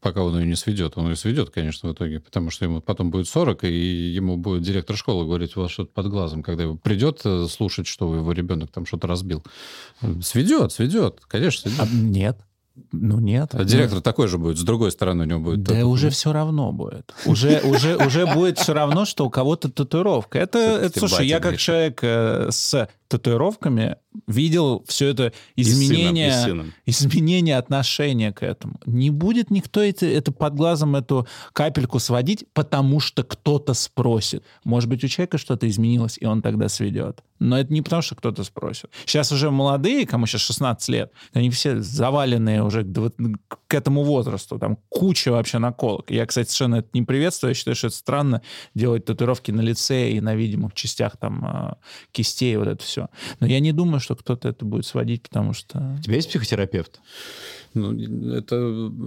пока 0.00 0.22
он 0.22 0.38
ее 0.38 0.46
не 0.46 0.56
сведет. 0.56 0.96
Он 0.96 1.10
ее 1.10 1.16
сведет, 1.16 1.50
конечно, 1.50 1.90
в 1.90 1.92
итоге, 1.92 2.20
потому 2.20 2.50
что 2.50 2.64
ему 2.64 2.80
потом 2.80 3.10
будет 3.10 3.28
40, 3.28 3.64
и 3.64 4.12
ему 4.14 4.36
будет 4.36 4.62
директор 4.62 4.96
школы 4.96 5.26
говорить, 5.26 5.56
у 5.56 5.60
вас 5.60 5.70
что-то 5.70 5.92
под 5.92 6.08
глазом, 6.08 6.42
когда 6.42 6.64
его 6.64 6.76
придет 6.76 7.20
э, 7.24 7.46
слушать, 7.48 7.86
что 7.86 8.14
его 8.14 8.32
ребенок 8.32 8.70
там 8.70 8.86
что-то 8.86 9.06
разбил. 9.06 9.44
Сведет, 10.22 10.72
сведет, 10.72 11.20
конечно, 11.28 11.70
сведет. 11.70 11.80
А, 11.80 11.94
нет. 11.94 12.38
Ну 12.92 13.18
нет. 13.20 13.54
А 13.54 13.64
директор 13.64 13.96
ну... 13.96 14.02
такой 14.02 14.28
же 14.28 14.38
будет, 14.38 14.58
с 14.58 14.62
другой 14.62 14.90
стороны 14.92 15.24
у 15.24 15.26
него 15.26 15.40
будет. 15.40 15.62
Да 15.62 15.86
уже 15.86 16.10
все 16.10 16.32
равно 16.32 16.72
будет. 16.72 17.14
Уже, 17.26 17.60
уже, 17.60 17.96
уже 17.96 18.26
будет 18.26 18.58
все 18.58 18.72
равно, 18.72 19.04
что 19.04 19.26
у 19.26 19.30
кого-то 19.30 19.70
татуировка. 19.70 20.38
Это, 20.38 20.58
это 20.58 20.98
слушай, 20.98 21.26
я 21.26 21.40
как 21.40 21.58
человек 21.58 22.00
э, 22.02 22.48
с 22.50 22.88
татуировками 23.10 23.96
видел 24.26 24.84
все 24.86 25.08
это 25.08 25.32
изменение, 25.56 26.28
и 26.28 26.30
сыном, 26.30 26.66
и 26.86 26.92
сыном. 26.92 27.10
изменение 27.10 27.58
отношения 27.58 28.32
к 28.32 28.42
этому. 28.44 28.80
Не 28.86 29.10
будет 29.10 29.50
никто 29.50 29.82
это, 29.82 30.06
это 30.06 30.32
под 30.32 30.54
глазом 30.54 30.94
эту 30.96 31.26
капельку 31.52 31.98
сводить, 31.98 32.44
потому 32.52 33.00
что 33.00 33.24
кто-то 33.24 33.74
спросит. 33.74 34.44
Может 34.64 34.88
быть, 34.88 35.02
у 35.02 35.08
человека 35.08 35.38
что-то 35.38 35.68
изменилось, 35.68 36.18
и 36.20 36.26
он 36.26 36.40
тогда 36.40 36.68
сведет. 36.68 37.22
Но 37.40 37.58
это 37.58 37.72
не 37.72 37.82
потому, 37.82 38.02
что 38.02 38.14
кто-то 38.14 38.44
спросит. 38.44 38.90
Сейчас 39.06 39.32
уже 39.32 39.50
молодые, 39.50 40.06
кому 40.06 40.26
сейчас 40.26 40.42
16 40.42 40.88
лет, 40.90 41.12
они 41.32 41.50
все 41.50 41.80
заваленные 41.80 42.62
уже 42.62 42.84
к, 42.84 43.58
к 43.66 43.74
этому 43.74 44.04
возрасту. 44.04 44.58
Там 44.58 44.76
куча 44.88 45.30
вообще 45.32 45.58
наколок. 45.58 46.10
Я, 46.10 46.26
кстати, 46.26 46.48
совершенно 46.48 46.76
это 46.76 46.88
не 46.92 47.02
приветствую. 47.02 47.50
Я 47.50 47.54
считаю, 47.54 47.74
что 47.74 47.86
это 47.88 47.96
странно 47.96 48.42
делать 48.74 49.06
татуировки 49.06 49.50
на 49.50 49.62
лице 49.62 50.10
и 50.10 50.20
на 50.20 50.34
видимых 50.34 50.74
частях 50.74 51.16
там 51.16 51.44
а, 51.44 51.78
кистей, 52.12 52.56
вот 52.56 52.68
это 52.68 52.84
все. 52.84 52.99
Но 53.40 53.46
я 53.46 53.60
не 53.60 53.72
думаю, 53.72 54.00
что 54.00 54.16
кто-то 54.16 54.48
это 54.48 54.64
будет 54.64 54.84
сводить, 54.84 55.22
потому 55.22 55.52
что... 55.52 55.96
У 55.98 56.02
тебя 56.02 56.16
есть 56.16 56.28
психотерапевт? 56.28 57.00
Ну, 57.72 57.92
это, 58.34 58.56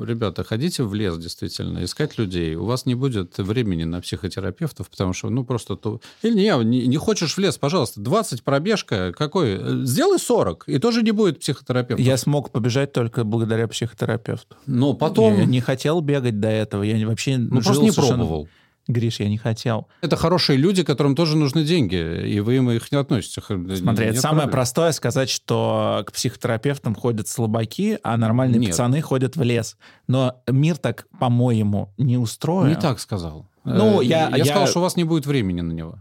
ребята, 0.05 0.43
ходите 0.43 0.83
в 0.83 0.93
лес, 0.93 1.17
действительно, 1.17 1.83
искать 1.83 2.17
людей. 2.17 2.55
У 2.55 2.63
вас 2.63 2.85
не 2.85 2.95
будет 2.95 3.37
времени 3.37 3.83
на 3.83 3.99
психотерапевтов, 3.99 4.89
потому 4.89 5.13
что, 5.13 5.29
ну, 5.29 5.43
просто... 5.43 5.75
То... 5.75 5.99
Или 6.21 6.33
не, 6.35 6.63
не, 6.63 6.87
не 6.87 6.97
хочешь 6.97 7.35
в 7.35 7.37
лес, 7.39 7.57
пожалуйста, 7.57 7.99
20 7.99 8.43
пробежка, 8.43 9.11
какой? 9.11 9.85
Сделай 9.85 10.17
40, 10.17 10.63
и 10.67 10.79
тоже 10.79 11.03
не 11.03 11.11
будет 11.11 11.39
психотерапевта. 11.39 12.01
Я 12.01 12.15
смог 12.15 12.51
побежать 12.51 12.93
только 12.93 13.25
благодаря 13.25 13.67
психотерапевту. 13.67 14.55
Но 14.65 14.93
потом... 14.93 15.37
Я 15.37 15.45
не 15.45 15.59
хотел 15.59 15.99
бегать 15.99 16.39
до 16.39 16.47
этого, 16.47 16.83
я 16.83 17.05
вообще 17.05 17.37
ну, 17.37 17.61
жил 17.61 17.63
просто 17.63 17.83
не 17.83 17.91
совершенно... 17.91 18.19
пробовал. 18.19 18.47
Гриш, 18.87 19.19
я 19.21 19.29
не 19.29 19.37
хотел. 19.37 19.87
Это 20.01 20.17
хорошие 20.17 20.57
люди, 20.57 20.83
которым 20.83 21.15
тоже 21.15 21.37
нужны 21.37 21.63
деньги, 21.63 21.95
и 22.27 22.39
вы 22.41 22.57
им 22.57 22.69
их 22.69 22.91
не 22.91 22.97
относите. 22.97 23.41
Смотри, 23.75 24.07
это 24.07 24.19
самое 24.19 24.49
простое 24.49 24.91
сказать, 24.91 25.29
что 25.29 26.03
к 26.05 26.11
психотерапевтам 26.11 26.95
ходят 26.95 27.27
слабаки, 27.27 27.97
а 28.03 28.17
нормальные 28.17 28.59
Нет. 28.59 28.71
пацаны 28.71 29.01
ходят 29.01 29.37
в 29.37 29.41
лес. 29.41 29.77
Но 30.07 30.41
мир 30.47 30.77
так, 30.77 31.07
по-моему, 31.19 31.93
не 31.97 32.17
устроен. 32.17 32.69
Не 32.69 32.75
так 32.75 32.99
сказал. 32.99 33.47
Ну, 33.63 34.01
э, 34.01 34.05
я, 34.05 34.29
я, 34.29 34.37
я 34.37 34.45
сказал, 34.45 34.67
что 34.67 34.79
у 34.79 34.81
вас 34.81 34.97
не 34.97 35.05
будет 35.05 35.25
времени 35.25 35.61
на 35.61 35.71
него. 35.71 35.99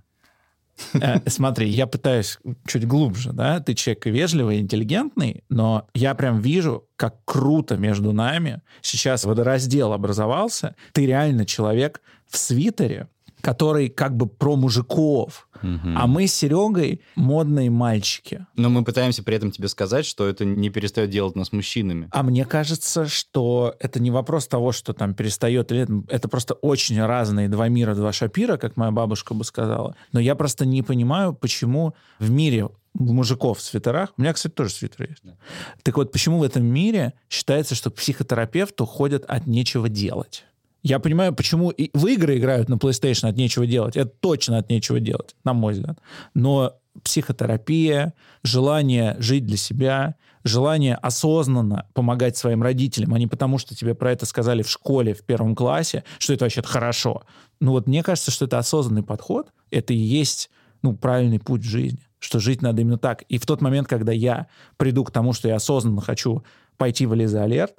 Э, 0.95 1.19
смотри, 1.27 1.69
я 1.69 1.87
пытаюсь 1.87 2.39
чуть 2.67 2.87
глубже, 2.87 3.33
да, 3.33 3.61
ты 3.61 3.75
человек 3.75 4.07
вежливый, 4.07 4.61
интеллигентный, 4.61 5.45
но 5.49 5.87
я 5.95 6.15
прям 6.15 6.41
вижу, 6.41 6.89
как 6.97 7.17
круто 7.25 7.77
между 7.77 8.13
нами 8.13 8.63
сейчас 8.81 9.25
водораздел 9.25 9.93
образовался. 9.93 10.75
Ты 10.93 11.07
реально 11.07 11.47
человек 11.47 12.01
в 12.29 12.37
свитере, 12.37 13.09
который 13.41 13.89
как 13.89 14.17
бы 14.17 14.27
про 14.27 14.57
мужиков. 14.57 15.49
Угу. 15.63 15.95
А 15.97 16.07
мы 16.07 16.27
с 16.27 16.35
Серегой 16.35 17.01
модные 17.15 17.71
мальчики. 17.71 18.47
Но 18.57 18.71
мы 18.71 18.85
пытаемся 18.85 19.23
при 19.23 19.37
этом 19.37 19.51
тебе 19.51 19.69
сказать, 19.69 20.05
что 20.05 20.27
это 20.27 20.45
не 20.45 20.71
перестает 20.71 21.11
делать 21.11 21.37
нас 21.37 21.53
мужчинами. 21.53 22.09
А 22.11 22.23
мне 22.23 22.45
кажется, 22.45 23.07
что 23.07 23.75
это 23.81 24.01
не 24.01 24.11
вопрос 24.11 24.49
того, 24.49 24.73
что 24.73 24.93
там 24.93 25.15
перестает 25.15 25.71
или 25.73 25.87
это, 26.09 26.29
просто 26.29 26.55
очень 26.55 27.01
разные 27.01 27.49
два 27.49 27.69
мира, 27.69 27.95
два 27.95 28.13
шапира, 28.13 28.57
как 28.57 28.77
моя 28.77 28.91
бабушка 28.91 29.35
бы 29.35 29.45
сказала. 29.45 29.97
Но 30.13 30.21
я 30.21 30.35
просто 30.35 30.67
не 30.67 30.83
понимаю, 30.83 31.35
почему 31.35 31.95
в 32.19 32.31
мире 32.31 32.69
мужиков 32.95 33.59
в 33.59 33.63
свитерах. 33.63 34.13
У 34.17 34.23
меня, 34.23 34.33
кстати, 34.33 34.53
тоже 34.53 34.71
свитер 34.71 35.09
есть. 35.09 35.23
Да. 35.23 35.37
Так 35.83 35.97
вот, 35.97 36.13
почему 36.13 36.39
в 36.39 36.43
этом 36.43 36.65
мире 36.65 37.15
считается, 37.31 37.75
что 37.75 37.91
к 37.91 37.95
психотерапевту 37.95 38.87
ходят 38.87 39.25
от 39.27 39.47
нечего 39.47 39.89
делать? 39.89 40.45
Я 40.83 40.99
понимаю, 40.99 41.33
почему 41.35 41.71
и 41.71 41.91
в 41.97 42.07
игры 42.07 42.39
играют 42.39 42.69
на 42.69 42.75
PlayStation 42.75 43.29
от 43.29 43.37
нечего 43.37 43.67
делать. 43.67 43.97
Это 43.97 44.11
точно 44.21 44.59
от 44.59 44.69
нечего 44.69 44.99
делать, 44.99 45.37
на 45.45 45.53
мой 45.53 45.75
взгляд. 45.75 45.99
Но 46.35 46.75
психотерапия, 47.05 48.15
желание 48.43 49.17
жить 49.19 49.47
для 49.47 49.57
себя, 49.57 50.17
желание 50.45 50.97
осознанно 50.97 51.87
помогать 51.95 52.37
своим 52.37 52.63
родителям, 52.63 53.15
а 53.15 53.19
не 53.19 53.27
потому, 53.27 53.59
что 53.59 53.75
тебе 53.75 53.95
про 53.95 54.13
это 54.13 54.27
сказали 54.27 54.63
в 54.63 54.69
школе 54.69 55.15
в 55.15 55.25
первом 55.25 55.55
классе, 55.55 56.05
что 56.19 56.33
это 56.33 56.45
вообще 56.45 56.63
хорошо. 56.63 57.23
Ну 57.61 57.73
вот 57.73 57.87
мне 57.87 58.03
кажется, 58.03 58.31
что 58.31 58.47
это 58.47 58.59
осознанный 58.59 59.05
подход, 59.05 59.53
это 59.71 59.93
и 59.93 59.97
есть 59.97 60.51
ну, 60.83 60.95
правильный 60.97 61.39
путь 61.39 61.63
в 61.63 61.69
жизни, 61.69 62.01
что 62.19 62.41
жить 62.41 62.61
надо 62.61 62.83
именно 62.83 62.99
так. 62.99 63.23
И 63.29 63.39
в 63.39 63.47
тот 63.47 63.61
момент, 63.61 63.87
когда 63.87 64.13
я 64.13 64.49
приду 64.77 65.05
к 65.05 65.13
тому, 65.13 65.33
что 65.33 65.49
я 65.49 65.57
осознанно 65.57 66.01
хочу 66.01 66.45
пойти 66.77 67.07
в 67.07 67.15
Элиза 67.15 67.45
Алерт, 67.45 67.79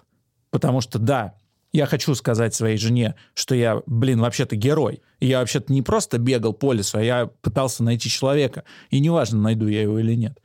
потому 0.49 0.79
что, 0.79 0.99
да, 0.99 1.33
я 1.73 1.87
хочу 1.87 2.13
сказать 2.13 2.53
своей 2.53 2.77
жене, 2.77 3.15
что 3.33 3.55
я, 3.55 3.81
блин, 3.87 4.21
вообще-то 4.21 4.55
герой. 4.55 5.01
И 5.19 5.27
я 5.27 5.39
вообще-то 5.39 5.73
не 5.73 5.81
просто 5.81 6.19
бегал 6.19 6.53
по 6.53 6.71
лесу, 6.71 6.99
а 6.99 7.03
я 7.03 7.25
пытался 7.41 7.83
найти 7.83 8.09
человека. 8.09 8.63
И 8.91 8.99
неважно, 8.99 9.39
найду 9.39 9.67
я 9.67 9.81
его 9.81 9.99
или 9.99 10.13
нет. 10.13 10.39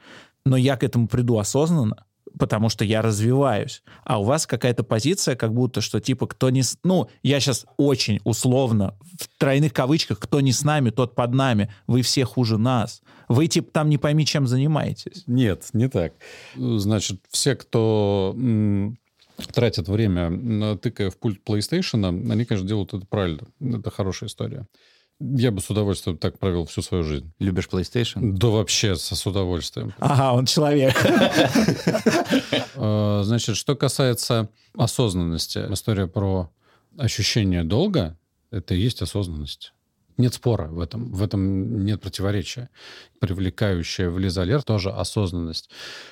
Но 0.46 0.56
я 0.56 0.76
к 0.78 0.84
этому 0.84 1.06
приду 1.06 1.38
осознанно, 1.38 2.06
потому 2.38 2.70
что 2.70 2.84
я 2.84 3.02
развиваюсь. 3.02 3.82
А 4.04 4.20
у 4.20 4.24
вас 4.24 4.46
какая-то 4.46 4.84
позиция, 4.84 5.36
как 5.36 5.52
будто, 5.52 5.82
что 5.82 6.00
типа 6.00 6.26
кто 6.26 6.48
не... 6.48 6.62
Ну, 6.82 7.08
я 7.22 7.40
сейчас 7.40 7.66
очень 7.76 8.20
условно, 8.24 8.96
в 9.20 9.28
тройных 9.38 9.74
кавычках, 9.74 10.18
кто 10.18 10.40
не 10.40 10.52
с 10.52 10.64
нами, 10.64 10.88
тот 10.88 11.14
под 11.14 11.34
нами. 11.34 11.70
Вы 11.86 12.00
все 12.00 12.24
хуже 12.24 12.56
нас. 12.56 13.02
Вы 13.28 13.48
типа 13.48 13.70
там 13.70 13.90
не 13.90 13.98
пойми, 13.98 14.24
чем 14.24 14.46
занимаетесь. 14.46 15.24
Нет, 15.26 15.68
не 15.74 15.90
так. 15.90 16.14
Значит, 16.56 17.20
все, 17.28 17.54
кто 17.54 18.34
тратят 19.46 19.88
время, 19.88 20.76
тыкая 20.76 21.10
в 21.10 21.18
пульт 21.18 21.40
PlayStation, 21.46 22.06
они, 22.06 22.44
конечно, 22.44 22.66
делают 22.66 22.94
это 22.94 23.06
правильно. 23.06 23.42
Это 23.60 23.90
хорошая 23.90 24.28
история. 24.28 24.66
Я 25.20 25.50
бы 25.50 25.60
с 25.60 25.68
удовольствием 25.68 26.16
так 26.16 26.38
провел 26.38 26.64
всю 26.66 26.80
свою 26.80 27.02
жизнь. 27.02 27.32
Любишь 27.40 27.68
PlayStation? 27.70 28.34
Да 28.34 28.48
вообще 28.48 28.94
со, 28.94 29.16
с 29.16 29.26
удовольствием. 29.26 29.92
Ага, 29.98 30.32
он 30.32 30.46
человек. 30.46 30.94
А, 32.76 33.22
значит, 33.24 33.56
что 33.56 33.74
касается 33.74 34.48
осознанности, 34.76 35.58
история 35.70 36.06
про 36.06 36.52
ощущение 36.96 37.64
долга, 37.64 38.16
это 38.52 38.74
и 38.74 38.80
есть 38.80 39.02
осознанность. 39.02 39.72
Нет 40.18 40.34
спора 40.34 40.66
в 40.66 40.80
этом, 40.80 41.12
в 41.12 41.22
этом 41.22 41.84
нет 41.84 42.00
противоречия. 42.00 42.70
Привлекающая 43.20 44.10
в 44.10 44.18
Лизалер 44.18 44.64
тоже 44.64 44.90
осознанность. 44.90 45.70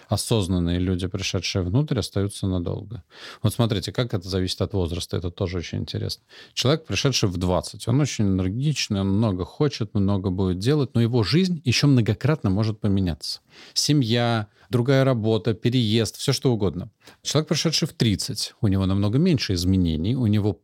Осознанные 0.09 0.78
люди, 0.78 1.09
пришедшие 1.09 1.62
внутрь, 1.62 1.98
остаются 1.98 2.46
надолго. 2.46 3.02
Вот 3.42 3.52
смотрите, 3.52 3.90
как 3.90 4.14
это 4.14 4.28
зависит 4.28 4.62
от 4.62 4.74
возраста, 4.74 5.16
это 5.16 5.32
тоже 5.32 5.59
очень 5.59 5.78
интересно. 5.78 6.22
Человек, 6.54 6.86
пришедший 6.86 7.28
в 7.28 7.36
20, 7.36 7.88
он 7.88 8.00
очень 8.00 8.26
энергичный, 8.26 9.00
он 9.00 9.09
много 9.09 9.44
хочет, 9.44 9.92
много 9.94 10.30
будет 10.30 10.61
делать, 10.61 10.94
но 10.94 11.00
его 11.00 11.24
жизнь 11.24 11.61
еще 11.64 11.88
многократно 11.88 12.48
может 12.48 12.78
поменяться. 12.78 13.40
Семья, 13.74 14.46
другая 14.70 15.02
работа, 15.04 15.52
переезд, 15.54 16.16
все 16.16 16.32
что 16.32 16.52
угодно. 16.52 16.90
Человек, 17.22 17.48
пришедший 17.48 17.88
в 17.88 17.92
30, 17.92 18.54
у 18.61 18.68
него 18.68 18.86
намного 18.86 19.18
меньше 19.18 19.54
изменений, 19.54 20.14
у 20.14 20.26
него 20.26 20.61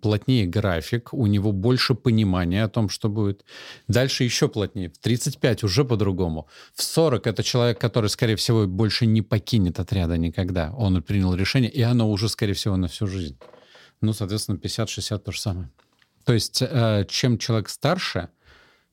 плотнее 0.00 0.46
график, 0.46 1.12
у 1.12 1.26
него 1.26 1.52
больше 1.52 1.94
понимания 1.94 2.64
о 2.64 2.68
том, 2.68 2.88
что 2.88 3.08
будет. 3.08 3.44
Дальше 3.88 4.24
еще 4.24 4.48
плотнее. 4.48 4.88
В 4.90 4.98
35 4.98 5.64
уже 5.64 5.84
по-другому. 5.84 6.48
В 6.74 6.82
40 6.82 7.26
это 7.26 7.42
человек, 7.42 7.78
который, 7.78 8.08
скорее 8.10 8.36
всего, 8.36 8.66
больше 8.66 9.06
не 9.06 9.22
покинет 9.22 9.80
отряда 9.80 10.16
никогда. 10.16 10.72
Он 10.72 11.02
принял 11.02 11.34
решение, 11.34 11.70
и 11.70 11.82
оно 11.82 12.10
уже, 12.10 12.28
скорее 12.28 12.54
всего, 12.54 12.76
на 12.76 12.88
всю 12.88 13.06
жизнь. 13.06 13.38
Ну, 14.00 14.12
соответственно, 14.12 14.56
50-60 14.56 15.18
то 15.18 15.32
же 15.32 15.40
самое. 15.40 15.70
То 16.24 16.32
есть, 16.32 16.62
э, 16.62 17.04
чем 17.08 17.38
человек 17.38 17.68
старше, 17.68 18.28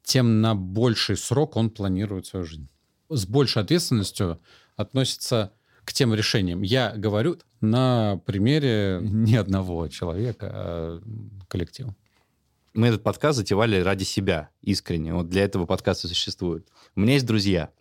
тем 0.04 0.42
на 0.42 0.56
больший 0.56 1.18
срок 1.18 1.56
он 1.56 1.70
планирует 1.70 2.26
свою 2.26 2.46
жизнь. 2.46 2.68
С 3.10 3.26
большей 3.26 3.64
ответственностью 3.64 4.40
относится 4.76 5.54
к 5.90 5.94
тем 5.94 6.14
решениям. 6.14 6.62
Я 6.62 6.94
говорю 6.96 7.40
на 7.62 8.22
примере 8.28 9.00
не 9.02 9.36
одного 9.36 9.88
человека, 9.88 10.52
а 10.54 11.02
коллектива. 11.48 11.96
Мы 12.76 12.88
этот 12.88 13.02
подкаст 13.02 13.38
затевали 13.38 13.82
ради 13.82 14.04
себя, 14.04 14.50
искренне. 14.62 15.16
Вот 15.16 15.30
для 15.30 15.44
этого 15.44 15.66
подкаста 15.66 16.08
существует. 16.08 16.68
У 16.96 17.00
меня 17.00 17.14
есть 17.14 17.26
друзья. 17.26 17.72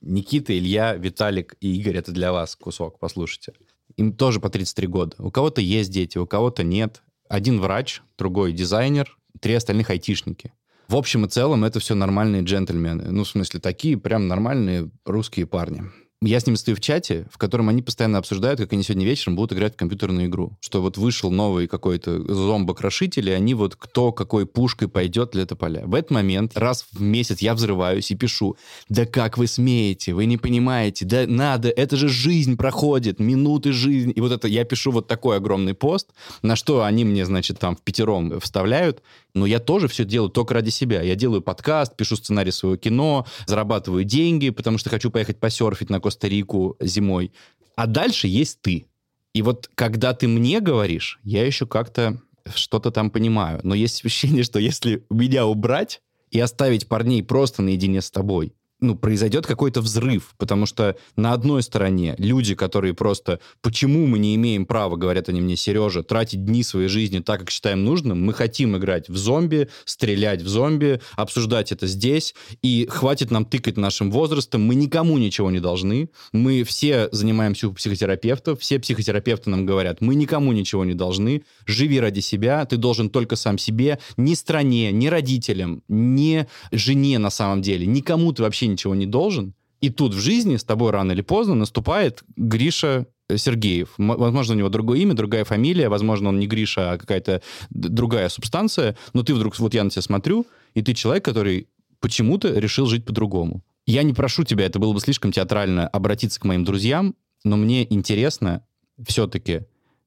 Никита, 0.00 0.58
Илья, 0.58 0.96
Виталик 0.96 1.54
и 1.60 1.76
Игорь. 1.76 1.98
Это 1.98 2.10
для 2.10 2.32
вас 2.32 2.56
кусок, 2.56 2.98
послушайте. 2.98 3.52
Им 3.96 4.12
тоже 4.12 4.40
по 4.40 4.50
33 4.50 4.88
года. 4.88 5.16
У 5.20 5.30
кого-то 5.30 5.60
есть 5.60 5.92
дети, 5.92 6.18
у 6.18 6.26
кого-то 6.26 6.64
нет. 6.64 7.00
Один 7.28 7.60
врач, 7.60 8.02
другой 8.18 8.52
дизайнер, 8.52 9.16
три 9.38 9.54
остальных 9.54 9.90
айтишники. 9.90 10.52
В 10.88 10.96
общем 10.96 11.26
и 11.26 11.28
целом 11.28 11.62
это 11.62 11.78
все 11.78 11.94
нормальные 11.94 12.42
джентльмены. 12.42 13.12
Ну, 13.12 13.22
в 13.22 13.28
смысле, 13.28 13.60
такие 13.60 13.96
прям 13.96 14.26
нормальные 14.26 14.90
русские 15.04 15.46
парни 15.46 15.84
я 16.22 16.40
с 16.40 16.46
ними 16.46 16.56
стою 16.56 16.76
в 16.76 16.80
чате, 16.80 17.26
в 17.30 17.38
котором 17.38 17.68
они 17.68 17.82
постоянно 17.82 18.18
обсуждают, 18.18 18.60
как 18.60 18.72
они 18.72 18.82
сегодня 18.82 19.04
вечером 19.04 19.36
будут 19.36 19.52
играть 19.52 19.74
в 19.74 19.76
компьютерную 19.76 20.26
игру. 20.26 20.52
Что 20.60 20.80
вот 20.80 20.96
вышел 20.96 21.30
новый 21.30 21.66
какой-то 21.66 22.32
зомбокрошитель, 22.32 23.28
и 23.28 23.32
они 23.32 23.54
вот 23.54 23.76
кто 23.76 24.12
какой 24.12 24.46
пушкой 24.46 24.88
пойдет 24.88 25.30
для 25.32 25.46
тополя. 25.46 25.82
В 25.84 25.94
этот 25.94 26.10
момент 26.10 26.56
раз 26.56 26.86
в 26.92 27.00
месяц 27.00 27.40
я 27.40 27.54
взрываюсь 27.54 28.10
и 28.10 28.16
пишу, 28.16 28.56
да 28.88 29.04
как 29.04 29.36
вы 29.36 29.46
смеете, 29.46 30.14
вы 30.14 30.26
не 30.26 30.36
понимаете, 30.36 31.04
да 31.04 31.26
надо, 31.26 31.68
это 31.68 31.96
же 31.96 32.08
жизнь 32.08 32.56
проходит, 32.56 33.18
минуты 33.18 33.72
жизни. 33.72 34.12
И 34.12 34.20
вот 34.20 34.32
это 34.32 34.48
я 34.48 34.64
пишу 34.64 34.92
вот 34.92 35.08
такой 35.08 35.36
огромный 35.36 35.74
пост, 35.74 36.08
на 36.42 36.56
что 36.56 36.84
они 36.84 37.04
мне, 37.04 37.26
значит, 37.26 37.58
там 37.58 37.76
в 37.76 37.82
пятером 37.82 38.40
вставляют, 38.40 39.02
но 39.34 39.46
я 39.46 39.58
тоже 39.58 39.88
все 39.88 40.04
делаю 40.04 40.30
только 40.30 40.54
ради 40.54 40.70
себя. 40.70 41.02
Я 41.02 41.14
делаю 41.14 41.42
подкаст, 41.42 41.96
пишу 41.96 42.16
сценарий 42.16 42.50
своего 42.50 42.76
кино, 42.76 43.26
зарабатываю 43.46 44.04
деньги, 44.04 44.50
потому 44.50 44.78
что 44.78 44.90
хочу 44.90 45.10
поехать 45.10 45.40
посерфить 45.40 45.90
на 45.90 46.00
Коста-Рику 46.00 46.76
зимой. 46.80 47.32
А 47.76 47.86
дальше 47.86 48.28
есть 48.28 48.60
ты. 48.60 48.86
И 49.34 49.42
вот 49.42 49.70
когда 49.74 50.12
ты 50.12 50.28
мне 50.28 50.60
говоришь, 50.60 51.18
я 51.22 51.46
еще 51.46 51.66
как-то 51.66 52.20
что-то 52.54 52.90
там 52.90 53.10
понимаю. 53.10 53.60
Но 53.62 53.74
есть 53.74 54.04
ощущение, 54.04 54.42
что 54.42 54.58
если 54.58 55.04
меня 55.10 55.46
убрать 55.46 56.02
и 56.30 56.38
оставить 56.40 56.88
парней 56.88 57.22
просто 57.22 57.62
наедине 57.62 58.02
с 58.02 58.10
тобой, 58.10 58.52
ну, 58.82 58.96
произойдет 58.96 59.46
какой-то 59.46 59.80
взрыв, 59.80 60.34
потому 60.38 60.66
что 60.66 60.96
на 61.16 61.32
одной 61.32 61.62
стороне 61.62 62.14
люди, 62.18 62.54
которые 62.54 62.94
просто, 62.94 63.40
почему 63.60 64.06
мы 64.06 64.18
не 64.18 64.34
имеем 64.34 64.66
права, 64.66 64.96
говорят 64.96 65.28
они 65.28 65.40
мне, 65.40 65.56
Сережа, 65.56 66.02
тратить 66.02 66.44
дни 66.44 66.62
своей 66.62 66.88
жизни 66.88 67.20
так, 67.20 67.40
как 67.40 67.50
считаем 67.50 67.84
нужным, 67.84 68.22
мы 68.22 68.34
хотим 68.34 68.76
играть 68.76 69.08
в 69.08 69.16
зомби, 69.16 69.68
стрелять 69.84 70.42
в 70.42 70.48
зомби, 70.48 71.00
обсуждать 71.16 71.72
это 71.72 71.86
здесь, 71.86 72.34
и 72.62 72.86
хватит 72.90 73.30
нам 73.30 73.44
тыкать 73.44 73.76
нашим 73.76 74.10
возрастом, 74.10 74.62
мы 74.62 74.74
никому 74.74 75.16
ничего 75.18 75.50
не 75.50 75.60
должны, 75.60 76.10
мы 76.32 76.64
все 76.64 77.08
занимаемся 77.12 77.68
у 77.68 77.72
психотерапевтов, 77.72 78.60
все 78.60 78.80
психотерапевты 78.80 79.50
нам 79.50 79.64
говорят, 79.64 80.00
мы 80.00 80.16
никому 80.16 80.52
ничего 80.52 80.84
не 80.84 80.94
должны, 80.94 81.44
живи 81.66 82.00
ради 82.00 82.20
себя, 82.20 82.64
ты 82.64 82.76
должен 82.76 83.10
только 83.10 83.36
сам 83.36 83.58
себе, 83.58 84.00
ни 84.16 84.34
стране, 84.34 84.90
ни 84.90 85.06
родителям, 85.06 85.82
ни 85.88 86.46
жене 86.72 87.18
на 87.18 87.30
самом 87.30 87.62
деле, 87.62 87.86
никому 87.86 88.32
ты 88.32 88.42
вообще 88.42 88.71
ничего 88.72 88.94
не 88.94 89.06
должен. 89.06 89.54
И 89.80 89.90
тут 89.90 90.14
в 90.14 90.20
жизни 90.20 90.56
с 90.56 90.64
тобой 90.64 90.90
рано 90.90 91.12
или 91.12 91.22
поздно 91.22 91.54
наступает 91.54 92.22
Гриша 92.36 93.06
Сергеев. 93.34 93.94
Возможно, 93.98 94.54
у 94.54 94.58
него 94.58 94.68
другое 94.68 95.00
имя, 95.00 95.14
другая 95.14 95.44
фамилия, 95.44 95.88
возможно, 95.88 96.28
он 96.28 96.38
не 96.38 96.46
Гриша, 96.46 96.92
а 96.92 96.98
какая-то 96.98 97.42
другая 97.70 98.28
субстанция, 98.28 98.96
но 99.12 99.22
ты 99.22 99.34
вдруг, 99.34 99.58
вот 99.58 99.74
я 99.74 99.84
на 99.84 99.90
тебя 99.90 100.02
смотрю, 100.02 100.46
и 100.74 100.82
ты 100.82 100.94
человек, 100.94 101.24
который 101.24 101.68
почему-то 102.00 102.52
решил 102.58 102.86
жить 102.86 103.04
по-другому. 103.04 103.62
Я 103.86 104.02
не 104.02 104.12
прошу 104.12 104.44
тебя, 104.44 104.66
это 104.66 104.78
было 104.78 104.92
бы 104.92 105.00
слишком 105.00 105.32
театрально, 105.32 105.88
обратиться 105.88 106.40
к 106.40 106.44
моим 106.44 106.64
друзьям, 106.64 107.14
но 107.44 107.56
мне 107.56 107.92
интересно 107.92 108.64
все-таки, 109.04 109.62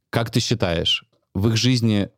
как 0.09 0.31
ты 0.31 0.39
считаешь, 0.39 1.05
в 1.33 1.49
их 1.49 1.57
жизни 1.57 2.09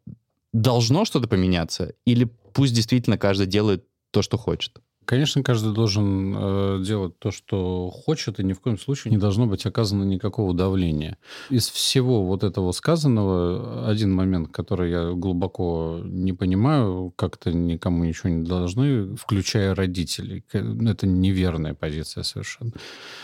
должно 0.53 1.05
что-то 1.05 1.27
поменяться? 1.27 1.93
Или 2.05 2.29
пусть 2.53 2.73
действительно 2.73 3.17
каждый 3.17 3.47
делает 3.47 3.85
то, 4.11 4.21
что 4.21 4.37
хочет? 4.37 4.79
Конечно, 5.07 5.41
каждый 5.41 5.73
должен 5.73 6.35
э, 6.37 6.83
делать 6.83 7.17
то, 7.17 7.31
что 7.31 7.89
хочет, 7.89 8.41
и 8.41 8.43
ни 8.43 8.51
в 8.51 8.59
коем 8.59 8.77
случае 8.77 9.11
не 9.11 9.17
должно 9.17 9.45
быть 9.47 9.65
оказано 9.65 10.03
никакого 10.03 10.53
давления. 10.53 11.17
Из 11.49 11.69
всего 11.69 12.25
вот 12.25 12.43
этого 12.43 12.73
сказанного, 12.73 13.89
один 13.89 14.13
момент, 14.13 14.49
который 14.51 14.91
я 14.91 15.11
глубоко 15.13 16.01
не 16.03 16.33
понимаю, 16.33 17.13
как-то 17.15 17.53
никому 17.53 18.03
ничего 18.03 18.27
не 18.27 18.43
должны, 18.43 19.15
включая 19.15 19.73
родителей. 19.73 20.43
Это 20.51 21.07
неверная 21.07 21.73
позиция 21.73 22.23
совершенно. 22.23 22.73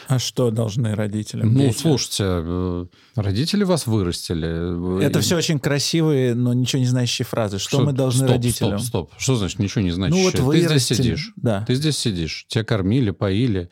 А 0.07 0.19
что 0.19 0.51
должны 0.51 0.95
родители? 0.95 1.43
Ну, 1.43 1.59
дети? 1.59 1.77
слушайте, 1.77 2.23
э, 2.27 2.85
родители 3.15 3.65
вас 3.65 3.87
вырастили. 3.87 5.03
Это 5.03 5.19
все 5.19 5.35
очень 5.35 5.59
красивые, 5.59 6.33
но 6.33 6.53
ничего 6.53 6.79
не 6.79 6.87
значащие 6.87 7.25
фразы. 7.25 7.59
Что, 7.59 7.69
что 7.69 7.81
мы 7.81 7.91
должны 7.91 8.25
стоп, 8.25 8.31
родителям? 8.31 8.79
Стоп, 8.79 9.09
стоп. 9.09 9.21
Что 9.21 9.35
значит 9.35 9.59
ничего 9.59 9.81
не 9.81 9.91
значащее? 9.91 10.23
Ну, 10.23 10.31
вот 10.31 10.39
вырастили. 10.39 10.67
Ты 10.67 10.79
здесь 10.79 10.97
сидишь. 10.97 11.33
Да. 11.35 11.65
Ты 11.67 11.72
здесь 11.75 11.97
сидишь. 11.97 12.45
Тебя 12.47 12.63
кормили, 12.63 13.11
поили, 13.11 13.69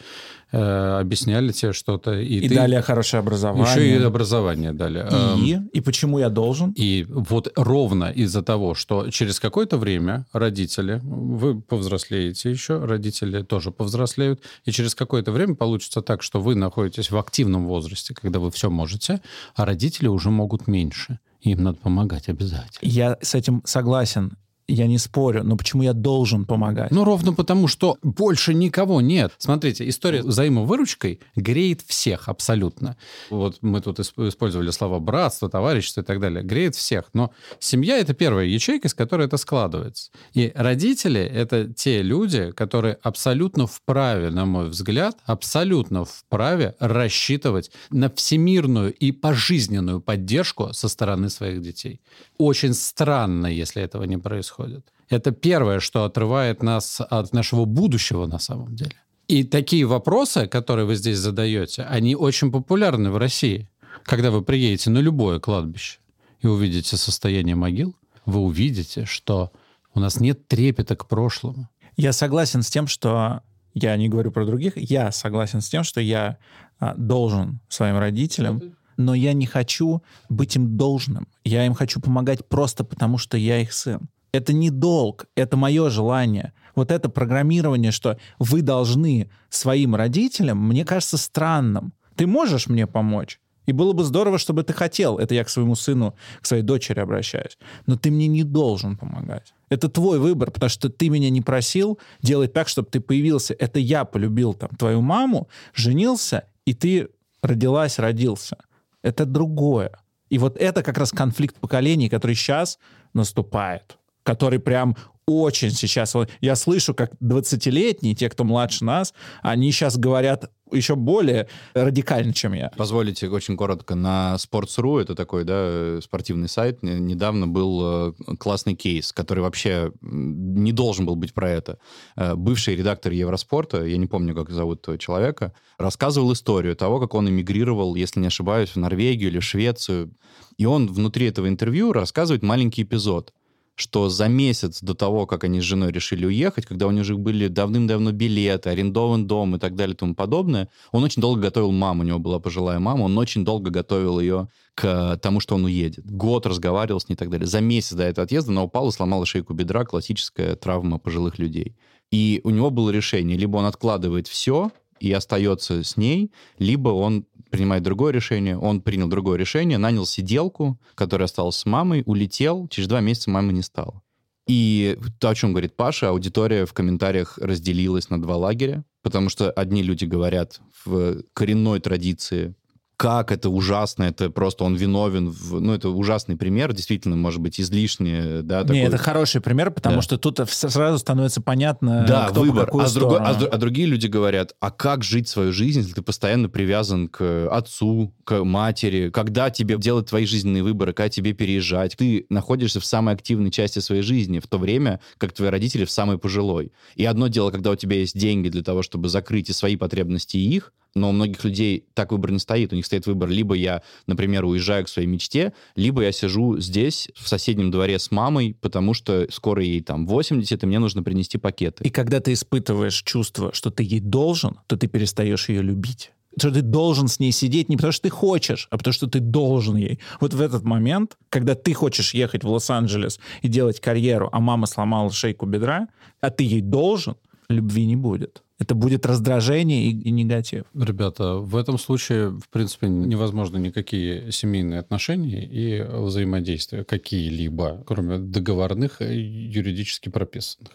э, 0.52 1.00
объясняли 1.00 1.52
тебе 1.52 1.74
что-то. 1.74 2.20
И, 2.20 2.40
и 2.40 2.50
ты... 2.50 2.56
дали 2.56 2.80
хорошее 2.82 3.20
образование. 3.20 3.66
Еще 3.66 3.90
и 3.90 4.04
образование 4.04 4.74
дали. 4.74 5.00
И? 5.44 5.54
Эм, 5.54 5.68
и 5.68 5.82
почему 5.82 6.20
я 6.20 6.30
должен? 6.30 6.72
И 6.76 7.06
вот 7.10 7.52
ровно 7.56 8.06
из-за 8.06 8.42
того, 8.42 8.76
что 8.76 9.10
через 9.10 9.40
какое-то 9.40 9.78
время 9.78 10.26
родители, 10.34 11.00
вы 11.04 11.62
повзрослеете 11.62 12.52
еще, 12.52 12.84
родители 12.84 13.42
тоже 13.42 13.72
повзрослеют, 13.72 14.42
и 14.66 14.72
через 14.72 14.96
какое-то 14.96 15.32
время 15.32 15.56
получится 15.56 16.02
так, 16.02 16.24
что 16.24 16.42
вы 16.42 16.56
находитесь 16.56 17.12
в 17.12 17.18
активном 17.18 17.68
возрасте, 17.68 18.14
когда 18.14 18.40
вы 18.40 18.52
все 18.52 18.70
можете, 18.70 19.22
а 19.56 19.66
родители 19.66 20.08
уже 20.08 20.30
могут 20.30 20.68
меньше. 20.68 21.20
Им 21.42 21.64
надо 21.64 21.78
помогать 21.78 22.30
обязательно. 22.30 22.80
Я 22.82 23.18
с 23.22 23.34
этим 23.34 23.64
согласен 23.66 24.38
я 24.68 24.88
не 24.88 24.98
спорю, 24.98 25.44
но 25.44 25.58
почему 25.58 25.84
я 25.84 25.94
должен 25.94 26.46
помогать? 26.46 26.92
Ну, 26.92 27.04
ровно 27.04 27.34
потому, 27.34 27.68
что 27.68 27.98
больше 28.04 28.54
никого 28.54 29.02
нет. 29.02 29.34
Смотрите, 29.38 29.88
история 29.90 30.22
взаимовыручкой 30.22 31.20
греет 31.36 31.82
всех 31.82 32.30
абсолютно. 32.30 32.96
Вот 33.30 33.58
мы 33.62 33.82
тут 33.82 34.00
использовали 34.00 34.72
слова 34.72 35.00
братство, 35.00 35.50
товарищество 35.50 36.02
и 36.02 36.04
так 36.04 36.20
далее. 36.20 36.44
Греет 36.44 36.76
всех. 36.76 37.06
Но 37.14 37.32
семья— 37.60 37.98
это 38.00 38.14
первая 38.14 38.46
ячейка, 38.46 38.88
с 38.88 38.94
которой 38.94 39.28
это 39.28 39.38
складывается. 39.38 40.12
И 40.34 40.52
родители— 40.56 41.22
это 41.34 41.68
те 41.74 42.02
люди, 42.02 42.52
которые 42.52 42.98
абсолютно 43.02 43.68
вправе, 43.68 44.30
на 44.30 44.46
мой 44.46 44.70
взгляд, 44.70 45.18
абсолютно 45.26 46.06
вправе 46.06 46.76
рассчитывать 46.80 47.72
на 47.90 48.10
всемирную 48.10 48.94
и 48.94 49.12
пожизненную 49.12 50.02
поддержку 50.02 50.74
со 50.74 50.88
стороны 50.88 51.30
своих 51.30 51.62
детей. 51.62 52.02
Очень 52.38 52.74
странно, 52.74 53.48
если 53.48 53.82
этого 53.82 54.04
не 54.04 54.18
происходит 54.18 54.51
происходит. 54.56 54.86
Это 55.10 55.32
первое, 55.32 55.80
что 55.80 56.04
отрывает 56.04 56.64
нас 56.64 57.02
от 57.02 57.34
нашего 57.34 57.66
будущего 57.66 58.28
на 58.28 58.40
самом 58.40 58.76
деле. 58.76 58.96
И 59.28 59.44
такие 59.44 59.86
вопросы, 59.86 60.48
которые 60.48 60.86
вы 60.86 60.96
здесь 60.96 61.18
задаете, 61.18 61.84
они 61.84 62.16
очень 62.16 62.52
популярны 62.52 63.12
в 63.12 63.18
России. 63.18 63.70
Когда 64.04 64.32
вы 64.32 64.42
приедете 64.42 64.90
на 64.90 65.00
любое 65.00 65.40
кладбище 65.40 66.00
и 66.44 66.48
увидите 66.48 66.98
состояние 66.98 67.56
могил, 67.56 67.96
вы 68.26 68.40
увидите, 68.40 69.06
что 69.06 69.52
у 69.94 70.00
нас 70.00 70.20
нет 70.20 70.48
трепета 70.48 70.96
к 70.96 71.08
прошлому. 71.08 71.70
Я 71.98 72.14
согласен 72.14 72.62
с 72.62 72.70
тем, 72.70 72.88
что 72.88 73.42
я 73.74 73.98
не 73.98 74.10
говорю 74.10 74.32
про 74.32 74.46
других, 74.46 74.74
я 74.76 75.12
согласен 75.12 75.62
с 75.62 75.70
тем, 75.70 75.84
что 75.84 76.02
я 76.02 76.38
а, 76.80 76.94
должен 76.96 77.60
своим 77.70 77.98
родителям, 77.98 78.62
но 78.98 79.14
я 79.14 79.34
не 79.34 79.46
хочу 79.46 80.02
быть 80.30 80.56
им 80.56 80.78
должным. 80.78 81.28
Я 81.44 81.66
им 81.66 81.74
хочу 81.74 82.00
помогать 82.00 82.48
просто 82.48 82.84
потому, 82.84 83.18
что 83.18 83.38
я 83.38 83.60
их 83.60 83.74
сын. 83.74 84.10
Это 84.34 84.54
не 84.54 84.70
долг, 84.70 85.26
это 85.36 85.58
мое 85.58 85.90
желание. 85.90 86.54
Вот 86.76 86.92
это 86.92 87.10
программирование, 87.10 87.92
что 87.92 88.18
вы 88.40 88.62
должны 88.62 89.30
своим 89.50 89.96
родителям, 89.96 90.58
мне 90.58 90.86
кажется 90.86 91.18
странным. 91.18 91.94
Ты 92.16 92.28
можешь 92.28 92.68
мне 92.68 92.88
помочь? 92.88 93.40
И 93.66 93.74
было 93.74 93.94
бы 93.94 94.04
здорово, 94.04 94.38
чтобы 94.38 94.64
ты 94.64 94.74
хотел. 94.74 95.18
Это 95.18 95.36
я 95.36 95.44
к 95.44 95.50
своему 95.50 95.76
сыну, 95.76 96.16
к 96.42 96.46
своей 96.46 96.64
дочери 96.64 97.00
обращаюсь. 97.00 97.58
Но 97.86 97.96
ты 97.96 98.10
мне 98.10 98.28
не 98.28 98.44
должен 98.44 98.98
помогать. 98.98 99.54
Это 99.70 99.88
твой 99.88 100.20
выбор, 100.20 100.52
потому 100.52 100.70
что 100.70 100.90
ты 100.90 101.10
меня 101.10 101.30
не 101.30 101.42
просил 101.42 102.00
делать 102.22 102.54
так, 102.54 102.68
чтобы 102.68 102.90
ты 102.90 103.00
появился. 103.00 103.54
Это 103.54 103.80
я 103.80 104.04
полюбил 104.06 104.54
там 104.54 104.70
твою 104.78 105.02
маму, 105.02 105.48
женился, 105.74 106.46
и 106.66 106.74
ты 106.74 107.10
родилась, 107.42 108.00
родился. 108.00 108.58
Это 109.04 109.26
другое. 109.26 109.92
И 110.30 110.38
вот 110.38 110.58
это 110.58 110.82
как 110.82 110.98
раз 110.98 111.12
конфликт 111.12 111.56
поколений, 111.58 112.10
который 112.10 112.36
сейчас 112.36 112.80
наступает 113.14 113.98
который 114.24 114.60
прям 114.60 114.96
очень 115.26 115.72
сейчас... 115.72 116.16
Я 116.42 116.56
слышу, 116.56 116.94
как 116.94 117.14
20-летние, 117.22 118.16
те, 118.16 118.30
кто 118.30 118.44
младше 118.44 118.84
нас, 118.84 119.14
они 119.42 119.72
сейчас 119.72 119.98
говорят 119.98 120.52
еще 120.72 120.96
более 120.96 121.48
радикально, 121.74 122.34
чем 122.34 122.54
я. 122.54 122.72
Позволите 122.78 123.28
очень 123.28 123.58
коротко. 123.58 123.96
На 123.96 124.36
Sports.ru, 124.38 125.02
это 125.02 125.16
такой, 125.16 125.44
да, 125.44 126.00
спортивный 126.02 126.48
сайт, 126.48 126.82
недавно 126.82 127.48
был 127.48 127.82
э, 127.84 128.36
классный 128.40 128.76
кейс, 128.76 129.12
который 129.12 129.42
вообще 129.42 129.92
не 130.02 130.72
должен 130.72 131.06
был 131.06 131.16
быть 131.16 131.34
про 131.34 131.50
это. 131.50 131.78
Э, 132.16 132.36
бывший 132.36 132.76
редактор 132.76 133.12
Евроспорта, 133.12 133.84
я 133.84 133.98
не 133.98 134.08
помню, 134.08 134.34
как 134.34 134.50
зовут 134.50 134.88
человека, 135.00 135.54
рассказывал 135.78 136.32
историю 136.32 136.76
того, 136.76 137.00
как 137.00 137.14
он 137.16 137.30
эмигрировал, 137.30 137.96
если 137.96 138.22
не 138.22 138.28
ошибаюсь, 138.28 138.70
в 138.70 138.78
Норвегию 138.78 139.30
или 139.30 139.40
Швецию. 139.40 140.16
И 140.58 140.66
он 140.66 140.88
внутри 140.88 141.28
этого 141.28 141.48
интервью 141.50 141.92
рассказывает 141.92 142.44
маленький 142.44 142.84
эпизод 142.84 143.34
что 143.76 144.10
за 144.10 144.28
месяц 144.28 144.82
до 144.82 144.94
того, 144.94 145.26
как 145.26 145.44
они 145.44 145.60
с 145.60 145.64
женой 145.64 145.92
решили 145.92 146.26
уехать, 146.26 146.66
когда 146.66 146.88
у 146.88 146.92
них 146.92 147.02
уже 147.02 147.16
были 147.16 147.48
давным-давно 147.48 148.12
билеты, 148.12 148.70
арендован 148.70 149.28
дом 149.28 149.56
и 149.56 149.60
так 149.60 149.76
далее 149.76 149.96
и 149.96 149.98
тому 149.98 150.16
подобное, 150.16 150.70
он 150.92 151.04
очень 151.04 151.22
долго 151.22 151.42
готовил 151.42 151.72
маму, 151.72 152.04
у 152.04 152.06
него 152.06 152.20
была 152.20 152.40
пожилая 152.40 152.80
мама, 152.80 153.04
он 153.04 153.18
очень 153.18 153.44
долго 153.46 153.72
готовил 153.72 154.20
ее 154.20 154.50
к 154.76 155.18
тому, 155.22 155.40
что 155.40 155.56
он 155.56 155.66
уедет. 155.66 156.06
Год 156.06 156.46
разговаривал 156.46 157.00
с 157.00 157.10
ней 157.10 157.16
и 157.16 157.18
так 157.18 157.30
далее. 157.30 157.48
За 157.48 157.60
месяц 157.60 157.94
до 157.94 158.04
этого 158.04 158.26
отъезда 158.26 158.52
она 158.52 158.64
упала, 158.64 158.92
сломала 158.92 159.26
шейку 159.26 159.54
бедра, 159.54 159.86
классическая 159.86 160.56
травма 160.56 161.00
пожилых 161.00 161.40
людей. 161.40 161.76
И 162.12 162.42
у 162.44 162.50
него 162.50 162.70
было 162.70 162.90
решение, 162.90 163.38
либо 163.38 163.58
он 163.58 163.66
откладывает 163.66 164.28
все 164.28 164.72
и 165.02 165.12
остается 165.12 165.84
с 165.84 165.98
ней, 165.98 166.32
либо 166.60 166.90
он 166.90 167.26
принимает 167.50 167.84
другое 167.84 168.14
решение. 168.14 168.58
Он 168.58 168.82
принял 168.82 169.08
другое 169.08 169.38
решение, 169.38 169.78
нанял 169.78 170.06
сиделку, 170.06 170.80
которая 170.96 171.26
осталась 171.26 171.58
с 171.58 171.66
мамой, 171.66 172.04
улетел. 172.06 172.68
Через 172.70 172.88
два 172.88 173.02
месяца 173.02 173.30
мамы 173.30 173.52
не 173.52 173.64
стало. 173.64 174.02
И 174.48 174.98
то, 175.20 175.30
о 175.30 175.36
чем 175.36 175.52
говорит 175.52 175.76
Паша, 175.76 176.10
аудитория 176.10 176.66
в 176.66 176.74
комментариях 176.74 177.38
разделилась 177.38 178.10
на 178.10 178.22
два 178.22 178.38
лагеря, 178.38 178.84
потому 179.02 179.30
что 179.30 179.52
одни 179.52 179.84
люди 179.84 180.06
говорят 180.06 180.62
в 180.86 181.24
коренной 181.34 181.80
традиции 181.80 182.56
как 183.02 183.32
это 183.32 183.50
ужасно, 183.50 184.04
это 184.04 184.30
просто 184.30 184.64
он 184.64 184.76
виновен, 184.76 185.32
в, 185.32 185.60
ну, 185.60 185.74
это 185.74 185.90
ужасный 185.90 186.38
пример, 186.38 186.72
действительно, 186.72 187.16
может 187.16 187.42
быть, 187.42 187.60
излишне, 187.60 188.44
да, 188.44 188.62
такой... 188.62 188.76
Не, 188.76 188.84
это 188.84 189.00
хороший 189.00 189.42
пример, 189.42 189.72
потому 189.72 189.96
да. 189.96 190.02
что 190.04 190.20
тут 190.20 190.40
сразу 190.48 191.00
становится 191.00 191.42
понятно, 191.42 192.06
да, 192.08 192.28
кто 192.30 192.42
выбор. 192.42 192.70
а, 192.72 192.88
сторону. 192.88 193.18
Другой, 193.18 193.48
а, 193.50 193.56
а 193.56 193.58
другие 193.58 193.88
люди 193.88 194.06
говорят, 194.06 194.54
а 194.60 194.70
как 194.70 195.04
жить 195.04 195.28
свою 195.28 195.52
жизнь, 195.52 195.80
если 195.80 195.94
ты 195.94 196.04
постоянно 196.04 196.48
привязан 196.48 197.08
к 197.08 197.48
отцу, 197.52 198.14
к 198.24 198.44
матери, 198.44 199.10
когда 199.10 199.50
тебе 199.50 199.80
делать 199.80 200.06
твои 200.06 200.28
жизненные 200.28 200.62
выборы, 200.62 200.94
когда 200.94 201.10
тебе 201.10 201.34
переезжать, 201.34 201.98
ты 201.98 202.28
находишься 202.30 202.80
в 202.80 202.86
самой 202.86 203.16
активной 203.16 203.50
части 203.50 203.80
своей 203.80 204.04
жизни, 204.04 204.38
в 204.38 204.46
то 204.46 204.60
время, 204.60 205.00
как 205.18 205.34
твои 205.34 205.50
родители 205.50 205.86
в 205.86 205.92
самой 205.92 206.20
пожилой. 206.20 206.72
И 206.96 207.06
одно 207.06 207.30
дело, 207.30 207.50
когда 207.50 207.72
у 207.72 207.76
тебя 207.76 207.96
есть 207.96 208.16
деньги 208.16 208.50
для 208.50 208.62
того, 208.62 208.84
чтобы 208.84 209.10
закрыть 209.10 209.50
и 209.50 209.54
свои 209.54 209.76
потребности, 209.76 210.38
и 210.38 210.56
их, 210.56 210.72
но 210.96 211.10
у 211.10 211.12
многих 211.12 211.44
людей 211.44 211.86
так 211.94 212.12
выбор 212.12 212.32
не 212.32 212.40
стоит. 212.40 212.74
У 212.74 212.76
них 212.76 212.86
стоит 212.86 213.06
выбор, 213.06 213.30
либо 213.30 213.56
я, 213.56 213.82
например, 214.08 214.46
уезжаю 214.46 214.86
к 214.86 214.90
своей 214.90 215.08
мечте, 215.08 215.54
либо 215.76 216.04
я 216.04 216.12
сижу 216.12 216.60
здесь, 216.60 217.10
в 217.16 217.28
соседнем 217.28 217.72
дворе 217.72 218.00
с 218.00 218.12
мамой, 218.12 218.56
потому 218.62 218.94
что 218.94 219.28
скоро 219.32 219.64
ей 219.64 219.82
там 219.82 220.06
80, 220.08 220.64
и 220.64 220.66
мне 220.66 220.80
нужно 220.80 221.04
принести 221.04 221.38
пакеты. 221.38 221.84
И 221.84 221.90
когда 221.90 222.20
ты 222.20 222.34
испытываешь 222.34 223.02
чувство, 223.04 223.54
что 223.54 223.70
ты 223.70 223.84
ей 223.84 224.00
должен, 224.00 224.60
то 224.68 224.78
ты 224.78 224.88
перестаешь 224.88 225.50
ее 225.50 225.62
любить 225.62 226.12
что 226.38 226.52
ты 226.52 226.62
должен 226.62 227.08
с 227.08 227.20
ней 227.20 227.32
сидеть 227.32 227.70
не 227.70 227.76
потому, 227.76 227.92
что 227.92 228.04
ты 228.04 228.10
хочешь, 228.10 228.68
а 228.72 228.78
потому, 228.78 228.94
что 228.94 229.08
ты 229.08 229.20
должен 229.20 229.76
ей. 229.76 230.00
Вот 230.20 230.34
в 230.34 230.42
этот 230.42 230.64
момент, 230.64 231.18
когда 231.30 231.56
ты 231.56 231.74
хочешь 231.74 232.14
ехать 232.14 232.44
в 232.44 232.50
Лос-Анджелес 232.50 233.20
и 233.42 233.48
делать 233.48 233.80
карьеру, 233.80 234.30
а 234.32 234.40
мама 234.40 234.66
сломала 234.66 235.12
шейку 235.12 235.46
бедра, 235.46 235.88
а 236.22 236.30
ты 236.30 236.44
ей 236.44 236.62
должен, 236.62 237.16
любви 237.52 237.86
не 237.86 237.96
будет 237.96 238.44
это 238.62 238.76
будет 238.76 239.08
раздражение 239.08 239.86
и, 239.86 239.90
и 239.90 240.12
негатив. 240.12 240.66
Ребята, 240.76 241.38
в 241.38 241.56
этом 241.56 241.80
случае, 241.80 242.30
в 242.30 242.48
принципе, 242.50 242.88
невозможно 242.88 243.58
никакие 243.58 244.32
семейные 244.32 244.80
отношения 244.80 245.44
и 245.44 245.82
взаимодействия 245.82 246.84
какие-либо, 246.84 247.84
кроме 247.88 248.20
договорных 248.20 249.02
и 249.02 249.20
юридически 249.20 250.10
прописанных, 250.10 250.74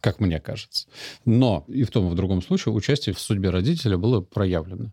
как 0.00 0.18
мне 0.18 0.40
кажется. 0.40 0.88
Но 1.24 1.64
и 1.68 1.84
в 1.84 1.90
том, 1.90 2.08
и 2.08 2.10
в 2.10 2.14
другом 2.16 2.42
случае 2.42 2.74
участие 2.74 3.14
в 3.14 3.20
судьбе 3.20 3.50
родителя 3.50 3.96
было 3.96 4.20
проявлено 4.20 4.90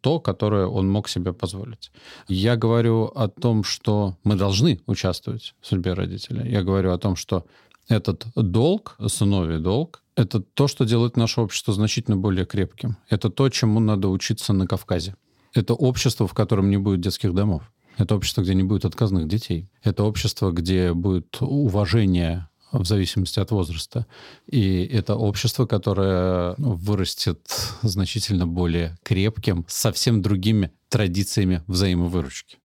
то, 0.00 0.18
которое 0.18 0.66
он 0.66 0.90
мог 0.90 1.08
себе 1.08 1.32
позволить. 1.32 1.92
Я 2.26 2.56
говорю 2.56 3.04
о 3.04 3.28
том, 3.28 3.62
что 3.62 4.16
мы 4.24 4.34
должны 4.34 4.80
участвовать 4.86 5.54
в 5.60 5.66
судьбе 5.66 5.94
родителя. 5.94 6.44
Я 6.44 6.62
говорю 6.62 6.92
о 6.92 6.98
том, 6.98 7.14
что 7.14 7.46
этот 7.88 8.26
долг, 8.34 8.96
сыновий 9.06 9.60
долг, 9.60 10.03
Это 10.16 10.40
то, 10.40 10.68
что 10.68 10.84
делает 10.84 11.16
наше 11.16 11.40
общество 11.40 11.74
значительно 11.74 12.16
более 12.16 12.46
крепким. 12.46 12.96
Это 13.08 13.30
то, 13.30 13.48
чему 13.48 13.80
надо 13.80 14.08
учиться 14.08 14.52
на 14.52 14.66
Кавказе. 14.66 15.16
Это 15.52 15.74
общество, 15.74 16.26
в 16.26 16.34
котором 16.34 16.70
не 16.70 16.76
будет 16.76 17.00
детских 17.00 17.34
домов. 17.34 17.72
Это 17.96 18.16
общество, 18.16 18.42
где 18.42 18.54
не 18.54 18.64
будет 18.64 18.84
отказных 18.84 19.28
детей. 19.28 19.68
Это 19.82 20.04
общество, 20.04 20.50
где 20.50 20.92
будет 20.92 21.36
уважение 21.40 22.48
в 22.72 22.84
зависимости 22.84 23.38
от 23.38 23.50
возраста. 23.50 24.06
И 24.46 24.84
это 24.84 25.14
общество, 25.14 25.66
которое 25.66 26.54
вырастет 26.58 27.40
значительно 27.82 28.46
более 28.46 28.98
крепким, 29.02 29.64
совсем 29.68 30.22
другими 30.22 30.72
традициями 30.88 31.62
взаимовыручки. 31.66 32.58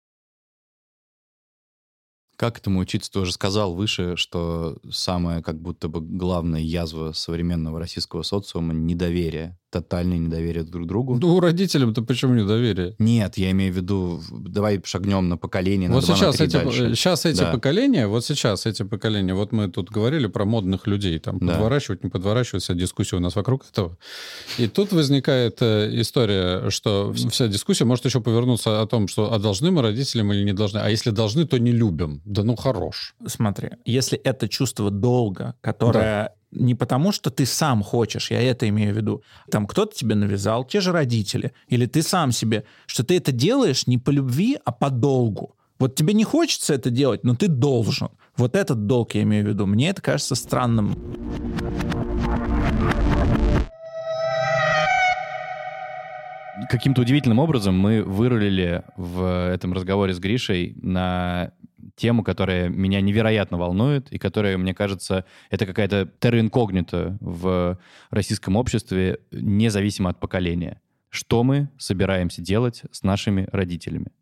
Как 2.39 2.59
этому 2.59 2.79
учиться? 2.79 3.11
Ты 3.11 3.19
уже 3.19 3.33
сказал 3.33 3.75
выше, 3.75 4.15
что 4.15 4.79
самая 4.89 5.43
как 5.43 5.61
будто 5.61 5.89
бы 5.89 6.01
главная 6.01 6.61
язва 6.61 7.11
современного 7.11 7.81
российского 7.81 8.23
социума— 8.23 8.73
недоверие 8.75 9.59
тотальное 9.71 10.19
недоверие 10.19 10.65
друг 10.65 10.85
к 10.85 10.89
другу. 10.89 11.19
Ну, 11.19 11.41
родителям-то 11.41 12.03
почему 12.03 12.35
недоверие? 12.35 12.95
Нет, 12.99 13.37
я 13.39 13.51
имею 13.51 13.73
в 13.73 13.77
виду, 13.77 14.21
давай 14.31 14.81
шагнем 14.85 15.29
на 15.29 15.37
поколение. 15.37 15.91
Вот 15.91 16.09
на 16.09 16.15
сейчас, 16.15 16.41
эти, 16.41 16.53
дальше. 16.53 16.95
сейчас 16.95 17.27
эти 17.27 17.41
да. 17.41 17.53
поколения, 17.53 18.07
вот 18.07 18.25
сейчас 18.25 18.67
эти 18.67 18.83
поколения, 18.83 19.35
вот 19.35 19.53
мы 19.53 19.69
тут 19.69 19.91
говорили 19.91 20.27
про 20.27 20.45
модных 20.45 20.87
людей, 20.87 21.19
там, 21.19 21.39
да. 21.39 21.53
подворачивать, 21.53 22.03
не 22.05 22.11
подворачивать, 22.11 22.63
вся 22.63 22.75
дискуссия 22.75 23.17
у 23.17 23.21
нас 23.21 23.37
вокруг 23.37 23.65
этого. 23.71 23.97
И 24.57 24.69
тут 24.69 24.93
возникает 24.93 25.59
э, 25.61 25.91
история, 26.01 26.71
что 26.71 27.13
вся 27.13 27.49
дискуссия 27.49 27.85
может 27.85 28.05
еще 28.05 28.21
повернуться 28.21 28.81
о 28.81 28.87
том, 28.87 29.09
что 29.09 29.33
а 29.33 29.39
должны 29.39 29.71
мы 29.71 29.83
родителям 29.83 30.33
или 30.33 30.45
не 30.45 30.53
должны, 30.53 30.79
а 30.79 30.89
если 30.89 31.11
должны, 31.11 31.47
то 31.47 31.59
не 31.59 31.73
любим. 31.73 32.23
Да 32.25 32.43
ну 32.43 32.57
хорош. 32.57 33.15
Смотри, 33.27 33.71
если 33.85 34.19
это 34.19 34.49
чувство 34.49 34.91
долга, 34.91 35.55
которое 35.61 36.33
не 36.51 36.75
потому, 36.75 37.13
что 37.13 37.31
ты 37.31 37.47
сам 37.47 37.83
хочешь, 37.83 38.31
я 38.31 38.41
это 38.41 38.69
имею 38.69 38.95
в 38.95 38.97
виду. 38.97 39.23
Там 39.51 39.67
кто-то 39.67 39.95
тебе 39.95 40.15
навязал, 40.15 40.65
те 40.65 40.81
же 40.81 40.93
родители, 40.93 41.53
или 41.69 41.87
ты 41.87 42.03
сам 42.03 42.33
себе, 42.33 42.65
что 42.87 43.05
ты 43.05 43.17
это 43.17 43.33
делаешь 43.33 43.87
не 43.87 43.99
по 43.99 44.11
любви, 44.11 44.59
а 44.65 44.73
по 44.73 44.91
долгу. 44.91 45.55
Вот 45.79 45.95
тебе 45.95 46.13
не 46.13 46.25
хочется 46.25 46.75
это 46.75 46.91
делать, 46.91 47.23
но 47.23 47.37
ты 47.37 47.49
должен. 47.49 48.09
Вот 48.37 48.57
этот 48.57 48.87
долг 48.87 49.15
я 49.15 49.23
имею 49.23 49.45
в 49.45 49.49
виду. 49.49 49.67
Мне 49.67 49.91
это 49.91 50.03
кажется 50.03 50.35
странным. 50.35 50.95
Каким-то 56.69 57.03
удивительным 57.03 57.39
образом 57.39 57.79
мы 57.79 58.03
вырулили 58.03 58.83
в 58.97 59.49
этом 59.53 59.73
разговоре 59.73 60.13
с 60.13 60.19
Гришей 60.19 60.75
на 60.83 61.53
тему, 61.97 62.23
которая 62.23 62.69
меня 62.69 63.01
невероятно 63.01 63.59
волнует 63.59 64.13
и 64.13 64.19
которая, 64.19 64.59
мне 64.59 64.75
кажется, 64.75 65.25
это 65.51 65.67
какая-то 65.67 66.11
терра 66.21 66.41
инкогнита 66.41 67.17
в 67.21 67.79
российском 68.11 68.57
обществе, 68.57 69.21
независимо 69.31 70.11
от 70.11 70.21
поколения. 70.21 70.81
Что 71.11 71.43
мы 71.43 71.71
собираемся 71.79 72.43
делать 72.43 72.83
с 72.91 73.03
нашими 73.03 73.49
родителями? 73.53 74.13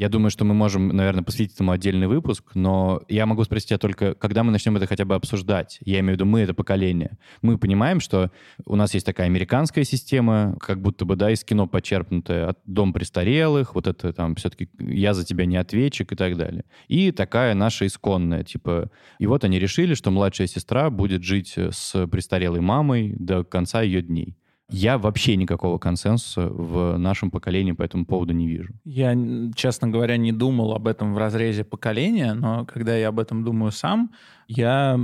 Я 0.00 0.08
думаю, 0.08 0.30
что 0.30 0.46
мы 0.46 0.54
можем, 0.54 0.88
наверное, 0.88 1.22
посвятить 1.22 1.56
этому 1.56 1.72
отдельный 1.72 2.06
выпуск, 2.06 2.52
но 2.54 3.02
я 3.10 3.26
могу 3.26 3.44
спросить 3.44 3.68
тебя 3.68 3.78
только, 3.78 4.14
когда 4.14 4.42
мы 4.42 4.50
начнем 4.50 4.74
это 4.78 4.86
хотя 4.86 5.04
бы 5.04 5.14
обсуждать? 5.14 5.78
Я 5.84 6.00
имею 6.00 6.12
в 6.12 6.14
виду, 6.14 6.24
мы— 6.24 6.40
это 6.40 6.54
поколение. 6.54 7.18
Мы 7.42 7.58
понимаем, 7.58 8.00
что 8.00 8.30
у 8.64 8.76
нас 8.76 8.94
есть 8.94 9.04
такая 9.04 9.26
американская 9.26 9.84
система, 9.84 10.56
как 10.58 10.80
будто 10.80 11.04
бы, 11.04 11.16
да, 11.16 11.30
из 11.30 11.44
кино 11.44 11.66
почерпнутая, 11.66 12.56
дом 12.64 12.94
престарелых, 12.94 13.74
вот 13.74 13.86
это 13.86 14.14
там 14.14 14.36
все-таки 14.36 14.70
«я 14.78 15.12
за 15.12 15.22
тебя 15.26 15.44
не 15.44 15.58
ответчик» 15.58 16.12
и 16.12 16.16
так 16.16 16.38
далее. 16.38 16.64
И 16.88 17.12
такая 17.12 17.52
наша 17.52 17.86
исконная, 17.86 18.42
типа... 18.42 18.90
И 19.18 19.26
вот 19.26 19.44
они 19.44 19.58
решили, 19.58 19.92
что 19.92 20.10
младшая 20.10 20.46
сестра 20.46 20.88
будет 20.88 21.24
жить 21.24 21.58
с 21.58 22.06
престарелой 22.06 22.62
мамой 22.62 23.14
до 23.18 23.44
конца 23.44 23.82
ее 23.82 24.00
дней. 24.00 24.39
Я 24.70 24.98
вообще 24.98 25.36
никакого 25.36 25.78
консенсуса 25.78 26.48
в 26.48 26.96
нашем 26.98 27.30
поколении 27.30 27.72
по 27.72 27.82
этому 27.82 28.06
поводу 28.06 28.32
не 28.32 28.46
вижу. 28.46 28.72
Я, 28.84 29.16
честно 29.54 29.88
говоря, 29.88 30.16
не 30.16 30.32
думал 30.32 30.72
об 30.72 30.86
этом 30.86 31.14
в 31.14 31.18
разрезе 31.18 31.64
поколения, 31.64 32.34
но 32.34 32.64
когда 32.64 32.96
я 32.96 33.08
об 33.08 33.18
этом 33.18 33.44
думаю 33.44 33.72
сам, 33.72 34.10
я 34.48 34.98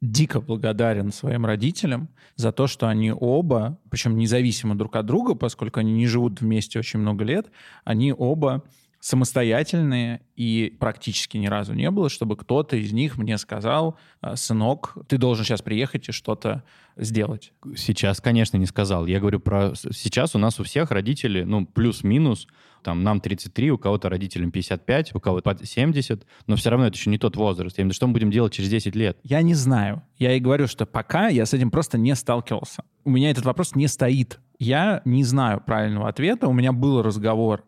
дико 0.00 0.40
благодарен 0.40 1.12
своим 1.12 1.46
родителям 1.46 2.08
за 2.36 2.52
то, 2.52 2.66
что 2.66 2.88
они 2.88 3.12
оба, 3.12 3.78
причем 3.90 4.16
независимо 4.16 4.74
друг 4.74 4.96
от 4.96 5.06
друга, 5.06 5.34
поскольку 5.34 5.80
они 5.80 5.92
не 5.92 6.06
живут 6.06 6.40
вместе 6.40 6.78
очень 6.78 7.00
много 7.00 7.24
лет, 7.24 7.50
они 7.84 8.12
оба 8.16 8.62
самостоятельные, 9.02 10.20
и 10.36 10.76
практически 10.78 11.36
ни 11.36 11.48
разу 11.48 11.74
не 11.74 11.90
было, 11.90 12.08
чтобы 12.08 12.36
кто-то 12.36 12.76
из 12.76 12.92
них 12.92 13.18
мне 13.18 13.36
сказал, 13.36 13.98
«А, 14.20 14.36
сынок, 14.36 14.96
ты 15.08 15.18
должен 15.18 15.44
сейчас 15.44 15.60
приехать 15.60 16.08
и 16.08 16.12
что-то 16.12 16.62
сделать. 16.96 17.52
Сейчас, 17.74 18.20
конечно, 18.20 18.58
не 18.58 18.66
сказал. 18.66 19.06
Я 19.06 19.18
говорю 19.18 19.40
про... 19.40 19.72
Сейчас 19.74 20.36
у 20.36 20.38
нас 20.38 20.60
у 20.60 20.62
всех 20.62 20.92
родители, 20.92 21.42
ну, 21.42 21.66
плюс-минус, 21.66 22.46
там, 22.84 23.02
нам 23.02 23.20
33, 23.20 23.72
у 23.72 23.78
кого-то 23.78 24.08
родителям 24.08 24.52
55, 24.52 25.16
у 25.16 25.20
кого-то 25.20 25.66
70, 25.66 26.24
но 26.46 26.54
все 26.54 26.70
равно 26.70 26.86
это 26.86 26.96
еще 26.96 27.10
не 27.10 27.18
тот 27.18 27.34
возраст. 27.34 27.78
Я 27.78 27.82
имею 27.82 27.88
в 27.88 27.90
виду, 27.90 27.96
что 27.96 28.06
мы 28.06 28.12
будем 28.12 28.30
делать 28.30 28.52
через 28.52 28.70
10 28.70 28.94
лет? 28.94 29.18
Я 29.24 29.42
не 29.42 29.54
знаю. 29.54 30.02
Я 30.16 30.32
и 30.34 30.38
говорю, 30.38 30.68
что 30.68 30.86
пока 30.86 31.26
я 31.26 31.44
с 31.44 31.52
этим 31.52 31.72
просто 31.72 31.98
не 31.98 32.14
сталкивался. 32.14 32.84
У 33.04 33.10
меня 33.10 33.32
этот 33.32 33.46
вопрос 33.46 33.74
не 33.74 33.88
стоит. 33.88 34.38
Я 34.60 35.02
не 35.04 35.24
знаю 35.24 35.60
правильного 35.60 36.08
ответа. 36.08 36.46
У 36.46 36.52
меня 36.52 36.72
был 36.72 37.02
разговор 37.02 37.64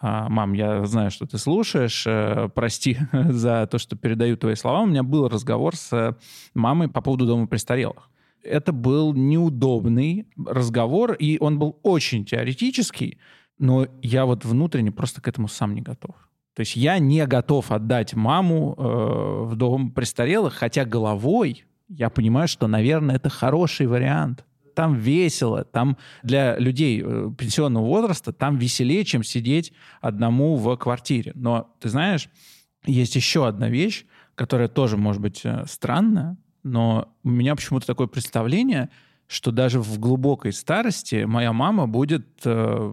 мам, 0.00 0.54
я 0.54 0.84
знаю, 0.86 1.10
что 1.10 1.26
ты 1.26 1.38
слушаешь, 1.38 2.04
э, 2.06 2.48
прости 2.54 2.96
за 3.12 3.66
то, 3.70 3.78
что 3.78 3.96
передаю 3.96 4.36
твои 4.36 4.54
слова. 4.54 4.80
У 4.80 4.86
меня 4.86 5.02
был 5.02 5.28
разговор 5.28 5.76
с 5.76 6.16
мамой 6.54 6.88
по 6.88 7.00
поводу 7.00 7.26
дома 7.26 7.46
престарелых. 7.46 8.08
Это 8.42 8.72
был 8.72 9.12
неудобный 9.14 10.26
разговор, 10.36 11.12
и 11.12 11.38
он 11.38 11.58
был 11.58 11.78
очень 11.82 12.24
теоретический, 12.24 13.18
но 13.58 13.86
я 14.02 14.26
вот 14.26 14.44
внутренне 14.44 14.90
просто 14.90 15.20
к 15.20 15.28
этому 15.28 15.46
сам 15.46 15.74
не 15.74 15.82
готов. 15.82 16.16
То 16.54 16.60
есть 16.60 16.76
я 16.76 16.98
не 16.98 17.24
готов 17.26 17.70
отдать 17.70 18.14
маму 18.14 18.74
э, 18.76 19.44
в 19.44 19.56
дом 19.56 19.90
престарелых, 19.90 20.54
хотя 20.54 20.84
головой 20.84 21.64
я 21.88 22.10
понимаю, 22.10 22.48
что, 22.48 22.66
наверное, 22.66 23.16
это 23.16 23.28
хороший 23.28 23.86
вариант 23.86 24.44
там 24.74 24.94
весело, 24.94 25.64
там 25.64 25.96
для 26.22 26.58
людей 26.58 27.02
э, 27.04 27.30
пенсионного 27.36 27.84
возраста 27.84 28.32
там 28.32 28.58
веселее, 28.58 29.04
чем 29.04 29.22
сидеть 29.22 29.72
одному 30.00 30.56
в 30.56 30.76
квартире. 30.76 31.32
Но 31.34 31.74
ты 31.80 31.88
знаешь, 31.88 32.28
есть 32.84 33.16
еще 33.16 33.46
одна 33.46 33.68
вещь, 33.68 34.04
которая 34.34 34.68
тоже 34.68 34.96
может 34.96 35.22
быть 35.22 35.42
э, 35.44 35.64
странная, 35.68 36.36
но 36.62 37.12
у 37.22 37.30
меня 37.30 37.54
почему-то 37.56 37.86
такое 37.86 38.06
представление, 38.06 38.90
что 39.32 39.50
даже 39.50 39.80
в 39.80 39.98
глубокой 39.98 40.52
старости 40.52 41.24
моя 41.24 41.54
мама 41.54 41.88
будет 41.88 42.26
э, 42.44 42.92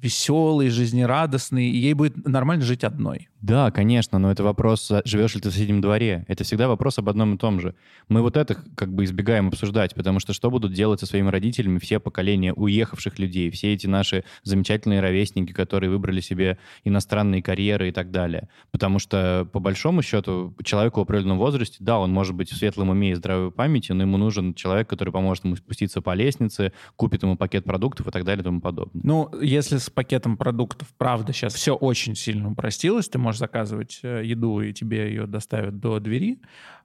веселой, 0.00 0.68
жизнерадостной, 0.68 1.66
и 1.66 1.76
ей 1.76 1.94
будет 1.94 2.24
нормально 2.24 2.64
жить 2.64 2.84
одной. 2.84 3.28
Да, 3.42 3.70
конечно, 3.70 4.18
но 4.18 4.30
это 4.30 4.42
вопрос, 4.42 4.90
живешь 5.04 5.34
ли 5.34 5.40
ты 5.40 5.50
в 5.50 5.52
соседнем 5.52 5.80
дворе. 5.80 6.24
Это 6.26 6.42
всегда 6.42 6.68
вопрос 6.68 6.98
об 6.98 7.08
одном 7.08 7.34
и 7.34 7.38
том 7.38 7.60
же. 7.60 7.74
Мы 8.08 8.22
вот 8.22 8.36
это 8.36 8.54
как 8.54 8.92
бы 8.92 9.04
избегаем 9.04 9.48
обсуждать, 9.48 9.94
потому 9.94 10.20
что 10.20 10.32
что 10.32 10.50
будут 10.50 10.72
делать 10.72 11.00
со 11.00 11.06
своими 11.06 11.28
родителями 11.28 11.78
все 11.78 12.00
поколения 12.00 12.52
уехавших 12.52 13.18
людей, 13.18 13.50
все 13.50 13.72
эти 13.72 13.86
наши 13.86 14.24
замечательные 14.42 15.00
ровесники, 15.00 15.52
которые 15.52 15.90
выбрали 15.90 16.20
себе 16.20 16.58
иностранные 16.84 17.42
карьеры 17.42 17.88
и 17.88 17.92
так 17.92 18.10
далее. 18.10 18.48
Потому 18.70 18.98
что, 18.98 19.48
по 19.52 19.60
большому 19.60 20.02
счету, 20.02 20.54
человеку 20.64 21.00
в 21.00 21.02
определенном 21.02 21.38
возрасте, 21.38 21.78
да, 21.80 21.98
он 21.98 22.12
может 22.12 22.34
быть 22.34 22.50
в 22.50 22.56
светлом 22.56 22.90
уме 22.90 23.10
и 23.12 23.14
здравой 23.14 23.50
памяти, 23.50 23.92
но 23.92 24.02
ему 24.02 24.16
нужен 24.16 24.54
человек, 24.54 24.88
который 24.88 25.12
поможет 25.12 25.44
ему 25.44 25.55
спуститься 25.58 26.00
по 26.00 26.14
лестнице, 26.14 26.72
купит 26.96 27.22
ему 27.22 27.36
пакет 27.36 27.64
продуктов 27.64 28.08
и 28.08 28.10
так 28.10 28.24
далее 28.24 28.42
и 28.42 28.44
тому 28.44 28.60
подобное. 28.60 29.00
Ну, 29.04 29.30
если 29.40 29.78
с 29.78 29.90
пакетом 29.90 30.36
продуктов, 30.36 30.88
правда, 30.96 31.32
сейчас 31.32 31.54
все 31.54 31.74
очень 31.74 32.14
сильно 32.14 32.50
упростилось. 32.50 33.08
Ты 33.08 33.18
можешь 33.18 33.38
заказывать 33.38 34.00
э, 34.02 34.22
еду, 34.24 34.60
и 34.60 34.72
тебе 34.72 35.08
ее 35.08 35.26
доставят 35.26 35.78
до 35.78 36.00
двери. 36.00 36.40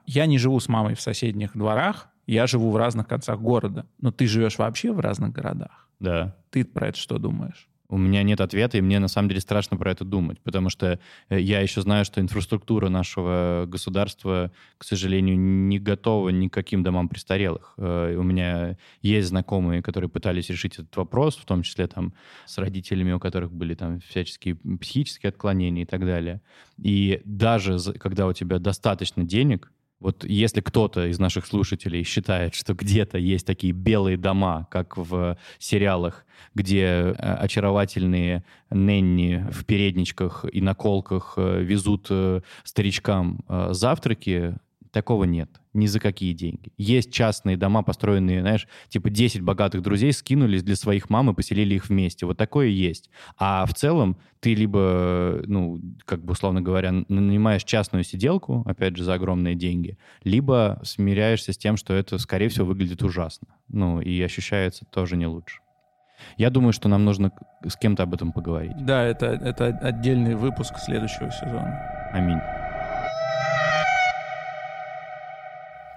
Я 0.05 0.25
не 0.25 0.37
живу 0.37 0.59
с 0.59 0.67
мамой 0.67 0.95
в 0.95 1.01
соседних 1.01 1.53
дворах, 1.53 2.09
я 2.27 2.47
живу 2.47 2.71
в 2.71 2.77
разных 2.77 3.07
концах 3.07 3.39
города. 3.39 3.85
Но 3.99 4.11
ты 4.11 4.27
живешь 4.27 4.57
вообще 4.57 4.91
в 4.91 4.99
разных 4.99 5.31
городах. 5.31 5.89
Да. 5.99 6.35
Ты 6.49 6.65
про 6.65 6.87
это 6.87 6.97
что 6.97 7.17
думаешь? 7.17 7.69
У 7.91 7.97
меня 7.97 8.23
нет 8.23 8.41
ответа, 8.41 8.77
и 8.77 8.81
мне 8.81 8.99
на 8.99 9.09
самом 9.09 9.27
деле 9.27 9.41
страшно 9.41 9.77
про 9.77 9.91
это 9.91 10.05
думать, 10.05 10.39
потому 10.41 10.69
что 10.69 10.99
э, 11.29 11.39
я 11.39 11.59
еще 11.59 11.81
знаю, 11.81 12.05
что 12.05 12.21
инфраструктура 12.21 12.89
нашего 12.89 13.65
государства, 13.67 14.51
к 14.77 14.85
сожалению, 14.85 15.37
не 15.37 15.77
готова 15.77 16.29
ни 16.29 16.47
к 16.47 16.53
каким 16.53 16.83
домам 16.83 17.09
престарелых. 17.09 17.73
Э, 17.77 18.15
у 18.17 18.23
меня 18.23 18.77
есть 19.01 19.27
знакомые, 19.27 19.83
которые 19.83 20.09
пытались 20.09 20.49
решить 20.49 20.75
этот 20.75 20.95
вопрос, 20.95 21.35
в 21.35 21.45
том 21.45 21.63
числе 21.63 21.85
там 21.87 22.13
с 22.45 22.57
родителями, 22.57 23.11
у 23.11 23.19
которых 23.19 23.51
были 23.51 23.75
там 23.75 23.99
всяческие 23.99 24.55
психические 24.55 25.29
отклонения 25.29 25.83
и 25.83 25.85
так 25.85 26.05
далее. 26.05 26.41
И 26.81 27.21
даже 27.25 27.77
когда 27.99 28.25
у 28.25 28.33
тебя 28.33 28.57
достаточно 28.57 29.23
денег, 29.23 29.69
вот 30.01 30.25
если 30.25 30.61
кто-то 30.61 31.07
из 31.07 31.19
наших 31.19 31.45
слушателей 31.45 32.03
считает, 32.03 32.55
что 32.55 32.73
где-то 32.73 33.19
есть 33.19 33.45
такие 33.45 33.71
белые 33.71 34.17
дома, 34.17 34.67
как 34.71 34.97
в 34.97 35.37
сериалах, 35.59 36.25
где 36.55 36.83
э, 36.83 37.11
очаровательные 37.13 38.43
ненни 38.71 39.45
в 39.51 39.63
передничках 39.63 40.43
и 40.51 40.59
наколках 40.59 41.35
э, 41.37 41.61
везут 41.61 42.07
э, 42.09 42.41
старичкам 42.63 43.45
завтраки, 43.69 44.55
Такого 44.91 45.23
нет. 45.23 45.49
Ни 45.73 45.85
за 45.85 46.01
какие 46.01 46.33
деньги. 46.33 46.73
Есть 46.77 47.13
частные 47.13 47.55
дома, 47.55 47.81
построенные, 47.81 48.41
знаешь, 48.41 48.67
типа 48.89 49.09
10 49.09 49.41
богатых 49.41 49.81
друзей 49.81 50.11
скинулись 50.11 50.63
для 50.63 50.75
своих 50.75 51.09
мам 51.09 51.29
и 51.29 51.33
поселили 51.33 51.75
их 51.75 51.87
вместе. 51.87 52.25
Вот 52.25 52.37
такое 52.37 52.67
есть. 52.67 53.09
А 53.37 53.65
в 53.65 53.73
целом 53.73 54.17
ты 54.41 54.53
либо, 54.53 55.41
ну, 55.45 55.79
как 56.03 56.25
бы 56.25 56.33
условно 56.33 56.61
говоря, 56.61 56.91
нанимаешь 57.07 57.63
частную 57.63 58.03
сиделку, 58.03 58.63
опять 58.65 58.97
же, 58.97 59.03
за 59.05 59.13
огромные 59.13 59.55
деньги, 59.55 59.97
либо 60.23 60.81
смиряешься 60.83 61.53
с 61.53 61.57
тем, 61.57 61.77
что 61.77 61.93
это, 61.93 62.17
скорее 62.17 62.49
всего, 62.49 62.65
выглядит 62.65 63.01
ужасно. 63.01 63.47
Ну, 63.69 64.01
и 64.01 64.21
ощущается 64.21 64.83
тоже 64.85 65.15
не 65.15 65.25
лучше. 65.25 65.61
Я 66.37 66.49
думаю, 66.49 66.73
что 66.73 66.89
нам 66.89 67.05
нужно 67.05 67.31
с 67.65 67.77
кем-то 67.77 68.03
об 68.03 68.13
этом 68.13 68.33
поговорить. 68.33 68.75
Да, 68.85 69.03
это, 69.03 69.27
это 69.27 69.67
отдельный 69.67 70.35
выпуск 70.35 70.75
следующего 70.77 71.31
сезона. 71.31 72.09
Аминь. 72.13 72.60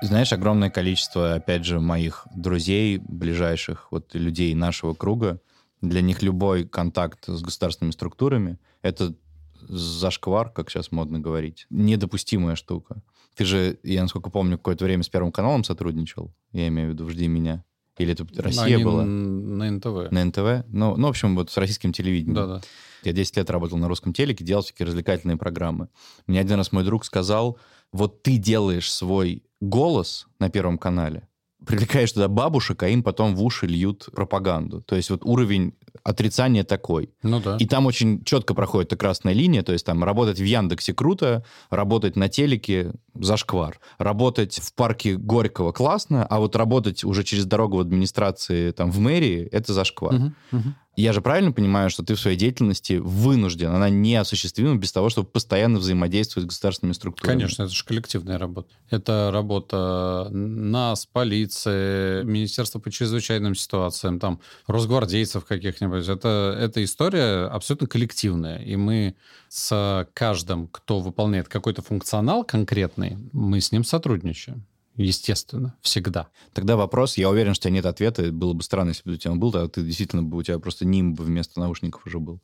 Знаешь, 0.03 0.33
огромное 0.33 0.71
количество, 0.71 1.35
опять 1.35 1.65
же, 1.65 1.81
моих 1.81 2.27
друзей, 2.35 2.99
ближайших, 2.99 3.89
вот 3.91 4.15
людей 4.15 4.55
нашего 4.55 4.95
круга, 4.95 5.41
для 5.81 6.01
них 6.01 6.23
любой 6.23 6.67
контакт 6.67 7.25
с 7.27 7.41
государственными 7.41 7.93
структурами— 7.93 8.59
это 8.83 9.15
зашквар, 9.61 10.51
как 10.51 10.71
сейчас 10.71 10.93
модно 10.93 11.21
говорить, 11.21 11.67
недопустимая 11.71 12.57
штука. 12.57 13.03
Ты 13.35 13.45
же, 13.45 13.79
я 13.83 14.03
насколько 14.03 14.31
помню, 14.31 14.59
какое-то 14.59 14.85
время 14.85 15.03
с 15.03 15.09
Первым 15.09 15.33
каналом 15.33 15.65
сотрудничал, 15.65 16.33
я 16.53 16.69
имею 16.69 16.91
в 16.91 16.93
виду 16.93 17.09
«Жди 17.09 17.27
меня». 17.27 17.65
Или 17.97 18.13
это 18.13 18.27
Россия 18.43 18.75
Они 18.75 18.85
была? 18.85 19.05
На 19.05 19.71
НТВ. 19.71 20.11
На 20.11 20.25
НТВ? 20.25 20.67
Ну, 20.69 20.97
ну, 20.97 21.07
в 21.07 21.11
общем, 21.11 21.37
вот 21.37 21.51
с 21.51 21.57
российским 21.57 21.93
телевидением. 21.93 22.35
Да-да. 22.35 22.61
Я 23.05 23.13
10 23.13 23.37
лет 23.37 23.51
работал 23.51 23.79
на 23.79 23.87
русском 23.87 24.13
телеке, 24.13 24.45
делал 24.45 24.63
всякие 24.63 24.87
развлекательные 24.87 25.37
программы. 25.37 25.89
Мне 26.27 26.41
один 26.41 26.57
раз 26.57 26.73
мой 26.73 26.83
друг 26.83 27.05
сказал, 27.05 27.59
вот 27.93 28.23
ты 28.23 28.37
делаешь 28.37 28.93
свой 28.93 29.45
голос 29.61 30.27
на 30.39 30.51
Первом 30.51 30.79
канале, 30.79 31.29
привлекаешь 31.65 32.13
туда 32.13 32.29
бабушек, 32.29 32.83
а 32.83 32.89
им 32.89 33.03
потом 33.03 33.35
в 33.35 33.43
уши 33.43 33.67
льют 33.67 34.09
пропаганду. 34.13 34.83
То 34.83 34.97
есть 34.97 35.11
вот 35.11 35.25
уровень 35.25 35.75
отрицания 36.03 36.65
такой. 36.65 37.11
Ну 37.23 37.41
да. 37.41 37.57
И 37.59 37.67
там 37.67 37.87
очень 37.87 38.25
четко 38.25 38.55
проходит 38.55 38.89
эта 38.89 38.97
красная 38.97 39.33
линия, 39.33 39.63
то 39.63 39.73
есть 39.73 39.87
там 39.87 40.05
работать 40.05 40.39
в 40.39 40.45
Яндексе 40.45 40.93
круто, 40.93 41.45
работать 41.71 42.17
на 42.17 42.29
телеке 42.29 42.93
зашквар, 43.15 43.81
работать 43.99 44.59
в 44.59 44.75
парке 44.75 45.17
Горького 45.17 45.73
классно, 45.73 46.27
а 46.27 46.39
вот 46.39 46.57
работать 46.57 47.05
уже 47.05 47.25
через 47.25 47.47
дорогу 47.47 47.79
в 47.79 47.81
администрации 47.81 48.71
там 48.73 48.91
в 48.91 48.99
мэрии 48.99 49.49
это 49.51 49.73
зашквар. 49.73 50.15
Угу, 50.15 50.33
угу. 50.53 50.75
Я 50.97 51.13
же 51.13 51.21
правильно 51.21 51.53
понимаю, 51.53 51.91
что 51.91 52.05
ты 52.05 52.15
в 52.15 52.21
своей 52.21 52.37
деятельности 52.37 52.95
вынужден, 52.95 53.71
она 53.71 53.89
неосуществима 53.89 54.77
без 54.77 54.93
того, 54.93 55.09
чтобы 55.09 55.29
постоянно 55.29 55.79
взаимодействовать 55.79 56.47
с 56.47 56.49
государственными 56.49 56.93
структурами. 56.93 57.37
Конечно, 57.37 57.65
это 57.65 57.73
же 57.73 57.85
коллективная 57.85 58.39
работа. 58.39 58.69
Это 58.91 59.31
работа 59.33 60.29
нас, 60.31 61.07
полиции, 61.07 62.23
Министерства 62.23 62.79
по 62.79 62.91
чрезвычайным 62.91 63.55
ситуациям, 63.55 64.21
там, 64.21 64.41
росгвардейцев 64.67 65.45
каких-нибудь. 65.45 66.09
Это, 66.09 66.57
эта 66.61 66.85
история 66.85 67.47
абсолютно 67.47 67.89
коллективная. 67.89 68.59
И 68.59 68.77
мы 68.77 69.17
с 69.49 70.07
каждым, 70.15 70.69
кто 70.69 71.01
выполняет 71.01 71.49
какой-то 71.49 71.83
функционал 71.83 72.45
конкретный, 72.45 73.19
мы 73.33 73.61
с 73.61 73.73
ним 73.73 73.85
сотрудничаем. 73.85 74.65
Естественно, 74.97 75.75
всегда. 75.81 76.29
Тогда 76.53 76.77
вопрос, 76.77 77.17
я 77.17 77.29
уверен, 77.29 77.55
что 77.55 77.69
нет 77.69 77.85
ответа. 77.85 78.31
Было 78.31 78.53
бы 78.53 78.63
странно, 78.63 78.91
если 78.91 79.09
бы 79.09 79.15
у 79.15 79.19
тебя 79.19 79.35
был, 79.35 79.51
тогда 79.51 79.69
ты 79.69 79.83
действительно 79.83 80.23
бы 80.23 80.39
у 80.39 80.43
тебя 80.43 80.59
просто 80.59 80.87
нимб 80.87 81.19
вместо 81.19 81.59
наушников 81.59 82.07
уже 82.07 82.21
был. 82.21 82.41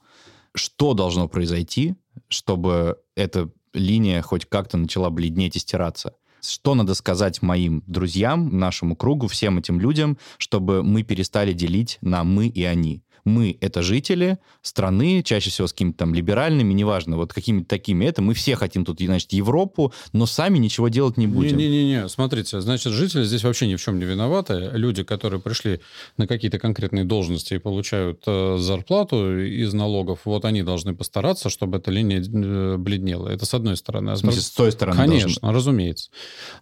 Что 0.54 0.94
должно 0.94 1.28
произойти, 1.28 1.94
чтобы 2.28 2.98
эта 3.14 3.50
линия 3.72 4.20
хоть 4.20 4.46
как-то 4.46 4.76
начала 4.78 5.10
бледнеть 5.10 5.54
и 5.54 5.60
стираться? 5.60 6.14
Что 6.42 6.74
надо 6.74 6.94
сказать 6.94 7.42
моим 7.42 7.84
друзьям, 7.86 8.58
нашему 8.58 8.96
кругу, 8.96 9.28
всем 9.28 9.58
этим 9.58 9.78
людям, 9.78 10.18
чтобы 10.38 10.82
мы 10.82 11.04
перестали 11.04 11.52
делить 11.52 11.98
на 12.00 12.24
мы 12.24 12.48
и 12.48 12.64
они? 12.64 13.04
Мы— 13.24 13.56
это 13.60 13.82
жители 13.82 14.38
страны, 14.62 15.22
чаще 15.22 15.50
всего 15.50 15.66
с 15.66 15.72
какими-то 15.72 15.98
там 15.98 16.14
либеральными, 16.14 16.72
неважно, 16.72 17.16
вот 17.16 17.32
какими-то 17.32 17.68
такими 17.68 18.04
это. 18.06 18.22
Мы 18.22 18.34
все 18.34 18.56
хотим 18.56 18.84
тут, 18.84 19.00
значит, 19.00 19.32
Европу, 19.32 19.92
но 20.12 20.26
сами 20.26 20.58
ничего 20.58 20.88
делать 20.88 21.16
не 21.16 21.26
будем. 21.26 21.56
Не-не-не, 21.56 22.08
смотрите, 22.08 22.60
значит, 22.60 22.92
жители 22.92 23.24
здесь 23.24 23.44
вообще 23.44 23.66
ни 23.66 23.76
в 23.76 23.82
чем 23.82 23.98
не 23.98 24.04
виноваты. 24.04 24.70
Люди, 24.72 25.02
которые 25.02 25.40
пришли 25.40 25.80
на 26.16 26.26
какие-то 26.26 26.58
конкретные 26.58 27.04
должности 27.04 27.54
и 27.54 27.58
получают 27.58 28.22
э, 28.26 28.56
зарплату 28.58 29.38
из 29.40 29.72
налогов, 29.72 30.20
вот 30.24 30.44
они 30.44 30.62
должны 30.62 30.94
постараться, 30.94 31.50
чтобы 31.50 31.78
эта 31.78 31.90
линия 31.90 32.22
э, 32.22 32.76
бледнела. 32.76 33.28
Это 33.28 33.46
с 33.46 33.54
одной 33.54 33.76
стороны. 33.76 34.10
А 34.10 34.16
смысле, 34.16 34.40
с 34.40 34.50
той 34.50 34.72
стороны 34.72 34.96
Конечно, 34.96 35.40
должен... 35.40 35.56
разумеется. 35.56 36.10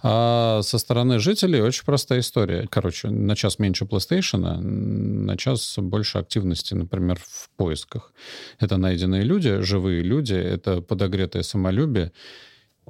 А 0.02 0.60
со 0.62 0.78
стороны 0.78 1.18
жителей 1.18 1.60
очень 1.60 1.84
простая 1.84 2.20
история. 2.20 2.66
Короче, 2.70 3.10
на 3.10 3.36
час 3.36 3.58
меньше 3.58 3.84
PlayStation, 3.84 4.38
на 4.60 5.36
час 5.36 5.74
больше 5.78 6.18
активности 6.18 6.47
активности, 6.48 6.74
например, 6.74 7.18
в 7.20 7.50
поисках. 7.56 8.12
Это 8.58 8.76
найденные 8.76 9.22
люди, 9.22 9.60
живые 9.60 10.02
люди, 10.02 10.34
это 10.34 10.80
подогретое 10.80 11.42
самолюбие 11.42 12.12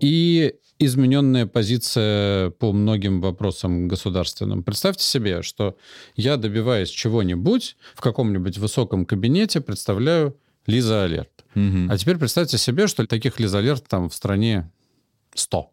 и 0.00 0.54
измененная 0.80 1.46
позиция 1.46 2.50
по 2.50 2.72
многим 2.72 3.20
вопросам 3.20 3.88
государственным. 3.88 4.62
Представьте 4.62 5.04
себе, 5.04 5.42
что 5.42 5.76
я, 6.16 6.36
добиваясь 6.36 6.90
чего-нибудь 6.90 7.76
в 7.94 8.00
каком-нибудь 8.00 8.58
высоком 8.58 9.04
кабинете, 9.04 9.60
представляю 9.60 10.36
Лиза 10.66 11.04
Алерт. 11.04 11.44
Угу. 11.56 11.90
А 11.90 11.98
теперь 11.98 12.16
представьте 12.16 12.58
себе, 12.58 12.86
что 12.86 13.06
таких 13.06 13.40
Лиза 13.40 13.58
Алерт 13.58 13.88
там 13.88 14.08
в 14.08 14.14
стране 14.14 14.70
100. 15.34 15.70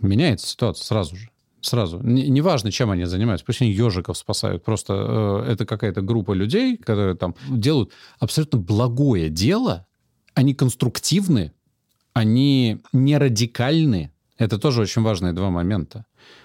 Меняется 0.00 0.46
ситуация 0.46 0.84
сразу 0.84 1.16
же 1.16 1.31
сразу. 1.62 2.00
Неважно, 2.02 2.70
чем 2.70 2.90
они 2.90 3.04
занимаются. 3.04 3.46
Пусть 3.46 3.62
они 3.62 3.72
ежиков 3.72 4.18
спасают. 4.18 4.64
Просто 4.64 5.44
э, 5.46 5.52
это 5.52 5.64
какая-то 5.64 6.02
группа 6.02 6.32
людей, 6.32 6.76
которые 6.76 7.14
там 7.14 7.34
делают 7.48 7.92
абсолютно 8.18 8.58
благое 8.58 9.30
дело. 9.30 9.86
Они 10.34 10.54
конструктивны, 10.54 11.52
они 12.12 12.80
не 12.92 13.16
радикальны. 13.16 14.12
Это 14.38 14.58
тоже 14.58 14.82
очень 14.82 15.02
важные 15.02 15.32
два 15.32 15.50
момента. 15.50 16.04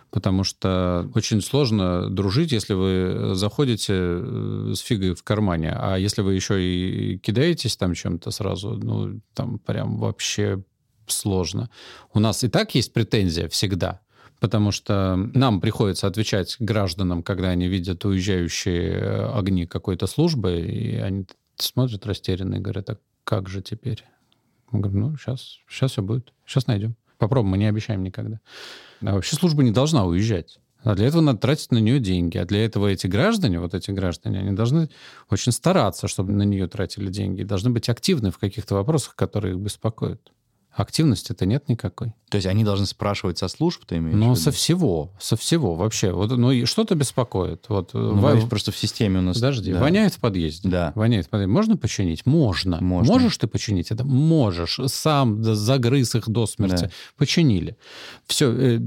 Потому 0.10 0.46
что 0.46 1.10
очень 1.16 1.42
сложно 1.42 2.10
дружить, 2.10 2.54
если 2.54 2.74
вы 2.74 3.36
заходите 3.36 3.94
э, 3.94 4.72
с 4.76 4.80
фигой 4.80 5.16
в 5.16 5.24
кармане. 5.24 5.74
А 5.76 5.98
если 5.98 6.22
вы 6.22 6.36
еще 6.36 6.62
и 6.62 7.18
кидаетесь 7.18 7.76
там 7.76 7.94
чем-то 7.94 8.32
сразу, 8.32 8.72
ну, 8.72 9.20
там 9.34 9.60
прям 9.60 9.98
вообще 9.98 10.64
сложно. 11.08 11.70
У 12.14 12.20
нас 12.20 12.44
и 12.44 12.48
так 12.48 12.76
есть 12.76 12.94
претензия 12.94 13.50
всегда 13.50 14.02
потому 14.40 14.72
что 14.72 15.16
нам 15.34 15.62
приходится 15.62 16.08
отвечать 16.08 16.58
гражданам, 16.60 17.24
когда 17.24 17.50
они 17.50 17.68
видят 17.68 18.06
уезжающие 18.06 18.92
э, 18.92 19.32
огни 19.34 19.66
какой-то 19.66 20.08
службы, 20.08 20.60
и 20.60 20.96
они 20.98 21.26
смотрят 21.56 22.06
растерянно 22.06 22.56
и 22.56 22.60
говорят, 22.60 22.90
а 22.90 22.98
как 23.24 23.50
же 23.50 23.62
теперь? 23.62 24.04
Мы 24.72 24.80
говорим, 24.80 25.02
ну, 25.02 25.18
сейчас, 25.18 25.58
сейчас 25.70 25.92
все 25.92 26.02
будет, 26.02 26.34
сейчас 26.46 26.68
найдем. 26.68 26.96
Попробуем, 27.18 27.52
мы 27.52 27.58
не 27.58 27.66
обещаем 27.66 28.04
никогда. 28.04 28.40
А 29.02 29.14
вообще 29.14 29.36
служба 29.36 29.64
не 29.64 29.72
должна 29.72 30.06
уезжать. 30.06 30.60
А 30.84 30.96
для 30.96 31.08
этого 31.08 31.22
надо 31.22 31.40
тратить 31.40 31.72
на 31.72 31.80
нее 31.80 32.00
деньги. 32.00 32.38
А 32.38 32.46
для 32.46 32.64
этого 32.64 32.88
эти 32.88 33.08
граждане, 33.08 33.60
вот 33.60 33.74
эти 33.74 33.92
граждане, 33.92 34.40
они 34.40 34.52
должны 34.52 34.90
очень 35.30 35.52
стараться, 35.52 36.08
чтобы 36.08 36.32
на 36.34 36.44
нее 36.44 36.68
тратили 36.68 37.10
деньги. 37.10 37.44
Должны 37.44 37.72
быть 37.72 37.90
активны 37.90 38.32
в 38.32 38.38
каких-то 38.38 38.76
вопросах, 38.76 39.16
которые 39.16 39.56
их 39.56 39.60
беспокоят. 39.60 40.32
Активности-то 40.78 41.48
нет 41.48 41.70
никакой. 41.70 42.14
То 42.30 42.36
есть 42.36 42.46
они 42.46 42.64
должны 42.64 42.86
спрашивать 42.86 43.40
со 43.40 43.48
служб, 43.48 43.84
ты 43.86 43.98
имеешь 43.98 44.16
Ну, 44.16 44.36
со 44.36 44.52
всего, 44.52 45.12
со 45.20 45.36
всего 45.36 45.74
вообще. 45.74 46.12
Вот, 46.12 46.30
ну, 46.30 46.52
и 46.52 46.66
что-то 46.66 46.94
беспокоит. 46.94 47.66
Вот, 47.68 47.96
ну, 47.96 48.14
в... 48.16 48.48
просто 48.48 48.72
в 48.72 48.78
системе 48.78 49.20
у 49.20 49.22
нас... 49.24 49.38
Подожди, 49.38 49.74
да. 49.74 49.80
воняет 49.80 50.14
в 50.14 50.20
подъезде. 50.20 50.70
Да. 50.70 50.92
Воняет 50.94 51.26
в 51.26 51.30
подъезде. 51.30 51.52
Можно 51.52 51.78
починить? 51.78 52.28
Можно. 52.28 52.80
Можно. 52.80 53.12
Можешь 53.12 53.38
ты 53.38 53.48
починить 53.48 53.90
это? 53.90 54.06
Можешь. 54.06 54.80
Сам 54.86 55.44
загрыз 55.44 56.14
их 56.14 56.30
до 56.30 56.46
смерти. 56.46 56.84
Да. 56.84 56.92
Починили. 57.18 57.76
Все. 58.28 58.52
Э, 58.52 58.80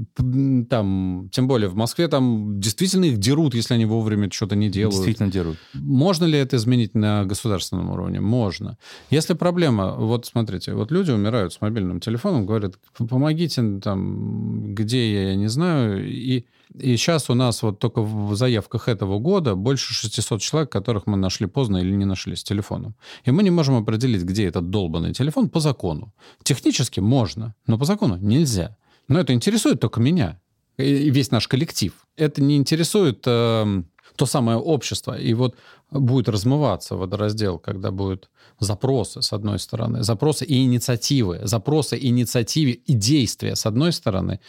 там, 0.69 1.29
тем 1.33 1.47
более 1.49 1.67
в 1.67 1.75
Москве 1.75 2.07
там 2.07 2.61
действительно 2.61 3.03
их 3.03 3.17
дерут, 3.17 3.53
если 3.53 3.73
они 3.73 3.85
вовремя 3.85 4.31
что-то 4.31 4.55
не 4.55 4.69
делают. 4.69 4.95
Действительно 4.95 5.29
дерут. 5.29 5.57
Можно 5.73 6.23
ли 6.23 6.39
это 6.39 6.55
изменить 6.55 6.95
на 6.95 7.25
государственном 7.25 7.89
уровне? 7.89 8.21
Можно. 8.21 8.77
Если 9.09 9.33
проблема... 9.33 9.95
Вот 9.95 10.25
смотрите, 10.25 10.73
вот 10.73 10.89
люди 10.91 11.11
умирают 11.11 11.51
с 11.53 11.59
мобильным 11.59 11.80
мобильным 11.81 11.99
телефоном, 11.99 12.45
говорят, 12.45 12.75
помогите 13.09 13.79
там, 13.83 14.73
где 14.75 15.13
я, 15.13 15.29
я 15.29 15.35
не 15.35 15.49
знаю. 15.49 16.07
И, 16.07 16.45
и 16.79 16.97
сейчас 16.97 17.29
у 17.29 17.33
нас 17.33 17.63
вот 17.63 17.79
только 17.79 18.01
в 18.01 18.35
заявках 18.35 18.87
этого 18.87 19.19
года 19.19 19.55
больше 19.55 19.93
600 19.93 20.41
человек, 20.41 20.71
которых 20.71 21.07
мы 21.07 21.17
нашли 21.17 21.47
поздно 21.47 21.77
или 21.77 21.95
не 21.95 22.05
нашли 22.05 22.35
с 22.35 22.43
телефоном. 22.43 22.95
И 23.25 23.31
мы 23.31 23.43
не 23.43 23.51
можем 23.51 23.75
определить, 23.75 24.23
где 24.23 24.47
этот 24.47 24.69
долбанный 24.69 25.13
телефон 25.13 25.49
по 25.49 25.59
закону. 25.59 26.13
Технически 26.43 27.01
можно, 27.01 27.53
но 27.67 27.77
по 27.77 27.85
закону 27.85 28.17
нельзя. 28.17 28.77
Но 29.07 29.19
это 29.19 29.33
интересует 29.33 29.79
только 29.79 29.99
меня 29.99 30.39
и 30.77 31.11
весь 31.11 31.31
наш 31.31 31.47
коллектив. 31.47 31.93
Это 32.17 32.41
не 32.41 32.55
интересует 32.55 33.23
э, 33.25 33.83
то 34.15 34.25
самое 34.25 34.57
общество. 34.57 35.17
И 35.17 35.33
вот 35.33 35.55
будет 35.91 36.29
размываться 36.29 36.95
водораздел, 36.95 37.59
когда 37.59 37.91
будут 37.91 38.29
запросы, 38.59 39.21
с 39.21 39.33
одной 39.33 39.59
стороны, 39.59 40.03
запросы 40.03 40.45
и 40.45 40.63
инициативы, 40.63 41.39
запросы, 41.43 41.97
инициативы 41.99 42.71
и 42.71 42.93
действия, 42.93 43.55
с 43.55 43.65
одной 43.65 43.91
стороны, 43.91 44.39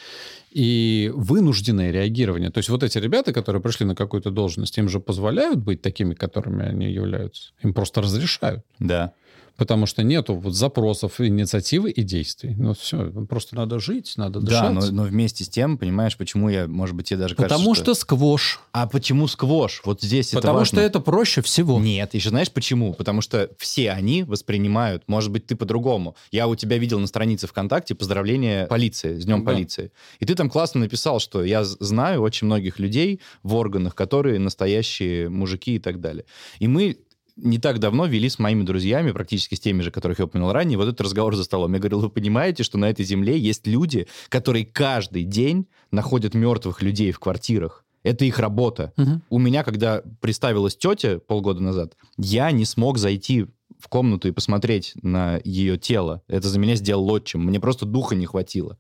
и 0.51 1.11
вынужденное 1.15 1.91
реагирование. 1.91 2.51
То 2.51 2.59
есть 2.59 2.69
вот 2.69 2.83
эти 2.83 2.99
ребята, 2.99 3.33
которые 3.33 3.63
пришли 3.63 3.87
на 3.87 3.95
какую-то 3.95 4.31
должность, 4.31 4.79
им 4.79 4.89
же 4.89 5.01
позволяют 5.01 5.59
быть 5.59 5.83
такими, 5.83 6.15
которыми 6.15 6.65
они 6.65 6.93
являются? 6.93 7.53
Им 7.63 7.75
просто 7.75 8.03
разрешают. 8.03 8.65
Да 8.79 9.13
потому 9.57 9.87
что 9.87 10.03
нету 10.03 10.35
вот 10.35 10.55
запросов, 10.55 11.21
инициативы 11.21 11.91
и 11.91 12.03
действий. 12.03 12.55
Ну 12.57 12.75
все, 12.75 13.11
просто 13.29 13.57
надо 13.57 13.79
жить, 13.79 14.15
надо 14.17 14.41
дышать. 14.41 14.63
Да, 14.63 14.71
но, 14.71 14.91
но 14.91 15.03
вместе 15.05 15.45
с 15.45 15.49
тем, 15.49 15.79
понимаешь, 15.79 16.17
почему 16.17 16.49
я, 16.49 16.67
может 16.67 16.95
быть, 16.95 17.09
тебе 17.09 17.21
даже 17.21 17.35
Потому 17.35 17.51
кажется, 17.51 17.75
что, 17.75 17.85
что 17.85 17.95
сквош. 17.95 18.61
А 18.73 18.87
почему 18.87 19.29
сквош? 19.29 19.83
Вот 19.85 20.03
здесь 20.03 20.31
Потому 20.31 20.59
это 20.59 20.67
что 20.67 20.81
это 20.81 21.01
проще 21.01 21.43
всего. 21.43 21.79
Нет, 21.81 22.15
еще 22.15 22.31
знаешь 22.31 22.51
почему? 22.51 22.95
Потому 22.95 23.21
что 23.21 23.51
все 23.59 23.91
они 23.91 24.23
воспринимают, 24.23 25.05
может 25.07 25.31
быть, 25.31 25.47
ты 25.47 25.57
по-другому. 25.57 26.17
Я 26.31 26.49
у 26.49 26.55
тебя 26.55 26.79
видел 26.79 26.99
на 26.99 27.07
странице 27.07 27.47
ВКонтакте 27.47 27.95
поздравления 27.95 28.67
полиции, 28.67 29.19
с 29.19 29.25
Днем 29.25 29.45
да. 29.45 29.53
полиции. 29.53 29.93
И 30.21 30.27
ты 30.27 30.35
там 30.35 30.51
классно 30.51 30.81
написал, 30.81 31.21
что 31.21 31.45
я 31.45 31.65
знаю 31.65 32.23
очень 32.23 32.47
многих 32.47 32.79
людей 32.79 33.21
в 33.43 33.55
органах, 33.55 33.95
которые 33.95 34.39
настоящие 34.39 35.29
мужики 35.29 35.77
и 35.77 35.79
так 35.79 36.01
далее. 36.01 36.25
И 36.59 36.69
мы 36.69 36.99
не 37.37 37.59
так 37.59 37.79
давно 37.79 38.07
вели 38.07 38.29
с 38.29 38.39
моими 38.39 38.63
друзьями, 38.63 39.13
практически 39.13 39.55
с 39.55 39.61
теми 39.61 39.83
же, 39.83 39.91
которых 39.91 40.19
я 40.19 40.27
упомянул 40.27 40.53
ранее, 40.53 40.79
вот 40.79 40.89
этот 40.89 41.01
разговор 41.01 41.37
за 41.37 41.45
столом. 41.45 41.73
Я 41.73 41.79
говорил, 41.79 42.01
вы 42.01 42.11
понимаете, 42.11 42.63
что 42.63 42.79
на 42.79 42.91
этой 42.91 43.05
земле 43.05 43.39
есть 43.39 43.67
люди, 43.67 44.07
которые 44.29 44.67
каждый 44.67 45.25
день 45.25 45.67
находят 45.91 46.35
мертвых 46.35 46.83
людей 46.83 47.13
в 47.13 47.19
квартирах. 47.19 47.85
Это 48.03 48.25
их 48.25 48.39
работа. 48.39 48.93
Угу. 48.97 49.21
У 49.31 49.39
меня, 49.39 49.63
когда 49.63 50.03
приставилась 50.21 50.77
тетя 50.77 51.21
полгода 51.21 51.63
назад, 51.63 51.97
я 52.19 52.51
не 52.51 52.65
смог 52.65 52.99
зайти 52.99 53.47
в 53.79 53.89
комнату 53.89 54.29
и 54.29 54.33
посмотреть 54.33 54.93
на 55.03 55.41
ее 55.45 55.77
тело. 55.77 56.23
Это 56.29 56.49
за 56.49 56.59
меня 56.59 56.75
сделал 56.77 57.09
отчим. 57.11 57.45
Мне 57.45 57.61
просто 57.61 57.87
духа 57.87 58.15
не 58.15 58.27
хватило. 58.27 58.79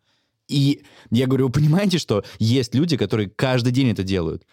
И 0.48 0.82
я 1.10 1.26
говорю, 1.26 1.46
вы 1.46 1.52
понимаете, 1.52 1.98
что 1.98 2.24
есть 2.38 2.74
люди, 2.74 2.96
которые 2.96 3.30
каждый 3.30 3.72
день 3.72 3.90
это 3.90 4.02
делают? 4.02 4.44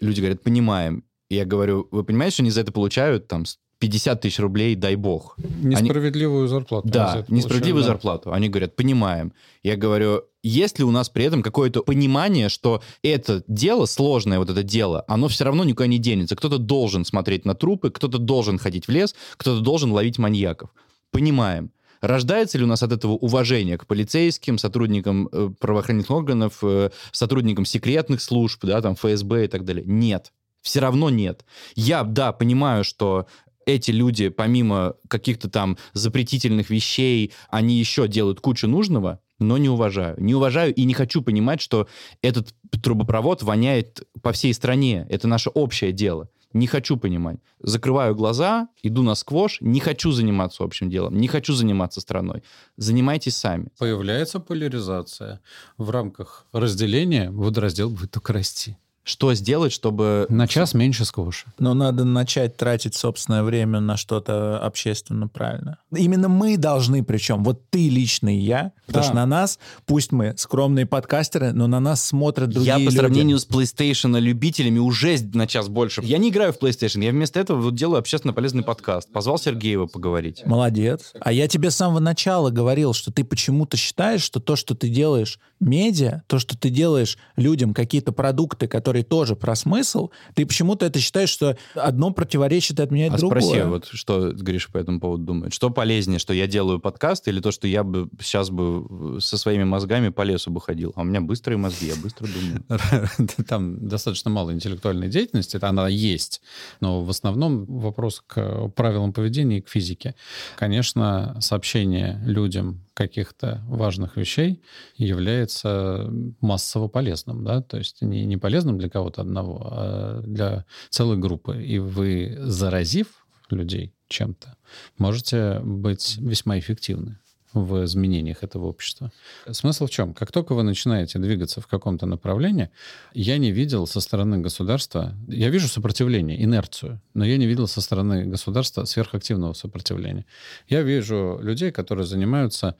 Люди 0.00 0.20
говорят, 0.20 0.42
понимаем. 0.42 1.04
Я 1.34 1.44
говорю, 1.44 1.88
вы 1.90 2.04
понимаете, 2.04 2.34
что 2.34 2.42
они 2.42 2.50
за 2.50 2.60
это 2.62 2.72
получают 2.72 3.28
там 3.28 3.44
50 3.78 4.20
тысяч 4.20 4.38
рублей, 4.38 4.74
дай 4.76 4.96
бог. 4.96 5.36
Несправедливую 5.62 6.42
они... 6.42 6.48
зарплату. 6.48 6.88
Да, 6.88 7.24
несправедливую 7.28 7.82
да. 7.82 7.88
зарплату. 7.88 8.32
Они 8.32 8.48
говорят, 8.48 8.76
понимаем. 8.76 9.32
Я 9.62 9.76
говорю, 9.76 10.22
есть 10.42 10.78
ли 10.78 10.84
у 10.84 10.90
нас 10.90 11.08
при 11.10 11.24
этом 11.24 11.42
какое-то 11.42 11.82
понимание, 11.82 12.48
что 12.48 12.82
это 13.02 13.42
дело, 13.48 13.86
сложное 13.86 14.38
вот 14.38 14.50
это 14.50 14.62
дело, 14.62 15.04
оно 15.08 15.28
все 15.28 15.44
равно 15.44 15.64
никуда 15.64 15.86
не 15.86 15.98
денется. 15.98 16.36
Кто-то 16.36 16.58
должен 16.58 17.04
смотреть 17.04 17.44
на 17.44 17.54
трупы, 17.54 17.90
кто-то 17.90 18.18
должен 18.18 18.58
ходить 18.58 18.86
в 18.86 18.90
лес, 18.90 19.14
кто-то 19.36 19.60
должен 19.60 19.92
ловить 19.92 20.18
маньяков. 20.18 20.70
Понимаем. 21.10 21.70
Рождается 22.00 22.58
ли 22.58 22.64
у 22.64 22.66
нас 22.66 22.82
от 22.82 22.92
этого 22.92 23.12
уважение 23.12 23.78
к 23.78 23.86
полицейским, 23.86 24.58
сотрудникам 24.58 25.28
э, 25.32 25.50
правоохранительных 25.58 26.10
органов, 26.16 26.58
э, 26.62 26.90
сотрудникам 27.12 27.64
секретных 27.64 28.20
служб, 28.20 28.64
да, 28.64 28.82
там, 28.82 28.94
ФСБ 28.94 29.46
и 29.46 29.48
так 29.48 29.64
далее? 29.64 29.84
Нет 29.86 30.32
все 30.64 30.80
равно 30.80 31.10
нет. 31.10 31.44
Я, 31.76 32.02
да, 32.02 32.32
понимаю, 32.32 32.84
что 32.84 33.26
эти 33.66 33.90
люди, 33.90 34.30
помимо 34.30 34.94
каких-то 35.08 35.48
там 35.48 35.76
запретительных 35.92 36.70
вещей, 36.70 37.32
они 37.50 37.76
еще 37.76 38.08
делают 38.08 38.40
кучу 38.40 38.66
нужного, 38.66 39.20
но 39.38 39.58
не 39.58 39.68
уважаю. 39.68 40.16
Не 40.18 40.34
уважаю 40.34 40.74
и 40.74 40.84
не 40.84 40.94
хочу 40.94 41.22
понимать, 41.22 41.60
что 41.60 41.86
этот 42.22 42.54
трубопровод 42.82 43.42
воняет 43.42 44.02
по 44.22 44.32
всей 44.32 44.54
стране. 44.54 45.06
Это 45.10 45.28
наше 45.28 45.50
общее 45.50 45.92
дело. 45.92 46.30
Не 46.54 46.66
хочу 46.66 46.96
понимать. 46.96 47.38
Закрываю 47.60 48.14
глаза, 48.14 48.68
иду 48.82 49.02
на 49.02 49.16
сквош, 49.16 49.58
не 49.60 49.80
хочу 49.80 50.12
заниматься 50.12 50.62
общим 50.62 50.88
делом, 50.88 51.18
не 51.18 51.26
хочу 51.26 51.52
заниматься 51.52 52.00
страной. 52.00 52.42
Занимайтесь 52.76 53.36
сами. 53.36 53.68
Появляется 53.76 54.38
поляризация. 54.38 55.40
В 55.78 55.90
рамках 55.90 56.46
разделения 56.52 57.30
водораздел 57.30 57.90
будет 57.90 58.12
только 58.12 58.32
расти 58.32 58.78
что 59.04 59.34
сделать, 59.34 59.72
чтобы... 59.72 60.26
На 60.30 60.48
час 60.48 60.72
меньше 60.72 61.04
сквоша. 61.04 61.46
Но 61.58 61.74
надо 61.74 62.04
начать 62.04 62.56
тратить 62.56 62.94
собственное 62.94 63.42
время 63.42 63.80
на 63.80 63.98
что-то 63.98 64.58
общественно 64.58 65.28
правильно. 65.28 65.78
Именно 65.94 66.28
мы 66.28 66.56
должны, 66.56 67.04
причем, 67.04 67.44
вот 67.44 67.68
ты 67.68 67.90
лично 67.90 68.34
и 68.34 68.40
я, 68.40 68.72
потому 68.86 69.02
да. 69.02 69.08
что 69.08 69.14
на 69.14 69.26
нас, 69.26 69.58
пусть 69.84 70.10
мы 70.10 70.34
скромные 70.38 70.86
подкастеры, 70.86 71.52
но 71.52 71.66
на 71.66 71.80
нас 71.80 72.02
смотрят 72.02 72.48
другие 72.48 72.66
Я 72.66 72.76
по 72.76 72.80
люди. 72.80 72.96
сравнению 72.96 73.38
с 73.38 73.46
PlayStation 73.46 74.18
любителями 74.18 74.78
уже 74.78 75.18
на 75.34 75.46
час 75.46 75.68
больше. 75.68 76.00
Я 76.02 76.16
не 76.16 76.30
играю 76.30 76.54
в 76.54 76.58
PlayStation, 76.58 77.04
я 77.04 77.10
вместо 77.10 77.38
этого 77.38 77.60
вот 77.60 77.74
делаю 77.74 77.98
общественно 77.98 78.32
полезный 78.32 78.62
подкаст. 78.62 79.12
Позвал 79.12 79.38
Сергеева 79.38 79.86
поговорить. 79.86 80.46
Молодец. 80.46 81.12
А 81.20 81.30
я 81.30 81.46
тебе 81.46 81.70
с 81.70 81.76
самого 81.76 82.00
начала 82.00 82.50
говорил, 82.50 82.94
что 82.94 83.12
ты 83.12 83.22
почему-то 83.22 83.76
считаешь, 83.76 84.22
что 84.22 84.40
то, 84.40 84.56
что 84.56 84.74
ты 84.74 84.88
делаешь 84.88 85.38
медиа, 85.60 86.22
то, 86.26 86.38
что 86.38 86.56
ты 86.56 86.70
делаешь 86.70 87.18
людям 87.36 87.74
какие-то 87.74 88.12
продукты, 88.12 88.66
которые 88.66 88.93
который 88.94 89.02
тоже 89.02 89.34
про 89.34 89.56
смысл, 89.56 90.10
ты 90.34 90.46
почему-то 90.46 90.86
это 90.86 91.00
считаешь, 91.00 91.28
что 91.28 91.56
одно 91.74 92.12
противоречит 92.12 92.78
и 92.78 92.82
отменяет 92.82 93.14
а 93.14 93.18
другое. 93.18 93.40
спроси, 93.40 93.62
вот 93.62 93.86
что 93.86 94.32
Гриша 94.32 94.70
по 94.70 94.78
этому 94.78 95.00
поводу 95.00 95.24
думает. 95.24 95.52
Что 95.52 95.70
полезнее, 95.70 96.20
что 96.20 96.32
я 96.32 96.46
делаю 96.46 96.78
подкаст 96.78 97.26
или 97.26 97.40
то, 97.40 97.50
что 97.50 97.66
я 97.66 97.82
бы 97.82 98.08
сейчас 98.20 98.50
бы 98.50 99.20
со 99.20 99.36
своими 99.36 99.64
мозгами 99.64 100.10
по 100.10 100.22
лесу 100.22 100.50
бы 100.50 100.60
ходил? 100.60 100.92
А 100.94 101.00
у 101.00 101.04
меня 101.04 101.20
быстрые 101.20 101.58
мозги, 101.58 101.88
я 101.88 101.96
быстро 101.96 102.28
думаю. 102.28 103.38
Там 103.48 103.88
достаточно 103.88 104.30
мало 104.30 104.52
интеллектуальной 104.52 105.08
деятельности, 105.08 105.56
это 105.56 105.68
она 105.68 105.88
есть, 105.88 106.40
но 106.80 107.02
в 107.02 107.10
основном 107.10 107.64
вопрос 107.64 108.22
к 108.24 108.68
правилам 108.76 109.12
поведения 109.12 109.58
и 109.58 109.60
к 109.60 109.68
физике. 109.68 110.14
Конечно, 110.56 111.36
сообщение 111.40 112.20
людям 112.24 112.84
каких-то 112.94 113.60
важных 113.66 114.16
вещей 114.16 114.62
является 114.96 116.08
массово 116.40 116.86
полезным, 116.88 117.44
да, 117.44 117.60
то 117.60 117.76
есть 117.76 118.00
не, 118.02 118.24
не 118.24 118.36
полезным 118.36 118.78
для 118.78 118.83
кого-то 118.88 119.22
одного, 119.22 119.68
а 119.70 120.20
для 120.22 120.64
целой 120.90 121.16
группы. 121.16 121.62
И 121.62 121.78
вы, 121.78 122.36
заразив 122.40 123.26
людей 123.50 123.94
чем-то, 124.08 124.56
можете 124.98 125.60
быть 125.60 126.16
весьма 126.18 126.58
эффективны 126.58 127.18
в 127.54 127.84
изменениях 127.84 128.42
этого 128.42 128.66
общества. 128.66 129.12
Смысл 129.50 129.86
в 129.86 129.90
чем? 129.90 130.12
Как 130.12 130.32
только 130.32 130.54
вы 130.54 130.62
начинаете 130.62 131.18
двигаться 131.18 131.60
в 131.60 131.66
каком-то 131.66 132.06
направлении, 132.06 132.70
я 133.14 133.38
не 133.38 133.52
видел 133.52 133.86
со 133.86 134.00
стороны 134.00 134.38
государства, 134.38 135.14
я 135.28 135.48
вижу 135.50 135.68
сопротивление, 135.68 136.42
инерцию, 136.42 137.00
но 137.14 137.24
я 137.24 137.36
не 137.36 137.46
видел 137.46 137.68
со 137.68 137.80
стороны 137.80 138.26
государства 138.26 138.84
сверхактивного 138.84 139.52
сопротивления. 139.52 140.26
Я 140.68 140.82
вижу 140.82 141.38
людей, 141.40 141.70
которые 141.70 142.06
занимаются 142.06 142.76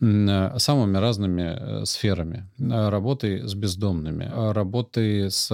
самыми 0.00 0.96
разными 0.96 1.42
э, 1.42 1.84
сферами. 1.84 2.48
Работой 2.58 3.46
с 3.46 3.54
бездомными, 3.54 4.30
работой 4.52 5.30
с 5.30 5.48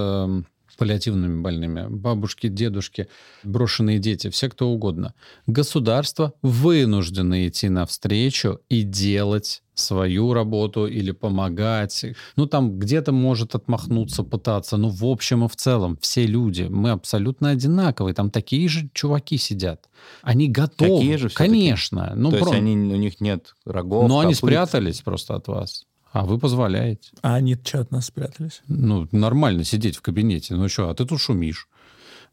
паллиативными 0.79 1.43
больными, 1.43 1.87
бабушки, 1.89 2.47
дедушки, 2.49 3.09
брошенные 3.43 3.99
дети, 3.99 4.31
все 4.31 4.49
кто 4.49 4.69
угодно. 4.69 5.13
Государство 5.47 6.33
вынуждено 6.41 7.47
идти 7.47 7.69
навстречу 7.69 8.61
и 8.69 8.83
делать 8.83 9.63
свою 9.75 10.33
работу 10.33 10.87
или 10.87 11.11
помогать. 11.11 12.05
Ну, 12.37 12.47
там 12.47 12.79
где-то 12.79 13.13
может 13.13 13.55
отмахнуться, 13.55 14.23
пытаться. 14.23 14.77
Но 14.77 14.89
в 14.89 15.05
общем 15.05 15.45
и 15.45 15.49
в 15.49 15.57
целом 15.57 15.99
все 16.01 16.27
люди, 16.27 16.67
мы 16.69 16.91
абсолютно 16.91 17.51
одинаковые. 17.51 18.15
Там 18.15 18.31
такие 18.31 18.69
же 18.69 18.89
чуваки 18.93 19.37
сидят. 19.37 19.89
Они 20.23 20.49
готовы. 20.49 20.99
Такие 20.99 21.19
же 21.19 21.29
Конечно. 21.31 22.13
Ну, 22.15 22.31
То 22.31 22.39
про... 22.39 22.47
есть 22.47 22.59
они, 22.59 22.77
у 22.77 22.97
них 22.97 23.21
нет 23.21 23.55
рогов, 23.65 24.09
Но 24.09 24.17
копыт. 24.17 24.27
они 24.27 24.35
спрятались 24.35 25.01
просто 25.01 25.35
от 25.35 25.49
вас. 25.49 25.87
А 26.19 26.25
вы 26.25 26.41
позволяете. 26.41 27.11
А 27.23 27.37
они 27.37 27.57
что 27.63 27.79
от 27.79 27.93
нас 27.93 28.07
спрятались? 28.07 28.63
Ну, 28.67 29.07
нормально 29.13 29.63
сидеть 29.63 29.95
в 29.97 30.03
кабинете. 30.03 30.57
Ну 30.57 30.69
что, 30.69 30.91
а 30.91 30.95
ты 30.95 31.07
тут 31.07 31.21
шумишь. 31.21 31.69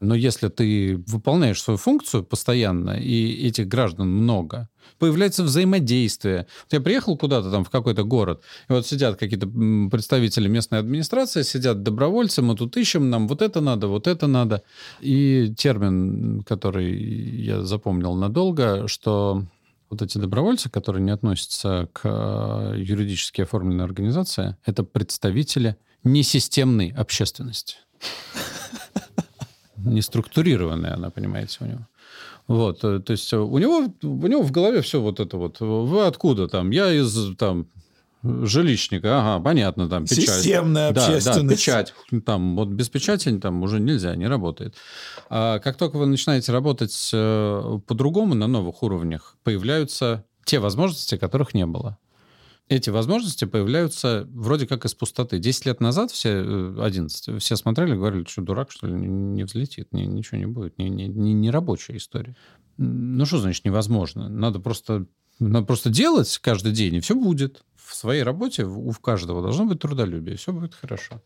Но 0.00 0.16
если 0.16 0.48
ты 0.48 0.96
выполняешь 1.06 1.62
свою 1.62 1.78
функцию 1.78 2.24
постоянно, 2.24 2.98
и 2.98 3.46
этих 3.46 3.68
граждан 3.68 4.10
много, 4.10 4.68
появляется 4.98 5.44
взаимодействие. 5.44 6.48
Вот 6.64 6.72
я 6.72 6.80
приехал 6.80 7.16
куда-то 7.16 7.52
там 7.52 7.64
в 7.64 7.70
какой-то 7.70 8.02
город, 8.02 8.42
и 8.68 8.72
вот 8.72 8.88
сидят 8.88 9.20
какие-то 9.20 9.46
представители 9.88 10.48
местной 10.48 10.80
администрации, 10.80 11.42
сидят 11.42 11.84
добровольцы, 11.84 12.42
мы 12.42 12.56
тут 12.56 12.76
ищем, 12.76 13.08
нам 13.08 13.28
вот 13.28 13.40
это 13.40 13.60
надо, 13.60 13.86
вот 13.86 14.08
это 14.08 14.26
надо. 14.26 14.64
И 15.00 15.54
термин, 15.56 16.42
который 16.42 16.92
я 17.40 17.62
запомнил 17.62 18.14
надолго, 18.14 18.88
что 18.88 19.44
вот 19.90 20.02
эти 20.02 20.18
добровольцы, 20.18 20.68
которые 20.68 21.02
не 21.02 21.10
относятся 21.10 21.88
к 21.92 22.00
э, 22.04 22.74
юридически 22.78 23.42
оформленной 23.42 23.84
организации, 23.84 24.56
это 24.64 24.82
представители 24.82 25.76
несистемной 26.04 26.90
общественности. 26.90 27.76
Неструктурированная 29.76 30.94
она, 30.94 31.10
понимаете, 31.10 31.58
у 31.60 31.64
него. 31.66 31.86
Вот, 32.48 32.84
э, 32.84 33.00
то 33.00 33.10
есть 33.12 33.32
у 33.32 33.58
него, 33.58 33.92
у 34.02 34.26
него 34.26 34.42
в 34.42 34.50
голове 34.50 34.80
все 34.80 35.00
вот 35.00 35.20
это 35.20 35.36
вот. 35.36 35.60
Вы 35.60 36.06
откуда 36.06 36.48
там? 36.48 36.70
Я 36.70 36.92
из 36.92 37.36
там 37.36 37.68
Жилищник, 38.46 39.04
ага, 39.04 39.42
понятно, 39.42 39.88
там 39.88 40.04
печать. 40.04 40.28
Системная 40.28 40.90
общественность. 40.90 41.26
Да, 41.26 41.42
да, 41.42 41.48
печать. 41.48 41.94
Там, 42.24 42.56
вот 42.56 42.68
без 42.68 42.88
печати 42.88 43.38
там 43.38 43.62
уже 43.62 43.80
нельзя, 43.80 44.14
не 44.16 44.26
работает. 44.26 44.74
А 45.28 45.58
как 45.58 45.76
только 45.76 45.96
вы 45.96 46.06
начинаете 46.06 46.52
работать 46.52 47.10
э, 47.12 47.78
по-другому 47.86 48.34
на 48.34 48.46
новых 48.46 48.82
уровнях, 48.82 49.36
появляются 49.44 50.24
те 50.44 50.58
возможности, 50.58 51.16
которых 51.16 51.54
не 51.54 51.66
было. 51.66 51.98
Эти 52.68 52.90
возможности 52.90 53.44
появляются 53.44 54.26
вроде 54.30 54.66
как 54.66 54.84
из 54.84 54.94
пустоты. 54.94 55.38
Десять 55.38 55.66
лет 55.66 55.80
назад 55.80 56.10
все, 56.10 56.74
11, 56.80 57.28
э, 57.28 57.38
все 57.38 57.56
смотрели 57.56 57.94
говорили, 57.94 58.24
что 58.28 58.42
дурак, 58.42 58.72
что 58.72 58.88
ли, 58.88 58.94
не 58.94 59.44
взлетит, 59.44 59.92
ни, 59.92 60.02
ничего 60.02 60.38
не 60.38 60.46
будет, 60.46 60.76
не, 60.78 60.88
не, 60.88 61.06
не, 61.06 61.32
не 61.32 61.50
рабочая 61.50 61.96
история. 61.96 62.34
Ну, 62.76 63.24
что 63.24 63.38
значит 63.38 63.64
невозможно? 63.64 64.28
Надо 64.28 64.58
просто, 64.58 65.06
надо 65.38 65.66
просто 65.66 65.90
делать 65.90 66.38
каждый 66.38 66.72
день, 66.72 66.96
и 66.96 67.00
все 67.00 67.14
будет 67.14 67.62
в 67.76 67.94
своей 67.94 68.22
работе 68.22 68.64
у 68.64 68.92
каждого 68.92 69.42
должно 69.42 69.64
быть 69.64 69.80
трудолюбие, 69.80 70.36
все 70.36 70.52
будет 70.52 70.74
хорошо. 70.74 71.22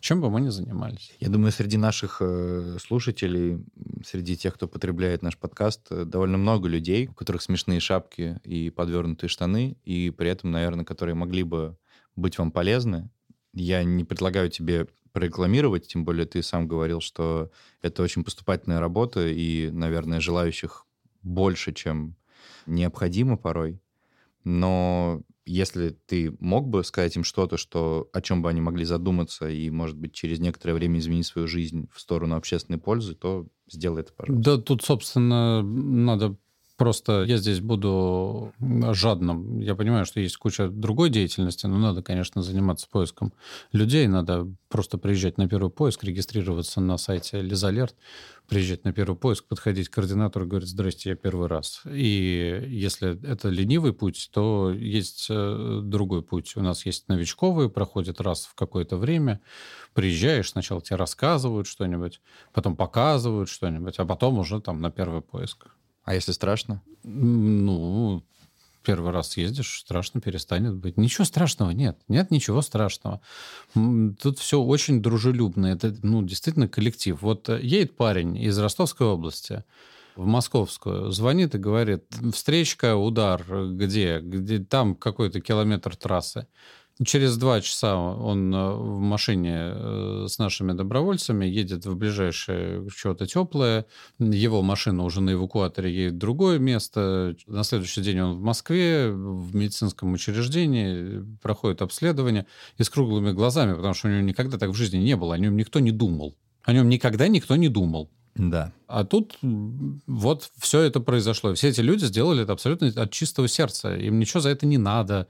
Чем 0.00 0.20
бы 0.20 0.30
мы 0.30 0.40
ни 0.40 0.48
занимались. 0.48 1.12
Я 1.18 1.28
думаю, 1.28 1.50
среди 1.50 1.76
наших 1.76 2.18
э, 2.20 2.78
слушателей, 2.80 3.64
среди 4.06 4.36
тех, 4.36 4.54
кто 4.54 4.68
потребляет 4.68 5.22
наш 5.22 5.36
подкаст, 5.36 5.88
э, 5.90 6.04
довольно 6.04 6.38
много 6.38 6.68
людей, 6.68 7.08
у 7.08 7.14
которых 7.14 7.42
смешные 7.42 7.80
шапки 7.80 8.40
и 8.44 8.70
подвернутые 8.70 9.28
штаны, 9.28 9.76
и 9.84 10.10
при 10.10 10.30
этом, 10.30 10.52
наверное, 10.52 10.84
которые 10.84 11.14
могли 11.14 11.42
бы 11.42 11.76
быть 12.14 12.38
вам 12.38 12.52
полезны. 12.52 13.10
Я 13.52 13.82
не 13.82 14.04
предлагаю 14.04 14.50
тебе 14.50 14.86
прорекламировать, 15.12 15.88
тем 15.88 16.04
более 16.04 16.26
ты 16.26 16.42
сам 16.42 16.68
говорил, 16.68 17.00
что 17.00 17.50
это 17.82 18.02
очень 18.02 18.22
поступательная 18.22 18.78
работа, 18.78 19.26
и, 19.26 19.68
наверное, 19.70 20.20
желающих 20.20 20.86
больше, 21.22 21.72
чем 21.72 22.16
необходимо 22.68 23.36
порой. 23.36 23.80
Но 24.44 25.22
если 25.44 25.90
ты 25.90 26.36
мог 26.40 26.68
бы 26.68 26.84
сказать 26.84 27.16
им 27.16 27.24
что-то, 27.24 27.56
что, 27.56 28.08
о 28.12 28.20
чем 28.20 28.42
бы 28.42 28.50
они 28.50 28.60
могли 28.60 28.84
задуматься 28.84 29.48
и, 29.48 29.70
может 29.70 29.96
быть, 29.96 30.12
через 30.12 30.38
некоторое 30.38 30.74
время 30.74 30.98
изменить 30.98 31.26
свою 31.26 31.48
жизнь 31.48 31.88
в 31.92 32.00
сторону 32.00 32.36
общественной 32.36 32.78
пользы, 32.78 33.14
то 33.14 33.46
сделай 33.66 34.02
это, 34.02 34.12
пожалуйста. 34.12 34.56
Да, 34.56 34.62
тут, 34.62 34.82
собственно, 34.82 35.62
надо 35.62 36.36
Просто 36.78 37.24
я 37.24 37.38
здесь 37.38 37.58
буду 37.58 38.52
жадным. 38.60 39.58
Я 39.58 39.74
понимаю, 39.74 40.06
что 40.06 40.20
есть 40.20 40.36
куча 40.36 40.68
другой 40.68 41.10
деятельности, 41.10 41.66
но 41.66 41.76
надо, 41.76 42.04
конечно, 42.04 42.40
заниматься 42.40 42.86
поиском 42.88 43.32
людей. 43.72 44.06
Надо 44.06 44.46
просто 44.68 44.96
приезжать 44.96 45.38
на 45.38 45.48
первый 45.48 45.70
поиск, 45.70 46.04
регистрироваться 46.04 46.80
на 46.80 46.96
сайте 46.96 47.42
Лизалерт, 47.42 47.96
приезжать 48.46 48.84
на 48.84 48.92
первый 48.92 49.16
поиск, 49.16 49.46
подходить 49.46 49.88
к 49.88 49.94
координатору 49.94 50.44
и 50.44 50.48
говорить, 50.48 50.68
здрасте, 50.68 51.10
я 51.10 51.16
первый 51.16 51.48
раз. 51.48 51.82
И 51.84 52.64
если 52.68 53.20
это 53.26 53.48
ленивый 53.48 53.92
путь, 53.92 54.30
то 54.32 54.70
есть 54.70 55.26
э, 55.30 55.80
другой 55.82 56.22
путь. 56.22 56.56
У 56.56 56.62
нас 56.62 56.86
есть 56.86 57.08
новичковые, 57.08 57.70
проходят 57.70 58.20
раз 58.20 58.46
в 58.46 58.54
какое-то 58.54 58.96
время. 58.96 59.40
Приезжаешь, 59.94 60.50
сначала 60.50 60.80
тебе 60.80 60.94
рассказывают 60.94 61.66
что-нибудь, 61.66 62.20
потом 62.52 62.76
показывают 62.76 63.48
что-нибудь, 63.48 63.98
а 63.98 64.04
потом 64.04 64.38
уже 64.38 64.60
там 64.60 64.80
на 64.80 64.92
первый 64.92 65.22
поиск. 65.22 65.66
А 66.08 66.14
если 66.14 66.32
страшно? 66.32 66.80
Ну, 67.04 68.24
первый 68.82 69.12
раз 69.12 69.32
съездишь, 69.32 69.80
страшно 69.80 70.22
перестанет 70.22 70.74
быть. 70.74 70.96
Ничего 70.96 71.26
страшного 71.26 71.72
нет. 71.72 71.98
Нет 72.08 72.30
ничего 72.30 72.62
страшного. 72.62 73.20
Тут 73.74 74.38
все 74.38 74.58
очень 74.58 75.02
дружелюбно. 75.02 75.66
Это, 75.66 75.94
ну, 76.02 76.22
действительно 76.22 76.66
коллектив. 76.66 77.20
Вот 77.20 77.50
э, 77.50 77.60
едет 77.62 77.94
парень 77.98 78.38
из 78.38 78.58
Ростовской 78.58 79.06
области 79.06 79.64
в 80.16 80.24
Московскую, 80.24 81.10
звонит 81.10 81.54
и 81.54 81.58
говорит, 81.58 82.04
встречка, 82.32 82.96
удар, 82.96 83.44
где? 83.72 84.20
где 84.20 84.60
там 84.60 84.94
какой-то 84.94 85.42
километр 85.42 85.94
трассы. 85.94 86.46
Через 87.04 87.36
два 87.36 87.60
часа 87.60 87.96
он 87.96 88.52
э, 88.52 88.72
в 88.72 88.98
машине 88.98 89.56
э, 89.56 90.26
с 90.28 90.38
нашими 90.38 90.72
добровольцами 90.72 91.46
едет 91.46 91.86
в 91.86 91.94
ближайшее 91.96 92.88
что-то 92.88 93.26
теплое. 93.26 93.86
Его 94.18 94.62
машина 94.62 95.04
уже 95.04 95.20
на 95.20 95.34
эвакуаторе 95.34 95.94
едет 95.94 96.14
в 96.14 96.18
другое 96.18 96.58
место. 96.58 97.36
На 97.46 97.62
следующий 97.62 98.00
день 98.02 98.20
он 98.20 98.36
в 98.38 98.40
Москве, 98.40 99.10
в 99.10 99.54
медицинском 99.54 100.12
учреждении, 100.12 101.24
проходит 101.40 101.82
обследование 101.82 102.46
и 102.78 102.82
с 102.82 102.90
круглыми 102.90 103.30
глазами, 103.30 103.74
потому 103.74 103.94
что 103.94 104.08
у 104.08 104.10
него 104.10 104.22
никогда 104.22 104.58
так 104.58 104.70
в 104.70 104.74
жизни 104.74 104.98
не 104.98 105.14
было. 105.14 105.36
О 105.36 105.38
нем 105.38 105.56
никто 105.56 105.78
не 105.78 105.92
думал. 105.92 106.34
О 106.64 106.72
нем 106.72 106.88
никогда 106.88 107.28
никто 107.28 107.54
не 107.54 107.68
думал. 107.68 108.10
Да. 108.34 108.72
А 108.86 109.04
тут 109.04 109.38
вот 109.40 110.50
все 110.58 110.80
это 110.80 111.00
произошло. 111.00 111.54
Все 111.54 111.68
эти 111.68 111.80
люди 111.80 112.04
сделали 112.04 112.42
это 112.42 112.52
абсолютно 112.52 112.88
от 112.88 113.10
чистого 113.12 113.46
сердца. 113.46 113.94
Им 113.94 114.18
ничего 114.18 114.40
за 114.40 114.50
это 114.50 114.66
не 114.66 114.78
надо. 114.78 115.28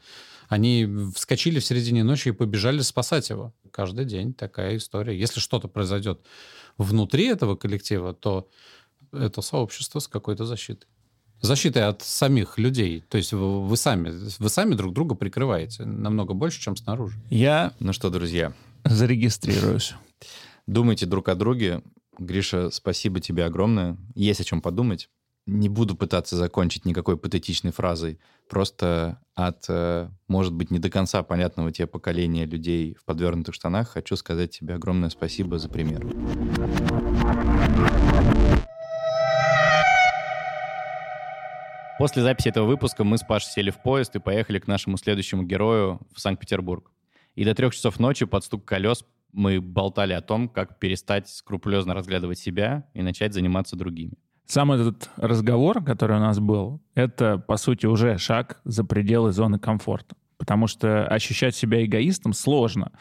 Они 0.49 0.89
вскочили 1.15 1.61
в 1.61 1.65
середине 1.65 2.05
ночи 2.05 2.29
и 2.29 2.33
побежали 2.33 2.81
спасать 2.81 3.29
его. 3.31 3.55
Каждый 3.71 4.07
день 4.07 4.33
такая 4.33 4.79
история. 4.79 5.19
Если 5.19 5.41
что-то 5.41 5.69
произойдет 5.69 6.21
внутри 6.79 7.27
этого 7.27 7.55
коллектива, 7.55 8.15
то 8.15 8.49
это 9.13 9.43
сообщество 9.43 9.99
с 9.99 10.09
какой-то 10.09 10.47
защитой. 10.47 10.87
Защитой 11.41 11.85
от 11.87 12.03
самих 12.03 12.59
людей. 12.59 13.05
То 13.09 13.19
есть 13.19 13.33
вы 13.33 13.77
сами, 13.77 14.13
вы 14.39 14.49
сами 14.49 14.75
друг 14.75 14.93
друга 14.95 15.15
прикрываете 15.15 15.85
намного 15.85 16.35
больше, 16.35 16.61
чем 16.61 16.77
снаружи. 16.77 17.21
Я... 17.31 17.75
Ну 17.79 17.93
что, 17.93 18.11
друзья? 18.11 18.53
Зарегистрируюсь. 18.85 19.95
Думайте 20.67 21.07
друг 21.07 21.29
о 21.29 21.35
друге. 21.35 21.83
Гриша, 22.19 22.71
спасибо 22.71 23.21
тебе 23.21 23.45
огромное. 23.45 23.97
Есть 24.15 24.41
о 24.41 24.45
чем 24.45 24.61
подумать 24.61 25.09
не 25.49 25.71
буду 25.71 25.97
пытаться 25.97 26.37
закончить 26.37 26.85
никакой 26.85 27.17
патетичной 27.17 27.73
фразой. 27.73 28.21
Просто 28.49 29.19
от, 29.35 29.65
э, 29.69 30.11
может 30.29 30.53
быть, 30.53 30.71
не 30.71 30.79
до 30.79 30.91
конца 30.91 31.23
понятного 31.23 31.73
тебе 31.73 31.87
поколения 31.87 32.45
людей 32.45 32.95
в 32.95 33.05
подвернутых 33.05 33.55
штанах 33.55 33.89
хочу 33.89 34.15
сказать 34.17 34.51
тебе 34.51 34.75
огромное 34.75 35.09
спасибо 35.09 35.59
за 35.59 35.71
пример. 35.71 36.07
После 41.99 42.23
записи 42.23 42.49
этого 42.49 42.67
выпуска 42.67 43.03
мы 43.03 43.17
с 43.17 43.23
Пашей 43.23 43.51
сели 43.51 43.71
в 43.71 43.83
поезд 43.83 44.15
и 44.15 44.21
поехали 44.21 44.59
к 44.59 44.69
нашему 44.69 44.99
следующему 44.99 45.43
герою 45.43 46.01
в 46.15 46.21
Санкт-Петербург. 46.21 46.93
И 47.35 47.45
до 47.45 47.55
трех 47.55 47.75
часов 47.75 47.99
ночи 47.99 48.27
под 48.27 48.45
стук 48.45 48.65
колес 48.67 49.05
мы 49.33 49.61
болтали 49.61 50.13
о 50.13 50.21
том, 50.21 50.49
как 50.49 50.79
перестать 50.79 51.29
скрупулезно 51.29 51.95
разглядывать 51.95 52.39
себя 52.39 52.87
и 52.95 53.03
начать 53.03 53.33
заниматься 53.33 53.77
другими. 53.77 54.15
Сам 54.51 54.73
этот 54.73 55.11
разговор, 55.19 55.85
который 55.85 56.17
у 56.17 56.21
нас 56.21 56.39
был, 56.39 56.81
это, 56.95 57.37
по 57.37 57.59
сути, 57.59 57.85
уже 57.85 58.17
шаг 58.17 58.63
за 58.65 58.83
пределы 58.83 59.31
зоны 59.33 59.59
комфорта. 59.59 60.17
Потому 60.39 60.67
что 60.69 61.07
ощущать 61.07 61.55
себя 61.55 61.85
эгоистом 61.85 62.33
сложно. 62.33 62.93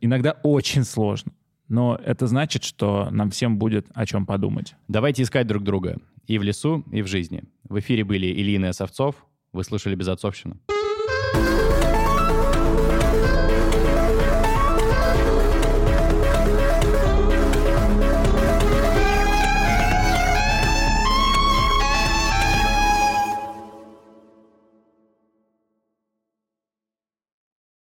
Иногда 0.00 0.36
очень 0.44 0.84
сложно. 0.84 1.32
Но 1.66 1.96
это 1.96 2.28
значит, 2.28 2.62
что 2.62 3.08
нам 3.10 3.30
всем 3.30 3.58
будет 3.58 3.88
о 3.92 4.06
чем 4.06 4.24
подумать. 4.24 4.76
Давайте 4.86 5.24
искать 5.24 5.48
друг 5.48 5.64
друга. 5.64 5.98
И 6.28 6.38
в 6.38 6.44
лесу, 6.44 6.84
и 6.92 7.02
в 7.02 7.08
жизни. 7.08 7.42
В 7.68 7.80
эфире 7.80 8.04
были 8.04 8.28
Ильина 8.28 8.72
Совцов. 8.72 9.16
Вы 9.52 9.64
слушали 9.64 9.96
«Безотцовщину». 9.96 10.60